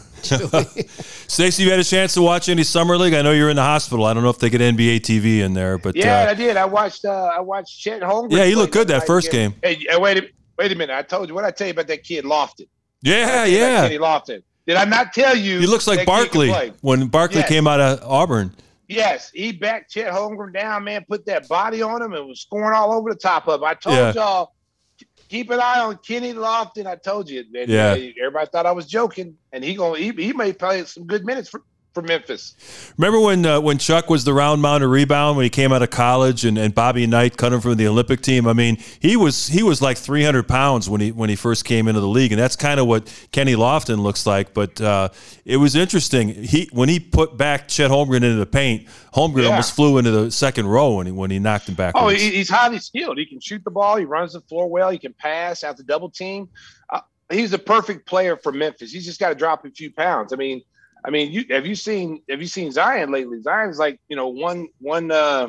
Stacy, 1.28 1.62
you 1.62 1.70
had 1.70 1.80
a 1.80 1.84
chance 1.84 2.14
to 2.14 2.22
watch 2.22 2.48
any 2.48 2.62
summer 2.62 2.96
league? 2.98 3.14
I 3.14 3.22
know 3.22 3.32
you're 3.32 3.50
in 3.50 3.56
the 3.56 3.62
hospital. 3.62 4.04
I 4.04 4.12
don't 4.14 4.22
know 4.22 4.30
if 4.30 4.38
they 4.38 4.50
get 4.50 4.60
NBA 4.60 5.00
TV 5.00 5.40
in 5.40 5.54
there, 5.54 5.78
but 5.78 5.96
Yeah, 5.96 6.22
uh, 6.24 6.30
I 6.30 6.34
did. 6.34 6.56
I 6.56 6.64
watched. 6.64 7.04
Uh, 7.04 7.30
I 7.34 7.40
watched 7.40 7.78
Chet 7.80 8.02
Holmgren. 8.02 8.32
Yeah, 8.32 8.44
he 8.44 8.54
looked 8.54 8.72
good 8.72 8.88
that 8.88 9.06
first 9.06 9.30
game. 9.30 9.54
Hey, 9.62 9.78
hey, 9.88 9.96
wait 9.98 10.18
a 10.18 10.28
wait 10.58 10.72
a 10.72 10.74
minute. 10.74 10.94
I 10.94 11.02
told 11.02 11.28
you 11.28 11.34
what 11.34 11.44
I 11.44 11.50
tell 11.50 11.66
you 11.66 11.72
about 11.72 11.86
that 11.88 12.02
kid 12.02 12.24
Lofton. 12.24 12.66
yeah, 13.02 13.44
yeah. 13.46 13.82
Kenny 13.82 13.98
Lofton. 13.98 14.42
Did 14.66 14.76
I 14.76 14.84
not 14.84 15.12
tell 15.12 15.34
you? 15.36 15.58
He 15.60 15.66
looks 15.66 15.86
like 15.86 16.00
that 16.00 16.06
Barkley 16.06 16.50
when 16.82 17.06
Barkley 17.08 17.40
Yes. 17.40 17.48
came 17.48 17.66
out 17.66 17.80
of 17.80 18.02
Auburn. 18.02 18.54
Yes, 18.90 19.30
he 19.32 19.52
backed 19.52 19.92
Chet 19.92 20.12
Holmgren 20.12 20.52
down, 20.52 20.82
man. 20.82 21.04
Put 21.08 21.24
that 21.26 21.46
body 21.48 21.80
on 21.80 22.02
him 22.02 22.12
and 22.12 22.26
was 22.26 22.40
scoring 22.40 22.76
all 22.76 22.92
over 22.92 23.10
the 23.10 23.18
top 23.18 23.46
of 23.46 23.60
him. 23.60 23.64
I 23.64 23.74
told 23.74 23.96
Yeah. 23.96 24.12
y'all, 24.12 24.52
keep 25.28 25.48
an 25.50 25.60
eye 25.60 25.78
on 25.78 25.96
Kenny 25.98 26.32
Lofton. 26.32 26.86
I 26.86 26.96
told 26.96 27.30
you. 27.30 27.44
And, 27.54 27.68
Yeah. 27.68 27.96
everybody 28.20 28.48
thought 28.50 28.66
I 28.66 28.72
was 28.72 28.86
joking, 28.86 29.36
and 29.52 29.62
he 29.62 29.74
going 29.74 30.02
he, 30.02 30.10
he 30.24 30.32
may 30.32 30.52
play 30.52 30.84
some 30.86 31.06
good 31.06 31.24
minutes 31.24 31.48
for, 31.48 31.62
for 31.92 32.02
Memphis. 32.02 32.92
Remember 32.96 33.18
when 33.20 33.44
uh, 33.44 33.60
when 33.60 33.78
Chuck 33.78 34.08
was 34.08 34.24
the 34.24 34.32
round 34.32 34.62
mound 34.62 34.84
of 34.84 34.90
rebound 34.90 35.36
when 35.36 35.44
he 35.44 35.50
came 35.50 35.72
out 35.72 35.82
of 35.82 35.90
college 35.90 36.44
and, 36.44 36.56
and 36.56 36.74
Bobby 36.74 37.06
Knight 37.06 37.36
cut 37.36 37.52
him 37.52 37.60
from 37.60 37.74
the 37.76 37.86
Olympic 37.88 38.20
team? 38.20 38.46
I 38.46 38.52
mean, 38.52 38.76
he 39.00 39.16
was 39.16 39.48
he 39.48 39.62
was 39.62 39.82
like 39.82 39.98
300 39.98 40.46
pounds 40.46 40.88
when 40.88 41.00
he 41.00 41.10
when 41.12 41.28
he 41.30 41.36
first 41.36 41.64
came 41.64 41.88
into 41.88 42.00
the 42.00 42.06
league, 42.08 42.32
and 42.32 42.40
that's 42.40 42.56
kind 42.56 42.78
of 42.78 42.86
what 42.86 43.12
Kenny 43.32 43.54
Lofton 43.54 43.98
looks 44.00 44.26
like. 44.26 44.54
But 44.54 44.80
uh, 44.80 45.08
it 45.44 45.56
was 45.56 45.74
interesting. 45.74 46.28
He 46.28 46.68
when 46.72 46.88
he 46.88 47.00
put 47.00 47.36
back 47.36 47.66
Chet 47.68 47.90
Holmgren 47.90 48.16
into 48.16 48.36
the 48.36 48.46
paint, 48.46 48.86
Holmgren 49.14 49.42
Yeah. 49.42 49.48
almost 49.50 49.74
flew 49.74 49.98
into 49.98 50.10
the 50.12 50.30
second 50.30 50.66
row 50.68 50.94
when 50.96 51.06
he 51.06 51.12
when 51.12 51.30
he 51.30 51.38
knocked 51.38 51.68
him 51.68 51.74
back. 51.74 51.94
Oh, 51.96 52.08
he's 52.08 52.48
highly 52.48 52.78
skilled. 52.78 53.18
He 53.18 53.26
can 53.26 53.40
shoot 53.40 53.64
the 53.64 53.70
ball. 53.70 53.96
He 53.96 54.04
runs 54.04 54.32
the 54.34 54.40
floor 54.42 54.68
well. 54.68 54.90
He 54.90 54.98
can 54.98 55.12
pass 55.12 55.64
out 55.64 55.76
the 55.76 55.82
double 55.82 56.08
team. 56.10 56.48
Uh, 56.88 57.00
he's 57.30 57.50
the 57.50 57.58
perfect 57.58 58.06
player 58.06 58.36
for 58.36 58.52
Memphis. 58.52 58.92
He's 58.92 59.04
just 59.04 59.18
got 59.18 59.30
to 59.30 59.34
drop 59.34 59.64
a 59.64 59.70
few 59.70 59.90
pounds. 59.92 60.32
I 60.32 60.36
mean, 60.36 60.62
I 61.04 61.10
mean, 61.10 61.32
you 61.32 61.44
have 61.50 61.66
you 61.66 61.74
seen 61.74 62.22
have 62.28 62.40
you 62.40 62.46
seen 62.46 62.70
Zion 62.72 63.10
lately? 63.10 63.40
Zion's 63.42 63.78
like 63.78 64.00
you 64.08 64.16
know 64.16 64.28
one 64.28 64.68
one 64.78 65.10
uh, 65.10 65.48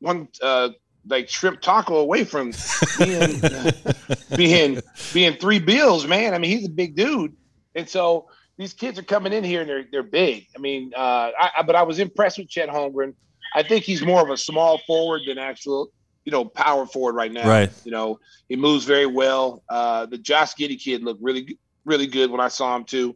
one 0.00 0.28
uh, 0.42 0.70
like 1.06 1.28
shrimp 1.28 1.60
taco 1.60 1.96
away 1.96 2.24
from 2.24 2.52
being 2.98 3.40
being 4.36 4.80
being 5.12 5.36
three 5.36 5.58
bills, 5.58 6.06
man. 6.06 6.34
I 6.34 6.38
mean, 6.38 6.50
he's 6.50 6.66
a 6.66 6.72
big 6.72 6.96
dude, 6.96 7.36
and 7.74 7.88
so 7.88 8.28
these 8.56 8.72
kids 8.72 8.98
are 8.98 9.02
coming 9.04 9.32
in 9.32 9.44
here 9.44 9.60
and 9.60 9.68
they're 9.68 9.84
they're 9.90 10.02
big. 10.02 10.46
I 10.56 10.60
mean, 10.60 10.92
uh, 10.96 11.30
I, 11.38 11.50
I, 11.58 11.62
but 11.62 11.76
I 11.76 11.82
was 11.82 11.98
impressed 11.98 12.38
with 12.38 12.48
Chet 12.48 12.68
Holmgren. 12.68 13.14
I 13.54 13.62
think 13.62 13.84
he's 13.84 14.02
more 14.02 14.22
of 14.22 14.30
a 14.30 14.36
small 14.36 14.78
forward 14.78 15.22
than 15.26 15.38
actual, 15.38 15.90
you 16.24 16.32
know, 16.32 16.44
power 16.44 16.86
forward 16.86 17.14
right 17.14 17.32
now. 17.32 17.48
Right. 17.48 17.70
You 17.84 17.92
know, 17.92 18.18
he 18.48 18.56
moves 18.56 18.84
very 18.84 19.06
well. 19.06 19.62
Uh, 19.68 20.06
the 20.06 20.18
Josh 20.18 20.54
Giddey 20.54 20.80
kid 20.80 21.02
looked 21.02 21.22
really 21.22 21.58
really 21.84 22.06
good 22.06 22.30
when 22.30 22.40
I 22.40 22.48
saw 22.48 22.74
him 22.76 22.84
too. 22.84 23.14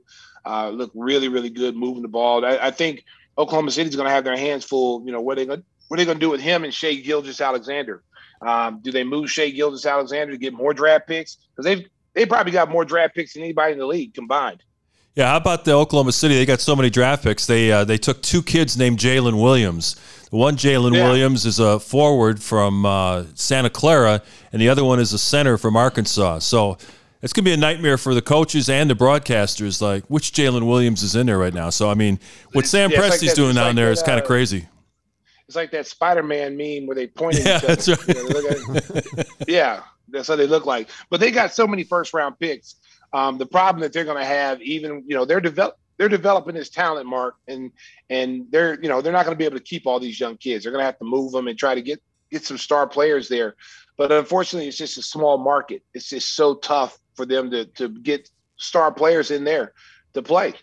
Uh, 0.49 0.71
looked 0.71 0.97
really 0.97 1.29
really 1.29 1.51
good 1.51 1.77
moving 1.77 2.03
the 2.03 2.09
ball. 2.09 2.45
I, 2.45 2.59
I 2.69 2.71
think 2.71 3.05
Oklahoma 3.37 3.71
City's 3.71 3.97
going 3.97 4.09
to 4.09 4.15
have 4.15 4.25
their 4.25 4.37
hands 4.37 4.65
full. 4.65 5.05
You 5.05 5.13
know, 5.13 5.21
what 5.21 5.37
they 5.37 5.45
going 5.45 5.63
what 5.89 5.99
are 5.99 6.01
they 6.01 6.07
going 6.07 6.19
to 6.19 6.27
do 6.27 6.31
with 6.31 6.41
him 6.41 6.65
and 6.65 6.73
Shai 6.73 6.95
Gilgeous-Alexander? 6.95 8.03
Um, 8.41 8.81
do 8.83 8.91
they 8.91 9.05
move 9.05 9.31
Shai 9.31 9.51
Gilgeous-Alexander 9.51 10.33
to 10.33 10.39
get 10.39 10.53
more 10.55 10.73
draft 10.73 11.07
picks? 11.07 11.37
Because 11.51 11.65
they've 11.65 11.87
they 12.15 12.25
probably 12.27 12.53
got 12.53 12.71
more 12.71 12.85
draft 12.85 13.15
picks 13.15 13.35
than 13.35 13.43
anybody 13.43 13.73
in 13.73 13.79
the 13.79 13.87
league 13.87 14.15
combined. 14.15 14.63
Yeah, 15.15 15.31
how 15.31 15.37
about 15.37 15.65
the 15.65 15.73
Oklahoma 15.73 16.13
City? 16.13 16.37
They 16.37 16.47
got 16.47 16.61
so 16.61 16.77
many 16.77 16.91
draft 16.91 17.25
picks. 17.25 17.47
They 17.47 17.73
uh, 17.73 17.85
they 17.85 17.99
took 17.99 18.23
two 18.23 18.43
kids 18.43 18.79
named 18.79 18.99
Jalen 18.99 19.43
Williams. 19.43 19.97
One 20.31 20.57
Jalen 20.57 20.95
yeah. 20.95 21.05
Williams 21.05 21.45
is 21.45 21.59
a 21.59 21.81
forward 21.81 22.41
from 22.41 22.87
uh, 22.87 23.25
Santa 23.35 23.71
Clara, 23.71 24.23
and 24.53 24.63
the 24.63 24.69
other 24.69 24.85
one 24.85 25.01
is 25.01 25.13
a 25.13 25.19
center 25.19 25.59
from 25.59 25.77
Arkansas. 25.77 26.41
So 26.41 26.79
it's 27.23 27.33
gonna 27.33 27.45
be 27.45 27.53
a 27.53 27.57
nightmare 27.57 27.99
for 27.99 28.15
the 28.15 28.23
coaches 28.23 28.69
and 28.69 28.89
the 28.89 28.95
broadcasters. 28.95 29.83
Like 29.83 30.05
which 30.07 30.33
Jalen 30.33 30.67
Williams 30.67 31.03
is 31.03 31.17
in 31.17 31.27
there 31.27 31.39
right 31.39 31.55
now? 31.55 31.71
So 31.71 31.91
I 31.91 31.95
mean, 31.95 32.21
what 32.53 32.67
Sam 32.67 32.91
yeah, 32.91 32.99
Presti's 32.99 33.29
like 33.29 33.35
doing 33.35 33.55
down 33.55 33.67
like 33.67 33.77
there 33.77 33.87
that, 33.87 33.93
is 33.93 34.03
kind 34.03 34.19
of 34.19 34.25
uh, 34.25 34.29
crazy. 34.29 34.67
It's 35.47 35.57
like 35.57 35.71
that 35.71 35.87
Spider-Man 35.87 36.57
meme 36.57 36.87
where 36.87 36.95
they 36.95 37.07
point 37.07 37.39
at 37.39 37.47
yeah, 37.47 37.57
each 37.57 37.65
other. 37.65 37.75
That's 37.75 37.89
right. 37.89 38.95
You 38.95 39.15
know, 39.15 39.23
yeah, 39.49 39.83
that's 40.09 40.29
how 40.29 40.37
they 40.37 40.47
look 40.47 40.67
like. 40.67 40.91
But 41.09 41.21
they 41.21 41.31
got 41.31 41.55
so 41.55 41.67
many 41.67 41.85
first-round 41.85 42.39
picks. 42.39 42.77
Um, 43.15 43.39
the 43.39 43.47
problem 43.47 43.81
that 43.81 43.95
they're 43.95 44.05
going 44.05 44.19
to 44.19 44.27
have, 44.27 44.61
even 44.61 45.03
you 45.07 45.17
know, 45.17 45.25
they're 45.25 45.41
develop 45.41 45.79
they're 45.97 46.09
developing 46.09 46.55
this 46.55 46.71
talent, 46.71 47.07
Mark, 47.07 47.37
and 47.49 47.73
and 48.09 48.47
they're 48.51 48.81
you 48.81 48.89
know 48.89 49.03
they're 49.03 49.13
not 49.13 49.25
going 49.25 49.35
to 49.35 49.39
be 49.39 49.45
able 49.45 49.57
to 49.57 49.65
keep 49.65 49.87
all 49.87 49.99
these 49.99 50.21
young 50.21 50.37
kids. 50.37 50.65
They're 50.65 50.73
going 50.73 50.83
to 50.83 50.87
have 50.87 50.99
to 50.99 51.05
move 51.05 51.33
them 51.33 51.49
and 51.49 51.59
try 51.59 51.75
to 51.75 51.83
get 51.83 52.01
get 52.31 52.45
some 52.45 52.59
star 52.59 52.87
players 52.87 53.29
there. 53.29 53.57
But 53.97 54.13
unfortunately, 54.13 54.69
it's 54.69 54.77
just 54.77 54.97
a 54.97 55.03
small 55.03 55.39
market. 55.39 55.83
It's 55.93 56.09
just 56.09 56.37
so 56.37 56.55
tough 56.55 56.99
for 57.19 57.27
them 57.27 57.51
to 57.51 57.65
to 57.65 57.89
get 57.89 58.31
star 58.57 58.93
players 58.93 59.33
in 59.33 59.43
there 59.43 59.75
to 60.15 60.23
play. 60.23 60.55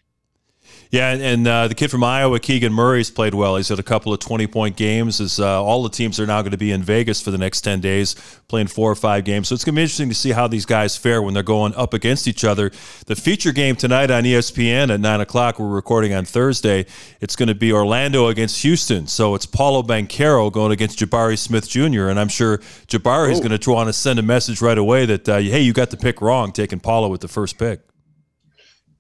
Yeah, 0.91 1.11
and, 1.11 1.21
and 1.21 1.47
uh, 1.47 1.67
the 1.67 1.75
kid 1.75 1.91
from 1.91 2.03
Iowa, 2.03 2.39
Keegan 2.39 2.71
Murray's 2.71 3.11
played 3.11 3.33
well. 3.33 3.57
He's 3.57 3.69
had 3.69 3.79
a 3.79 3.83
couple 3.83 4.13
of 4.13 4.19
20 4.19 4.47
point 4.47 4.75
games. 4.77 5.19
As 5.19 5.39
uh, 5.39 5.61
all 5.61 5.83
the 5.83 5.89
teams 5.89 6.19
are 6.19 6.25
now 6.25 6.41
going 6.41 6.51
to 6.51 6.57
be 6.57 6.71
in 6.71 6.83
Vegas 6.83 7.21
for 7.21 7.31
the 7.31 7.37
next 7.37 7.61
10 7.61 7.81
days, 7.81 8.15
playing 8.47 8.67
four 8.67 8.91
or 8.91 8.95
five 8.95 9.25
games. 9.25 9.47
So 9.47 9.55
it's 9.55 9.65
going 9.65 9.75
to 9.75 9.79
be 9.79 9.83
interesting 9.83 10.09
to 10.09 10.15
see 10.15 10.31
how 10.31 10.47
these 10.47 10.65
guys 10.65 10.95
fare 10.95 11.21
when 11.21 11.33
they're 11.33 11.43
going 11.43 11.73
up 11.75 11.93
against 11.93 12.27
each 12.27 12.43
other. 12.43 12.71
The 13.07 13.15
feature 13.15 13.51
game 13.51 13.75
tonight 13.75 14.11
on 14.11 14.23
ESPN 14.23 14.93
at 14.93 14.99
9 14.99 15.21
o'clock, 15.21 15.59
we're 15.59 15.67
recording 15.67 16.13
on 16.13 16.23
Thursday. 16.25 16.85
It's 17.19 17.35
going 17.35 17.49
to 17.49 17.55
be 17.55 17.73
Orlando 17.73 18.27
against 18.27 18.61
Houston. 18.61 19.07
So 19.07 19.35
it's 19.35 19.45
Paolo 19.45 19.83
Banchero 19.83 20.51
going 20.51 20.71
against 20.71 20.99
Jabari 20.99 21.37
Smith 21.37 21.67
Jr. 21.67 22.07
And 22.07 22.19
I'm 22.19 22.29
sure 22.29 22.59
Jabari 22.87 23.31
is 23.31 23.39
going 23.39 23.57
to 23.57 23.71
want 23.71 23.89
to 23.89 23.93
send 23.93 24.19
a 24.19 24.23
message 24.23 24.61
right 24.61 24.77
away 24.77 25.05
that, 25.05 25.27
uh, 25.27 25.37
hey, 25.39 25.61
you 25.61 25.73
got 25.73 25.89
the 25.89 25.97
pick 25.97 26.21
wrong, 26.21 26.51
taking 26.51 26.79
Paolo 26.79 27.09
with 27.09 27.21
the 27.21 27.27
first 27.27 27.57
pick. 27.57 27.81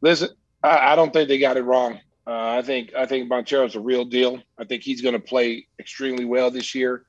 Listen, 0.01 0.29
I, 0.65 0.93
I 0.93 0.95
don't 0.95 1.13
think 1.13 1.27
they 1.27 1.37
got 1.37 1.57
it 1.57 1.63
wrong. 1.63 1.99
Uh, 2.27 2.57
I 2.57 2.61
think 2.63 2.93
I 2.95 3.05
think 3.05 3.29
Banchero's 3.29 3.75
a 3.75 3.79
real 3.79 4.03
deal. 4.03 4.41
I 4.57 4.65
think 4.65 4.81
he's 4.81 5.01
going 5.01 5.13
to 5.13 5.19
play 5.19 5.67
extremely 5.79 6.25
well 6.25 6.49
this 6.49 6.73
year. 6.73 7.05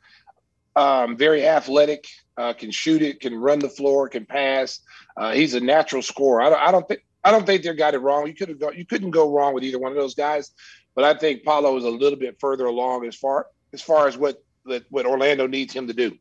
Um, 0.77 1.17
very 1.17 1.49
athletic, 1.49 2.07
uh, 2.37 2.53
can 2.53 2.71
shoot 2.71 3.01
it, 3.01 3.21
can 3.21 3.35
run 3.35 3.59
the 3.59 3.71
floor, 3.71 4.11
can 4.11 4.27
pass. 4.27 4.81
Uh, 5.17 5.33
he's 5.33 5.55
a 5.55 5.61
natural 5.61 6.03
scorer. 6.03 6.43
I 6.43 6.51
don't, 6.51 6.61
I 6.61 6.71
don't 6.71 6.87
think 6.87 7.01
I 7.25 7.31
don't 7.31 7.47
think 7.47 7.63
they 7.63 7.75
got 7.75 7.95
it 7.95 7.99
wrong. 7.99 8.27
You 8.27 8.35
could 8.35 8.51
have 8.51 8.77
you 8.77 8.85
couldn't 8.85 9.11
go 9.11 9.33
wrong 9.33 9.55
with 9.55 9.65
either 9.65 9.79
one 9.79 9.91
of 9.91 9.97
those 9.97 10.15
guys. 10.15 10.53
But 10.95 11.05
I 11.05 11.19
think 11.19 11.45
Paolo 11.45 11.77
is 11.77 11.85
a 11.85 11.91
little 11.91 12.19
bit 12.19 12.39
further 12.39 12.67
along 12.67 13.07
as 13.07 13.17
far 13.17 13.47
as 13.73 13.81
far 13.81 14.07
as 14.07 14.19
what 14.19 14.43
what 14.91 15.07
Orlando 15.07 15.47
needs 15.47 15.73
him 15.73 15.87
to 15.87 15.95
do. 15.95 16.19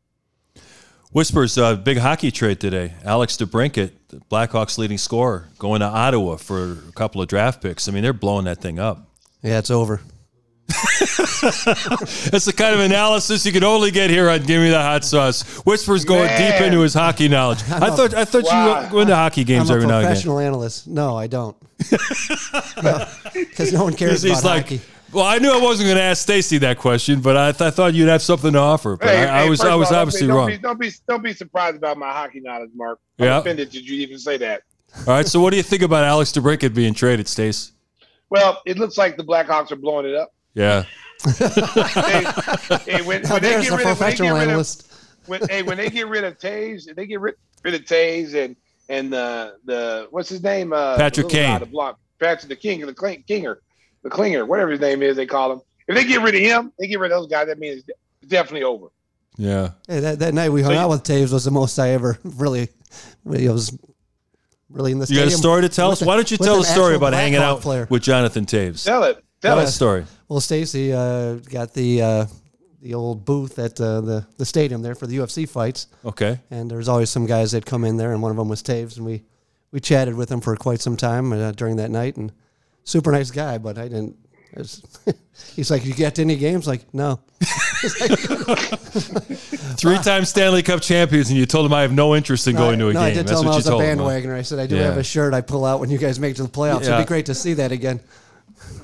Whispers, 1.12 1.56
uh, 1.56 1.76
big 1.76 1.98
hockey 1.98 2.30
trade 2.30 2.60
today. 2.60 2.92
Alex 3.04 3.36
DeBrincat, 3.36 3.92
the 4.08 4.16
Blackhawks 4.30 4.76
leading 4.76 4.98
scorer, 4.98 5.48
going 5.58 5.80
to 5.80 5.86
Ottawa 5.86 6.36
for 6.36 6.72
a 6.72 6.92
couple 6.92 7.22
of 7.22 7.28
draft 7.28 7.62
picks. 7.62 7.88
I 7.88 7.92
mean, 7.92 8.02
they're 8.02 8.12
blowing 8.12 8.44
that 8.44 8.60
thing 8.60 8.78
up. 8.78 9.08
Yeah, 9.42 9.58
it's 9.58 9.70
over. 9.70 10.00
That's 10.66 12.44
the 12.44 12.54
kind 12.54 12.74
of 12.74 12.80
analysis 12.80 13.46
you 13.46 13.52
can 13.52 13.62
only 13.62 13.92
get 13.92 14.10
here 14.10 14.28
on 14.28 14.42
Give 14.42 14.60
Me 14.60 14.68
the 14.68 14.82
Hot 14.82 15.04
Sauce. 15.04 15.42
Whispers 15.64 16.04
going 16.04 16.26
Man. 16.26 16.52
deep 16.52 16.60
into 16.60 16.80
his 16.80 16.92
hockey 16.92 17.28
knowledge. 17.28 17.62
I'm 17.70 17.84
I 17.84 17.90
thought 17.90 18.12
a, 18.12 18.18
I 18.18 18.24
thought 18.24 18.44
wow. 18.44 18.82
you 18.82 18.90
go 18.90 19.00
into 19.00 19.14
hockey 19.14 19.44
games 19.44 19.70
I'm 19.70 19.76
every 19.76 19.86
now 19.86 19.98
and 19.98 20.06
again. 20.06 20.12
Professional 20.12 20.38
analyst. 20.40 20.88
No, 20.88 21.16
I 21.16 21.28
don't. 21.28 21.56
Because 21.78 22.82
no, 23.72 23.78
no, 23.78 23.84
one 23.84 23.94
cares 23.94 24.22
he's, 24.22 24.40
about 24.40 24.68
he's 24.68 24.80
hockey. 24.80 24.80
Like, 25.06 25.14
well, 25.14 25.24
I 25.24 25.38
knew 25.38 25.50
I 25.50 25.60
wasn't 25.60 25.86
going 25.86 25.96
to 25.96 26.02
ask 26.02 26.22
Stacy 26.22 26.58
that 26.58 26.78
question, 26.78 27.20
but 27.20 27.36
I, 27.36 27.52
th- 27.52 27.62
I, 27.62 27.70
thought 27.70 27.94
you'd 27.94 28.08
have 28.08 28.22
something 28.22 28.52
to 28.52 28.58
offer. 28.58 28.96
But 28.96 29.08
hey, 29.08 29.24
I, 29.24 29.44
I 29.44 29.48
was 29.48 29.60
I 29.60 29.74
was 29.74 29.92
all, 29.92 29.98
obviously 29.98 30.26
don't 30.26 30.36
wrong. 30.36 30.48
Be, 30.48 30.58
don't 30.58 30.80
be 30.80 30.90
don't 31.08 31.22
be 31.22 31.32
surprised 31.32 31.76
about 31.76 31.96
my 31.96 32.10
hockey 32.10 32.40
knowledge, 32.40 32.70
Mark. 32.74 32.98
I'm 33.18 33.26
yeah. 33.26 33.38
offended 33.38 33.70
did 33.70 33.88
you 33.88 34.00
even 34.00 34.18
say 34.18 34.36
that. 34.38 34.62
All 35.00 35.14
right, 35.14 35.26
so 35.26 35.40
what 35.40 35.50
do 35.50 35.56
you 35.56 35.62
think 35.62 35.82
about 35.82 36.04
Alex 36.04 36.32
DeBrincat 36.32 36.74
being 36.74 36.94
traded, 36.94 37.28
Stace? 37.28 37.72
Well, 38.30 38.60
it 38.66 38.78
looks 38.78 38.96
like 38.96 39.16
the 39.16 39.24
Blackhawks 39.24 39.70
are 39.70 39.76
blowing 39.76 40.06
it 40.06 40.14
up. 40.14 40.32
Yeah. 40.54 40.84
hey, 41.24 42.24
hey, 42.84 43.02
when, 43.02 43.22
when 43.26 43.42
they 43.42 43.62
get 43.62 43.70
rid 43.70 43.72
of, 43.72 43.80
professional 43.80 44.36
analyst. 44.36 44.92
when, 45.26 45.40
hey, 45.48 45.62
when 45.62 45.76
they 45.76 45.90
get 45.90 46.08
rid 46.08 46.24
of 46.24 46.38
Toews, 46.38 46.94
they 46.94 47.06
get 47.06 47.20
rid, 47.20 47.34
rid 47.62 47.74
of 47.74 47.82
Toews 47.82 48.34
and 48.34 48.56
and 48.88 49.12
the 49.12 49.56
the 49.64 50.08
what's 50.10 50.28
his 50.28 50.42
name? 50.42 50.72
Uh, 50.72 50.96
Patrick 50.96 51.28
Kane. 51.28 51.58
The 51.60 51.66
block, 51.66 51.98
Patrick 52.18 52.48
the 52.48 52.56
King, 52.56 52.82
of 52.82 52.88
the 52.88 52.94
Kinger, 52.94 53.56
the 54.06 54.10
Klinger, 54.10 54.46
whatever 54.46 54.70
his 54.70 54.80
name 54.80 55.02
is, 55.02 55.16
they 55.16 55.26
call 55.26 55.52
him. 55.52 55.60
If 55.88 55.96
they 55.96 56.04
get 56.04 56.20
rid 56.20 56.36
of 56.36 56.40
him, 56.40 56.72
they 56.78 56.86
get 56.86 57.00
rid 57.00 57.10
of 57.10 57.18
those 57.18 57.28
guys. 57.28 57.48
That 57.48 57.58
means 57.58 57.82
it's 57.88 58.28
definitely 58.28 58.62
over. 58.62 58.86
Yeah. 59.36 59.70
Hey, 59.88 59.98
that, 59.98 60.20
that 60.20 60.32
night 60.32 60.50
we 60.50 60.62
hung 60.62 60.74
so, 60.74 60.78
out 60.78 60.90
with 60.90 61.02
Toews 61.02 61.32
was 61.32 61.44
the 61.44 61.50
most 61.50 61.76
I 61.80 61.90
ever 61.90 62.16
really. 62.24 62.68
It 63.26 63.50
was 63.50 63.76
really 64.70 64.92
in 64.92 65.00
the. 65.00 65.06
You 65.06 65.16
got 65.16 65.26
a 65.26 65.30
story 65.32 65.62
to 65.62 65.68
tell 65.68 65.90
us? 65.90 66.00
Why 66.02 66.14
don't 66.14 66.30
you 66.30 66.36
tell 66.36 66.60
a 66.60 66.64
story 66.64 66.94
about 66.94 67.14
hanging 67.14 67.40
out 67.40 67.62
player. 67.62 67.88
with 67.90 68.04
Jonathan 68.04 68.46
Toews? 68.46 68.84
Tell 68.84 69.02
it. 69.02 69.22
Tell 69.40 69.58
us 69.58 69.70
a 69.70 69.72
story. 69.72 70.06
Well, 70.28 70.40
Stacy 70.40 70.92
uh, 70.92 71.34
got 71.34 71.74
the 71.74 72.02
uh, 72.02 72.26
the 72.80 72.94
old 72.94 73.24
booth 73.24 73.58
at 73.58 73.80
uh, 73.80 74.02
the 74.02 74.26
the 74.38 74.46
stadium 74.46 74.82
there 74.82 74.94
for 74.94 75.08
the 75.08 75.16
UFC 75.16 75.48
fights. 75.48 75.88
Okay. 76.04 76.38
And 76.52 76.70
there's 76.70 76.88
always 76.88 77.10
some 77.10 77.26
guys 77.26 77.50
that 77.52 77.66
come 77.66 77.84
in 77.84 77.96
there, 77.96 78.12
and 78.12 78.22
one 78.22 78.30
of 78.30 78.36
them 78.36 78.48
was 78.48 78.62
Toews, 78.62 78.98
and 78.98 79.04
we 79.04 79.24
we 79.72 79.80
chatted 79.80 80.14
with 80.14 80.30
him 80.30 80.40
for 80.40 80.54
quite 80.54 80.80
some 80.80 80.96
time 80.96 81.32
uh, 81.32 81.50
during 81.50 81.74
that 81.76 81.90
night, 81.90 82.16
and 82.16 82.30
super 82.86 83.12
nice 83.12 83.30
guy. 83.30 83.58
But 83.58 83.76
I 83.76 83.88
didn't 83.88 84.16
he's 85.54 85.70
like, 85.70 85.84
you 85.84 85.92
get 85.92 86.14
to 86.16 86.22
any 86.22 86.36
games? 86.36 86.66
Like, 86.66 86.82
no. 86.94 87.20
Three-time 89.76 90.24
Stanley 90.24 90.62
Cup 90.62 90.80
champions, 90.80 91.28
and 91.28 91.38
you 91.38 91.44
told 91.44 91.66
him 91.66 91.74
I 91.74 91.82
have 91.82 91.92
no 91.92 92.16
interest 92.16 92.48
in 92.48 92.56
going 92.56 92.78
to 92.78 92.88
a 92.88 92.94
no, 92.94 93.00
game. 93.00 93.08
I 93.08 93.10
did 93.10 93.26
That's 93.26 93.32
tell 93.32 93.42
him 93.42 93.48
I 93.48 93.56
was 93.56 93.66
a 93.66 93.72
bandwagoner. 93.72 94.24
Him, 94.24 94.36
I 94.36 94.42
said 94.42 94.58
I 94.58 94.66
do 94.66 94.76
yeah. 94.76 94.84
have 94.84 94.96
a 94.96 95.04
shirt 95.04 95.34
I 95.34 95.42
pull 95.42 95.64
out 95.66 95.80
when 95.80 95.90
you 95.90 95.98
guys 95.98 96.18
make 96.18 96.32
it 96.32 96.36
to 96.36 96.44
the 96.44 96.48
playoffs. 96.48 96.84
Yeah. 96.84 96.94
It'd 96.94 97.06
be 97.06 97.08
great 97.08 97.26
to 97.26 97.34
see 97.34 97.52
that 97.54 97.72
again. 97.72 98.00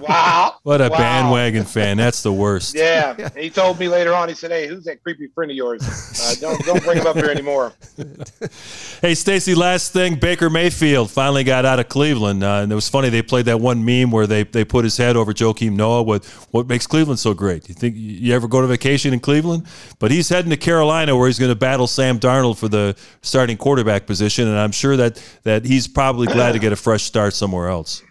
Wow. 0.03 0.57
What 0.63 0.81
a 0.81 0.89
wow. 0.91 0.97
bandwagon 0.97 1.65
fan. 1.65 1.97
That's 1.97 2.23
the 2.23 2.33
worst. 2.33 2.77
Yeah. 2.77 3.31
He 3.37 3.51
told 3.51 3.81
me 3.81 3.89
later 3.89 4.15
on, 4.15 4.29
he 4.29 4.35
said, 4.35 4.53
Hey, 4.53 4.69
who's 4.69 4.85
that 4.85 5.03
creepy 5.03 5.27
friend 5.27 5.51
of 5.51 5.57
yours? 5.57 5.83
Uh, 5.83 6.35
don't, 6.41 6.65
don't 6.65 6.85
bring 6.85 6.99
him 6.99 7.07
up 7.07 7.17
here 7.17 7.31
anymore. 7.31 7.73
hey, 9.03 9.17
Stacy, 9.17 9.57
last 9.57 9.93
thing 9.93 10.15
Baker 10.15 10.49
Mayfield 10.49 11.11
finally 11.11 11.43
got 11.43 11.65
out 11.65 11.81
of 11.81 11.89
Cleveland. 11.89 12.45
Uh, 12.45 12.61
and 12.63 12.71
it 12.71 12.75
was 12.77 12.89
funny, 12.89 13.09
they 13.09 13.23
played 13.23 13.47
that 13.47 13.59
one 13.59 13.85
meme 13.85 14.13
where 14.13 14.29
they, 14.29 14.45
they 14.45 14.65
put 14.65 14.85
his 14.85 14.97
head 14.97 15.17
over 15.17 15.33
Joakim 15.33 15.73
Noah 15.73 16.05
with 16.05 16.29
what 16.53 16.69
makes 16.69 16.87
Cleveland 16.87 17.19
so 17.19 17.35
great. 17.35 17.69
You 17.69 17.75
think 17.75 17.97
you 17.97 18.33
ever 18.33 18.47
go 18.47 18.61
to 18.61 18.69
vacation 18.69 19.13
in 19.13 19.19
Cleveland? 19.19 19.67
But 19.99 20.13
he's 20.13 20.29
heading 20.29 20.51
to 20.51 20.57
Carolina 20.57 21.17
where 21.17 21.27
he's 21.27 21.41
going 21.41 21.51
to 21.51 21.59
battle 21.59 21.89
Sam 21.89 22.21
Darnold 22.21 22.57
for 22.57 22.69
the 22.69 22.97
starting 23.23 23.57
quarterback 23.57 24.07
position. 24.07 24.47
And 24.47 24.57
I'm 24.57 24.73
sure 24.73 24.97
that, 24.97 25.21
that 25.43 25.65
he's 25.65 25.89
probably 25.89 26.29
glad 26.29 26.53
to 26.53 26.61
get 26.61 26.73
a 26.73 26.77
fresh 26.77 27.03
start 27.03 27.35
somewhere 27.35 27.69
else. 27.69 28.03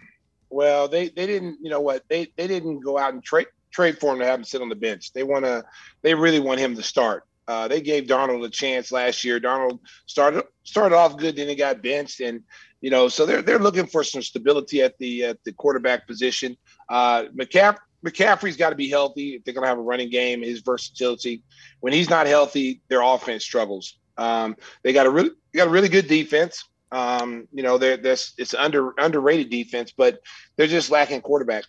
Well, 0.61 0.87
they 0.87 1.09
they 1.09 1.25
didn't. 1.25 1.57
You 1.59 1.71
know 1.71 1.81
what? 1.81 2.03
They 2.07 2.31
they 2.37 2.45
didn't 2.45 2.81
go 2.81 2.95
out 2.95 3.15
and 3.15 3.23
trade 3.23 3.47
trade 3.71 3.97
for 3.97 4.13
him 4.13 4.19
to 4.19 4.25
have 4.27 4.37
him 4.37 4.43
sit 4.43 4.61
on 4.61 4.69
the 4.69 4.75
bench. 4.75 5.11
They 5.11 5.23
want 5.23 5.43
to. 5.43 5.63
They 6.03 6.13
really 6.13 6.39
want 6.39 6.59
him 6.59 6.75
to 6.75 6.83
start. 6.83 7.23
Uh, 7.47 7.67
they 7.67 7.81
gave 7.81 8.03
Darnold 8.03 8.45
a 8.45 8.49
chance 8.49 8.91
last 8.91 9.23
year. 9.23 9.39
Darnold 9.39 9.79
started 10.05 10.43
started 10.61 10.95
off 10.95 11.17
good, 11.17 11.35
then 11.35 11.47
he 11.47 11.55
got 11.55 11.81
benched, 11.81 12.19
and 12.19 12.43
you 12.79 12.91
know, 12.91 13.07
so 13.07 13.25
they're 13.25 13.41
they're 13.41 13.57
looking 13.57 13.87
for 13.87 14.03
some 14.03 14.21
stability 14.21 14.83
at 14.83 14.99
the 14.99 15.23
at 15.23 15.43
the 15.45 15.51
quarterback 15.53 16.05
position. 16.05 16.55
Uh, 16.89 17.23
McCaff- 17.35 17.79
McCaffrey's 18.05 18.55
got 18.55 18.69
to 18.69 18.75
be 18.75 18.87
healthy 18.87 19.29
if 19.33 19.43
they're 19.43 19.55
going 19.55 19.63
to 19.63 19.67
have 19.67 19.79
a 19.79 19.81
running 19.81 20.11
game. 20.11 20.43
His 20.43 20.59
versatility. 20.59 21.41
When 21.79 21.91
he's 21.91 22.11
not 22.11 22.27
healthy, 22.27 22.81
their 22.87 23.01
offense 23.01 23.43
struggles. 23.43 23.97
Um, 24.15 24.55
they 24.83 24.93
got 24.93 25.07
a 25.07 25.09
really 25.09 25.31
got 25.55 25.69
a 25.69 25.71
really 25.71 25.89
good 25.89 26.07
defense. 26.07 26.65
Um, 26.91 27.47
you 27.53 27.63
know, 27.63 27.77
they're 27.77 27.97
this 27.97 28.33
it's 28.37 28.53
under 28.53 28.93
underrated 28.97 29.49
defense, 29.49 29.93
but 29.95 30.21
they're 30.57 30.67
just 30.67 30.91
lacking 30.91 31.21
quarterback 31.21 31.63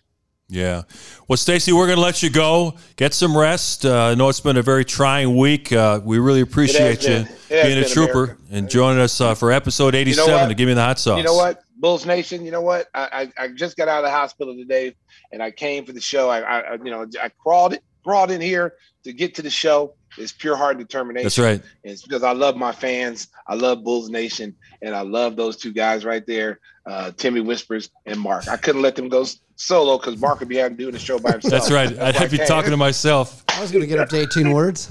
Yeah. 0.49 0.83
Well, 1.27 1.37
Stacy, 1.37 1.71
we're 1.71 1.87
going 1.87 1.97
to 1.97 2.01
let 2.03 2.21
you 2.21 2.29
go. 2.29 2.75
Get 2.97 3.13
some 3.13 3.35
rest. 3.37 3.85
Uh, 3.85 4.07
I 4.11 4.15
know 4.15 4.29
it's 4.29 4.41
been 4.41 4.57
a 4.57 4.61
very 4.61 4.85
trying 4.85 5.37
week. 5.37 5.71
Uh, 5.71 6.01
we 6.03 6.19
really 6.19 6.41
appreciate 6.41 7.03
you 7.03 7.25
been. 7.25 7.27
Being 7.49 7.77
a 7.79 7.87
trooper 7.87 8.23
America. 8.23 8.41
and 8.51 8.69
joining 8.69 8.99
us 9.01 9.19
uh, 9.21 9.33
for 9.35 9.51
episode 9.51 9.95
87 9.95 10.31
what? 10.33 10.47
to 10.49 10.53
Give 10.55 10.67
Me 10.67 10.73
the 10.73 10.81
Hot 10.83 10.99
Sauce. 10.99 11.17
You 11.17 11.23
know 11.23 11.35
what, 11.35 11.63
Bulls 11.77 12.05
Nation? 12.05 12.43
You 12.45 12.51
know 12.51 12.61
what? 12.61 12.87
I, 12.93 13.31
I, 13.37 13.43
I 13.45 13.47
just 13.49 13.77
got 13.77 13.87
out 13.87 13.99
of 13.99 14.03
the 14.03 14.11
hospital 14.11 14.55
today, 14.55 14.95
and 15.31 15.41
I 15.41 15.51
came 15.51 15.85
for 15.85 15.93
the 15.93 16.01
show. 16.01 16.29
I, 16.29 16.39
I 16.41 16.59
I- 16.59 16.73
you 16.75 16.91
know 16.91 17.07
I 17.21 17.29
crawled 17.29 17.77
crawled 18.03 18.31
in 18.31 18.41
here 18.41 18.73
to 19.05 19.13
get 19.13 19.35
to 19.35 19.41
the 19.41 19.49
show. 19.49 19.95
It's 20.17 20.31
pure 20.31 20.55
heart 20.55 20.77
determination. 20.77 21.25
That's 21.25 21.39
right. 21.39 21.61
And 21.83 21.91
it's 21.93 22.03
because 22.03 22.23
I 22.23 22.31
love 22.33 22.55
my 22.55 22.71
fans. 22.71 23.27
I 23.47 23.55
love 23.55 23.83
Bulls 23.83 24.09
Nation, 24.09 24.55
and 24.81 24.95
I 24.95 25.01
love 25.01 25.35
those 25.35 25.57
two 25.57 25.73
guys 25.73 26.05
right 26.05 26.25
there, 26.27 26.59
uh, 26.85 27.11
Timmy 27.17 27.41
Whispers 27.41 27.89
and 28.05 28.19
Mark. 28.19 28.47
I 28.47 28.57
couldn't 28.57 28.81
let 28.81 28.95
them 28.95 29.09
go 29.09 29.25
solo 29.55 29.97
because 29.97 30.17
Mark 30.19 30.39
would 30.39 30.49
be 30.49 30.57
having 30.57 30.77
doing 30.77 30.91
the 30.93 30.99
show 30.99 31.17
by 31.19 31.31
himself. 31.31 31.51
That's 31.51 31.71
right. 31.71 31.89
I'd 31.89 31.97
why 32.15 32.19
have 32.21 32.33
I 32.33 32.37
you 32.37 32.45
talking 32.45 32.71
to 32.71 32.77
myself. 32.77 33.43
I 33.49 33.61
was 33.61 33.71
going 33.71 33.81
to 33.81 33.87
get 33.87 33.99
up 33.99 34.09
to 34.09 34.19
18 34.21 34.51
words. 34.51 34.89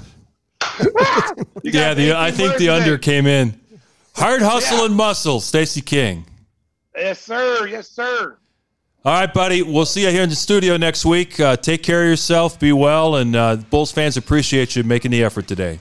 Yeah, 1.63 1.93
the, 1.93 2.13
I 2.17 2.29
think 2.31 2.49
words 2.49 2.59
the 2.59 2.65
today. 2.65 2.69
under 2.79 2.97
came 2.97 3.25
in. 3.25 3.59
Hard 4.15 4.41
hustle 4.41 4.79
Yeah. 4.79 4.85
and 4.87 4.95
muscle, 4.95 5.39
Stacy 5.39 5.81
King. 5.81 6.25
Yes, 6.95 7.21
sir. 7.21 7.67
Yes, 7.67 7.89
sir. 7.89 8.37
All 9.05 9.13
right, 9.13 9.33
buddy. 9.33 9.61
We'll 9.63 9.85
see 9.85 10.03
you 10.03 10.09
here 10.11 10.23
in 10.23 10.29
the 10.29 10.35
studio 10.35 10.77
next 10.77 11.03
week. 11.05 11.37
Uh, 11.37 11.57
take 11.57 11.83
care 11.83 12.03
of 12.03 12.07
yourself. 12.07 12.57
Be 12.57 12.71
well. 12.71 13.17
And 13.17 13.35
uh, 13.35 13.57
Bulls 13.57 13.91
fans 13.91 14.15
appreciate 14.15 14.77
you 14.77 14.83
making 14.83 15.11
the 15.11 15.23
effort 15.25 15.45
today. 15.45 15.79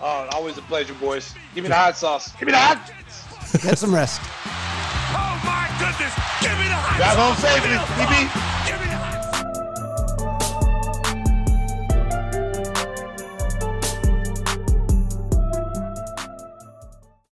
Oh, 0.00 0.28
always 0.32 0.56
a 0.56 0.62
pleasure, 0.62 0.94
boys. 0.94 1.34
Give 1.54 1.64
me 1.64 1.68
the 1.68 1.74
hot 1.74 1.96
sauce. 1.96 2.30
Give 2.38 2.46
me 2.46 2.52
the 2.52 2.58
hot. 2.58 2.78
Get 3.62 3.76
some 3.78 3.92
rest. 3.92 4.20
Oh 4.22 5.40
my 5.44 5.66
goodness! 5.78 6.14
Give 6.40 6.54
me 6.58 6.66
the 6.70 6.78
hot 6.78 6.96
Drive 6.96 7.18
home 7.18 7.34
sauce. 7.34 7.52
safely, 7.52 7.70
Give 7.70 7.80
me 7.82 7.86
the 7.90 8.02
DB. 8.06 8.30
sauce. 8.30 8.68
Give 8.70 8.80
me 8.80 8.91